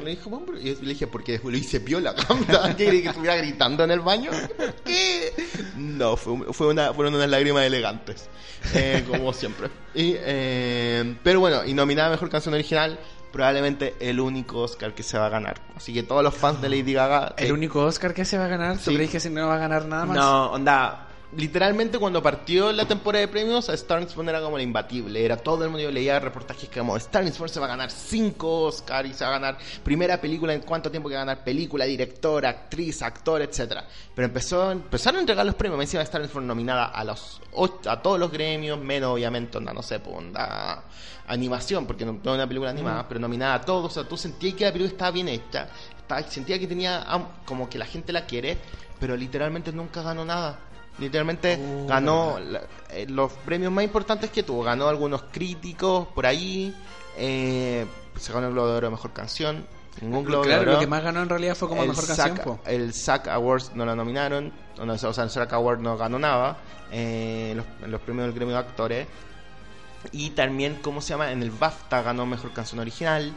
le 0.00 0.10
dijo, 0.10 0.30
"Hombre", 0.30 0.60
y 0.60 0.74
le 0.76 0.88
dije, 0.90 1.06
porque 1.06 1.40
le 1.44 1.58
hice 1.58 1.80
piola. 1.80 2.14
¿Qué 2.76 3.02
que 3.02 3.08
estuviera 3.08 3.36
gritando 3.36 3.84
en 3.84 3.90
el 3.90 4.00
baño? 4.00 4.30
¿Qué? 4.84 5.32
No, 5.76 6.16
fue, 6.16 6.52
fue 6.52 6.68
una, 6.68 6.92
fueron 6.92 7.14
unas 7.14 7.28
lágrimas 7.28 7.64
elegantes. 7.64 8.28
Eh, 8.74 9.04
como 9.08 9.32
siempre. 9.32 9.68
Y, 9.94 10.14
eh, 10.18 11.16
pero 11.22 11.40
bueno, 11.40 11.64
y 11.64 11.74
nominada 11.74 12.08
a 12.08 12.10
mejor 12.10 12.28
canción 12.30 12.54
original, 12.54 12.98
probablemente 13.32 13.94
el 14.00 14.20
único 14.20 14.60
Oscar 14.60 14.94
que 14.94 15.02
se 15.02 15.18
va 15.18 15.26
a 15.26 15.30
ganar. 15.30 15.60
Así 15.76 15.92
que 15.94 16.02
todos 16.02 16.22
los 16.22 16.34
fans 16.34 16.60
de 16.60 16.68
Lady 16.68 16.92
Gaga. 16.92 17.34
¿El 17.36 17.48
eh, 17.48 17.52
único 17.52 17.84
Oscar 17.84 18.14
que 18.14 18.24
se 18.24 18.38
va 18.38 18.46
a 18.46 18.48
ganar? 18.48 18.76
¿Tú 18.78 18.90
Sí. 18.90 18.96
crees 18.96 19.10
que 19.10 19.20
si 19.20 19.30
no 19.30 19.46
va 19.48 19.54
a 19.56 19.58
ganar 19.58 19.86
nada 19.86 20.06
más? 20.06 20.16
no, 20.16 20.52
onda. 20.52 21.07
Literalmente 21.36 21.98
cuando 21.98 22.22
partió 22.22 22.72
la 22.72 22.86
temporada 22.86 23.20
de 23.20 23.28
premios, 23.28 23.68
a 23.68 23.74
Star 23.74 24.00
Wars 24.00 24.16
era 24.26 24.40
como 24.40 24.56
la 24.56 24.62
imbatible. 24.62 25.22
Era 25.22 25.36
todo 25.36 25.62
el 25.64 25.70
mundo, 25.70 25.90
leía 25.90 26.18
reportajes 26.18 26.70
que 26.70 26.80
como 26.80 26.96
Star 26.96 27.22
Wars 27.38 27.52
se 27.52 27.60
va 27.60 27.66
a 27.66 27.68
ganar 27.68 27.90
5 27.90 28.62
Oscar 28.62 29.04
y 29.04 29.12
se 29.12 29.24
va 29.24 29.30
a 29.30 29.32
ganar 29.34 29.58
primera 29.84 30.18
película 30.20 30.54
en 30.54 30.62
cuánto 30.62 30.90
tiempo 30.90 31.08
que 31.10 31.16
va 31.16 31.20
a 31.22 31.24
ganar 31.26 31.44
película, 31.44 31.84
director, 31.84 32.46
actriz, 32.46 33.02
actor, 33.02 33.42
etcétera. 33.42 33.84
Pero 34.14 34.24
empezó, 34.26 34.72
empezaron 34.72 35.18
a 35.18 35.20
entregar 35.20 35.44
los 35.44 35.54
premios. 35.54 35.76
Me 35.78 35.84
decía 35.84 36.00
Star 36.00 36.22
Wars 36.22 36.32
fue 36.32 36.40
nominada 36.40 36.86
a 36.86 37.04
los 37.04 37.42
a 37.86 38.00
todos 38.00 38.18
los 38.18 38.30
gremios, 38.32 38.78
menos 38.80 39.10
obviamente 39.12 39.58
onda, 39.58 39.74
no 39.74 39.82
sé, 39.82 40.00
onda 40.06 40.82
animación, 41.26 41.86
porque 41.86 42.06
no, 42.06 42.12
no 42.12 42.18
es 42.30 42.34
una 42.36 42.46
película 42.46 42.70
animada, 42.70 43.06
pero 43.06 43.20
nominada 43.20 43.54
a 43.54 43.60
todos. 43.60 43.84
O 43.92 43.94
sea, 43.94 44.08
tú 44.08 44.16
sentías 44.16 44.54
que 44.54 44.64
la 44.64 44.72
película 44.72 44.92
estaba 44.92 45.10
bien 45.10 45.28
hecha, 45.28 45.68
estaba- 45.98 46.22
sentía 46.22 46.58
que 46.58 46.66
tenía 46.66 47.04
como 47.44 47.68
que 47.68 47.76
la 47.78 47.84
gente 47.84 48.14
la 48.14 48.24
quiere, 48.24 48.56
pero 48.98 49.14
literalmente 49.14 49.72
nunca 49.72 50.00
ganó 50.02 50.24
nada. 50.24 50.58
Literalmente 50.98 51.58
Oh, 51.60 51.86
ganó 51.86 52.38
la- 52.40 52.62
eh, 52.90 53.06
los 53.08 53.32
premios 53.32 53.70
más 53.72 53.84
importantes 53.84 54.30
que 54.30 54.42
tuvo. 54.42 54.62
Ganó 54.64 54.88
algunos 54.88 55.22
críticos 55.30 56.08
por 56.08 56.26
ahí. 56.26 56.74
eh, 57.20 57.84
se 58.16 58.32
ganó 58.32 58.46
el 58.46 58.52
Globo 58.52 58.68
de 58.68 58.74
Oro 58.76 58.90
Mejor 58.92 59.12
Canción. 59.12 59.66
Ningún 60.00 60.24
Globo 60.24 60.44
claro, 60.44 60.60
de 60.60 60.66
Oro. 60.68 60.72
lo 60.74 60.78
que 60.80 60.86
más 60.86 61.02
ganó 61.02 61.20
en 61.22 61.28
realidad 61.28 61.56
fue 61.56 61.68
como 61.68 61.82
el 61.82 61.88
mejor 61.88 62.04
SAC, 62.04 62.16
canción. 62.16 62.44
po. 62.44 62.60
El 62.64 62.94
SAC 62.94 63.26
Awards 63.28 63.72
no 63.74 63.84
la 63.84 63.96
nominaron. 63.96 64.52
O, 64.78 64.84
no, 64.84 64.92
o 64.92 64.98
sea, 64.98 65.24
el 65.24 65.30
SAC 65.30 65.52
Award 65.52 65.80
no 65.80 65.96
ganó 65.96 66.18
nada. 66.18 66.58
eh, 66.92 67.54
los, 67.56 67.90
los 67.90 68.00
premios 68.00 68.26
del 68.26 68.34
gremio 68.34 68.54
de 68.54 68.60
actores. 68.60 69.06
Y 70.12 70.30
también, 70.30 70.78
¿cómo 70.80 71.00
se 71.00 71.08
llama? 71.10 71.32
En 71.32 71.42
el 71.42 71.50
BAFTA 71.50 72.02
ganó 72.02 72.24
Mejor 72.24 72.52
Canción 72.52 72.78
Original. 72.80 73.32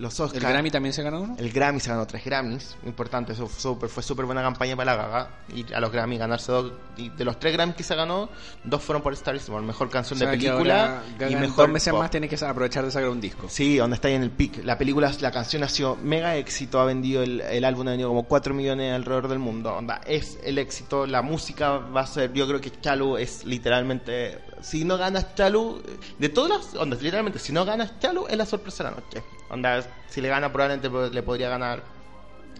Los 0.00 0.18
¿El 0.18 0.26
Oscars. 0.26 0.42
Grammy 0.42 0.70
también 0.70 0.94
se 0.94 1.02
ganó 1.02 1.20
uno? 1.20 1.36
El 1.38 1.52
Grammy 1.52 1.78
se 1.78 1.90
ganó 1.90 2.06
tres 2.06 2.24
Grammys, 2.24 2.74
importante, 2.86 3.34
eso 3.34 3.46
fue 3.46 3.60
súper, 3.60 3.90
fue 3.90 4.02
súper 4.02 4.24
buena 4.24 4.40
campaña 4.40 4.74
para 4.74 4.96
la 4.96 5.02
Gaga. 5.02 5.30
Y 5.54 5.70
a 5.74 5.78
los 5.78 5.92
Grammy 5.92 6.16
ganarse 6.16 6.50
dos, 6.50 6.72
y 6.96 7.10
de 7.10 7.22
los 7.22 7.38
tres 7.38 7.52
Grammys 7.52 7.76
que 7.76 7.82
se 7.82 7.94
ganó, 7.94 8.30
dos 8.64 8.82
fueron 8.82 9.02
por 9.02 9.12
Star 9.12 9.34
Wars, 9.34 9.64
mejor 9.66 9.90
canción 9.90 10.16
O 10.16 10.20
sea, 10.20 10.30
de 10.30 10.38
película 10.38 11.02
y 11.18 11.36
mejor 11.36 11.66
dos 11.66 11.68
meses 11.68 11.92
pop. 11.92 12.00
más 12.00 12.10
tiene 12.10 12.30
que 12.30 12.42
aprovechar 12.42 12.82
de 12.82 12.90
sacar 12.90 13.10
un 13.10 13.20
disco. 13.20 13.46
Sí, 13.50 13.76
donde 13.76 13.96
está 13.96 14.08
ahí 14.08 14.14
en 14.14 14.22
el 14.22 14.30
pic. 14.30 14.64
La 14.64 14.78
película, 14.78 15.12
la 15.20 15.30
canción 15.30 15.62
ha 15.64 15.68
sido 15.68 15.96
mega 15.96 16.34
éxito, 16.36 16.80
ha 16.80 16.86
vendido 16.86 17.22
el, 17.22 17.42
el 17.42 17.64
álbum, 17.66 17.86
ha 17.88 17.90
vendido 17.90 18.08
como 18.08 18.22
4 18.22 18.54
millones 18.54 18.94
alrededor 18.94 19.28
del 19.28 19.38
mundo. 19.38 19.74
Onda, 19.74 20.00
es 20.06 20.38
el 20.42 20.56
éxito, 20.56 21.06
la 21.06 21.20
música 21.20 21.72
va 21.72 22.00
a 22.00 22.06
ser, 22.06 22.32
yo 22.32 22.46
creo 22.48 22.60
que 22.60 22.70
Chalu 22.80 23.18
es 23.18 23.44
literalmente, 23.44 24.38
si 24.62 24.84
no 24.84 24.98
ganas 24.98 25.34
Chalu, 25.34 25.82
de 26.18 26.28
todas 26.28 26.50
las, 26.50 26.74
onda, 26.74 26.96
literalmente, 26.96 27.38
si 27.38 27.52
no 27.52 27.64
ganas 27.64 27.98
Chalu, 28.00 28.26
es 28.28 28.36
la 28.36 28.46
sorpresa 28.46 28.84
de 28.84 28.90
la 28.90 28.96
noche. 28.96 29.22
Onda, 29.50 29.84
si 30.08 30.20
le 30.20 30.28
gana 30.28 30.52
probablemente 30.52 30.88
le 31.12 31.22
podría 31.22 31.48
ganar 31.48 31.82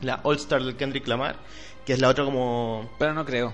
la 0.03 0.20
All 0.22 0.36
Star 0.36 0.62
del 0.62 0.76
Kendrick 0.76 1.07
Lamar, 1.07 1.36
que 1.84 1.92
es 1.92 2.01
la 2.01 2.09
otra 2.09 2.24
como 2.24 2.90
Pero 2.98 3.12
no 3.14 3.24
creo. 3.24 3.53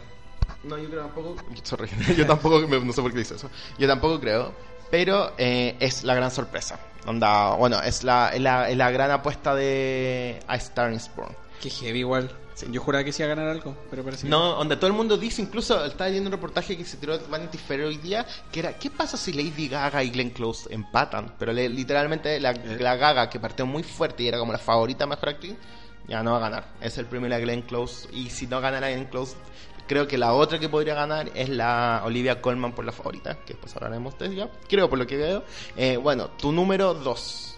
no, 0.65 0.79
yo 0.79 0.89
creo 0.89 1.03
tampoco. 1.03 1.37
Sorry, 1.63 1.89
yo 2.17 2.27
tampoco, 2.27 2.61
no 2.61 2.93
sé 2.93 3.03
por 3.03 3.13
qué 3.13 3.19
dice 3.19 3.35
eso. 3.35 3.51
Yo 3.79 3.87
tampoco 3.87 4.21
creo. 4.21 4.53
Pero 4.91 5.33
eh, 5.37 5.77
es 5.81 6.05
la 6.05 6.15
gran 6.15 6.31
sorpresa. 6.31 6.79
Onda, 7.07 7.55
bueno, 7.55 7.81
es 7.83 8.05
la, 8.05 8.31
es 8.33 8.41
la, 8.41 8.71
es 8.71 8.77
la 8.77 8.91
gran 8.91 9.11
apuesta 9.11 9.55
de 9.55 10.41
A 10.47 10.57
Star 10.57 10.93
is 10.93 11.11
Born. 11.17 11.35
Qué 11.61 11.71
heavy 11.71 12.01
igual. 12.01 12.31
Sí. 12.57 12.67
Yo 12.71 12.81
juraba 12.81 13.05
que 13.05 13.13
sí 13.13 13.23
iba 13.23 13.31
a 13.31 13.35
ganar 13.37 13.51
algo, 13.51 13.77
pero 13.91 14.03
parece 14.03 14.23
que 14.23 14.29
No, 14.31 14.55
donde 14.55 14.77
todo 14.77 14.87
el 14.87 14.95
mundo 14.95 15.19
dice, 15.19 15.43
incluso 15.43 15.85
estaba 15.85 16.09
viendo 16.09 16.29
un 16.29 16.33
reportaje 16.33 16.75
que 16.75 16.87
se 16.87 16.97
tiró 16.97 17.19
Vanity 17.29 17.59
Fair 17.59 17.83
hoy 17.83 17.99
día, 17.99 18.25
que 18.51 18.61
era, 18.61 18.73
¿qué 18.79 18.91
pasa 18.91 19.19
si 19.19 19.35
Lady 19.35 19.69
Gaga 19.69 20.03
y 20.03 20.09
Glenn 20.11 20.31
Close 20.31 20.73
empatan? 20.73 21.35
Pero 21.39 21.53
le- 21.53 21.69
literalmente 21.69 22.41
la, 22.41 22.53
Eh. 22.53 22.79
la 22.81 22.97
Gaga, 22.97 23.29
que 23.29 23.39
partió 23.39 23.67
muy 23.67 23.83
fuerte 23.83 24.23
y 24.23 24.29
era 24.29 24.39
como 24.39 24.53
la 24.53 24.59
favorita 24.59 25.07
mejor 25.07 25.29
actriz, 25.29 25.55
ya 26.09 26.23
no 26.23 26.31
va 26.31 26.39
a 26.39 26.41
ganar. 26.41 26.65
Es 26.81 26.97
el 26.97 27.05
premio 27.05 27.29
de 27.29 27.37
la 27.37 27.41
Glenn 27.41 27.61
Close, 27.61 28.09
y 28.13 28.31
si 28.31 28.47
no 28.47 28.59
gana 28.63 28.81
la 28.81 28.89
Glenn 28.91 29.05
Close, 29.07 29.37
creo 29.87 30.09
que 30.09 30.17
la 30.17 30.33
otra 30.33 30.59
que 30.59 30.71
podría 30.71 30.95
ganar 30.95 31.31
es 31.35 31.51
la 31.51 32.01
Olivia 32.07 32.41
Colman 32.41 32.73
por 32.75 32.87
la 32.87 32.93
favorita, 32.93 33.35
que 33.45 33.53
después 33.53 33.77
hablaremos 33.77 34.19
de 34.19 34.29
ella, 34.29 34.49
creo 34.67 34.89
por 34.89 34.99
lo 34.99 35.07
que 35.07 35.19
veo. 35.19 35.45
Eh, 35.77 35.99
bueno, 35.99 36.29
tu 36.31 36.53
número 36.53 36.95
2, 36.95 37.56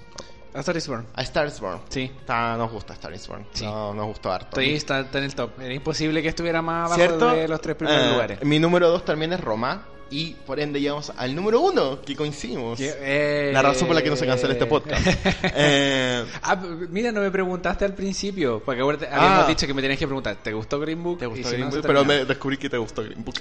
A 0.54 0.60
Star 0.60 0.76
is 0.76 0.88
Born. 0.88 1.06
A 1.14 1.22
Star 1.22 1.46
is 1.46 1.60
Born. 1.60 1.80
Sí. 1.88 2.10
Está, 2.20 2.56
nos 2.56 2.70
gusta 2.72 2.94
Star 2.94 3.12
is 3.12 3.26
Born, 3.28 3.46
Sí. 3.52 3.64
no, 3.64 3.92
nos 3.94 4.06
gustó 4.06 4.32
harto. 4.32 4.46
Estoy, 4.60 4.74
está, 4.74 5.00
está 5.00 5.18
en 5.18 5.24
el 5.24 5.34
top. 5.34 5.60
Era 5.60 5.74
imposible 5.74 6.22
que 6.22 6.28
estuviera 6.28 6.62
más 6.62 6.86
abajo 6.86 6.96
¿Cierto? 7.00 7.28
de 7.34 7.46
los 7.48 7.60
tres 7.60 7.76
primeros 7.76 8.02
Eh, 8.06 8.10
lugares. 8.12 8.42
Mi 8.44 8.58
número 8.58 8.88
2 8.88 9.04
también 9.04 9.32
es 9.32 9.40
Roma. 9.40 9.86
Y 10.10 10.30
por 10.46 10.58
ende 10.58 10.80
llegamos 10.80 11.12
al 11.18 11.34
número 11.34 11.60
1, 11.60 12.00
que 12.00 12.16
coincidimos. 12.16 12.80
Eh, 12.80 13.50
La 13.52 13.60
razón 13.60 13.86
por 13.86 13.94
la 13.94 14.00
que 14.02 14.08
no 14.08 14.16
se 14.16 14.24
cancela 14.26 14.54
este 14.54 14.64
podcast. 14.64 15.06
Eh, 15.54 16.24
Ah, 16.42 16.56
mira, 16.88 17.12
no 17.12 17.20
me 17.20 17.30
preguntaste 17.30 17.84
al 17.84 17.92
principio. 17.92 18.62
Porque 18.64 18.80
acuérdate, 18.80 19.12
Ah. 19.12 19.18
habíamos 19.18 19.48
dicho 19.48 19.66
que 19.66 19.74
me 19.74 19.82
tenías 19.82 19.98
que 19.98 20.06
preguntar, 20.06 20.36
¿te 20.36 20.50
gustó 20.54 20.80
Green 20.80 21.02
Book? 21.02 21.18
te 21.18 21.26
gustó 21.26 21.48
si 21.50 21.56
no, 21.56 21.58
Green 21.58 21.70
se 21.72 21.76
Book, 21.78 21.86
pero 21.86 21.98
termina. 22.00 22.20
me 22.20 22.24
descubrí 22.24 22.56
que 22.56 22.70
te 22.70 22.78
gustó 22.78 23.02
Green 23.02 23.22
Book. 23.22 23.36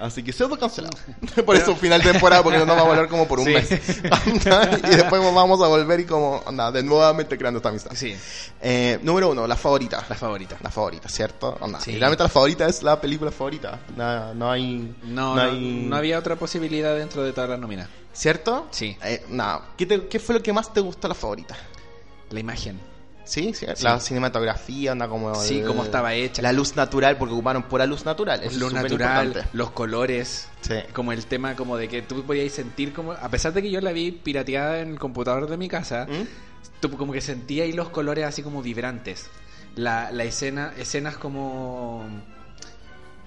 Así 0.00 0.22
que 0.22 0.32
pseudo 0.32 0.58
cancelado. 0.58 0.96
por 1.46 1.54
eso 1.56 1.76
final 1.76 2.00
de 2.02 2.10
temporada, 2.12 2.42
porque 2.42 2.58
no 2.58 2.64
nos 2.64 2.74
vamos 2.76 2.88
a 2.88 2.96
hablar 2.96 3.08
como 3.10 3.28
por 3.28 3.38
un 3.38 3.44
Sí. 3.46 3.52
mes. 3.52 3.70
y 3.70 4.96
después 4.96 5.22
vamos 5.34 5.62
a 5.62 5.68
volver 5.68 6.00
y 6.00 6.04
como, 6.06 6.42
anda, 6.46 6.72
de 6.72 6.82
nuevamente 6.82 7.36
creando 7.36 7.58
esta 7.58 7.68
amistad. 7.68 7.90
Sí, 7.94 8.16
Eh, 8.62 8.98
número 9.02 9.28
1, 9.30 9.46
la 9.46 9.56
favorita. 9.56 10.04
la 10.08 10.14
favorita. 10.16 10.56
La 10.62 10.70
favorita, 10.70 11.08
¿cierto? 11.08 11.56
Onda, 11.60 11.80
Sí. 11.80 11.98
realmente 11.98 12.22
la 12.22 12.28
favorita 12.30 12.66
es 12.66 12.82
la 12.82 13.00
película 13.00 13.30
favorita. 13.30 13.78
No, 13.96 14.32
no 14.34 14.50
hay. 14.50 14.94
No, 15.04 15.34
no, 15.34 15.42
hay- 15.42 15.84
no 15.86 15.96
había 15.96 16.18
otra 16.18 16.36
posibilidad 16.36 16.96
dentro 16.96 17.22
de 17.22 17.32
todas 17.32 17.50
las 17.50 17.58
nominadas. 17.58 17.90
¿Cierto? 18.12 18.68
Sí. 18.70 18.96
Eh, 19.04 19.24
nada. 19.28 19.66
¿Qué, 19.76 19.86
te- 19.86 20.08
¿Qué 20.08 20.18
fue 20.18 20.34
lo 20.34 20.42
que 20.42 20.52
más 20.52 20.72
te 20.72 20.80
gustó 20.80 21.08
la 21.08 21.14
favorita? 21.14 21.56
La 22.30 22.40
imagen. 22.40 22.80
¿Sí? 23.24 23.52
sí, 23.54 23.66
Sí. 23.74 23.84
La 23.84 24.00
cinematografía, 24.00 24.92
anda 24.92 25.06
como. 25.08 25.34
Sí, 25.36 25.60
el- 25.60 25.66
cómo 25.66 25.84
estaba 25.84 26.14
hecha. 26.14 26.42
La 26.42 26.52
luz 26.52 26.74
natural, 26.76 27.16
porque 27.16 27.34
ocuparon 27.34 27.62
pura 27.64 27.86
luz 27.86 28.04
natural. 28.04 28.42
Es 28.42 28.54
súper 28.54 28.72
natural, 28.82 29.26
importante. 29.28 29.56
los 29.56 29.70
colores, 29.70 30.48
Sí. 30.62 30.74
como 30.92 31.12
el 31.12 31.26
tema 31.26 31.54
como 31.54 31.76
de 31.76 31.88
que 31.88 32.02
tú 32.02 32.24
podías 32.24 32.52
sentir 32.52 32.92
como, 32.92 33.12
a 33.12 33.28
pesar 33.28 33.52
de 33.52 33.62
que 33.62 33.70
yo 33.70 33.80
la 33.80 33.92
vi 33.92 34.10
pirateada 34.10 34.80
en 34.80 34.90
el 34.92 34.98
computador 34.98 35.48
de 35.48 35.56
mi 35.56 35.68
casa, 35.68 36.06
¿Mm? 36.10 36.26
tú 36.80 36.90
como 36.96 37.12
que 37.12 37.20
sentía 37.20 37.64
ahí 37.64 37.72
los 37.72 37.90
colores 37.90 38.24
así 38.24 38.42
como 38.42 38.62
vibrantes. 38.62 39.28
La, 39.76 40.10
la 40.10 40.24
escena, 40.24 40.72
escenas 40.76 41.16
como 41.16 42.04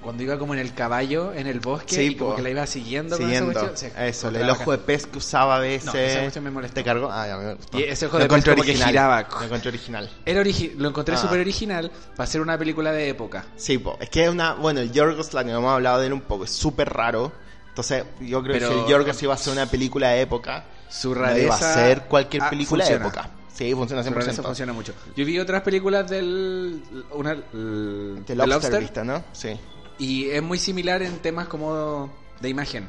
cuando 0.04 0.22
iba 0.24 0.38
como 0.38 0.54
en 0.54 0.60
el 0.60 0.74
caballo, 0.74 1.34
en 1.34 1.48
el 1.48 1.60
bosque, 1.60 1.96
Sí, 1.96 2.02
y 2.02 2.16
como 2.16 2.32
po. 2.32 2.36
que 2.36 2.42
la 2.44 2.50
iba 2.50 2.68
siguiendo, 2.68 3.18
con 3.18 3.26
esa 3.32 3.40
Siguiendo. 3.40 3.60
cuestión, 3.62 3.92
Eso, 3.98 4.28
el 4.30 4.50
ojo 4.50 4.72
de 4.72 4.78
pez 4.78 5.08
que 5.08 5.18
usaba 5.18 5.56
a 5.56 5.60
veces. 5.60 5.86
No, 5.86 6.00
esa 6.00 6.42
me 6.42 6.52
molestó. 6.52 6.76
¿Te 6.76 6.84
cargó? 6.84 7.10
Ah, 7.12 7.28
ya 7.28 7.38
me 7.38 7.54
gustó. 7.56 7.80
Y 7.80 7.84
ese 7.84 8.06
ojo 8.08 8.18
Lo 8.18 8.24
de 8.26 8.30
pez 8.30 8.44
como 8.44 8.56
que 8.56 8.62
original. 8.62 8.90
giraba. 8.90 9.28
Lo 9.40 9.44
encontré 9.46 9.70
original. 9.70 10.10
Era 10.26 10.42
origi- 10.42 10.74
lo 10.76 10.90
encontré 10.90 11.16
Ah. 11.16 11.18
súper 11.18 11.40
original 11.40 11.92
para 12.16 12.28
ser 12.28 12.42
una 12.42 12.58
película 12.58 12.92
de 12.92 13.10
época. 13.10 13.46
Sí, 13.56 13.78
po. 13.78 13.98
es 14.02 14.10
que 14.10 14.26
es 14.26 14.30
una. 14.30 14.54
Bueno, 14.54 14.82
el 14.82 14.92
Yorgos 14.92 15.34
Lanthimos, 15.34 15.60
hemos 15.60 15.74
hablado 15.74 16.00
de 16.00 16.08
él 16.08 16.14
un 16.14 16.22
poco, 16.22 16.44
es 16.44 16.52
súper 16.52 16.90
raro. 16.94 17.32
Entonces, 17.70 18.04
yo 18.20 18.44
creo 18.44 18.54
Pero- 18.54 18.70
que 18.70 18.76
si 18.76 18.82
el 18.82 18.88
Yorgos 18.88 19.24
iba 19.24 19.34
a 19.34 19.38
ser 19.38 19.54
una 19.54 19.66
película 19.66 20.10
de 20.10 20.22
época, 20.22 20.66
Su 20.90 21.10
no 21.16 21.22
rareza 21.22 21.44
iba 21.46 21.56
a 21.56 21.74
ser 21.74 22.02
cualquier 22.04 22.44
ah, 22.44 22.50
película 22.50 22.86
de 22.86 22.94
época. 22.94 23.30
Sí, 23.52 23.72
funciona 23.76 24.02
Su 24.04 24.10
100%. 24.10 24.14
rareza 24.16 24.44
funciona 24.44 24.74
mucho. 24.74 24.94
Yo 25.16 25.26
vi 25.26 25.38
otras 25.40 25.62
películas 25.62 26.10
del 26.10 26.82
una 27.12 27.32
el- 27.34 27.44
del 28.26 28.38
Lobster, 28.38 28.48
Lobster, 28.48 28.80
¿viste, 28.82 29.04
¿no? 29.04 29.24
Sí. 29.32 29.50
Y 30.00 30.30
es 30.30 30.42
muy 30.44 30.58
similar 30.60 31.02
en 31.02 31.20
temas 31.20 31.48
como 31.48 32.12
de 32.40 32.50
imagen. 32.50 32.88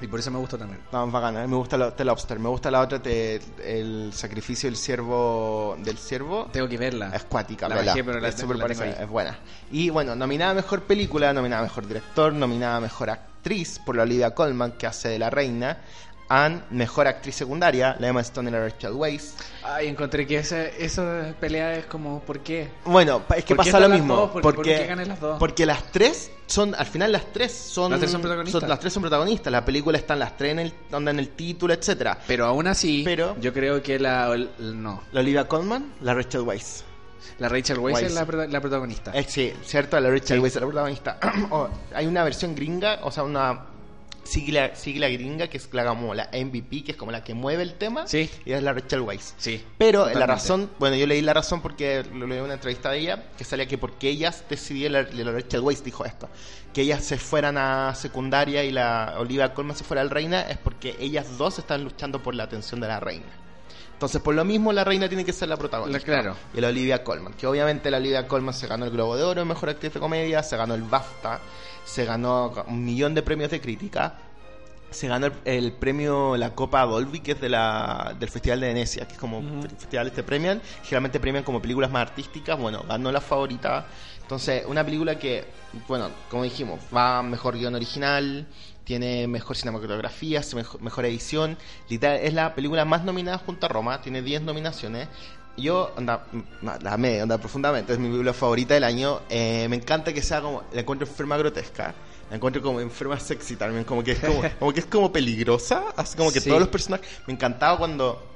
Y 0.00 0.08
por 0.08 0.18
eso 0.18 0.30
me 0.30 0.38
gustó 0.38 0.58
también. 0.58 0.80
No, 0.92 1.08
bacana. 1.08 1.46
Me 1.46 1.54
gusta 1.54 1.78
la, 1.78 1.94
The 1.94 2.04
Lobster. 2.04 2.38
Me 2.40 2.48
gusta 2.48 2.68
la 2.70 2.80
otra, 2.80 3.00
te- 3.00 3.40
el 3.62 4.10
sacrificio 4.12 4.68
del 4.68 4.76
ciervo. 4.76 5.76
Del 5.78 5.96
ciervo. 5.98 6.48
Tengo 6.52 6.68
que 6.68 6.76
verla. 6.76 7.10
Es 7.14 7.24
cuática, 7.24 7.68
La 7.68 7.76
bajé, 7.76 8.02
pero 8.02 8.18
la 8.20 8.28
es 8.28 8.38
la 8.42 8.66
tengo 8.66 8.82
ahí. 8.82 8.94
es 9.00 9.08
buena. 9.08 9.38
Y 9.70 9.90
bueno, 9.90 10.16
nominada 10.16 10.50
a 10.50 10.54
mejor 10.54 10.82
película, 10.82 11.32
nominada 11.32 11.60
a 11.60 11.64
mejor 11.64 11.86
director, 11.86 12.32
nominada 12.32 12.76
a 12.78 12.80
mejor 12.80 13.08
actriz 13.08 13.78
por 13.86 13.94
la 13.96 14.02
Olivia 14.02 14.34
Colman, 14.34 14.72
que 14.72 14.88
hace 14.88 15.08
de 15.10 15.18
la 15.20 15.30
reina. 15.30 15.78
And 16.28 16.62
Mejor 16.70 17.06
Actriz 17.06 17.34
Secundaria, 17.34 17.96
la 17.98 18.08
Emma 18.08 18.20
Stone 18.22 18.48
y 18.48 18.52
la 18.52 18.60
Rachel 18.60 18.92
Weisz. 18.92 19.34
Ay, 19.62 19.88
encontré 19.88 20.26
que 20.26 20.38
esa, 20.38 20.62
esa 20.66 21.34
pelea 21.40 21.74
es 21.76 21.86
como, 21.86 22.20
¿por 22.20 22.40
qué? 22.40 22.68
Bueno, 22.84 23.22
es 23.36 23.44
que 23.44 23.54
¿Por 23.54 23.64
qué 23.64 23.72
pasa 23.72 23.86
lo 23.86 23.94
mismo. 23.94 24.16
dos? 24.16 24.30
¿Por- 24.30 24.42
porque, 24.42 24.56
por 24.56 24.64
qué 24.80 24.86
ganan 24.86 25.08
las 25.08 25.20
dos? 25.20 25.38
porque 25.38 25.66
las 25.66 25.90
tres 25.92 26.30
son, 26.46 26.74
al 26.74 26.86
final 26.86 27.12
las 27.12 27.32
tres 27.32 27.52
son. 27.52 27.90
Las 27.90 28.00
tres 28.00 28.12
son 28.12 28.20
protagonistas. 28.22 28.68
las 28.68 28.80
tres 28.80 28.92
son 28.92 29.02
protagonistas. 29.02 29.50
La 29.52 29.64
película 29.64 29.98
están 29.98 30.18
las 30.18 30.36
tres 30.36 30.52
en 30.52 30.58
el, 30.60 30.74
onda 30.92 31.10
en 31.10 31.18
el 31.18 31.28
título, 31.30 31.72
etcétera. 31.74 32.18
Pero 32.26 32.46
aún 32.46 32.66
así, 32.66 33.02
Pero- 33.04 33.36
yo 33.40 33.52
creo 33.52 33.82
que 33.82 33.98
la... 33.98 34.32
el- 34.34 34.50
no, 34.82 35.02
La 35.12 35.20
Olivia 35.20 35.46
Colman, 35.48 35.92
la 36.00 36.14
Rachel 36.14 36.40
Weisz. 36.42 36.84
la 37.38 37.48
Rachel 37.48 37.78
Weisz 37.78 38.02
es 38.02 38.12
la, 38.14 38.24
prota- 38.26 38.46
la 38.46 38.60
protagonista. 38.60 39.10
Eh, 39.12 39.24
sí, 39.28 39.52
cierto, 39.64 39.98
la 39.98 40.08
Rachel 40.10 40.40
Weisz 40.40 40.56
es 40.56 40.60
la 40.62 40.66
protagonista. 40.68 41.18
Oh, 41.50 41.68
hay 41.94 42.06
una 42.06 42.22
versión 42.24 42.54
gringa, 42.54 43.00
o 43.02 43.10
sea, 43.10 43.22
una 43.24 43.60
sigla, 44.24 44.74
sigla 44.74 45.08
gringa 45.08 45.48
que 45.48 45.56
es 45.58 45.68
la, 45.72 45.86
como 45.86 46.14
la 46.14 46.28
MVP, 46.32 46.84
que 46.84 46.92
es 46.92 46.96
como 46.96 47.12
la 47.12 47.22
que 47.22 47.34
mueve 47.34 47.62
el 47.62 47.74
tema. 47.74 48.06
Sí. 48.06 48.30
Y 48.44 48.52
es 48.52 48.62
la 48.62 48.72
Rachel 48.72 49.00
Weisz. 49.02 49.34
Sí, 49.36 49.64
Pero 49.78 50.08
la 50.10 50.26
razón, 50.26 50.70
bueno, 50.78 50.96
yo 50.96 51.06
leí 51.06 51.20
la 51.22 51.34
razón 51.34 51.60
porque 51.60 52.04
lo 52.12 52.26
leí 52.26 52.38
en 52.38 52.44
una 52.44 52.54
entrevista 52.54 52.90
de 52.90 52.98
ella, 52.98 53.24
que 53.36 53.44
salía 53.44 53.66
que 53.66 53.78
porque 53.78 54.08
ellas 54.08 54.44
decidieron, 54.48 54.92
la, 55.16 55.24
la 55.24 55.32
Rachel 55.32 55.60
Weisz 55.60 55.84
dijo 55.84 56.04
esto, 56.04 56.28
que 56.72 56.82
ellas 56.82 57.04
se 57.04 57.18
fueran 57.18 57.56
a 57.58 57.94
secundaria 57.94 58.64
y 58.64 58.70
la 58.72 59.14
Olivia 59.18 59.54
Colman 59.54 59.76
se 59.76 59.84
fuera 59.84 60.00
al 60.00 60.10
reina, 60.10 60.42
es 60.42 60.58
porque 60.58 60.96
ellas 60.98 61.38
dos 61.38 61.58
están 61.58 61.84
luchando 61.84 62.22
por 62.22 62.34
la 62.34 62.44
atención 62.44 62.80
de 62.80 62.88
la 62.88 62.98
reina. 63.00 63.26
Entonces, 63.92 64.20
por 64.20 64.34
lo 64.34 64.44
mismo, 64.44 64.72
la 64.72 64.82
reina 64.82 65.08
tiene 65.08 65.24
que 65.24 65.32
ser 65.32 65.48
la 65.48 65.56
protagonista. 65.56 65.98
La- 66.00 66.04
claro. 66.04 66.36
Y 66.52 66.60
la 66.60 66.68
Olivia 66.68 67.04
Colman, 67.04 67.32
que 67.34 67.46
obviamente 67.46 67.90
la 67.92 67.98
Olivia 67.98 68.26
Colman 68.26 68.52
se 68.52 68.66
ganó 68.66 68.84
el 68.86 68.90
Globo 68.90 69.16
de 69.16 69.22
Oro 69.22 69.44
Mejor 69.44 69.68
Actriz 69.70 69.94
de 69.94 70.00
Comedia, 70.00 70.42
se 70.42 70.56
ganó 70.56 70.74
el 70.74 70.82
BAFTA, 70.82 71.38
se 71.84 72.04
ganó 72.04 72.52
un 72.66 72.84
millón 72.84 73.14
de 73.14 73.22
premios 73.22 73.50
de 73.50 73.60
crítica, 73.60 74.14
se 74.90 75.08
ganó 75.08 75.26
el, 75.26 75.32
el 75.44 75.72
premio, 75.72 76.36
la 76.36 76.54
Copa 76.54 76.82
Dolby, 76.86 77.20
que 77.20 77.32
es 77.32 77.40
de 77.40 77.48
la, 77.48 78.14
del 78.18 78.28
Festival 78.30 78.60
de 78.60 78.68
Venecia, 78.68 79.06
que 79.06 79.14
es 79.14 79.18
como 79.18 79.42
festivales 79.78 80.12
te 80.12 80.22
premian, 80.22 80.62
generalmente 80.82 81.20
premian 81.20 81.44
como 81.44 81.60
películas 81.60 81.90
más 81.90 82.02
artísticas, 82.02 82.58
bueno, 82.58 82.84
ganó 82.88 83.10
la 83.10 83.20
favorita. 83.20 83.86
Entonces, 84.22 84.64
una 84.66 84.84
película 84.84 85.18
que, 85.18 85.44
bueno, 85.86 86.10
como 86.30 86.44
dijimos, 86.44 86.80
va 86.94 87.22
mejor 87.22 87.58
guion 87.58 87.74
original, 87.74 88.46
tiene 88.84 89.26
mejor 89.26 89.56
cinematografía, 89.56 90.42
mejor, 90.54 90.80
mejor 90.80 91.04
edición, 91.06 91.58
literal, 91.88 92.20
es 92.22 92.32
la 92.32 92.54
película 92.54 92.84
más 92.84 93.04
nominada 93.04 93.38
junto 93.38 93.66
a 93.66 93.68
Roma, 93.68 94.00
tiene 94.00 94.22
10 94.22 94.42
nominaciones. 94.42 95.08
Yo, 95.56 95.92
onda, 95.96 96.26
mm, 96.32 96.66
la 96.82 96.92
amé, 96.94 97.22
onda, 97.22 97.38
profundamente, 97.38 97.92
es 97.92 97.98
mi 97.98 98.08
película 98.08 98.32
favorita 98.32 98.74
del 98.74 98.84
año. 98.84 99.20
Eh, 99.28 99.66
me 99.70 99.76
encanta 99.76 100.12
que 100.12 100.22
sea 100.22 100.40
como, 100.40 100.64
la 100.72 100.80
encuentro 100.80 101.06
enferma 101.06 101.36
grotesca, 101.36 101.94
la 102.28 102.36
encuentro 102.36 102.60
como 102.60 102.80
enferma 102.80 103.18
sexy 103.20 103.54
también, 103.56 103.84
como 103.84 104.02
que 104.02 104.12
es 104.12 104.18
como, 104.18 104.42
como 104.58 104.72
que 104.72 104.80
es 104.80 104.86
como 104.86 105.12
peligrosa, 105.12 105.84
así 105.96 106.16
como 106.16 106.32
que 106.32 106.40
Sí. 106.40 106.48
todos 106.48 106.60
los 106.60 106.68
personajes, 106.70 107.06
me 107.26 107.34
encantaba 107.34 107.78
cuando 107.78 108.26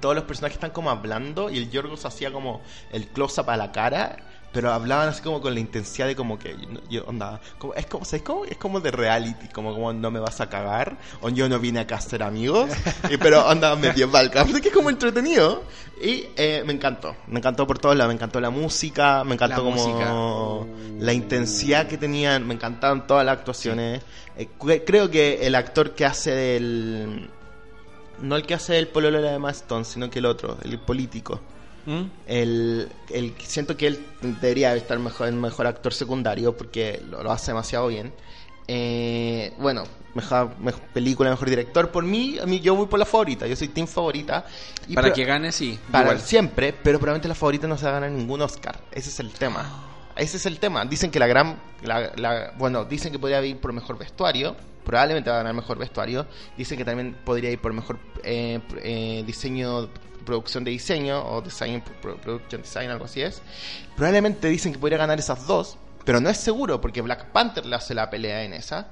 todos 0.00 0.14
los 0.14 0.24
personajes 0.24 0.56
están 0.56 0.70
como 0.70 0.90
hablando 0.90 1.50
y 1.50 1.58
el 1.58 1.70
Yorgos 1.70 2.04
hacía 2.06 2.32
como 2.32 2.62
el 2.92 3.06
close-up 3.08 3.50
a 3.50 3.56
la 3.56 3.70
cara, 3.72 4.16
pero 4.52 4.72
hablaban 4.72 5.08
así 5.08 5.20
como 5.22 5.40
con 5.40 5.52
la 5.54 5.60
intensidad 5.60 6.06
de 6.06 6.16
como 6.16 6.38
que 6.38 6.56
yo, 6.88 7.04
onda, 7.04 7.40
como, 7.58 7.74
es 7.74 7.86
como, 7.86 8.04
¿sabes 8.04 8.22
cómo? 8.22 8.44
Es 8.46 8.56
como 8.56 8.80
de 8.80 8.90
reality, 8.90 9.46
como, 9.48 9.74
como 9.74 9.92
no 9.92 10.10
me 10.10 10.20
vas 10.20 10.40
a 10.40 10.48
cagar, 10.48 10.96
o 11.20 11.28
yo 11.28 11.48
no 11.48 11.58
vine 11.58 11.80
acá 11.80 11.96
a 11.96 12.00
ser 12.00 12.22
amigos, 12.22 12.70
y, 13.10 13.16
pero 13.18 13.46
onda 13.46 13.76
medieval, 13.76 14.30
que 14.30 14.68
es 14.68 14.74
como 14.74 14.88
entretenido. 14.90 15.62
Y 16.00 16.26
eh, 16.36 16.62
me 16.64 16.72
encantó, 16.72 17.14
me 17.26 17.38
encantó 17.40 17.66
por 17.66 17.78
todos 17.78 17.96
lados, 17.96 18.08
me 18.10 18.14
encantó 18.14 18.40
la 18.40 18.50
música, 18.50 19.22
me 19.24 19.34
encantó 19.34 19.56
La 19.56 19.62
como 19.62 20.66
música. 20.66 21.04
la 21.04 21.12
intensidad 21.12 21.86
que 21.88 21.98
tenían, 21.98 22.46
me 22.46 22.54
encantaron 22.54 23.06
todas 23.06 23.26
las 23.26 23.36
actuaciones. 23.38 24.02
Eh, 24.36 24.48
cre- 24.58 24.82
creo 24.86 25.10
que 25.10 25.46
el 25.46 25.54
actor 25.56 25.94
que 25.94 26.04
hace 26.06 26.30
del 26.30 27.28
no 28.20 28.36
el 28.36 28.46
que 28.46 28.54
hace 28.54 28.78
el 28.78 28.88
pololo 28.88 29.20
de 29.20 29.50
Stone, 29.50 29.84
sino 29.84 30.08
que 30.10 30.20
el 30.20 30.26
otro, 30.26 30.56
el 30.62 30.78
político. 30.78 31.40
¿Mm? 31.88 32.02
El, 32.26 32.88
el 33.08 33.34
siento 33.38 33.78
que 33.78 33.86
él 33.86 34.06
debería 34.20 34.76
estar 34.76 34.98
mejor 34.98 35.28
en 35.28 35.40
mejor 35.40 35.66
actor 35.66 35.94
secundario 35.94 36.54
porque 36.54 37.02
lo, 37.08 37.22
lo 37.22 37.32
hace 37.32 37.52
demasiado 37.52 37.86
bien. 37.88 38.12
Eh, 38.66 39.54
bueno, 39.58 39.84
mejor, 40.14 40.54
mejor 40.58 40.82
película, 40.92 41.30
mejor 41.30 41.48
director. 41.48 41.90
Por 41.90 42.04
mí, 42.04 42.38
a 42.38 42.44
mí 42.44 42.60
yo 42.60 42.74
voy 42.74 42.88
por 42.88 42.98
la 42.98 43.06
favorita. 43.06 43.46
Yo 43.46 43.56
soy 43.56 43.68
team 43.68 43.86
favorita. 43.86 44.44
Y 44.86 44.94
Para 44.94 45.14
que 45.14 45.24
gane, 45.24 45.50
sí. 45.50 45.78
para 45.90 46.04
igual. 46.04 46.20
siempre, 46.20 46.74
pero 46.74 46.98
probablemente 46.98 47.26
la 47.28 47.34
favorita 47.34 47.66
no 47.66 47.78
se 47.78 47.84
va 47.84 47.92
a 47.92 47.94
ganar 47.94 48.10
ningún 48.10 48.42
Oscar. 48.42 48.78
Ese 48.92 49.08
es 49.08 49.18
el 49.20 49.32
tema. 49.32 49.87
Ese 50.18 50.36
es 50.36 50.46
el 50.46 50.58
tema. 50.58 50.84
Dicen 50.84 51.10
que 51.10 51.18
la 51.18 51.26
gran. 51.26 51.58
la- 51.82 52.12
la- 52.16 52.52
bueno, 52.58 52.84
dicen 52.84 53.12
que 53.12 53.18
podría 53.18 53.44
ir 53.44 53.56
por 53.58 53.72
mejor 53.72 53.96
vestuario. 53.98 54.56
Probablemente 54.84 55.30
va 55.30 55.36
a 55.36 55.38
ganar 55.40 55.54
mejor 55.54 55.78
vestuario. 55.78 56.26
Dicen 56.56 56.76
que 56.76 56.84
también 56.84 57.14
podría 57.24 57.50
ir 57.50 57.60
por 57.60 57.72
mejor 57.72 57.98
eh, 58.24 58.60
eh, 58.82 59.22
diseño, 59.26 59.88
producción 60.24 60.64
de 60.64 60.70
diseño 60.72 61.24
o 61.24 61.40
design, 61.40 61.82
pro- 62.02 62.16
production 62.16 62.62
design, 62.62 62.90
algo 62.90 63.04
así 63.04 63.20
es. 63.22 63.40
Probablemente 63.96 64.48
dicen 64.48 64.72
que 64.72 64.78
podría 64.78 64.98
ganar 64.98 65.18
esas 65.18 65.46
dos. 65.46 65.76
Pero 66.04 66.20
no 66.22 66.30
es 66.30 66.38
seguro 66.38 66.80
porque 66.80 67.02
Black 67.02 67.26
Panther 67.26 67.66
le 67.66 67.76
hace 67.76 67.92
la 67.94 68.08
pelea 68.08 68.42
en 68.42 68.54
esa. 68.54 68.88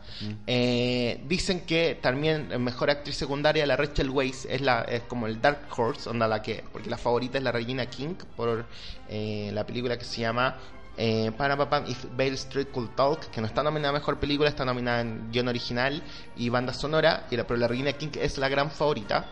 Eh, 0.47 1.19
dicen 1.27 1.61
que 1.61 1.99
también 2.01 2.49
mejor 2.63 2.91
actriz 2.91 3.17
secundaria 3.17 3.65
la 3.65 3.75
Rachel 3.75 4.11
Weisz 4.11 4.45
es 4.45 4.61
la 4.61 4.83
es 4.83 5.03
como 5.05 5.27
el 5.27 5.41
Dark 5.41 5.61
Horse, 5.75 6.11
onda 6.11 6.29
la 6.29 6.43
que 6.43 6.63
porque 6.73 6.91
la 6.91 6.99
favorita 6.99 7.39
es 7.39 7.45
la 7.45 7.53
Regina 7.53 7.87
King 7.87 8.17
por 8.37 8.67
la 9.09 9.65
película 9.65 9.97
que 9.99 10.05
se 10.05 10.21
llama 10.21 10.57
eh, 10.97 11.31
pam, 11.37 11.69
pam, 11.69 11.85
If 11.87 12.05
Bale 12.17 12.35
Street 12.35 12.69
Could 12.73 12.91
Talk, 12.97 13.27
que 13.31 13.41
no 13.41 13.47
está 13.47 13.63
nominada 13.63 13.91
a 13.91 13.93
mejor 13.99 14.19
película, 14.19 14.49
está 14.49 14.65
nominada 14.65 15.01
en 15.03 15.31
guion 15.31 15.49
original 15.49 16.03
y 16.37 16.49
banda 16.49 16.73
sonora, 16.73 17.27
y 17.31 17.37
la, 17.37 17.47
pero 17.47 17.59
la 17.59 17.69
Regina 17.69 17.93
King 17.93 18.11
es 18.21 18.39
la 18.39 18.49
gran 18.49 18.71
favorita. 18.71 19.27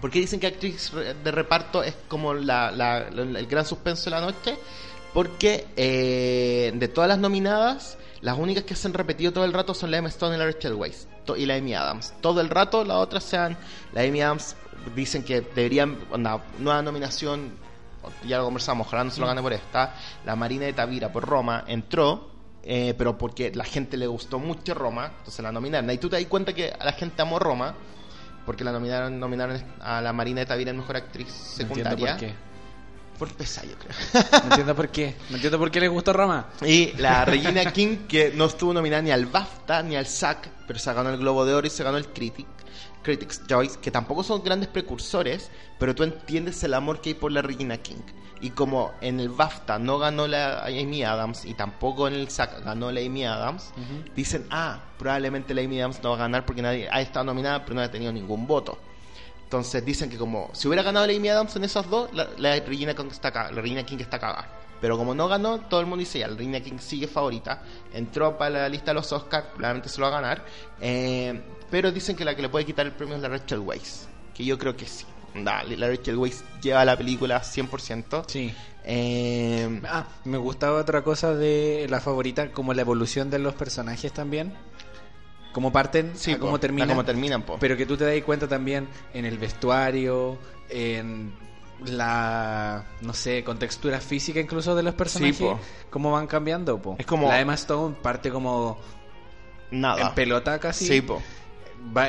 Porque 0.00 0.18
dicen 0.20 0.38
que 0.40 0.46
actriz 0.46 0.92
de 1.24 1.30
reparto 1.30 1.82
es 1.82 1.94
como 2.08 2.34
la, 2.34 2.70
la- 2.70 3.08
la- 3.10 3.38
el 3.40 3.46
gran 3.46 3.64
suspenso 3.64 4.04
de 4.04 4.10
la 4.10 4.20
noche. 4.20 4.56
Porque 5.14 5.66
eh, 5.76 6.70
de 6.74 6.88
todas 6.88 7.08
las 7.08 7.18
nominadas, 7.18 7.96
las 8.20 8.36
únicas 8.38 8.64
que 8.64 8.74
se 8.76 8.86
han 8.86 8.92
repetido 8.92 9.32
todo 9.32 9.46
el 9.46 9.54
rato 9.54 9.72
son 9.72 9.90
la 9.90 9.96
Emma 9.96 10.10
Stone 10.10 10.36
y 10.36 10.38
la 10.38 10.44
Rachel 10.44 10.74
Weisz. 10.74 11.06
Y 11.36 11.46
la 11.46 11.54
Amy 11.56 11.74
Adams. 11.74 12.12
Todo 12.20 12.40
el 12.42 12.50
rato 12.50 12.84
las 12.84 12.98
otras 12.98 13.24
sean... 13.24 13.56
La 13.94 14.02
Amy 14.02 14.20
Adams 14.20 14.54
dicen 14.94 15.24
que 15.24 15.40
deberían... 15.40 15.98
Una 16.12 16.40
nueva 16.58 16.82
nominación, 16.82 17.52
ya 18.26 18.38
lo 18.38 18.44
conversamos, 18.44 18.86
ojalá 18.86 19.04
no 19.04 19.10
se 19.10 19.20
lo 19.20 19.26
gane 19.26 19.42
por 19.42 19.52
esta. 19.52 19.94
La 20.24 20.36
Marina 20.36 20.64
de 20.66 20.72
Tavira 20.72 21.10
por 21.12 21.24
Roma 21.26 21.64
entró. 21.66 22.30
eh, 22.68 22.94
pero 22.98 23.16
porque 23.16 23.52
la 23.54 23.64
gente 23.64 23.96
le 23.96 24.06
gustó 24.08 24.38
mucho 24.40 24.74
Roma, 24.74 25.12
entonces 25.18 25.40
la 25.42 25.52
nominaron. 25.52 25.88
Y 25.90 25.98
tú 25.98 26.08
te 26.08 26.16
das 26.16 26.26
cuenta 26.26 26.52
que 26.52 26.72
a 26.76 26.84
la 26.84 26.92
gente 26.92 27.22
amó 27.22 27.38
Roma, 27.38 27.74
porque 28.44 28.64
la 28.64 28.72
nominaron, 28.72 29.18
nominaron 29.20 29.62
a 29.80 30.00
la 30.00 30.12
Marina 30.12 30.40
de 30.40 30.46
Tavira 30.46 30.70
en 30.72 30.78
Mejor 30.78 30.96
Actriz 30.96 31.28
No 31.58 31.62
entiendo 31.62 31.90
Secundaria. 31.90 32.16
por 32.16 32.16
qué. 32.26 32.34
Por 33.18 33.32
pesa, 33.34 33.62
yo 33.64 33.76
creo. 33.78 33.92
No 34.32 34.48
entiendo 34.50 34.74
por 34.74 34.88
qué. 34.88 35.14
No 35.30 35.36
entiendo 35.36 35.58
por 35.58 35.70
qué 35.70 35.80
le 35.80 35.88
gustó 35.88 36.12
Roma. 36.12 36.48
Y 36.66 36.92
la 36.98 37.24
Regina 37.24 37.72
King, 37.72 38.06
que 38.08 38.32
no 38.34 38.44
estuvo 38.46 38.74
nominada 38.74 39.00
ni 39.02 39.10
al 39.10 39.26
BAFTA 39.26 39.82
ni 39.84 39.96
al 39.96 40.06
SAC, 40.06 40.48
pero 40.66 40.78
se 40.78 40.92
ganó 40.92 41.08
el 41.10 41.16
Globo 41.18 41.46
de 41.46 41.54
Oro 41.54 41.66
y 41.66 41.70
se 41.70 41.82
ganó 41.84 41.96
el 41.98 42.08
Critic, 42.08 42.46
Critics' 43.06 43.46
Choice, 43.46 43.78
que 43.80 43.92
tampoco 43.92 44.24
son 44.24 44.42
grandes 44.42 44.68
precursores, 44.68 45.48
pero 45.78 45.94
tú 45.94 46.02
entiendes 46.02 46.62
el 46.64 46.74
amor 46.74 47.00
que 47.00 47.10
hay 47.10 47.14
por 47.14 47.30
la 47.30 47.40
Regina 47.40 47.76
King. 47.76 48.02
Y 48.40 48.50
como 48.50 48.92
en 49.00 49.20
el 49.20 49.28
BAFTA 49.28 49.78
no 49.78 49.98
ganó 49.98 50.26
la 50.26 50.64
Amy 50.64 51.04
Adams 51.04 51.44
y 51.44 51.54
tampoco 51.54 52.08
en 52.08 52.14
el 52.14 52.28
SAC 52.28 52.64
ganó 52.64 52.90
la 52.90 53.00
Amy 53.00 53.24
Adams, 53.24 53.72
dicen, 54.16 54.44
ah, 54.50 54.80
probablemente 54.98 55.54
la 55.54 55.62
Amy 55.62 55.80
Adams 55.80 56.02
no 56.02 56.10
va 56.10 56.16
a 56.16 56.18
ganar 56.18 56.44
porque 56.44 56.62
nadie 56.62 56.88
ha 56.90 57.00
estado 57.00 57.24
nominada, 57.24 57.64
pero 57.64 57.76
no 57.76 57.80
ha 57.80 57.90
tenido 57.90 58.12
ningún 58.12 58.46
voto. 58.46 58.76
Entonces 59.44 59.84
dicen 59.84 60.10
que 60.10 60.18
como 60.18 60.50
si 60.52 60.66
hubiera 60.66 60.82
ganado 60.82 61.06
la 61.06 61.12
Amy 61.14 61.28
Adams 61.28 61.54
en 61.54 61.62
esas 61.62 61.88
dos, 61.88 62.12
la, 62.12 62.28
la 62.36 62.58
Regina 62.58 62.92
King 62.92 63.06
está 63.10 63.30
cagada, 63.30 63.52
la 63.52 63.62
Regina 63.62 63.86
King 63.86 63.98
está 64.00 64.18
cagada. 64.18 64.48
Pero 64.80 64.98
como 64.98 65.14
no 65.14 65.28
ganó, 65.28 65.60
todo 65.60 65.80
el 65.80 65.86
mundo 65.86 66.00
dice 66.00 66.18
ya, 66.18 66.28
la 66.28 66.36
Regina 66.36 66.60
King 66.60 66.78
sigue 66.78 67.06
favorita. 67.06 67.62
Entró 67.94 68.36
para 68.36 68.50
la 68.50 68.68
lista 68.68 68.90
de 68.90 68.94
los 68.94 69.10
Oscars, 69.12 69.46
probablemente 69.54 69.88
se 69.88 70.00
lo 70.00 70.10
va 70.10 70.18
a 70.18 70.20
ganar. 70.20 70.44
Eh, 70.80 71.40
pero 71.70 71.92
dicen 71.92 72.16
que 72.16 72.24
la 72.24 72.34
que 72.34 72.42
le 72.42 72.48
puede 72.48 72.64
quitar 72.64 72.86
el 72.86 72.92
premio 72.92 73.16
es 73.16 73.22
la 73.22 73.28
Rachel 73.28 73.60
Weisz. 73.60 74.06
Que 74.34 74.44
yo 74.44 74.58
creo 74.58 74.76
que 74.76 74.86
sí. 74.86 75.04
Da, 75.34 75.62
la 75.64 75.88
Rachel 75.88 76.16
Weisz 76.16 76.42
lleva 76.62 76.84
la 76.84 76.96
película 76.96 77.42
100%. 77.42 78.24
Sí. 78.28 78.54
Eh, 78.84 79.80
Ah, 79.84 80.06
me 80.24 80.38
gustaba 80.38 80.78
otra 80.80 81.02
cosa 81.02 81.34
de 81.34 81.86
la 81.90 82.00
favorita, 82.00 82.50
como 82.52 82.72
la 82.72 82.82
evolución 82.82 83.30
de 83.30 83.38
los 83.38 83.54
personajes 83.54 84.12
también. 84.12 84.54
Cómo 85.52 85.72
parten, 85.72 86.12
sí, 86.16 86.32
a 86.32 86.34
po, 86.36 86.42
cómo 86.42 86.56
a 86.56 86.60
terminan. 86.60 86.88
cómo 86.88 87.04
terminan, 87.04 87.42
po. 87.42 87.56
Pero 87.58 87.76
que 87.76 87.86
tú 87.86 87.96
te 87.96 88.04
das 88.04 88.22
cuenta 88.24 88.46
también 88.46 88.88
en 89.14 89.24
el 89.24 89.38
vestuario, 89.38 90.38
en 90.68 91.32
la, 91.84 92.84
no 93.00 93.12
sé, 93.14 93.42
con 93.42 93.58
textura 93.58 94.00
física 94.00 94.38
incluso 94.40 94.74
de 94.74 94.82
los 94.82 94.94
personajes, 94.94 95.36
po. 95.38 95.58
cómo 95.90 96.12
van 96.12 96.26
cambiando. 96.26 96.80
Po. 96.80 96.96
Es 96.98 97.06
como- 97.06 97.28
La 97.28 97.40
Emma 97.40 97.54
Stone 97.54 97.96
parte 98.02 98.30
como 98.30 98.78
Nada. 99.70 100.08
en 100.08 100.14
pelota 100.14 100.58
casi, 100.58 100.86
Sí, 100.86 101.00
po. 101.00 101.22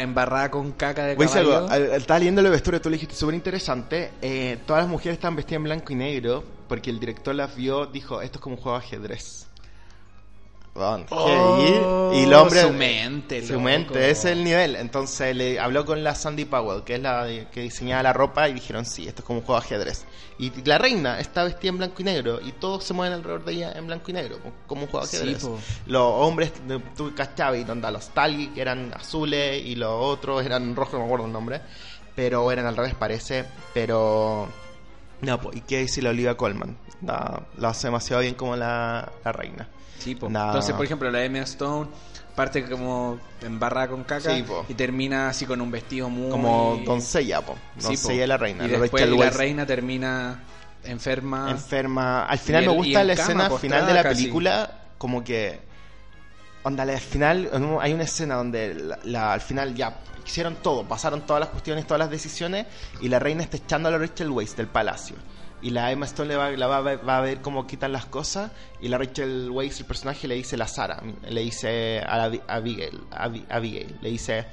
Embarrada 0.01 0.51
con 0.51 0.71
caca 0.73 1.05
de 1.05 1.15
Voy 1.15 1.27
caballo. 1.27 1.57
algo, 1.57 1.69
al- 1.69 1.91
estaba 1.93 2.19
leyendo 2.19 2.41
el 2.41 2.49
vestuario, 2.49 2.81
tú 2.81 2.89
le 2.89 2.95
dijiste 2.95 3.15
súper 3.15 3.35
interesante. 3.35 4.11
Eh, 4.21 4.57
todas 4.65 4.83
las 4.83 4.89
mujeres 4.89 5.13
estaban 5.17 5.35
vestidas 5.35 5.57
en 5.57 5.63
blanco 5.63 5.93
y 5.93 5.95
negro 5.95 6.43
porque 6.67 6.89
el 6.89 6.99
director 6.99 7.33
las 7.35 7.55
vio, 7.55 7.85
dijo, 7.85 8.21
esto 8.21 8.39
es 8.39 8.41
como 8.41 8.55
un 8.55 8.61
juego 8.61 8.77
de 8.79 8.85
ajedrez. 8.85 9.46
Weón, 10.77 11.05
Oh, 11.09 12.11
y 12.13 12.23
el 12.23 12.33
hombre 12.33 12.61
su 12.61 12.69
mente, 12.71 13.41
su 13.45 13.53
loco. 13.53 13.63
mente 13.65 14.09
ese 14.11 14.31
es 14.31 14.37
el 14.37 14.43
nivel. 14.43 14.75
Entonces 14.75 15.35
le 15.35 15.59
habló 15.59 15.85
con 15.85 16.03
la 16.03 16.15
Sandy 16.15 16.45
Powell 16.45 16.83
que 16.83 16.95
es 16.95 17.01
la 17.01 17.27
que 17.51 17.61
diseñaba 17.61 18.03
la 18.03 18.13
ropa 18.13 18.47
y 18.47 18.53
dijeron 18.53 18.85
sí 18.85 19.07
esto 19.07 19.21
es 19.21 19.25
como 19.25 19.39
un 19.39 19.45
juego 19.45 19.59
de 19.59 19.65
ajedrez 19.65 20.05
y 20.39 20.51
la 20.65 20.77
reina 20.77 21.19
está 21.19 21.43
vestida 21.43 21.69
en 21.69 21.77
blanco 21.79 21.95
y 21.99 22.03
negro 22.05 22.39
y 22.41 22.51
todos 22.51 22.83
se 22.83 22.93
mueven 22.93 23.13
alrededor 23.13 23.43
de 23.43 23.53
ella 23.53 23.71
en 23.75 23.87
blanco 23.87 24.11
y 24.11 24.13
negro 24.13 24.37
como 24.67 24.83
un 24.83 24.87
juego 24.87 25.05
de 25.07 25.17
ajedrez. 25.17 25.43
los 25.87 26.03
hombres 26.13 26.53
tú 26.95 27.13
cachabas 27.15 27.59
y 27.59 27.63
donde 27.63 27.91
los 27.91 28.09
Tali 28.09 28.47
que 28.49 28.61
eran 28.61 28.93
azules 28.93 29.65
y 29.65 29.75
los 29.75 29.89
otros 29.91 30.45
eran 30.45 30.75
rojos 30.75 30.93
no 30.93 30.99
me 30.99 31.05
acuerdo 31.05 31.25
el 31.25 31.33
nombre 31.33 31.61
pero 32.15 32.51
eran 32.51 32.67
al 32.67 32.75
revés 32.77 32.93
parece 32.93 33.45
pero 33.73 34.47
no 35.21 35.41
po, 35.41 35.51
y 35.53 35.61
qué 35.61 35.77
decir 35.79 36.03
la 36.03 36.11
Olivia 36.11 36.35
Colman 36.35 36.77
la, 37.01 37.41
la 37.57 37.69
hace 37.69 37.87
demasiado 37.87 38.21
bien 38.21 38.35
como 38.35 38.55
la, 38.55 39.11
la 39.23 39.31
reina 39.31 39.67
Sí, 39.99 40.13
po. 40.15 40.29
Nah. 40.29 40.47
Entonces, 40.47 40.75
por 40.75 40.85
ejemplo, 40.85 41.09
la 41.09 41.23
Emma 41.25 41.39
Stone 41.39 41.89
parte 42.35 42.63
como 42.69 43.19
embarrada 43.41 43.87
con 43.87 44.03
caca 44.03 44.35
Sí, 44.35 44.45
y 44.69 44.73
termina 44.75 45.29
así 45.29 45.45
con 45.47 45.59
un 45.59 45.71
vestido 45.71 46.07
muy... 46.09 46.29
como 46.29 46.79
doncella 46.85 47.41
po 47.41 47.55
Sí, 47.79 47.83
doncella 47.87 48.13
po. 48.13 48.19
de 48.21 48.27
la 48.27 48.37
reina 48.37 48.65
Y 48.65 48.67
la 48.69 48.79
después 48.79 49.03
Rachel 49.03 49.19
la 49.19 49.29
reina 49.31 49.65
termina 49.65 50.39
enferma. 50.83 51.49
enferma. 51.49 52.25
Al 52.25 52.37
final 52.37 52.63
el- 52.63 52.69
me 52.69 52.75
gusta 52.75 53.03
la 53.03 53.15
cama, 53.15 53.29
escena 53.47 53.49
final 53.59 53.87
de 53.87 53.93
la 53.93 54.03
casi. 54.03 54.15
película, 54.21 54.71
como 54.99 55.23
que. 55.23 55.59
Onda, 56.63 56.83
al 56.83 56.99
final 56.99 57.49
hay 57.81 57.93
una 57.93 58.03
escena 58.03 58.35
donde 58.35 58.73
la- 58.73 58.99
la- 59.03 59.33
al 59.33 59.41
final 59.41 59.73
ya 59.75 59.99
hicieron 60.25 60.55
todo, 60.55 60.83
pasaron 60.85 61.21
todas 61.25 61.39
las 61.39 61.49
cuestiones, 61.49 61.85
todas 61.87 61.99
las 61.99 62.09
decisiones, 62.09 62.65
y 62.99 63.07
la 63.07 63.19
reina 63.19 63.43
está 63.43 63.55
echando 63.57 63.87
a 63.87 63.91
la 63.91 63.97
Rachel 63.97 64.29
Weisz 64.29 64.55
del 64.57 64.67
palacio. 64.67 65.15
Y 65.61 65.69
la 65.71 65.91
Emma 65.91 66.05
Stone 66.05 66.27
le 66.27 66.35
va, 66.35 66.51
la 66.51 66.67
va, 66.67 66.81
va 66.97 67.17
a 67.17 67.21
ver 67.21 67.41
cómo 67.41 67.65
quitan 67.65 67.91
las 67.93 68.05
cosas, 68.05 68.51
y 68.81 68.89
la 68.89 68.97
Rachel 68.97 69.49
Weisz, 69.49 69.79
el 69.79 69.85
personaje, 69.85 70.27
le 70.27 70.35
dice 70.35 70.57
la 70.57 70.67
Sara, 70.67 71.01
le 71.29 71.41
dice 71.41 71.99
a, 71.99 72.17
la, 72.17 72.39
a 72.47 72.55
Abigail, 72.55 72.99
a 73.11 73.27
Abi- 73.29 73.45
Abigail, 73.49 73.97
le 74.01 74.09
dice, 74.09 74.45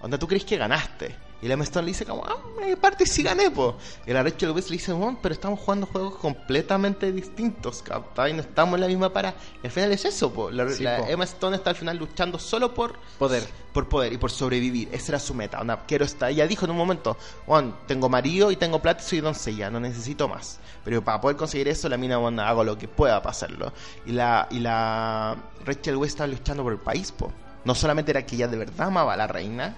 onda, 0.00 0.18
¿tú 0.18 0.26
crees 0.26 0.44
que 0.44 0.56
ganaste? 0.56 1.14
Y 1.42 1.48
la 1.48 1.54
Stone 1.64 1.86
le 1.86 1.92
dice 1.92 2.04
como, 2.04 2.22
ah, 2.24 2.36
en 2.62 2.76
parte 2.76 3.06
sí 3.06 3.22
gané, 3.22 3.50
po. 3.50 3.76
Y 4.06 4.12
la 4.12 4.22
Rachel 4.22 4.50
Weisz 4.50 4.68
le 4.68 4.76
dice, 4.76 4.92
bueno, 4.92 5.18
pero 5.22 5.32
estamos 5.34 5.58
jugando 5.58 5.86
juegos 5.86 6.16
completamente 6.16 7.10
distintos, 7.12 7.82
¿captai? 7.82 8.34
No 8.34 8.40
estamos 8.42 8.74
en 8.74 8.82
la 8.82 8.86
misma 8.86 9.10
para. 9.12 9.34
Y 9.62 9.66
al 9.66 9.72
final 9.72 9.92
es 9.92 10.04
eso, 10.04 10.32
po. 10.32 10.50
La, 10.50 10.68
Sí, 10.68 10.82
la 10.82 10.98
po. 10.98 11.06
Emma 11.08 11.24
Stone 11.24 11.56
está 11.56 11.70
al 11.70 11.76
final 11.76 11.96
luchando 11.96 12.38
solo 12.38 12.74
por 12.74 12.96
Poder. 13.18 13.42
por 13.72 13.88
poder 13.88 14.12
y 14.12 14.18
por 14.18 14.30
sobrevivir. 14.30 14.88
Esa 14.92 15.12
era 15.12 15.18
su 15.18 15.32
meta. 15.34 15.60
Onda, 15.60 15.84
quiero 15.86 16.04
estar. 16.04 16.30
Ella 16.30 16.46
dijo 16.46 16.66
en 16.66 16.72
un 16.72 16.76
momento, 16.76 17.16
Juan, 17.46 17.74
tengo 17.86 18.08
marido 18.10 18.50
y 18.50 18.56
tengo 18.56 18.80
plata 18.82 19.02
y 19.02 19.08
soy 19.08 19.20
doncella, 19.20 19.70
no 19.70 19.80
necesito 19.80 20.28
más. 20.28 20.58
Pero 20.84 21.02
para 21.02 21.20
poder 21.20 21.36
conseguir 21.38 21.68
eso, 21.68 21.88
la 21.88 21.96
mina, 21.96 22.18
bueno, 22.18 22.42
hago 22.42 22.64
lo 22.64 22.76
que 22.76 22.88
pueda 22.88 23.20
para 23.22 23.30
hacerlo. 23.30 23.72
Y 24.04 24.12
la, 24.12 24.46
y 24.50 24.58
la 24.58 25.36
Rachel 25.64 25.96
Weisz 25.96 26.12
estaba 26.12 26.26
luchando 26.26 26.62
por 26.62 26.72
el 26.72 26.78
país, 26.78 27.12
po. 27.12 27.32
No 27.64 27.74
solamente 27.74 28.10
era 28.10 28.24
que 28.24 28.36
ella 28.36 28.48
de 28.48 28.56
verdad 28.56 28.88
amaba 28.88 29.12
a 29.14 29.16
la 29.16 29.26
reina, 29.26 29.76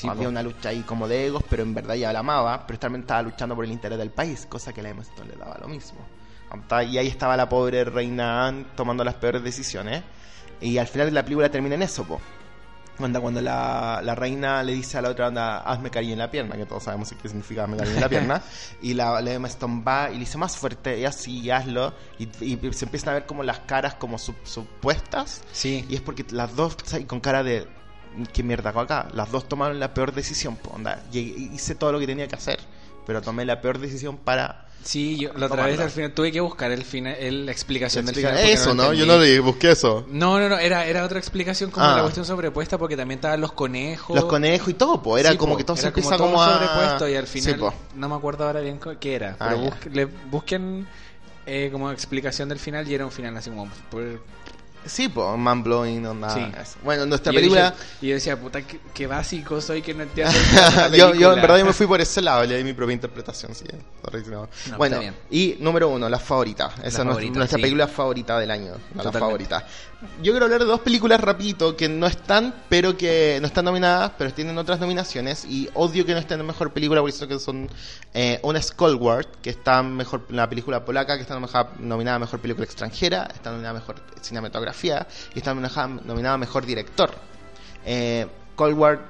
Sí, 0.00 0.08
había 0.08 0.28
una 0.28 0.42
lucha 0.42 0.68
ahí 0.70 0.82
como 0.82 1.08
de 1.08 1.26
egos, 1.26 1.42
pero 1.48 1.62
en 1.62 1.74
verdad 1.74 1.96
ella 1.96 2.12
la 2.12 2.20
amaba, 2.20 2.66
pero 2.66 2.78
también 2.78 3.02
estaba 3.02 3.22
luchando 3.22 3.54
por 3.54 3.64
el 3.64 3.72
interés 3.72 3.98
del 3.98 4.10
país, 4.10 4.46
cosa 4.46 4.72
que 4.72 4.82
la 4.82 4.90
Emma 4.90 5.02
Stone 5.02 5.28
le 5.30 5.36
daba 5.36 5.58
lo 5.58 5.68
mismo. 5.68 5.98
Y 6.88 6.96
ahí 6.98 7.06
estaba 7.08 7.36
la 7.36 7.48
pobre 7.48 7.84
reina 7.84 8.46
Anne 8.46 8.66
tomando 8.74 9.04
las 9.04 9.14
peores 9.14 9.42
decisiones. 9.42 10.02
Y 10.60 10.78
al 10.78 10.86
final 10.86 11.12
la 11.12 11.22
película 11.22 11.50
termina 11.50 11.74
en 11.74 11.82
eso, 11.82 12.04
po. 12.04 12.20
Onda, 13.00 13.20
cuando 13.20 13.40
la, 13.40 14.00
la 14.02 14.14
reina 14.16 14.60
le 14.64 14.72
dice 14.72 14.98
a 14.98 15.02
la 15.02 15.10
otra 15.10 15.28
onda, 15.28 15.58
hazme 15.58 15.88
cariño 15.88 16.14
en 16.14 16.18
la 16.18 16.28
pierna, 16.32 16.56
que 16.56 16.66
todos 16.66 16.82
sabemos 16.82 17.14
qué 17.22 17.28
significa 17.28 17.62
hazme 17.62 17.76
cariño 17.76 17.94
en 17.94 18.00
la 18.00 18.08
pierna, 18.08 18.42
y 18.82 18.94
la, 18.94 19.20
la 19.20 19.30
Emma 19.34 19.46
Stone 19.46 19.84
va 19.86 20.10
y 20.10 20.14
le 20.14 20.20
dice 20.20 20.36
más 20.36 20.56
fuerte, 20.56 20.98
y 20.98 21.04
así, 21.04 21.38
y 21.38 21.50
hazlo, 21.50 21.94
y, 22.18 22.24
y 22.44 22.72
se 22.72 22.86
empiezan 22.86 23.10
a 23.10 23.12
ver 23.14 23.26
como 23.26 23.44
las 23.44 23.60
caras 23.60 23.94
como 23.94 24.18
supuestas, 24.18 25.42
Sí. 25.52 25.86
y 25.88 25.94
es 25.94 26.00
porque 26.00 26.24
las 26.30 26.56
dos, 26.56 26.76
con 27.06 27.20
cara 27.20 27.44
de. 27.44 27.68
¿Qué 28.32 28.42
mierda 28.42 28.70
hago 28.70 28.80
acá? 28.80 29.08
Las 29.14 29.30
dos 29.30 29.48
tomaron 29.48 29.78
la 29.78 29.94
peor 29.94 30.12
decisión. 30.12 30.56
po, 30.56 30.70
onda. 30.70 31.02
Llegué- 31.12 31.50
hice 31.54 31.74
todo 31.74 31.92
lo 31.92 31.98
que 32.00 32.06
tenía 32.06 32.26
que 32.28 32.34
hacer, 32.36 32.58
pero 33.06 33.22
tomé 33.22 33.44
la 33.44 33.60
peor 33.60 33.78
decisión 33.78 34.16
para. 34.16 34.64
Sí, 34.82 35.18
yo 35.18 35.32
la 35.34 35.46
otra 35.46 35.66
vez 35.66 35.78
al 35.80 35.90
final 35.90 36.12
tuve 36.12 36.30
que 36.32 36.40
buscar 36.40 36.70
el 36.70 36.84
final, 36.84 37.14
el- 37.18 37.46
la 37.46 37.52
explicación 37.52 38.06
del 38.06 38.14
Explica- 38.14 38.36
final. 38.38 38.52
eso, 38.52 38.68
lo 38.74 38.74
¿no? 38.74 38.92
Yo 38.94 39.06
no 39.06 39.18
le 39.18 39.38
busqué 39.40 39.72
eso. 39.72 40.06
No, 40.08 40.38
no, 40.38 40.48
no, 40.48 40.56
era, 40.58 40.86
era 40.86 41.04
otra 41.04 41.18
explicación 41.18 41.70
como 41.70 41.84
Ah. 41.84 41.96
la 41.96 42.02
cuestión 42.02 42.24
sobrepuesta 42.24 42.78
porque 42.78 42.96
también 42.96 43.18
estaban 43.18 43.40
los 43.40 43.52
conejos. 43.52 44.14
Los 44.16 44.24
conejos 44.26 44.68
y 44.68 44.74
todo, 44.74 45.02
pues. 45.02 45.20
Era 45.24 45.32
Sí, 45.32 45.36
como 45.36 45.52
po, 45.54 45.58
que 45.58 45.64
todo 45.64 45.76
se 45.76 45.82
era 45.82 45.88
empieza 45.88 46.16
todo 46.16 46.28
como 46.28 46.42
a. 46.42 46.54
sobrepuesto 46.54 47.08
y 47.08 47.16
al 47.16 47.26
Sí, 47.26 47.40
final 47.40 47.60
po. 47.60 47.74
no 47.96 48.08
me 48.08 48.14
acuerdo 48.14 48.46
ahora 48.46 48.60
bien 48.60 48.80
qué 49.00 49.14
era, 49.14 49.36
Ah, 49.38 49.46
pero 49.50 49.58
busque- 49.62 49.90
le- 49.90 50.04
busquen 50.30 50.86
eh, 51.50 51.70
como 51.72 51.90
explicación 51.90 52.48
del 52.48 52.58
final 52.58 52.86
y 52.88 52.94
era 52.94 53.04
un 53.04 53.10
final 53.12 53.36
así 53.36 53.50
como 53.50 53.68
por- 53.90 54.20
Sí, 54.86 55.08
pues, 55.08 55.36
man 55.36 55.62
blowing, 55.62 56.06
onda. 56.06 56.30
Sí. 56.30 56.40
Bueno, 56.82 57.04
nuestra 57.04 57.32
y 57.32 57.34
yo 57.34 57.40
película. 57.40 57.70
dije- 57.72 57.84
y 58.00 58.08
yo 58.08 58.14
decía, 58.14 58.40
puta, 58.40 58.62
qué, 58.62 58.80
qué 58.94 59.06
básico 59.06 59.60
soy 59.60 59.82
que 59.82 59.92
no 59.92 60.04
entiendo. 60.04 60.32
yo, 60.96 61.14
yo 61.14 61.32
en 61.34 61.40
verdad 61.42 61.58
yo 61.58 61.66
me 61.66 61.72
fui 61.72 61.86
por 61.86 62.00
ese 62.00 62.22
lado, 62.22 62.44
le 62.44 62.56
di 62.56 62.64
mi 62.64 62.72
propia 62.72 62.94
interpretación, 62.94 63.54
sí. 63.54 63.64
No, 64.30 64.48
bueno, 64.78 65.00
y 65.30 65.56
número 65.60 65.88
uno, 65.88 66.08
la 66.08 66.18
favorita. 66.18 66.66
Esa 66.76 66.78
es 66.78 66.82
nuestra- 66.82 67.04
favorita, 67.04 67.38
nuestra 67.38 67.56
sí. 67.58 67.62
película 67.62 67.88
favorita 67.88 68.38
del 68.38 68.50
año. 68.50 68.72
La 68.94 69.12
favorita. 69.12 69.66
Yo 70.22 70.30
quiero 70.30 70.44
hablar 70.44 70.60
de 70.60 70.66
dos 70.66 70.78
películas 70.80 71.20
rapidito 71.20 71.76
que 71.76 71.88
no 71.88 72.06
están, 72.06 72.54
pero 72.68 72.96
que 72.96 73.38
no 73.40 73.48
están 73.48 73.64
nominadas, 73.64 74.12
pero 74.16 74.32
tienen 74.32 74.56
otras 74.56 74.78
nominaciones. 74.78 75.44
Y 75.44 75.68
odio 75.74 76.06
que 76.06 76.12
no 76.12 76.20
estén 76.20 76.38
en 76.38 76.46
mejor 76.46 76.72
película, 76.72 77.00
por 77.00 77.10
eso 77.10 77.26
que 77.26 77.40
son 77.40 77.68
eh, 78.14 78.38
una 78.44 78.62
Skullward, 78.62 79.26
que 79.42 79.50
está 79.50 79.82
mejor 79.82 80.24
la 80.28 80.48
película 80.48 80.84
polaca, 80.84 81.16
que 81.16 81.22
está 81.22 81.36
nominada 81.80 82.16
a 82.16 82.18
mejor 82.20 82.38
película 82.38 82.64
extranjera, 82.64 83.28
está 83.34 83.50
nominada 83.50 83.70
a 83.76 83.80
mejor 83.80 83.96
cinematografía 84.20 85.04
y 85.34 85.38
está 85.38 85.52
nominada 85.52 86.34
a 86.34 86.38
mejor 86.38 86.64
director. 86.64 87.10
Eh, 87.84 88.28
Cold 88.54 88.78
War 88.78 89.08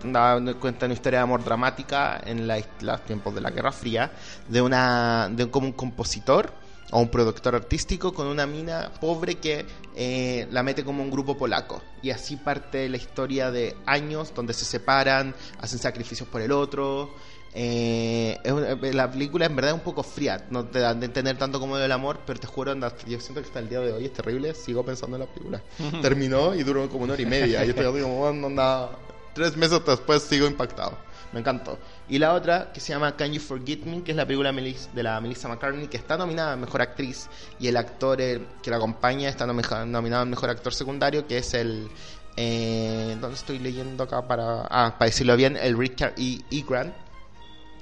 cuenta 0.58 0.86
una 0.86 0.94
historia 0.94 1.18
de 1.18 1.22
amor 1.22 1.44
dramática 1.44 2.18
en 2.24 2.48
los 2.48 3.04
tiempos 3.04 3.34
de 3.34 3.42
la 3.42 3.50
Guerra 3.50 3.72
Fría 3.72 4.10
de 4.48 4.62
una 4.62 5.28
de 5.30 5.50
como 5.50 5.66
un 5.66 5.72
compositor 5.72 6.52
o 6.90 7.00
un 7.00 7.08
productor 7.10 7.54
artístico 7.54 8.12
con 8.14 8.26
una 8.26 8.46
mina 8.46 8.92
pobre 9.00 9.36
que 9.36 9.66
eh, 9.94 10.46
la 10.50 10.62
mete 10.62 10.84
como 10.84 11.02
un 11.02 11.10
grupo 11.10 11.36
polaco. 11.36 11.82
Y 12.02 12.10
así 12.10 12.36
parte 12.36 12.88
la 12.88 12.96
historia 12.96 13.50
de 13.50 13.76
años 13.86 14.32
donde 14.34 14.54
se 14.54 14.64
separan 14.64 15.34
hacen 15.60 15.78
sacrificios 15.78 16.28
por 16.28 16.40
el 16.40 16.52
otro. 16.52 17.14
Eh, 17.54 18.38
es 18.44 18.52
una- 18.52 18.74
la 18.92 19.10
película 19.10 19.46
en 19.46 19.56
verdad 19.56 19.70
es 19.72 19.78
un 19.78 19.82
poco 19.82 20.02
fría 20.02 20.46
no 20.50 20.66
te 20.66 20.80
dan 20.80 21.00
de 21.00 21.06
entender 21.06 21.38
tanto 21.38 21.58
como 21.58 21.78
del 21.78 21.90
amor 21.90 22.20
pero 22.26 22.38
te 22.38 22.46
juro 22.46 22.74
yo 22.74 23.18
siento 23.20 23.40
que 23.40 23.46
hasta 23.46 23.58
el 23.58 23.70
día 23.70 23.80
de 23.80 23.90
hoy 23.90 24.04
es 24.04 24.12
terrible 24.12 24.54
sigo 24.54 24.84
pensando 24.84 25.16
en 25.16 25.22
la 25.22 25.26
película. 25.26 25.62
Terminó 26.02 26.54
y 26.54 26.62
duró 26.62 26.88
como 26.90 27.04
una 27.04 27.14
hora 27.14 27.22
y 27.22 27.26
media 27.26 27.64
y 27.64 27.70
estoy 27.70 28.02
como 28.02 28.20
"Oh, 28.22 28.28
onda 28.28 28.90
tres 29.34 29.56
meses 29.56 29.80
después 29.84 30.22
sigo 30.22 30.46
impactado 30.46 30.98
me 31.32 31.40
encantó 31.40 31.78
y 32.08 32.18
la 32.18 32.32
otra 32.34 32.72
que 32.72 32.80
se 32.80 32.92
llama 32.92 33.16
Can 33.16 33.32
You 33.32 33.40
Forget 33.40 33.84
Me 33.84 34.02
que 34.02 34.12
es 34.12 34.16
la 34.16 34.24
película 34.26 34.52
de 34.52 35.02
la 35.02 35.20
Melissa 35.20 35.48
McCartney 35.48 35.88
que 35.88 35.96
está 35.96 36.16
nominada 36.16 36.52
a 36.54 36.56
Mejor 36.56 36.80
Actriz 36.82 37.28
y 37.60 37.68
el 37.68 37.76
actor 37.76 38.20
eh, 38.20 38.40
que 38.62 38.70
la 38.70 38.76
acompaña 38.76 39.28
está 39.28 39.46
nomi- 39.46 39.86
nominado 39.86 40.22
a 40.22 40.24
Mejor 40.26 40.50
Actor 40.50 40.72
Secundario 40.74 41.26
que 41.26 41.38
es 41.38 41.54
el 41.54 41.88
eh, 42.36 43.16
¿dónde 43.20 43.36
estoy 43.36 43.58
leyendo 43.58 44.04
acá 44.04 44.26
para 44.26 44.62
ah, 44.70 44.94
para 44.98 45.06
decirlo 45.06 45.36
bien 45.36 45.56
el 45.60 45.76
Richard 45.76 46.14
E. 46.16 46.40
E. 46.50 46.64
Grant 46.68 46.94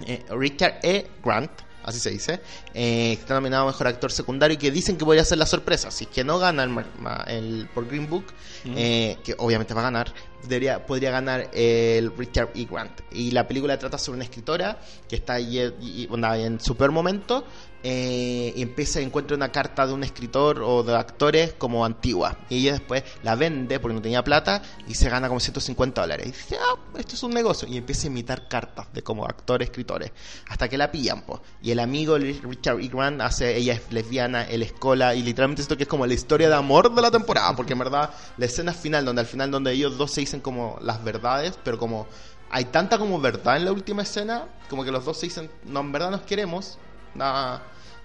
eh, 0.06 0.24
Richard 0.30 0.80
E. 0.82 1.06
Grant, 1.24 1.50
así 1.86 1.98
se 2.00 2.10
dice, 2.10 2.40
eh, 2.74 3.14
que 3.14 3.20
está 3.20 3.32
nominado 3.34 3.62
a 3.62 3.66
Mejor 3.68 3.86
Actor 3.86 4.12
Secundario 4.12 4.54
y 4.56 4.58
que 4.58 4.70
dicen 4.70 4.98
que 4.98 5.04
podría 5.04 5.24
ser 5.24 5.38
la 5.38 5.46
sorpresa. 5.46 5.90
Si 5.90 6.04
es 6.04 6.10
que 6.10 6.22
no 6.24 6.38
gana 6.38 6.64
el, 6.64 6.84
el- 7.28 7.68
por 7.72 7.86
Green 7.88 8.10
Book, 8.10 8.26
eh, 8.66 9.16
que 9.24 9.34
obviamente 9.38 9.72
va 9.72 9.80
a 9.80 9.84
ganar, 9.84 10.12
debería, 10.42 10.84
podría 10.84 11.10
ganar 11.10 11.48
el 11.54 12.12
Richard 12.16 12.50
E. 12.54 12.64
Grant. 12.66 13.00
Y 13.12 13.30
la 13.30 13.46
película 13.48 13.78
trata 13.78 13.96
sobre 13.98 14.16
una 14.16 14.24
escritora 14.24 14.78
que 15.08 15.16
está 15.16 15.34
ahí, 15.34 15.58
eh, 15.58 15.72
y- 15.80 16.02
y, 16.02 16.08
onda, 16.10 16.36
en 16.38 16.60
su 16.60 16.76
peor 16.76 16.92
momento 16.92 17.44
eh, 17.88 18.52
y 18.56 18.62
empieza 18.62 19.00
encuentra 19.00 19.36
una 19.36 19.52
carta 19.52 19.86
de 19.86 19.92
un 19.92 20.02
escritor 20.02 20.60
o 20.60 20.82
de 20.82 20.96
actores 20.96 21.52
como 21.52 21.84
antigua. 21.84 22.36
Y 22.48 22.56
ella 22.56 22.72
después 22.72 23.04
la 23.22 23.36
vende 23.36 23.78
porque 23.78 23.94
no 23.94 24.02
tenía 24.02 24.24
plata 24.24 24.60
y 24.88 24.94
se 24.94 25.08
gana 25.08 25.28
como 25.28 25.38
150 25.38 26.00
dólares. 26.00 26.26
Y 26.26 26.32
dice, 26.32 26.56
ah, 26.60 26.74
esto 26.98 27.14
es 27.14 27.22
un 27.22 27.30
negocio. 27.30 27.68
Y 27.68 27.76
empieza 27.76 28.08
a 28.08 28.10
imitar 28.10 28.48
cartas 28.48 28.92
de 28.92 29.02
como 29.02 29.24
actores, 29.24 29.68
escritores. 29.68 30.10
Hasta 30.48 30.68
que 30.68 30.76
la 30.76 30.90
pillan, 30.90 31.22
po. 31.22 31.40
Y 31.62 31.70
el 31.70 31.78
amigo 31.78 32.18
Richard 32.18 32.80
E. 32.80 32.88
Grant 32.88 33.20
hace, 33.20 33.56
ella 33.56 33.74
es 33.74 33.92
lesbiana, 33.92 34.42
él 34.42 34.64
es 34.64 34.72
cola. 34.72 35.14
Y 35.14 35.22
literalmente 35.22 35.62
esto 35.62 35.76
que 35.76 35.84
es 35.84 35.88
como 35.88 36.08
la 36.08 36.14
historia 36.14 36.48
de 36.48 36.56
amor 36.56 36.92
de 36.92 37.00
la 37.00 37.12
temporada. 37.12 37.54
Porque 37.54 37.74
en 37.74 37.78
verdad, 37.78 38.10
la 38.36 38.46
escena 38.46 38.72
final, 38.72 39.04
donde 39.04 39.20
al 39.20 39.28
final 39.28 39.52
donde 39.52 39.70
ellos 39.70 39.96
dos 39.96 40.10
se 40.10 40.22
dicen 40.22 40.40
como 40.40 40.76
las 40.82 41.04
verdades, 41.04 41.56
pero 41.62 41.78
como 41.78 42.08
hay 42.50 42.64
tanta 42.64 42.98
como 42.98 43.20
verdad 43.20 43.58
en 43.58 43.64
la 43.64 43.70
última 43.70 44.02
escena, 44.02 44.46
como 44.68 44.82
que 44.82 44.90
los 44.90 45.04
dos 45.04 45.20
se 45.20 45.26
dicen, 45.26 45.48
no, 45.66 45.78
en 45.78 45.92
verdad 45.92 46.10
nos 46.10 46.22
queremos. 46.22 46.78
Nah, 47.14 47.60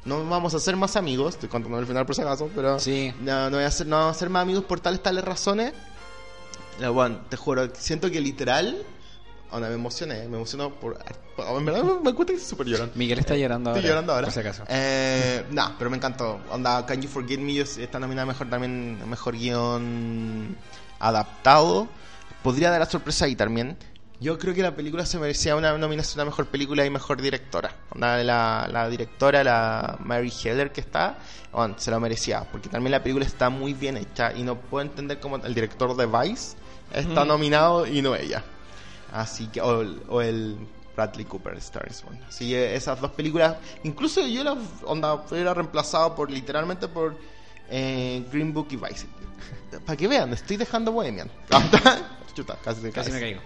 no 0.05 0.27
vamos 0.27 0.53
a 0.53 0.59
ser 0.59 0.75
más 0.75 0.95
amigos, 0.95 1.35
estoy 1.35 1.49
contando 1.49 1.79
el 1.79 1.85
final 1.85 2.05
por 2.05 2.15
si 2.15 2.21
acaso, 2.21 2.49
pero 2.55 2.79
Sí. 2.79 3.13
no, 3.21 3.49
no, 3.49 3.57
voy 3.57 3.65
a 3.65 3.71
ser, 3.71 3.87
no 3.87 3.97
vamos 3.97 4.15
a 4.15 4.19
ser 4.19 4.29
más 4.29 4.41
amigos 4.43 4.63
por 4.65 4.79
tales 4.79 5.01
tales 5.03 5.23
razones. 5.23 5.73
Eh, 6.79 6.87
bueno, 6.87 7.19
te 7.29 7.37
juro, 7.37 7.69
siento 7.75 8.09
que 8.09 8.19
literal 8.21 8.83
onda, 9.51 9.67
me 9.67 9.75
emocioné, 9.75 10.27
me 10.27 10.37
emocionó 10.37 10.73
por... 10.73 10.97
En 11.37 11.65
verdad 11.65 11.83
me 11.83 12.13
cuesta 12.13 12.33
que 12.33 12.37
estoy 12.37 12.49
súper 12.49 12.67
llorando. 12.67 12.93
Miguel 12.95 13.19
está 13.19 13.35
llorando 13.35 13.69
ahora. 13.69 13.79
Estoy 13.79 13.89
llorando 13.89 14.13
ahora. 14.13 14.25
Por 14.27 14.33
si 14.33 14.39
acaso. 14.39 14.63
Eh, 14.67 15.45
nah, 15.51 15.71
pero 15.77 15.89
me 15.89 15.97
encantó. 15.97 16.39
Onda, 16.51 16.85
Can 16.85 17.01
You 17.01 17.09
Forget 17.09 17.39
Me 17.39 17.59
está 17.59 17.99
nominada 17.99 18.25
mejor 18.25 18.49
también, 18.49 18.97
mejor 19.09 19.35
guion 19.35 20.55
adaptado. 20.99 21.87
Podría 22.43 22.69
dar 22.71 22.79
la 22.79 22.85
sorpresa 22.85 23.25
ahí 23.25 23.35
también. 23.35 23.77
Yo 24.21 24.37
creo 24.37 24.53
que 24.53 24.61
la 24.61 24.75
película 24.75 25.03
se 25.05 25.17
merecía 25.17 25.55
una 25.55 25.75
nominación 25.77 26.21
a 26.21 26.25
mejor 26.25 26.45
película 26.45 26.85
y 26.85 26.91
mejor 26.91 27.19
directora. 27.21 27.73
Onda, 27.89 28.23
la, 28.23 28.69
la 28.71 28.87
directora, 28.87 29.43
la 29.43 29.97
Mary 29.99 30.31
Heller 30.43 30.71
que 30.71 30.79
está, 30.81 31.17
bueno, 31.51 31.73
se 31.79 31.89
lo 31.89 31.99
merecía. 31.99 32.43
Porque 32.51 32.69
también 32.69 32.91
la 32.91 33.01
película 33.01 33.25
está 33.25 33.49
muy 33.49 33.73
bien 33.73 33.97
hecha 33.97 34.31
y 34.33 34.43
no 34.43 34.55
puedo 34.59 34.85
entender 34.85 35.19
cómo 35.19 35.37
el 35.37 35.53
director 35.55 35.95
de 35.97 36.05
Vice 36.05 36.55
está 36.93 37.25
Mm. 37.25 37.27
nominado 37.29 37.87
y 37.87 38.03
no 38.03 38.15
ella. 38.15 38.43
Así 39.11 39.47
que, 39.47 39.59
o, 39.59 39.81
el- 39.81 40.03
o 40.07 40.21
el 40.21 40.55
Bradley 40.95 41.25
Cooper, 41.25 41.55
Star 41.57 41.87
is 41.89 42.03
Born. 42.03 42.19
Así 42.29 42.47
que 42.49 42.75
esas 42.75 43.01
dos 43.01 43.11
películas, 43.11 43.55
incluso 43.83 44.21
yo 44.27 44.43
las 44.43 44.57
onda, 44.85 45.23
era 45.31 45.53
reemplazado 45.55 46.13
por 46.13 46.29
literalmente 46.29 46.87
por 46.87 47.17
eh, 47.71 48.23
Green 48.31 48.53
Book 48.53 48.67
y 48.69 48.75
Vice. 48.75 49.07
Para 49.85 49.97
que 49.97 50.07
vean, 50.07 50.31
estoy 50.33 50.57
dejando 50.57 50.91
Bohemian. 50.91 51.29
Chuta, 52.35 52.55
casi, 52.63 52.81
me 52.81 52.91
caigo. 52.91 53.41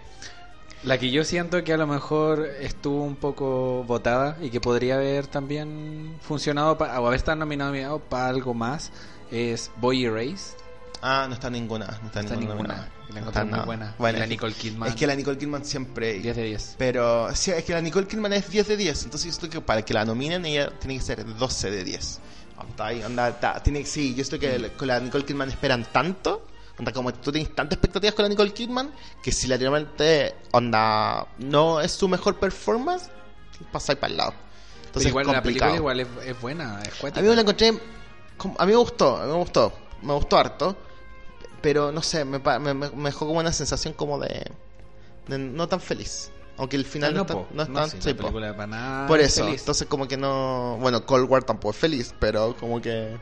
La 0.86 1.00
que 1.00 1.10
yo 1.10 1.24
siento 1.24 1.64
que 1.64 1.74
a 1.74 1.78
lo 1.78 1.88
mejor 1.88 2.46
estuvo 2.60 3.04
un 3.04 3.16
poco 3.16 3.84
votada 3.86 4.38
y 4.40 4.52
que 4.52 4.62
podría 4.62 4.96
haber 4.96 5.26
también 5.26 6.16
funcionado 6.22 6.78
pa- 6.78 7.00
o 7.00 7.08
haber 7.08 7.18
estado 7.18 7.38
nominado 7.38 8.00
para 8.00 8.28
algo 8.28 8.54
más 8.54 8.92
es 9.32 9.72
Boy 9.78 10.06
Erased. 10.06 10.56
Ah, 11.02 11.26
no 11.28 11.34
está 11.34 11.50
ninguna. 11.50 11.86
No 12.02 12.08
está, 12.08 12.22
No 12.22 12.28
está 12.28 12.36
ninguna. 12.36 12.58
ninguna. 12.58 12.90
No 13.22 13.28
está 13.28 13.44
muy 13.44 13.52
nada. 13.52 13.66
buena. 13.66 13.96
Bueno, 13.98 14.18
Y 14.18 14.22
la 14.22 14.28
Nicole 14.28 14.54
Kidman. 14.54 14.90
Es 14.90 14.96
que 14.96 15.08
la 15.08 15.16
Nicole 15.16 15.38
Kidman 15.40 15.66
siempre. 15.66 16.14
10 16.20 16.36
de 16.36 16.44
10. 16.44 16.76
Pero 16.78 17.34
sí, 17.36 17.52
es 17.52 17.64
que 17.64 17.74
la 17.74 17.82
Nicole 17.82 18.08
Kidman 18.08 18.34
es 18.34 18.48
10 18.50 18.68
de 18.68 18.78
10. 18.78 19.04
Entonces 19.06 19.26
yo 19.26 19.32
estoy 19.32 19.50
que 19.50 19.62
para 19.62 19.82
que 19.84 19.94
la 19.94 20.06
nominen 20.06 20.46
ella 20.46 20.70
tiene 20.80 20.96
que 20.98 21.02
ser 21.04 21.26
12 21.38 21.72
de 21.72 21.84
10. 21.84 22.20
Anda, 22.58 22.86
ahí, 22.86 23.02
anda, 23.02 23.40
ta- 23.40 23.62
tiene, 23.62 23.84
sí, 23.86 24.14
yo 24.16 24.22
estoy 24.22 24.38
que 24.40 24.72
con 24.78 24.88
la 24.88 25.00
Nicole 25.00 25.26
Kidman 25.26 25.50
esperan 25.50 25.86
tanto. 25.92 26.46
Onda, 26.78 26.92
como 26.92 27.14
tú 27.14 27.32
tienes 27.32 27.56
tantas 27.56 27.78
expectativas 27.78 28.14
con 28.16 28.24
la 28.24 28.30
Nicole 28.30 28.54
Kidman 28.54 28.92
que 29.24 29.32
si 29.32 29.48
la 29.48 29.56
realmente 29.58 30.36
onda 30.52 31.28
no 31.38 31.80
es 31.80 31.92
su 31.94 32.08
mejor 32.08 32.38
performance, 32.38 33.10
pasáis 33.72 33.98
para 33.98 34.12
el 34.12 34.18
lado. 34.18 34.34
Entonces 34.88 35.10
igual 35.10 35.26
es 35.26 35.32
la 35.32 35.42
película 35.42 35.76
igual 35.78 36.00
es, 36.02 36.08
es 36.26 36.42
buena, 36.42 36.82
es 36.84 36.94
cuática. 36.96 37.20
A 37.20 37.24
mí 37.24 37.30
me 37.30 37.36
la 37.36 37.42
encontré. 37.42 37.80
como- 38.38 38.56
A 38.60 38.66
mí 38.66 38.72
me 38.74 38.78
gustó, 38.78 39.18
a 39.18 39.26
mí 39.26 39.32
me 39.32 39.38
gustó. 39.38 39.74
Me 40.02 40.14
gustó 40.14 40.38
harto. 40.38 40.76
Pero 41.62 41.92
no 41.92 42.02
sé, 42.04 42.26
me, 42.26 42.40
me- 42.40 42.74
me 42.74 43.10
dejó 43.10 43.26
como 43.26 43.40
una 43.40 43.52
sensación 43.54 43.94
como 43.94 44.20
de. 44.20 44.52
de 45.28 45.38
no 45.40 45.68
tan 45.68 45.80
feliz. 45.80 46.30
Aunque 46.58 46.78
el 46.78 46.86
final 46.86 47.14
no, 47.14 47.22
está- 47.22 47.34
no 47.52 47.64
es 47.64 47.74
tan- 47.74 47.90
sí, 47.90 47.98
la 48.10 48.16
película 48.16 48.52
para 48.56 48.68
nada 48.68 49.08
Por 49.08 49.20
es 49.20 49.34
eso, 49.34 49.44
feliz. 49.46 49.62
entonces 49.62 49.88
como 49.88 50.08
que 50.08 50.16
no. 50.18 50.78
Bueno, 50.80 51.06
Cold 51.06 51.30
War 51.30 51.44
tampoco 51.44 51.72
es 51.72 51.78
feliz, 51.78 52.14
pero 52.20 52.56
como 52.58 52.82
que. 52.82 53.18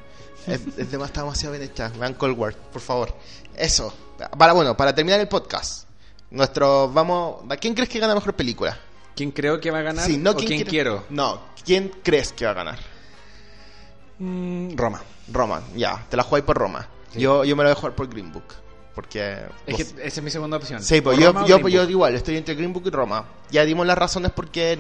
Es, 0.46 0.62
es 0.78 0.92
demasiado, 0.92 1.06
está 1.06 1.22
demasiado 1.22 1.56
bien 1.58 1.70
hecha. 1.70 1.90
Vean 2.00 2.14
Cold 2.14 2.38
War, 2.38 2.56
por 2.56 2.82
favor. 2.82 3.16
Eso. 3.56 3.94
Para, 4.38 4.54
bueno, 4.54 4.78
para 4.78 4.94
terminar 4.94 5.20
el 5.20 5.28
podcast. 5.28 5.88
Nuestro. 6.30 6.90
Vamos. 6.90 7.38
¿A 7.50 7.58
quién 7.58 7.74
crees 7.74 7.90
que 7.90 8.00
gana 8.00 8.14
mejor 8.14 8.34
película? 8.36 8.78
¿Quién 9.16 9.32
creo 9.32 9.60
que 9.60 9.70
va 9.72 9.80
a 9.80 9.84
ganar 9.84 10.06
Sí, 10.06 10.18
no 10.18 10.32
o 10.32 10.36
quién 10.36 10.64
quiero? 10.64 11.06
No, 11.10 11.40
¿quién 11.66 11.92
crees 12.04 12.34
que 12.34 12.46
va 12.46 12.52
a 12.52 12.56
ganar? 12.56 12.80
Mm, 14.20 14.76
Roma. 14.76 15.02
Roma, 15.32 15.62
ya, 15.76 16.06
te 16.10 16.18
la 16.18 16.24
jugáis 16.24 16.44
por 16.46 16.58
Roma. 16.58 16.88
Sí. 17.14 17.20
Yo, 17.22 17.44
yo 17.46 17.56
me 17.56 17.64
lo 17.64 17.70
voy 17.70 17.74
a 17.74 17.76
jugar 17.80 17.96
por 17.96 18.08
Green 18.10 18.32
Book. 18.32 18.44
Porque. 18.94 19.40
Es 19.66 19.76
que 19.76 19.82
esa 19.82 20.20
es 20.20 20.22
mi 20.22 20.30
segunda 20.30 20.58
opción. 20.58 20.82
Sí, 20.84 21.02
pues 21.02 21.18
yo, 21.18 21.46
yo, 21.48 21.68
yo 21.68 21.84
igual, 21.90 22.14
estoy 22.14 22.38
entre 22.38 22.54
Green 22.54 22.74
Book 22.74 22.84
y 22.86 22.90
Roma. 22.92 23.26
Ya 23.50 23.66
dimos 23.66 23.86
las 23.88 23.98
razones 23.98 24.32
porque 24.32 24.78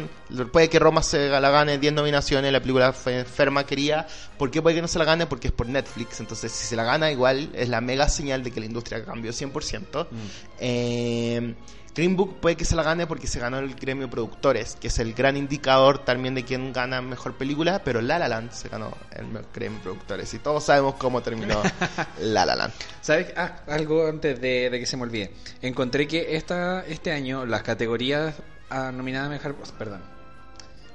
puede 0.51 0.69
que 0.69 0.79
Roma 0.79 1.01
se 1.03 1.29
la 1.29 1.49
gane 1.49 1.77
10 1.77 1.93
nominaciones, 1.93 2.51
la 2.51 2.59
película 2.59 2.93
fue 2.93 3.19
enferma, 3.19 3.65
quería. 3.65 4.07
¿Por 4.37 4.51
qué 4.51 4.61
puede 4.61 4.75
que 4.75 4.81
no 4.81 4.87
se 4.87 4.99
la 4.99 5.05
gane? 5.05 5.25
Porque 5.25 5.47
es 5.47 5.53
por 5.53 5.67
Netflix. 5.67 6.19
Entonces, 6.19 6.51
si 6.51 6.67
se 6.67 6.75
la 6.75 6.83
gana, 6.83 7.11
igual 7.11 7.49
es 7.53 7.69
la 7.69 7.81
mega 7.81 8.07
señal 8.07 8.43
de 8.43 8.51
que 8.51 8.59
la 8.59 8.67
industria 8.67 9.03
cambió 9.03 9.31
100%. 9.31 10.07
Mm. 10.09 10.15
Eh, 10.59 11.55
Green 11.95 12.15
Book 12.15 12.39
puede 12.39 12.55
que 12.55 12.65
se 12.65 12.75
la 12.75 12.81
gane 12.81 13.05
porque 13.05 13.27
se 13.27 13.39
ganó 13.39 13.59
el 13.59 13.75
gremio 13.75 14.09
productores, 14.09 14.75
que 14.79 14.87
es 14.87 14.97
el 14.97 15.13
gran 15.13 15.37
indicador 15.37 15.99
también 15.99 16.33
de 16.33 16.43
quién 16.43 16.73
gana 16.73 17.01
mejor 17.01 17.35
película, 17.35 17.83
pero 17.83 18.01
La 18.01 18.17
La 18.17 18.27
Land 18.27 18.51
se 18.51 18.67
ganó 18.67 18.97
el 19.11 19.27
gremio 19.53 19.79
productores 19.79 20.33
y 20.33 20.39
todos 20.39 20.63
sabemos 20.63 20.95
cómo 20.95 21.21
terminó 21.21 21.61
La 22.19 22.45
La 22.45 22.55
Land. 22.55 22.73
¿Sabes? 23.01 23.31
Ah, 23.37 23.61
algo 23.67 24.07
antes 24.07 24.41
de, 24.41 24.71
de 24.71 24.79
que 24.79 24.85
se 24.87 24.97
me 24.97 25.03
olvide. 25.03 25.31
Encontré 25.61 26.07
que 26.07 26.35
esta, 26.35 26.83
este 26.87 27.11
año 27.11 27.45
las 27.45 27.61
categorías 27.61 28.35
a 28.69 28.91
nominadas 28.91 29.27
a 29.27 29.29
mejor... 29.29 29.55
Perdón. 29.77 30.01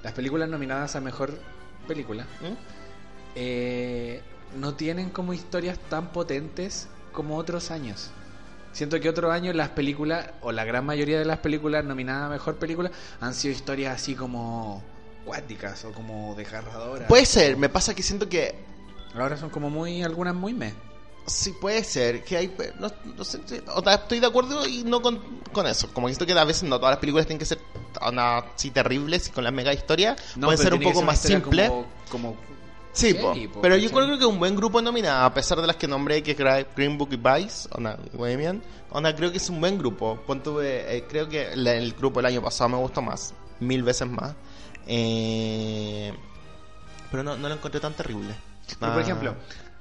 Las 0.03 0.13
películas 0.13 0.49
nominadas 0.49 0.97
a 0.97 1.01
mejor 1.01 1.39
película 1.87 2.25
¿Mm? 2.41 2.55
eh, 3.35 4.23
no 4.57 4.75
tienen 4.75 5.11
como 5.11 5.33
historias 5.33 5.79
tan 5.89 6.13
potentes 6.13 6.89
como 7.13 7.37
otros 7.37 7.71
años. 7.71 8.11
Siento 8.73 9.01
que 9.01 9.09
otros 9.09 9.33
años 9.33 9.55
las 9.55 9.71
películas, 9.71 10.31
o 10.41 10.53
la 10.53 10.65
gran 10.65 10.85
mayoría 10.85 11.19
de 11.19 11.25
las 11.25 11.39
películas 11.39 11.85
nominadas 11.85 12.27
a 12.27 12.29
mejor 12.29 12.57
película, 12.57 12.91
han 13.21 13.35
sido 13.35 13.53
historias 13.53 13.95
así 13.95 14.15
como 14.15 14.83
cuáticas 15.25 15.85
o 15.85 15.93
como 15.93 16.35
desgarradoras. 16.37 17.09
Puede 17.09 17.27
ser, 17.27 17.57
me 17.57 17.69
pasa 17.69 17.95
que 17.95 18.03
siento 18.03 18.29
que 18.29 18.69
Ahora 19.15 19.37
son 19.37 19.51
como 19.51 19.71
muy, 19.71 20.03
algunas 20.03 20.35
muy 20.35 20.55
me. 20.55 20.73
Sí, 21.27 21.53
puede 21.61 21.85
ser. 21.85 22.25
Que 22.25 22.37
hay. 22.37 22.57
No, 22.79 22.91
no 23.17 23.25
sé, 23.25 23.41
sí, 23.45 23.61
estoy 23.93 24.21
de 24.21 24.27
acuerdo 24.27 24.67
y 24.67 24.85
no 24.85 25.03
con, 25.03 25.41
con 25.53 25.67
eso. 25.67 25.93
Como 25.93 26.07
que 26.07 26.15
siento 26.15 26.27
que 26.27 26.39
a 26.39 26.45
veces 26.45 26.63
no 26.63 26.79
todas 26.79 26.93
las 26.93 27.01
películas 27.01 27.27
tienen 27.27 27.39
que 27.39 27.45
ser 27.45 27.59
una, 28.01 28.45
así 28.57 28.71
terribles 28.71 29.29
y 29.29 29.31
con 29.31 29.45
la 29.45 29.51
mega 29.51 29.73
historia. 29.73 30.17
Pueden 30.41 30.59
ser 30.59 30.75
un 30.75 30.81
poco 30.81 31.03
más 31.03 31.21
simples. 31.21 31.69
Como, 31.69 31.87
como 32.11 32.37
Sí, 32.99 33.15
po. 33.15 33.33
pero 33.63 33.77
yo 33.77 33.91
creo 33.91 34.19
que 34.19 34.25
un 34.25 34.39
buen 34.39 34.57
grupo 34.57 34.83
nominado, 34.83 35.25
a 35.25 35.33
pesar 35.33 35.61
de 35.61 35.67
las 35.67 35.77
que 35.77 35.87
nombré, 35.87 36.23
que 36.23 36.33
es 36.33 36.67
Green 36.77 36.99
Book 36.99 37.11
y 37.13 37.17
Vice, 37.17 37.69
onda, 37.73 37.97
Bohemian, 38.13 38.61
onda, 38.91 39.15
creo 39.15 39.31
que 39.31 39.37
es 39.39 39.49
un 39.51 39.61
buen 39.61 39.79
grupo. 39.79 40.19
Ponte, 40.27 40.51
eh, 40.97 41.05
creo 41.09 41.29
que 41.29 41.53
el 41.53 41.93
grupo 41.95 42.19
el 42.21 42.27
año 42.27 42.43
pasado 42.43 42.71
me 42.71 42.77
gustó 42.79 43.01
más, 43.01 43.35
mil 43.61 43.83
veces 43.85 44.09
más. 44.09 44.35
Eh, 44.87 46.13
pero 47.11 47.23
no, 47.23 47.37
no 47.37 47.49
lo 47.49 47.55
encontré 47.55 47.81
tan 47.81 47.95
terrible. 47.95 48.35
Pero, 48.79 48.91
Ah, 48.91 48.95
por 48.95 49.03
ejemplo, 49.03 49.35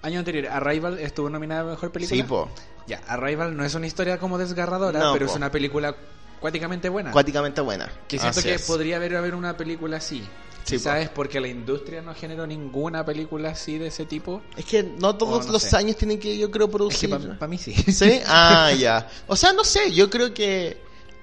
año 0.03 0.19
anterior, 0.19 0.47
Arrival 0.47 0.99
estuvo 0.99 1.29
nominada 1.29 1.61
a 1.61 1.65
mejor 1.65 1.91
película. 1.91 2.15
Sí, 2.15 2.23
po. 2.23 2.49
Ya, 2.87 3.01
Arrival 3.07 3.55
no 3.57 3.65
es 3.65 3.73
una 3.75 3.87
historia 3.87 4.17
como 4.17 4.37
desgarradora, 4.37 4.99
No, 4.99 5.13
pero 5.13 5.25
po. 5.25 5.31
es 5.31 5.35
una 5.37 5.51
película 5.51 5.95
cuáticamente 6.39 6.87
buena. 6.89 7.09
Acuáticamente 7.09 7.61
buena. 7.61 7.89
que 8.07 8.19
siento 8.19 8.39
Así 8.39 8.47
que 8.47 8.55
es. 8.55 8.67
podría 8.67 8.97
haber, 8.97 9.15
haber 9.15 9.33
una 9.35 9.57
película 9.57 9.97
así. 9.97 10.23
Sí, 10.67 10.79
¿Sabes? 10.79 11.09
po. 11.09 11.15
Porque 11.15 11.39
la 11.39 11.47
industria 11.47 12.01
no 12.01 12.13
generó 12.13 12.45
ninguna 12.45 13.05
película 13.05 13.49
así 13.51 13.77
de 13.77 13.87
ese 13.87 14.05
tipo. 14.05 14.41
Es 14.55 14.65
que 14.65 14.83
no 14.83 15.15
todos 15.15 15.45
no 15.47 15.53
los 15.53 15.63
sé. 15.63 15.75
años 15.77 15.95
tienen 15.97 16.19
que, 16.19 16.37
yo 16.37 16.51
creo, 16.51 16.65
Es 16.65 16.71
que 16.71 17.07
producir. 17.07 17.37
para 17.39 17.47
mí 17.47 17.57
sí. 17.57 17.73
¿Sí? 17.73 18.19
Ah, 18.27 18.71
ya. 18.77 19.07
O 19.27 19.35
sea, 19.35 19.53
no 19.53 19.63
sé, 19.63 19.91
yo 19.93 20.09
creo 20.09 20.33
que 20.33 20.77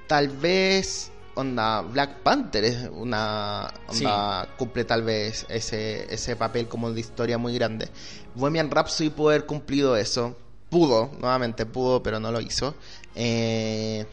tal 0.06 0.28
vez 0.28 1.10
onda 1.36 1.80
Black 1.82 2.18
Panther 2.22 2.64
es 2.64 2.88
una 2.92 3.68
onda 3.88 4.48
cumple 4.56 4.84
tal 4.84 5.02
vez 5.02 5.44
ese 5.48 6.06
ese 6.14 6.36
papel 6.36 6.68
como 6.68 6.92
de 6.92 7.00
historia 7.00 7.38
muy 7.38 7.54
grande. 7.54 7.88
Bohemian 8.34 8.70
Rhapsody 8.70 9.10
pudo 9.10 9.28
haber 9.30 9.44
cumplido 9.46 9.96
eso. 9.96 10.36
Pudo, 10.70 11.10
nuevamente 11.20 11.66
pudo, 11.66 12.02
pero 12.02 12.18
no 12.18 12.32
lo 12.32 12.40
hizo. 12.40 12.74
Eh, 13.14 14.06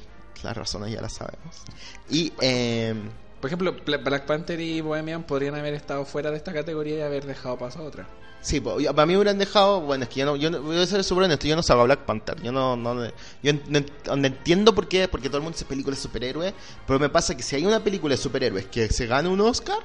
las 0.43 0.55
razones 0.57 0.91
ya 0.93 1.01
las 1.01 1.13
sabemos. 1.13 1.55
Y 2.09 2.31
eh, 2.41 2.93
Por 3.41 3.47
ejemplo, 3.49 3.75
Bla- 3.85 3.97
Black 3.97 4.25
Panther 4.25 4.59
y 4.61 4.79
Bohemian 4.81 5.23
podrían 5.23 5.55
haber 5.55 5.73
estado 5.73 6.05
fuera 6.05 6.31
de 6.31 6.37
esta 6.37 6.53
categoría 6.53 6.99
y 6.99 7.01
haber 7.01 7.25
dejado 7.25 7.57
paso 7.57 7.79
a 7.79 7.81
otra. 7.83 8.07
Sí, 8.43 8.59
para 8.59 9.05
mí 9.05 9.15
hubieran 9.15 9.37
dejado, 9.37 9.81
bueno, 9.81 10.03
es 10.05 10.09
que 10.09 10.21
yo 10.21 10.25
no, 10.25 10.35
yo 10.35 10.49
no- 10.49 10.61
voy 10.61 10.75
a 10.77 10.85
ser 10.87 11.03
súper 11.03 11.25
honesto, 11.25 11.45
yo 11.47 11.55
no 11.55 11.61
salgo 11.61 11.81
a 11.83 11.85
Black 11.85 11.99
Panther, 12.05 12.41
yo 12.41 12.51
no, 12.51 12.75
no, 12.75 13.05
yo 13.43 13.53
no 13.53 13.79
ent- 13.79 13.91
no 14.17 14.25
entiendo 14.27 14.73
por 14.73 14.87
qué, 14.87 15.07
porque 15.07 15.27
todo 15.29 15.37
el 15.37 15.43
mundo 15.43 15.55
dice 15.55 15.65
películas 15.65 15.99
de 15.99 16.03
superhéroes, 16.03 16.53
pero 16.87 16.97
me 16.99 17.09
pasa 17.09 17.35
que 17.35 17.43
si 17.43 17.55
hay 17.55 17.65
una 17.67 17.83
película 17.83 18.15
de 18.15 18.21
superhéroes 18.21 18.65
que 18.65 18.87
se 18.89 19.05
gane 19.05 19.29
un 19.29 19.41
Oscar, 19.41 19.77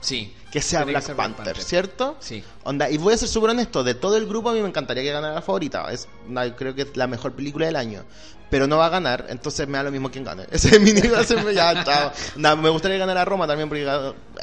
Sí. 0.00 0.32
que 0.52 0.62
sea 0.62 0.84
que 0.84 0.92
Black, 0.92 1.12
Panther. 1.16 1.56
¿cierto? 1.58 2.16
Sí. 2.20 2.44
Onda, 2.62 2.88
y 2.88 2.98
voy 2.98 3.14
a 3.14 3.16
ser 3.16 3.28
súper 3.28 3.50
honesto, 3.50 3.82
de 3.82 3.94
todo 3.96 4.16
el 4.16 4.26
grupo 4.28 4.50
a 4.50 4.52
mí 4.54 4.60
me 4.60 4.68
encantaría 4.68 5.02
que 5.02 5.10
ganara 5.10 5.34
la 5.34 5.42
favorita, 5.42 5.90
es, 5.92 6.06
creo 6.56 6.76
que 6.76 6.82
es 6.82 6.96
la 6.96 7.08
mejor 7.08 7.32
película 7.32 7.66
del 7.66 7.74
año, 7.74 8.04
pero 8.50 8.66
no 8.66 8.78
va 8.78 8.86
a 8.86 8.90
ganar, 8.90 9.26
entonces 9.28 9.68
me 9.68 9.78
da 9.78 9.84
lo 9.84 9.90
mismo 9.90 10.10
quien 10.10 10.24
gane. 10.24 10.46
Ese 10.50 10.76
es 10.76 10.80
mi 10.80 10.92
nivel, 10.92 11.24
ya, 11.54 11.84
chao. 11.84 12.12
Onda, 12.36 12.56
me 12.56 12.68
gustaría 12.68 12.98
ganar 12.98 13.18
a 13.18 13.24
Roma 13.24 13.46
también 13.46 13.68
porque 13.68 13.86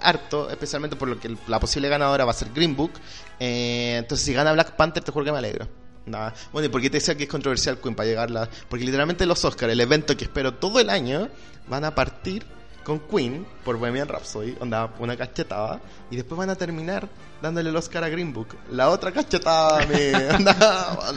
harto, 0.01 0.49
especialmente 0.49 0.95
por 0.95 1.07
lo 1.07 1.19
que 1.19 1.35
la 1.47 1.59
posible 1.59 1.89
ganadora 1.89 2.25
va 2.25 2.31
a 2.31 2.35
ser 2.35 2.49
Green 2.53 2.75
Book. 2.75 2.91
Eh, 3.39 3.95
entonces 3.97 4.25
si 4.25 4.33
gana 4.33 4.53
Black 4.53 4.75
Panther 4.75 5.03
te 5.03 5.11
juro 5.11 5.25
que 5.25 5.31
me 5.31 5.37
alegro. 5.37 5.67
Nada. 6.05 6.35
Bueno, 6.53 6.67
¿y 6.67 6.69
por 6.69 6.81
qué 6.81 6.89
te 6.89 6.97
decía 6.97 7.15
que 7.15 7.23
es 7.23 7.29
controversial 7.29 7.79
Queen 7.79 7.95
para 7.95 8.07
llegarla? 8.07 8.49
Porque 8.69 8.85
literalmente 8.85 9.25
los 9.25 9.43
Oscars, 9.43 9.73
el 9.73 9.81
evento 9.81 10.15
que 10.15 10.25
espero 10.25 10.53
todo 10.53 10.79
el 10.79 10.89
año, 10.91 11.29
van 11.67 11.83
a 11.83 11.95
partir 11.95 12.45
con 12.83 12.99
Queen 12.99 13.45
por 13.63 13.77
Bohemian 13.77 14.07
Rhapsody, 14.07 14.55
onda 14.59 14.93
una 14.99 15.17
cachetada, 15.17 15.81
y 16.11 16.15
después 16.15 16.37
van 16.37 16.51
a 16.51 16.55
terminar 16.55 17.09
dándole 17.41 17.69
el 17.69 17.75
Oscar 17.75 18.03
a 18.03 18.09
Green 18.09 18.33
Book. 18.33 18.55
La 18.71 18.89
otra 18.89 19.11
cachetada, 19.11 19.85
me... 19.87 20.11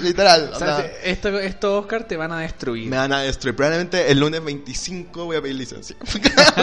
literal. 0.03 0.51
O 0.55 0.59
sea, 0.59 0.77
te- 0.79 1.11
esto, 1.11 1.39
estos 1.39 1.81
Oscar 1.85 2.05
te 2.05 2.17
van 2.17 2.33
a 2.33 2.41
destruir. 2.41 2.89
Me 2.89 2.97
van 2.97 3.13
a 3.13 3.21
destruir. 3.21 3.55
Probablemente 3.57 4.11
el 4.11 4.19
lunes 4.21 4.45
25 4.45 5.25
voy 5.25 5.37
a 5.37 5.43
pedir 5.43 5.57
licencia. 5.57 5.97
voy 6.13 6.23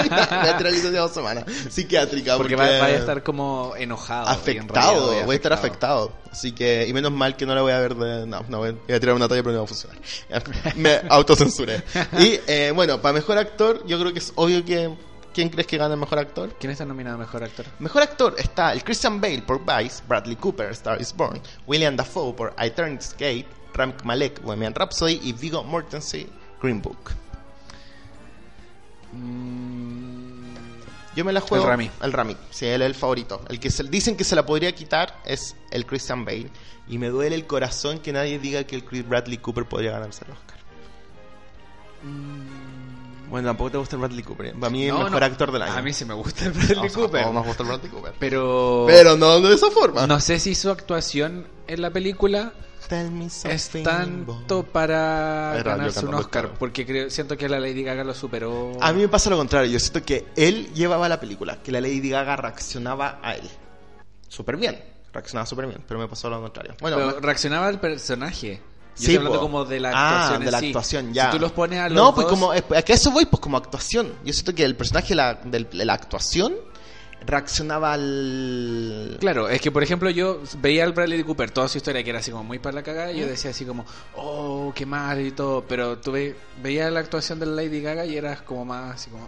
a 0.10 0.58
tirar 0.58 0.72
licencia 0.72 1.00
dos 1.02 1.14
semanas. 1.14 1.46
Psiquiátrica. 1.70 2.38
porque 2.38 2.56
Porque, 2.56 2.74
va- 2.74 2.80
vaya 2.80 2.96
a 2.96 3.00
estar 3.00 3.24
como 3.24 3.74
enojado. 3.78 4.28
afectado. 4.28 5.24
Voy 5.26 5.34
a 5.34 5.36
estar 5.36 5.54
afectado. 5.54 6.12
Así 6.32 6.52
que, 6.52 6.86
y 6.88 6.92
menos 6.94 7.12
mal 7.14 7.38
que 7.38 7.46
no 7.46 7.56
la 7.56 7.62
voy 7.62 7.72
a 7.72 7.80
ver 7.80 7.96
de. 7.96 8.26
No, 8.28 8.44
no 8.50 8.58
voy 8.60 8.72
voy 8.72 8.96
a 8.96 9.00
tirar 9.00 9.16
una 9.16 9.28
talla, 9.28 9.42
pero 9.42 9.54
no 9.54 9.60
va 9.60 9.64
a 9.64 9.68
funcionar. 9.68 9.98
Me 10.76 11.00
autocensuré. 11.10 11.82
Y 12.20 12.40
eh, 12.48 12.72
bueno, 12.76 13.02
para 13.02 13.14
mejor 13.14 13.38
actor, 13.38 13.86
yo 13.88 13.98
creo 14.00 14.12
que 14.14 14.20
es 14.20 14.34
obvio 14.36 14.64
que. 14.66 14.94
¿Quién 15.36 15.50
crees 15.50 15.68
que 15.68 15.78
gana 15.78 15.96
el 15.96 16.00
mejor 16.00 16.18
actor? 16.20 16.56
¿Quién 16.58 16.72
está 16.72 16.86
nominado 16.86 17.18
a 17.18 17.20
mejor 17.20 17.44
actor? 17.44 17.66
Mejor 17.80 18.04
actor 18.04 18.36
está 18.38 18.72
el 18.72 18.86
Christian 18.86 19.20
Bale 19.20 19.42
por 19.42 19.60
Vice, 19.60 20.02
Bradley 20.08 20.38
Cooper, 20.38 20.72
Star 20.72 21.02
is 21.02 21.14
Born, 21.14 21.42
William 21.68 21.98
Dafoe 21.98 22.34
por 22.34 22.56
I 22.58 22.70
Turned 22.70 23.02
Skate, 23.02 23.46
Rami 23.74 23.94
Malek, 24.06 24.42
Bohemian 24.42 24.74
Rhapsody 24.74 25.20
y 25.22 25.34
Viggo 25.34 25.62
Mortensen, 25.62 26.30
Green 26.62 26.82
Book. 26.82 27.12
Yo 31.18 31.26
me 31.26 31.34
la 31.34 31.42
juego. 31.42 31.66
El 31.66 31.70
Rami. 31.70 31.92
El 32.02 32.14
Rami, 32.14 32.38
sí, 32.50 32.68
él 32.68 32.82
es 32.82 32.88
el 32.88 32.96
favorito. 32.96 33.42
El 33.50 33.60
que 33.60 33.70
se, 33.72 33.84
dicen 33.84 34.16
que 34.16 34.24
se 34.24 34.38
la 34.38 34.46
podría 34.46 34.74
quitar 34.74 35.20
es 35.26 35.58
el 35.70 35.86
Christian 35.86 36.24
Bale. 36.24 36.50
Y 36.88 36.98
me 36.98 37.10
duele 37.10 37.36
el 37.36 37.46
corazón 37.46 38.00
que 38.00 38.14
nadie 38.14 38.40
diga 38.40 38.64
que 38.64 38.78
el 38.78 38.86
Chris 38.86 39.06
Bradley 39.06 39.40
Cooper 39.40 39.66
podría 39.66 39.92
ganarse 39.92 40.24
el 40.24 40.32
Oscar. 40.32 40.60
Bueno, 43.30 43.50
tampoco 43.50 43.72
te 43.72 43.78
gusta 43.78 43.96
el 43.96 44.02
Bradley 44.02 44.24
Cooper. 44.24 44.46
¿eh? 44.48 44.54
Para 44.60 44.70
mí 44.70 44.84
es 44.84 44.90
el 44.92 44.98
No, 44.98 45.04
mejor 45.06 45.20
no. 45.20 45.26
actor 45.26 45.52
del 45.52 45.62
año. 45.62 45.74
A 45.74 45.82
mí 45.82 45.94
sí 45.94 46.06
me 46.06 46.14
gusta 46.14 46.46
el 46.46 46.52
Bradley 46.52 46.78
O 46.78 46.90
sea, 46.90 47.02
Cooper. 47.02 47.32
nos 47.32 47.46
gusta 47.46 47.64
el 47.64 47.70
Bradley 47.70 47.92
Cooper. 47.92 48.14
Pero, 48.20 48.86
Pero 48.88 49.16
no 49.18 49.40
de 49.42 49.56
esa 49.56 49.70
forma. 49.72 50.08
no 50.08 50.20
sé 50.20 50.40
si 50.40 50.56
su 50.56 50.70
actuación 50.70 51.48
en 51.68 51.82
la 51.82 51.90
película 51.92 52.54
Tell 52.88 53.10
me 53.10 53.26
es 53.26 53.70
tanto 53.84 54.62
para 54.64 55.58
Es 55.58 55.64
raro, 55.64 55.78
ganarse 55.80 56.06
un 56.06 56.14
Oscar. 56.14 56.52
Porque 56.60 56.86
creo, 56.86 57.10
siento 57.10 57.36
que 57.36 57.50
la 57.50 57.60
Lady 57.60 57.82
Gaga 57.84 58.04
lo 58.04 58.14
superó. 58.14 58.74
A 58.80 58.94
mí 58.94 59.02
me 59.02 59.08
pasa 59.08 59.32
lo 59.32 59.38
contrario. 59.38 59.72
Yo 59.72 59.80
siento 59.80 60.04
que 60.04 60.28
él 60.36 60.72
llevaba 60.76 61.10
la 61.10 61.20
película, 61.20 61.64
que 61.64 61.72
la 61.72 61.82
Lady 61.82 62.10
Gaga 62.10 62.36
reaccionaba 62.36 63.20
a 63.24 63.34
él. 63.34 63.50
Súper 64.28 64.58
bien. 64.58 64.80
Reaccionaba 65.12 65.46
súper 65.48 65.66
bien, 65.66 65.82
pero 65.88 66.00
me 66.00 66.08
pasó 66.08 66.30
lo 66.30 66.40
contrario. 66.42 66.76
Bueno, 66.82 66.98
Pero 66.98 67.20
reaccionaba 67.22 67.68
al 67.68 67.80
personaje. 67.80 68.62
Yo 68.98 69.00
Sí, 69.00 69.04
estoy 69.12 69.16
hablando 69.18 69.40
po. 69.40 69.46
como 69.46 69.66
de 69.66 69.80
la 69.80 69.92
Ah, 69.94 70.10
actuación. 70.16 70.42
en 70.42 70.46
de 70.46 70.52
la 70.52 70.60
sí. 70.60 70.66
actuación, 70.68 71.14
ya. 71.14 71.26
Si 71.26 71.38
tú 71.38 71.42
los 71.42 71.52
pones 71.52 71.80
a 71.80 71.90
los 71.90 71.96
No, 71.96 72.16
pues 72.16 72.28
dos- 72.28 72.40
como. 72.40 72.52
¿A 72.52 72.82
qué 72.82 72.94
eso 72.94 73.12
voy? 73.12 73.26
Pues 73.26 73.42
como 73.42 73.58
actuación. 73.58 74.14
Yo 74.24 74.32
siento 74.34 74.56
que 74.56 74.64
el 74.64 74.76
personaje 74.76 75.14
la- 75.16 75.34
de 75.36 75.68
la 75.86 75.94
actuación 75.94 76.54
reaccionaba 77.26 77.94
al. 77.94 79.18
Claro, 79.20 79.50
es 79.50 79.60
que 79.62 79.72
por 79.72 79.84
ejemplo 79.84 80.10
yo 80.10 80.42
veía 80.60 80.84
al 80.84 80.94
Bradley 80.94 81.24
Cooper, 81.24 81.52
toda 81.52 81.68
su 81.68 81.78
historia 81.78 82.04
que 82.04 82.10
era 82.12 82.20
así 82.20 82.32
como 82.32 82.44
muy 82.44 82.60
para 82.60 82.76
la 82.76 82.84
cagada, 82.84 83.12
y 83.12 83.20
yo 83.20 83.28
decía 83.28 83.52
así 83.52 83.66
como, 83.66 83.86
oh, 84.16 84.72
qué 84.76 84.86
mal 84.86 85.20
y 85.26 85.32
todo, 85.32 85.64
pero 85.68 85.98
tú 85.98 86.12
ve, 86.12 86.36
veías 86.62 86.92
la 86.92 87.00
actuación 87.00 87.40
de 87.40 87.48
la 87.48 87.54
Lady 87.64 87.82
Gaga 87.82 88.06
y 88.06 88.16
eras 88.16 88.42
como 88.44 88.64
más 88.66 88.96
así 88.96 89.10
como... 89.10 89.28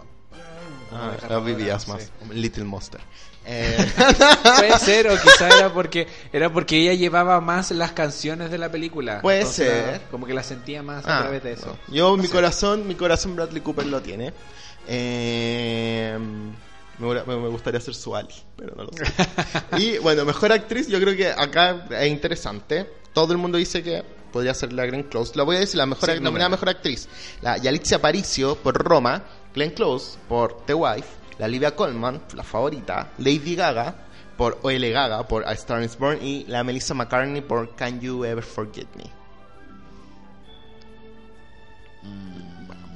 como 0.90 1.02
Ah, 1.02 1.16
la 1.28 1.38
vivías 1.40 1.86
más. 1.88 2.02
sí. 2.04 2.10
Little 2.34 2.64
Monster. 2.64 3.00
Eh, 3.50 3.92
Puede 4.58 4.78
ser, 4.78 5.08
o 5.08 5.16
quizá 5.18 5.48
era 5.48 5.72
porque 5.72 6.06
era 6.34 6.52
porque 6.52 6.78
ella 6.80 6.92
llevaba 6.92 7.40
más 7.40 7.70
las 7.70 7.92
canciones 7.92 8.50
de 8.50 8.58
la 8.58 8.70
película. 8.70 9.22
Puede 9.22 9.38
Entonces, 9.38 9.66
ser. 9.68 10.00
Como 10.10 10.26
que 10.26 10.34
la 10.34 10.42
sentía 10.42 10.82
más 10.82 11.06
a 11.06 11.16
ah, 11.16 11.20
través 11.22 11.42
de 11.42 11.52
eso. 11.52 11.66
no. 11.88 11.94
Yo, 11.94 12.16
mi 12.18 12.28
corazón, 12.28 12.86
mi 12.86 12.94
corazón 12.94 13.34
Bradley 13.36 13.62
Cooper 13.62 13.86
lo 13.86 14.02
tiene. 14.02 14.34
Eh, 14.86 16.18
me, 16.98 17.06
gu- 17.06 17.24
me- 17.26 17.36
me 17.36 17.48
gustaría 17.48 17.80
ser 17.80 17.94
su 17.94 18.14
Ali, 18.14 18.34
pero 18.56 18.74
no 18.76 18.84
lo 18.84 18.90
sé. 18.92 19.04
y 19.78 19.98
bueno, 19.98 20.24
mejor 20.24 20.52
actriz, 20.52 20.88
yo 20.88 21.00
creo 21.00 21.16
que 21.16 21.28
acá 21.30 21.86
es 21.90 22.08
interesante. 22.08 22.86
Todo 23.14 23.32
el 23.32 23.38
mundo 23.38 23.56
dice 23.56 23.82
que 23.82 24.02
podría 24.32 24.52
ser 24.52 24.72
la 24.72 24.84
Glenn 24.86 25.04
Close. 25.04 25.32
La 25.36 25.44
voy 25.44 25.56
a 25.56 25.60
decir, 25.60 25.76
la 25.78 25.86
mejor, 25.86 26.10
Sí, 26.10 26.20
nominada 26.20 26.50
mejor 26.50 26.68
actriz. 26.68 27.08
La 27.40 27.56
Yalitza 27.56 27.96
Aparicio 27.96 28.56
por 28.56 28.74
Roma, 28.76 29.22
Glenn 29.54 29.70
Close 29.70 30.18
por 30.28 30.64
The 30.66 30.74
Wife, 30.74 31.08
la 31.38 31.46
Olivia 31.46 31.74
Colman, 31.74 32.20
la 32.34 32.42
favorita, 32.42 33.12
Lady 33.18 33.54
Gaga 33.54 33.94
por 34.36 34.58
O.L. 34.62 34.90
Gaga 34.90 35.26
por 35.26 35.46
A 35.46 35.52
Star 35.52 35.82
is 35.82 35.96
Born 35.98 36.18
y 36.22 36.44
la 36.46 36.62
Melissa 36.64 36.94
McCartney 36.94 37.40
por 37.40 37.74
Can 37.74 38.00
You 38.00 38.24
Ever 38.24 38.44
Forget 38.44 38.86
Me. 38.96 39.04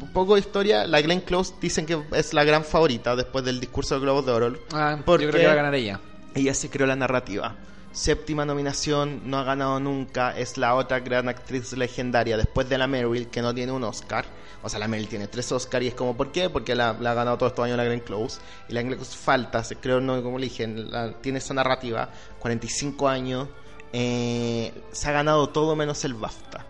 Un 0.01 0.13
poco 0.13 0.35
de 0.35 0.41
historia, 0.41 0.87
la 0.87 1.01
Glenn 1.01 1.21
Close 1.21 1.55
dicen 1.61 1.87
que 1.87 2.03
es 2.15 2.35
la 2.35 2.45
gran 2.45 2.65
favorita 2.65 3.17
después 3.17 3.45
del 3.45 3.61
discurso 3.61 3.95
del 3.95 4.03
Globo 4.03 4.23
de 4.23 4.33
Oro. 4.33 4.59
Ah, 4.73 4.97
yo 4.99 5.05
Porque- 5.05 5.29
creo 5.29 5.41
que 5.41 5.47
va 5.47 5.53
a 5.53 5.57
ganar 5.57 5.75
ella. 5.75 6.01
Ella 6.35 6.55
se 6.55 6.71
creó 6.71 6.87
la 6.87 6.97
narrativa. 6.97 7.55
Séptima 7.93 8.47
nominación, 8.47 9.21
no 9.25 9.39
ha 9.39 9.45
ganado 9.45 9.79
nunca, 9.79 10.37
es 10.37 10.57
la 10.57 10.75
otra 10.75 11.01
gran 11.01 11.29
actriz 11.29 11.73
legendaria 11.75 12.39
después 12.39 12.69
de 12.69 12.79
la 12.79 12.87
Meryl 12.87 13.29
que 13.29 13.43
no 13.43 13.55
tiene 13.55 13.73
un 13.73 13.85
Oscar. 13.85 14.25
O 14.63 14.69
sea, 14.69 14.79
la 14.79 14.89
Meryl 14.89 15.09
tiene 15.09 15.27
tres 15.29 15.53
Oscars 15.53 15.85
y 15.85 15.89
es 15.89 15.95
como, 15.95 16.17
¿por 16.17 16.33
qué? 16.33 16.49
Porque 16.49 16.75
la, 16.75 16.91
ha 16.91 17.15
ganado 17.15 17.37
todos 17.37 17.53
estos 17.53 17.65
años 17.67 17.77
la 17.77 17.85
Glenn 17.85 18.01
Close. 18.01 18.41
Y 18.69 18.73
la 18.73 18.81
Glenn 18.83 18.95
Close 18.97 19.17
falta, 19.17 19.63
se 19.63 19.77
creó, 19.77 20.01
no, 20.01 20.23
como 20.23 20.39
le 20.39 20.45
dije, 20.47 20.67
la- 20.67 21.13
tiene 21.21 21.39
esa 21.39 21.53
narrativa, 21.53 22.09
45 22.39 23.09
años, 23.09 23.49
eh, 23.93 24.73
se 24.93 25.09
ha 25.09 25.13
ganado 25.13 25.51
todo 25.51 25.77
menos 25.77 26.03
el 26.05 26.15
BAFTA. 26.15 26.65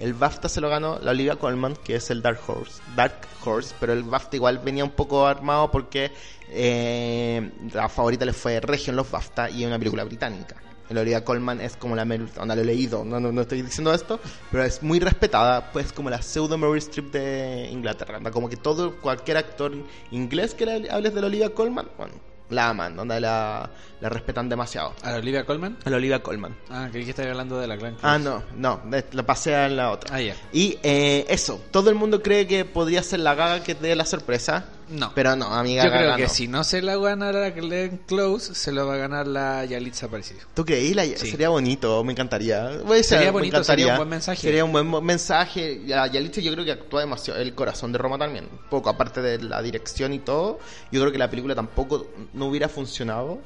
El 0.00 0.14
BAFTA 0.14 0.48
se 0.48 0.62
lo 0.62 0.70
ganó 0.70 0.98
la 0.98 1.10
Olivia 1.10 1.36
Colman, 1.36 1.76
que 1.76 1.94
es 1.96 2.10
el 2.10 2.22
Dark 2.22 2.40
Horse, 2.46 2.80
Dark 2.96 3.20
Horse, 3.44 3.74
pero 3.78 3.92
el 3.92 4.02
BAFTA 4.02 4.36
igual 4.36 4.58
venía 4.58 4.82
un 4.82 4.92
poco 4.92 5.26
armado 5.26 5.70
porque 5.70 6.10
eh, 6.48 7.50
la 7.74 7.86
favorita 7.90 8.24
le 8.24 8.32
fue 8.32 8.60
Regio 8.60 8.92
en 8.92 8.96
los 8.96 9.10
BAFTA 9.10 9.50
y 9.50 9.66
una 9.66 9.78
película 9.78 10.02
británica. 10.04 10.56
El 10.88 10.96
Olivia 10.96 11.22
Colman 11.22 11.60
es 11.60 11.76
como 11.76 11.94
la 11.94 12.06
Meryl, 12.06 12.30
no 12.34 12.46
lo 12.46 12.62
he 12.62 12.64
leído, 12.64 13.04
no, 13.04 13.20
no, 13.20 13.30
no 13.30 13.42
estoy 13.42 13.60
diciendo 13.60 13.92
esto, 13.92 14.18
pero 14.50 14.64
es 14.64 14.82
muy 14.82 15.00
respetada, 15.00 15.70
pues 15.70 15.92
como 15.92 16.08
la 16.08 16.22
pseudo 16.22 16.56
Meryl 16.56 16.78
Streep 16.78 17.12
de 17.12 17.68
Inglaterra. 17.70 18.16
Anda, 18.16 18.30
Como 18.30 18.48
que 18.48 18.56
todo, 18.56 18.96
cualquier 18.96 19.36
actor 19.36 19.72
inglés 20.10 20.54
que 20.54 20.64
le 20.64 20.90
hables 20.90 21.14
de 21.14 21.20
la 21.20 21.26
Olivia 21.26 21.50
Colman, 21.50 21.90
bueno, 21.98 22.14
la 22.50 22.68
aman, 22.68 22.98
onda, 22.98 23.18
la, 23.20 23.70
la 24.00 24.08
respetan 24.08 24.48
demasiado. 24.48 24.94
¿A 25.02 25.12
la 25.12 25.18
Olivia 25.18 25.44
Colman? 25.44 25.76
A 25.84 25.90
la 25.90 25.96
Olivia 25.96 26.22
Colman. 26.22 26.56
Ah, 26.68 26.88
creí 26.90 27.04
que 27.04 27.10
estaba 27.10 27.30
hablando 27.30 27.58
de 27.58 27.66
la 27.66 27.76
Close. 27.76 27.96
Ah, 28.02 28.18
no, 28.18 28.42
no, 28.56 28.82
la 29.12 29.22
pasé 29.24 29.54
a 29.54 29.68
la 29.68 29.90
otra. 29.90 30.14
Ah, 30.14 30.20
ya. 30.20 30.34
Y 30.52 30.78
eh, 30.82 31.26
eso, 31.28 31.62
todo 31.70 31.90
el 31.90 31.96
mundo 31.96 32.22
cree 32.22 32.46
que 32.46 32.64
podría 32.64 33.02
ser 33.02 33.20
la 33.20 33.34
gaga 33.34 33.62
que 33.62 33.74
dé 33.74 33.94
la 33.96 34.04
sorpresa. 34.04 34.66
No. 34.90 35.12
Pero 35.14 35.36
no, 35.36 35.46
amiga. 35.54 35.84
Yo 35.84 35.90
creo 35.90 36.16
que 36.16 36.28
si 36.28 36.48
no 36.48 36.64
se 36.64 36.82
la 36.82 36.96
gana 36.96 37.30
la 37.32 37.50
Glenn 37.50 37.98
Close, 38.06 38.54
se 38.54 38.72
lo 38.72 38.86
va 38.86 38.94
a 38.94 38.96
ganar 38.96 39.26
la 39.26 39.64
Yalitza 39.64 40.06
Aparicio. 40.06 40.36
¿Tú 40.54 40.64
creí? 40.64 40.94
La- 40.94 41.04
Sí. 41.04 41.30
Sería 41.30 41.48
bonito, 41.48 42.02
me 42.04 42.12
encantaría. 42.12 42.70
Sería 43.02 43.26
me 43.26 43.30
bonito, 43.30 43.56
encantaría. 43.58 43.64
sería 43.64 43.92
un 43.92 43.96
buen 43.98 44.08
mensaje. 44.08 44.40
Sería 44.40 44.64
un 44.64 44.72
buen 44.72 45.04
mensaje. 45.04 45.82
Ya, 45.86 46.06
Yalitza 46.06 46.40
yo 46.40 46.52
creo 46.52 46.64
que 46.64 46.72
actúa 46.72 47.00
demasiado. 47.00 47.40
El 47.40 47.54
corazón 47.54 47.92
de 47.92 47.98
Roma 47.98 48.18
también. 48.18 48.46
Un 48.50 48.68
poco, 48.68 48.90
aparte 48.90 49.22
de 49.22 49.40
la 49.42 49.62
dirección 49.62 50.12
y 50.12 50.18
todo. 50.18 50.58
Yo 50.90 51.00
creo 51.00 51.12
que 51.12 51.18
la 51.18 51.30
película 51.30 51.54
tampoco 51.54 52.08
no 52.32 52.46
hubiera 52.46 52.68
funcionado. 52.68 53.38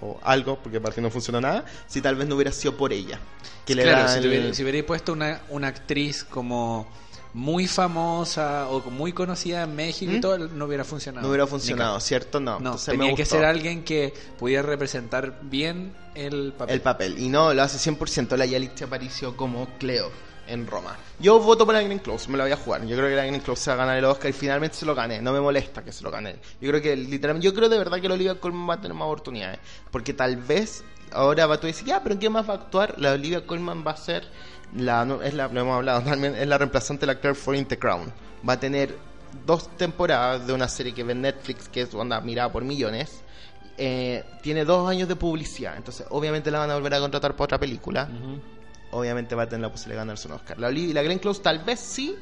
O 0.00 0.18
algo, 0.22 0.58
porque 0.62 0.78
aparte 0.78 1.00
no 1.00 1.10
funcionó 1.10 1.40
nada. 1.40 1.64
Si 1.88 2.00
tal 2.00 2.14
vez 2.14 2.28
no 2.28 2.36
hubiera 2.36 2.52
sido 2.52 2.76
por 2.76 2.92
ella. 2.92 3.18
Que 3.66 3.74
le 3.74 3.82
claro, 3.82 4.02
da 4.02 4.08
si, 4.08 4.18
el- 4.18 4.24
tuviera, 4.24 4.54
si 4.54 4.62
hubierais 4.62 4.84
puesto 4.84 5.12
una, 5.12 5.40
una 5.48 5.66
actriz 5.68 6.22
como 6.22 6.88
muy 7.38 7.68
famosa 7.68 8.68
o 8.68 8.80
muy 8.90 9.12
conocida 9.12 9.62
en 9.62 9.76
México 9.76 10.10
y 10.10 10.16
¿Mm? 10.16 10.20
todo, 10.20 10.38
no 10.38 10.64
hubiera 10.64 10.82
funcionado. 10.82 11.22
no 11.22 11.28
hubiera 11.30 11.46
funcionado, 11.46 12.00
¿cierto? 12.00 12.40
No. 12.40 12.52
No, 12.52 12.70
Entonces 12.70 12.94
me 12.94 12.98
tenía 12.98 13.14
que 13.14 13.24
ser 13.24 13.44
alguien 13.44 13.84
que 13.84 14.12
pudiera 14.36 14.62
representar 14.62 15.38
bien 15.42 15.94
el 16.16 16.52
papel. 16.52 16.74
el 16.74 16.80
papel. 16.80 17.18
Y 17.18 17.28
no, 17.28 17.54
lo 17.54 17.62
hace 17.62 17.78
100% 17.78 18.36
la 18.36 18.44
Yalitza 18.44 18.86
Aparicio 18.86 19.36
como 19.36 19.68
Cleo 19.78 20.10
en 20.48 20.66
Roma. 20.66 20.96
Yo 21.20 21.38
voto 21.38 21.64
por 21.64 21.76
la 21.76 21.82
Glenn 21.82 22.00
Close, 22.00 22.28
me 22.28 22.36
la 22.36 22.42
voy 22.42 22.52
a 22.52 22.56
jugar. 22.56 22.84
Yo 22.84 22.96
creo 22.96 23.08
que 23.08 23.14
la 23.14 23.24
Glenn 23.24 23.40
Close 23.40 23.62
se 23.62 23.70
va 23.70 23.74
a 23.74 23.78
ganar 23.78 23.98
el 23.98 24.04
Oscar 24.04 24.30
y 24.30 24.32
finalmente 24.32 24.76
se 24.76 24.84
lo 24.84 24.96
gane. 24.96 25.22
No 25.22 25.32
me 25.32 25.40
molesta 25.40 25.84
que 25.84 25.92
se 25.92 26.02
lo 26.02 26.10
gane. 26.10 26.40
Yo 26.60 26.68
creo 26.70 26.82
que 26.82 26.96
literalmente, 26.96 27.44
yo 27.44 27.54
creo 27.54 27.68
de 27.68 27.78
verdad 27.78 28.00
que 28.00 28.08
la 28.08 28.14
Olivia 28.14 28.34
Colman 28.40 28.68
va 28.68 28.74
a 28.74 28.80
tener 28.80 28.96
más 28.96 29.06
oportunidades. 29.06 29.60
Porque 29.92 30.12
tal 30.12 30.38
vez 30.38 30.82
ahora 31.12 31.46
va 31.46 31.54
a 31.54 31.58
decir, 31.58 31.86
ya, 31.86 32.02
pero 32.02 32.14
¿en 32.14 32.20
qué 32.20 32.30
más 32.30 32.48
va 32.48 32.54
a 32.54 32.56
actuar? 32.56 32.96
La 32.98 33.12
Olivia 33.12 33.46
Colman 33.46 33.84
va 33.86 33.92
a 33.92 33.96
ser 33.96 34.26
la, 34.76 35.18
es 35.24 35.34
la, 35.34 35.48
lo 35.48 35.60
hemos 35.60 35.76
hablado 35.76 36.02
también, 36.04 36.34
es 36.34 36.46
la 36.46 36.58
reemplazante 36.58 37.06
del 37.06 37.10
actor 37.10 37.34
for 37.34 37.54
In 37.54 37.66
The 37.66 37.78
Crown. 37.78 38.12
Va 38.48 38.54
a 38.54 38.60
tener 38.60 38.96
dos 39.46 39.76
temporadas 39.76 40.46
de 40.46 40.52
una 40.52 40.68
serie 40.68 40.94
que 40.94 41.04
ve 41.04 41.14
Netflix, 41.14 41.68
que 41.68 41.82
es 41.82 41.94
onda 41.94 42.20
mirada 42.20 42.50
por 42.50 42.64
millones. 42.64 43.22
Eh, 43.76 44.24
tiene 44.42 44.64
dos 44.64 44.88
años 44.88 45.08
de 45.08 45.14
publicidad, 45.14 45.76
entonces 45.76 46.06
obviamente 46.10 46.50
la 46.50 46.58
van 46.58 46.70
a 46.70 46.74
volver 46.74 46.94
a 46.94 47.00
contratar 47.00 47.32
para 47.32 47.44
otra 47.44 47.58
película. 47.58 48.08
Obviamente 48.90 49.34
va 49.34 49.44
a 49.44 49.48
tener 49.48 49.62
la 49.62 49.70
posibilidad 49.70 50.02
de 50.02 50.06
ganarse 50.06 50.28
un 50.28 50.34
Oscar. 50.34 50.58
La 50.58 50.68
Olivia 50.68 50.90
y 50.90 50.92
la 50.94 51.02
Glenn 51.02 51.18
Close 51.18 51.42
tal 51.42 51.60
vez 51.60 51.78
sí, 51.78 52.16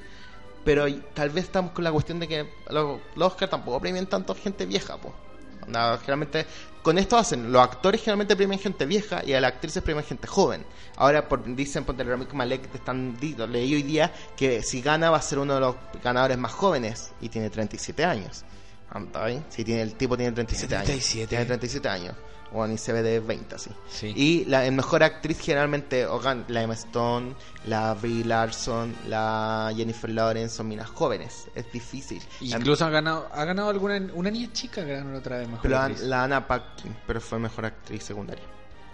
pero 0.64 0.84
tal 1.14 1.30
vez 1.30 1.44
estamos 1.44 1.70
con 1.72 1.84
la 1.84 1.92
cuestión 1.92 2.18
de 2.18 2.28
que 2.28 2.50
los, 2.70 3.00
los 3.14 3.32
Oscar 3.32 3.48
tampoco 3.48 3.80
premian 3.80 4.06
tanto 4.06 4.34
gente 4.34 4.66
vieja, 4.66 4.98
pues. 4.98 5.14
generalmente, 6.00 6.44
con 6.86 6.98
esto 6.98 7.16
hacen, 7.16 7.50
los 7.50 7.60
actores 7.60 8.00
generalmente 8.00 8.36
premian 8.36 8.60
gente 8.60 8.86
vieja 8.86 9.20
y 9.26 9.32
a 9.32 9.40
las 9.40 9.54
actrices 9.54 9.82
premian 9.82 10.04
gente 10.04 10.28
joven. 10.28 10.64
Ahora 10.94 11.28
por, 11.28 11.44
dicen, 11.56 11.82
ponte 11.82 12.04
el 12.04 12.08
Rami 12.08 12.28
Malek, 12.32 12.70
te 12.70 12.78
están, 12.78 13.18
leí 13.20 13.74
hoy 13.74 13.82
día, 13.82 14.12
que 14.36 14.62
si 14.62 14.82
gana 14.82 15.10
va 15.10 15.16
a 15.16 15.22
ser 15.22 15.40
uno 15.40 15.54
de 15.54 15.60
los 15.62 15.74
ganadores 16.04 16.38
más 16.38 16.52
jóvenes 16.52 17.10
y 17.20 17.28
tiene 17.28 17.50
37 17.50 18.04
años. 18.04 18.44
Si 19.48 19.64
tiene, 19.64 19.82
el 19.82 19.94
tipo 19.96 20.16
tiene 20.16 20.30
37 20.30 20.68
Tiene 20.68 20.76
años. 20.76 20.86
37. 20.86 21.26
Tiene 21.26 21.44
37 21.44 21.88
años. 21.88 22.14
Bueno, 22.52 22.74
y 22.74 22.78
se 22.78 22.92
ve 22.92 23.02
de 23.02 23.20
20 23.20 23.54
así. 23.54 23.70
Sí. 23.88 24.12
Y 24.16 24.44
la 24.44 24.70
mejor 24.70 25.02
actriz 25.02 25.38
generalmente 25.40 26.06
o 26.06 26.20
la 26.48 26.62
Emma 26.62 26.74
Stone, 26.74 27.34
la 27.66 27.94
Brie 27.94 28.24
Larson, 28.24 28.94
la 29.08 29.72
Jennifer 29.76 30.08
Lawrence 30.10 30.56
son 30.56 30.68
minas 30.68 30.88
jóvenes. 30.88 31.48
Es 31.54 31.70
difícil. 31.72 32.22
Incluso 32.40 32.84
ha 32.84 32.90
ganado, 32.90 33.28
ha 33.32 33.44
ganado 33.44 33.68
alguna 33.70 34.00
una 34.14 34.30
niña 34.30 34.48
chica 34.52 34.84
que 34.84 34.92
ganó 34.94 35.18
otra 35.18 35.38
vez 35.38 35.48
mejor 35.48 35.62
Pero 35.62 35.74
la, 35.74 35.84
actriz. 35.86 36.02
la 36.02 36.24
Anna 36.24 36.46
Paquin, 36.46 36.96
pero 37.06 37.20
fue 37.20 37.38
mejor 37.38 37.64
actriz 37.66 38.04
secundaria. 38.04 38.44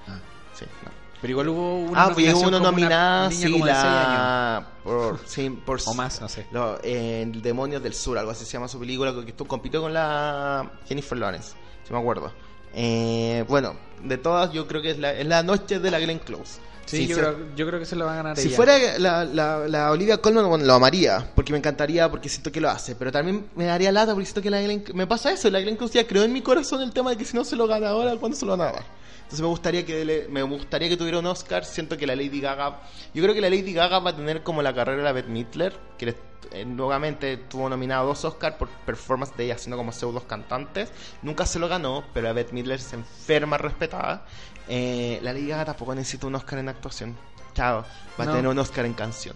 Ah. 0.08 0.18
Sí, 0.54 0.64
no. 0.84 0.90
Pero 1.20 1.30
igual 1.30 1.48
hubo 1.50 1.76
una 1.78 2.02
Ah, 2.04 2.08
nominación 2.08 2.48
uno 2.48 2.58
nominada, 2.58 3.30
sí, 3.30 3.58
la... 3.60 4.66
Por, 4.82 5.20
sí, 5.26 5.50
por... 5.50 5.78
O 5.86 5.94
más, 5.94 6.20
no 6.20 6.28
sé. 6.28 6.46
Lo, 6.50 6.80
eh, 6.82 7.22
el 7.22 7.40
Demonios 7.42 7.80
del 7.80 7.94
Sur, 7.94 8.18
algo 8.18 8.32
así 8.32 8.44
se 8.44 8.52
llama 8.54 8.66
su 8.66 8.80
película, 8.80 9.14
que 9.24 9.32
compitió 9.34 9.80
con 9.80 9.92
la 9.92 10.68
Jennifer 10.88 11.16
Lawrence, 11.16 11.52
si 11.86 11.92
me 11.92 12.00
acuerdo. 12.00 12.32
Eh, 12.74 13.44
bueno, 13.48 13.74
de 14.02 14.18
todas 14.18 14.52
yo 14.52 14.66
creo 14.66 14.82
que 14.82 14.90
es 14.90 14.98
la, 14.98 15.12
es 15.12 15.26
la 15.26 15.42
noche 15.42 15.78
de 15.78 15.90
la 15.90 16.00
Glenn 16.00 16.18
Close. 16.18 16.60
Sí, 16.84 16.96
Si 16.98 17.06
yo, 17.06 17.16
creo, 17.16 17.36
yo 17.56 17.66
creo 17.66 17.78
que 17.78 17.86
se 17.86 17.94
lo 17.96 18.04
va 18.04 18.12
a 18.12 18.16
ganar 18.16 18.36
si 18.36 18.48
ella. 18.48 18.56
fuera 18.56 18.76
la, 18.98 19.24
la, 19.24 19.68
la 19.68 19.90
Olivia 19.92 20.18
Colman, 20.18 20.48
bueno, 20.48 20.64
lo 20.64 20.74
amaría, 20.74 21.30
porque 21.34 21.52
me 21.52 21.58
encantaría, 21.58 22.10
porque 22.10 22.28
siento 22.28 22.50
que 22.50 22.60
lo 22.60 22.68
hace, 22.68 22.96
pero 22.96 23.12
también 23.12 23.46
me 23.54 23.64
daría 23.66 23.92
lata 23.92 24.12
porque 24.12 24.26
siento 24.26 24.42
que 24.42 24.50
la 24.50 24.60
Glenn... 24.60 24.84
Me 24.92 25.06
pasa 25.06 25.30
eso, 25.32 25.48
la 25.48 25.60
Glenn 25.60 25.76
Close 25.76 25.94
ya 25.94 26.06
creó 26.06 26.24
en 26.24 26.32
mi 26.32 26.42
corazón 26.42 26.82
el 26.82 26.92
tema 26.92 27.10
de 27.10 27.16
que 27.16 27.24
si 27.24 27.36
no 27.36 27.44
se 27.44 27.54
lo 27.56 27.66
gana 27.68 27.90
ahora, 27.90 28.16
¿cuándo 28.16 28.36
se 28.36 28.44
lo 28.44 28.56
van 28.56 28.68
a 28.68 28.72
dar? 28.72 28.84
Entonces 29.32 29.44
me 29.44 29.48
gustaría 29.48 29.86
que 29.86 30.04
le- 30.04 30.28
me 30.28 30.42
gustaría 30.42 30.90
que 30.90 30.96
tuviera 30.98 31.18
un 31.18 31.24
Oscar, 31.24 31.64
siento 31.64 31.96
que 31.96 32.06
la 32.06 32.14
Lady 32.14 32.38
Gaga... 32.38 32.80
Yo 33.14 33.22
creo 33.22 33.34
que 33.34 33.40
la 33.40 33.48
Lady 33.48 33.72
Gaga 33.72 33.98
va 33.98 34.10
a 34.10 34.14
tener 34.16 34.42
como 34.42 34.60
la 34.60 34.74
carrera 34.74 34.98
de 34.98 35.04
la 35.04 35.12
Bette 35.12 35.30
Midler, 35.30 35.74
que 35.96 36.04
le- 36.04 36.16
eh, 36.50 36.66
nuevamente 36.66 37.38
tuvo 37.38 37.70
nominado 37.70 38.06
dos 38.08 38.26
Oscars 38.26 38.56
por 38.56 38.68
performance 38.68 39.34
de 39.34 39.44
ella 39.46 39.54
haciendo 39.54 39.78
como 39.78 39.90
pseudos 39.92 40.24
cantantes. 40.24 40.92
Nunca 41.22 41.46
se 41.46 41.58
lo 41.58 41.66
ganó, 41.66 42.04
pero 42.12 42.26
la 42.26 42.34
Bette 42.34 42.52
Midler 42.52 42.78
se 42.78 42.96
enferma 42.96 43.56
respetada. 43.56 44.26
Eh, 44.68 45.18
la 45.22 45.32
Lady 45.32 45.46
Gaga 45.48 45.64
tampoco 45.64 45.94
necesita 45.94 46.26
un 46.26 46.34
Oscar 46.34 46.58
en 46.58 46.68
actuación. 46.68 47.16
Chao, 47.54 47.86
va 48.20 48.24
No. 48.26 48.32
a 48.32 48.34
tener 48.34 48.50
un 48.50 48.58
Oscar 48.58 48.84
en 48.84 48.92
canción. 48.92 49.34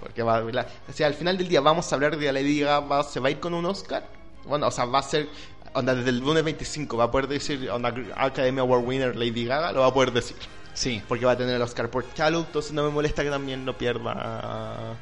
Porque 0.00 0.24
va 0.24 0.38
a 0.38 0.40
la- 0.40 0.66
o 0.88 0.92
sea, 0.92 1.06
al 1.06 1.14
final 1.14 1.38
del 1.38 1.46
día 1.46 1.60
vamos 1.60 1.92
a 1.92 1.94
hablar 1.94 2.16
de 2.18 2.26
la 2.26 2.32
Lady 2.32 2.58
Gaga, 2.58 2.80
va- 2.80 3.04
se 3.04 3.20
va 3.20 3.28
a 3.28 3.30
ir 3.30 3.38
con 3.38 3.54
un 3.54 3.64
Oscar. 3.64 4.08
Bueno, 4.44 4.66
o 4.66 4.70
sea, 4.72 4.86
va 4.86 4.98
a 4.98 5.02
ser 5.04 5.28
onda 5.76 5.94
desde 5.94 6.10
el 6.10 6.18
lunes 6.18 6.42
25 6.42 6.96
va 6.96 7.04
a 7.04 7.10
poder 7.10 7.28
decir 7.28 7.70
onda 7.70 7.94
Academy 8.16 8.60
Award 8.60 8.84
winner 8.84 9.16
Lady 9.16 9.44
Gaga, 9.44 9.72
lo 9.72 9.80
va 9.80 9.86
a 9.86 9.94
poder 9.94 10.12
decir. 10.12 10.36
Sí. 10.74 11.02
Porque 11.08 11.24
va 11.24 11.32
a 11.32 11.36
tener 11.36 11.54
el 11.54 11.62
Oscar 11.62 11.90
por 11.90 12.04
Shallow, 12.14 12.42
entonces 12.44 12.72
no 12.72 12.84
me 12.84 12.90
molesta 12.90 13.22
que 13.22 13.30
también 13.30 13.64
no 13.64 13.76
pierda 13.76 14.96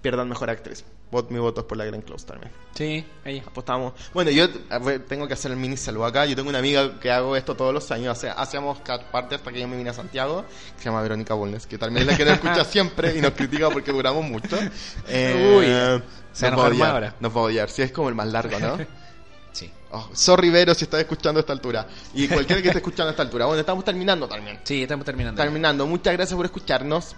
pierdan 0.00 0.28
mejor 0.28 0.50
actriz. 0.50 0.84
Vot, 1.10 1.28
mi 1.30 1.40
voto 1.40 1.62
es 1.62 1.66
por 1.66 1.76
la 1.76 1.84
Glenn 1.84 2.02
Close 2.02 2.24
también. 2.24 2.52
Sí, 2.74 3.04
ahí. 3.24 3.42
Apostamos. 3.44 3.94
Bueno, 4.14 4.30
yo 4.30 4.48
tengo 5.08 5.26
que 5.26 5.34
hacer 5.34 5.50
el 5.50 5.56
mini 5.56 5.76
saludo 5.76 6.04
acá. 6.04 6.24
Yo 6.24 6.36
tengo 6.36 6.48
una 6.48 6.60
amiga 6.60 7.00
que 7.00 7.10
hago 7.10 7.34
esto 7.34 7.56
todos 7.56 7.74
los 7.74 7.90
años. 7.90 8.16
Hace, 8.16 8.30
hacíamos 8.30 8.78
cada 8.80 9.10
parte 9.10 9.34
hasta 9.34 9.50
que 9.50 9.60
yo 9.60 9.66
me 9.66 9.76
vine 9.76 9.90
a 9.90 9.92
Santiago. 9.92 10.44
Que 10.76 10.78
se 10.78 10.84
llama 10.84 11.02
Verónica 11.02 11.34
Bulnes. 11.34 11.66
Que 11.66 11.78
también 11.78 12.08
es 12.08 12.12
la 12.12 12.16
que 12.16 12.24
nos 12.24 12.34
escucha 12.34 12.64
siempre 12.64 13.18
y 13.18 13.20
nos 13.20 13.32
critica 13.32 13.70
porque 13.70 13.90
duramos 13.90 14.24
mucho. 14.24 14.56
Eh, 15.08 15.56
Uy, 15.58 16.02
se 16.32 16.48
nos 16.48 16.52
nos 16.52 16.60
va 16.60 16.66
a 16.66 16.70
odiar. 16.70 16.90
ahora. 16.90 17.14
Nos 17.18 17.36
va 17.36 17.40
a 17.40 17.44
odiar. 17.44 17.70
Sí, 17.70 17.82
es 17.82 17.90
como 17.90 18.08
el 18.08 18.14
más 18.14 18.28
largo, 18.28 18.58
¿no? 18.60 18.78
Oh, 19.92 20.08
sorry, 20.12 20.50
Vero, 20.50 20.74
si 20.74 20.84
estás 20.84 21.00
escuchando 21.00 21.38
a 21.38 21.42
esta 21.42 21.52
altura. 21.52 21.86
Y 22.14 22.28
cualquiera 22.28 22.62
que 22.62 22.68
esté 22.68 22.78
escuchando 22.78 23.08
a 23.08 23.10
esta 23.10 23.22
altura. 23.22 23.46
Bueno, 23.46 23.60
estamos 23.60 23.84
terminando 23.84 24.28
también. 24.28 24.60
Sí, 24.64 24.82
estamos 24.82 25.04
terminando. 25.04 25.40
Terminando, 25.40 25.86
muchas 25.86 26.12
gracias 26.14 26.36
por 26.36 26.46
escucharnos. 26.46 27.16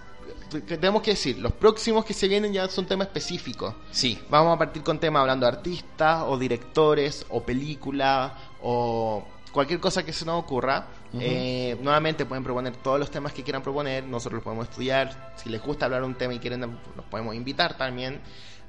Tenemos 0.66 1.02
que 1.02 1.12
decir, 1.12 1.38
los 1.38 1.52
próximos 1.52 2.04
que 2.04 2.12
se 2.12 2.28
vienen 2.28 2.52
ya 2.52 2.68
son 2.68 2.86
temas 2.86 3.08
específicos. 3.08 3.74
Sí. 3.90 4.18
Vamos 4.28 4.54
a 4.54 4.58
partir 4.58 4.82
con 4.82 4.98
temas 4.98 5.20
hablando 5.20 5.46
de 5.46 5.52
artistas, 5.52 6.24
o 6.26 6.38
directores, 6.38 7.26
o 7.30 7.42
películas, 7.42 8.32
o 8.62 9.24
cualquier 9.50 9.80
cosa 9.80 10.02
que 10.02 10.12
se 10.12 10.24
nos 10.24 10.42
ocurra. 10.42 10.86
Eh, 11.18 11.76
nuevamente 11.82 12.24
pueden 12.24 12.42
proponer 12.42 12.76
todos 12.76 12.98
los 12.98 13.10
temas 13.10 13.32
que 13.32 13.42
quieran 13.42 13.62
proponer, 13.62 14.04
nosotros 14.04 14.38
los 14.38 14.44
podemos 14.44 14.68
estudiar. 14.68 15.34
Si 15.36 15.48
les 15.50 15.62
gusta 15.62 15.86
hablar 15.86 16.04
un 16.04 16.14
tema 16.14 16.34
y 16.34 16.38
quieren, 16.38 16.60
los 16.60 17.04
podemos 17.10 17.34
invitar 17.34 17.76
también. 17.76 18.20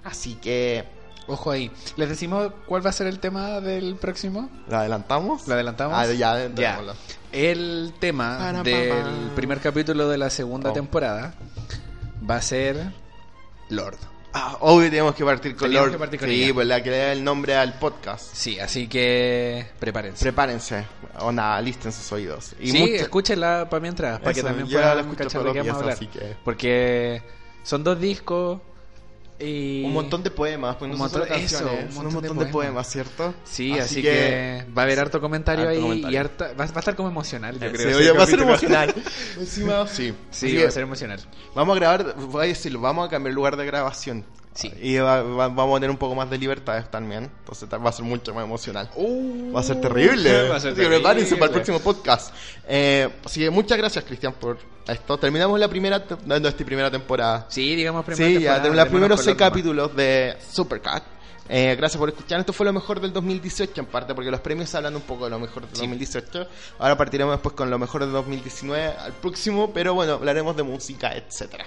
Así 0.04 0.36
que, 0.36 0.84
Ojo 1.28 1.52
ahí. 1.52 1.72
¿Les 1.95 2.10
decimos 2.10 2.52
cuál 2.66 2.86
va 2.86 2.90
a 2.90 2.94
ser 2.94 3.08
el 3.08 3.20
tema 3.20 3.62
del 3.62 3.95
próximo? 3.95 4.50
¿lo 4.68 4.78
adelantamos? 4.78 5.48
¿Lo 5.48 5.54
adelantamos? 5.54 5.98
Ah, 5.98 6.06
ya, 6.12 6.50
Ya. 6.54 6.80
El 7.32 7.94
tema 8.00 8.38
Para, 8.38 8.64
del 8.64 8.90
pa. 9.30 9.36
primer 9.36 9.60
capítulo 9.60 10.08
de 10.10 10.18
la 10.18 10.30
segunda 10.30 10.70
Oh. 10.70 10.74
temporada 10.74 11.34
va 12.30 12.36
a 12.36 12.41
ser 12.41 12.91
Lord. 13.70 13.98
Ah, 14.36 14.58
obvio 14.62 14.90
tenemos 14.90 15.14
que 15.16 15.24
partir 15.24 15.56
con 15.56 15.72
Lord. 15.72 15.91
que 15.91 15.98
partir 15.98 16.20
con 16.20 16.28
sí, 16.30 16.44
ella. 16.44 16.54
pues 16.56 16.68
la 16.68 16.82
que 16.84 16.90
le 16.91 16.98
da 16.98 17.12
el 17.12 17.24
nombre 17.24 17.56
al 17.56 17.74
podcast. 17.80 18.34
Sí, 18.34 18.60
así 18.60 18.88
que 18.88 19.68
prepárense. 19.80 20.24
Prepárense, 20.24 20.86
onda, 21.20 21.56
alisten 21.56 21.91
sus 21.91 22.12
oídos. 22.12 22.54
Y 22.60 22.72
sí, 22.72 22.80
mucho- 22.80 22.94
escúchenla 22.95 23.68
para 23.70 23.80
mientras, 23.80 24.20
para 24.20 24.34
que 24.34 24.41
también 24.44 24.68
la 24.72 24.72
puedan 24.74 24.98
vamos 25.06 25.20
a 25.20 25.62
días, 25.64 25.76
hablar. 25.76 25.94
así 25.94 26.08
que- 26.08 26.36
Porque 26.44 27.22
son 27.64 27.84
dos 27.84 28.00
discos 28.00 28.60
y... 29.44 29.84
Un 29.86 29.94
montón 29.94 30.24
de 30.24 30.32
poemas, 30.32 30.76
pues 30.78 30.91
Un 30.91 30.98
no 30.98 31.03
montón- 31.03 31.28
canciones, 31.28 31.52
eso, 31.53 31.64
un 31.65 31.91
son 31.94 32.07
un 32.07 32.14
montón 32.14 32.22
de 32.22 32.28
montón 32.30 32.45
de 32.48 32.52
poemas. 32.52 32.88
¿cierto? 32.90 33.34
Sí, 33.44 33.78
así, 33.78 34.02
que, 34.02 34.65
va 34.78 34.84
a 34.84 34.86
haber 34.86 34.99
harto 34.99 35.20
comentario 35.22 35.65
Harto 35.65 35.76
ahí 35.76 35.82
comentario. 35.82 36.15
y 36.15 36.18
harta, 36.18 36.48
va, 36.53 36.65
va 36.65 36.76
a 36.76 36.80
estar 36.80 36.95
como 36.95 37.10
emocional, 37.10 37.60
yo 37.60 37.68
Sí, 37.70 37.76
creo. 37.76 37.98
oye, 37.98 38.06
ese 38.10 38.18
va 38.18 38.24
a 38.24 38.28
ser 38.28 38.40
emocional. 38.40 38.94
Encima, 39.40 39.88
sí. 39.88 40.14
Sí, 40.32 40.45
Así 40.48 40.56
va 40.56 40.61
que 40.61 40.68
a 40.68 40.72
ser 40.72 40.84
emocional. 40.84 41.20
Vamos 41.56 41.76
a 41.76 41.80
grabar, 41.80 42.15
voy 42.15 42.45
a 42.45 42.48
decirlo, 42.48 42.80
vamos 42.82 43.07
a 43.07 43.10
cambiar 43.10 43.30
el 43.32 43.36
lugar 43.36 43.57
de 43.57 43.65
grabación. 43.65 44.26
Sí. 44.54 44.72
Y 44.82 44.98
va- 44.98 45.24
va- 45.24 45.48
vamos 45.48 45.72
a 45.78 45.80
tener 45.80 45.90
un 45.90 45.98
poco 45.98 46.14
más 46.16 46.30
de 46.30 46.38
libertades 46.38 46.90
también. 46.92 47.24
Entonces 47.40 47.68
va 47.70 47.90
a 47.90 47.92
ser 47.92 48.06
mucho 48.06 48.34
más 48.34 48.44
emocional. 48.44 48.90
Va 49.56 49.60
a 49.60 49.64
ser 49.64 49.82
terrible. 49.82 50.50
Va 50.50 50.58
a 50.58 50.60
ser 50.60 50.74
que 50.76 50.86
prepárense 50.86 51.36
para 51.38 51.52
el 51.52 51.52
terrible. 51.54 51.80
próximo 51.80 51.80
podcast. 51.80 52.34
Eh, 52.68 53.10
así 53.26 53.40
que 53.40 53.50
muchas 53.50 53.78
gracias, 53.78 54.04
Cristian, 54.06 54.34
por 54.34 54.58
esto. 54.88 55.18
Terminamos 55.18 55.60
la 55.60 55.68
primera, 55.68 56.04
no, 56.26 56.40
nuestra 56.40 56.66
primera 56.66 56.92
temporada. 56.92 57.46
Sí, 57.50 57.76
digamos 57.76 58.06
primero. 58.06 58.40
Sí, 58.40 58.44
ya 58.44 58.58
tenemos 58.58 58.78
los 58.78 58.88
primeros 58.90 59.22
seis 59.24 59.36
capítulos 59.38 59.96
de 59.96 60.36
Supercat. 60.52 61.04
Eh, 61.50 61.76
gracias 61.78 62.00
por 62.00 62.08
escuchar. 62.10 62.40
Esto 62.40 62.54
fue 62.54 62.66
lo 62.66 62.72
mejor 62.74 63.02
del 63.02 63.12
2018 63.12 63.82
en 63.82 63.86
parte, 63.88 64.14
porque 64.16 64.32
los 64.32 64.40
premios 64.40 64.74
hablan 64.76 64.96
un 64.96 65.02
poco 65.02 65.26
de 65.26 65.32
lo 65.32 65.40
mejor 65.40 65.64
del 65.68 65.72
2018. 65.78 66.48
Ahora 66.80 66.96
partiremos 66.96 67.34
después 67.34 67.54
con 67.54 67.70
lo 67.70 67.78
mejor 67.80 68.02
del 68.02 68.12
2019 68.14 68.94
al 68.98 69.12
próximo, 69.14 69.74
pero 69.74 69.94
bueno, 69.94 70.14
hablaremos 70.14 70.56
de 70.56 70.64
música, 70.64 71.12
etcétera. 71.14 71.66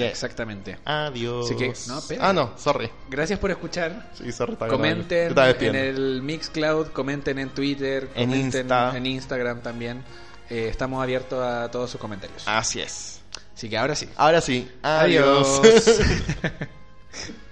Exactamente. 0.00 0.78
adiós. 0.84 1.46
Así 1.46 1.56
que- 1.56 1.72
no, 1.88 1.98
espera. 1.98 2.28
ah, 2.28 2.32
no, 2.32 2.52
sorry. 2.56 2.88
Gracias 3.10 3.38
por 3.38 3.50
escuchar. 3.50 4.10
Sí, 4.14 4.30
sorry. 4.32 4.56
Comenten 4.56 5.34
en 5.36 5.74
el 5.74 6.22
Mixcloud, 6.22 6.88
comenten 6.88 7.38
en 7.38 7.50
Twitter, 7.50 8.08
En 8.14 8.28
comenten 8.30 8.60
Insta. 8.62 8.96
en 8.96 9.06
Instagram 9.06 9.60
también. 9.62 10.04
Eh, 10.48 10.68
estamos 10.70 11.02
abiertos 11.02 11.42
a 11.42 11.70
todos 11.70 11.90
sus 11.90 12.00
comentarios. 12.00 12.42
Así 12.46 12.80
es. 12.80 13.20
Así 13.54 13.68
que 13.68 13.76
ahora 13.78 13.94
sí. 13.94 14.08
Ahora 14.16 14.40
sí, 14.40 14.70
adiós. 14.82 15.60
Adiós. 15.60 15.84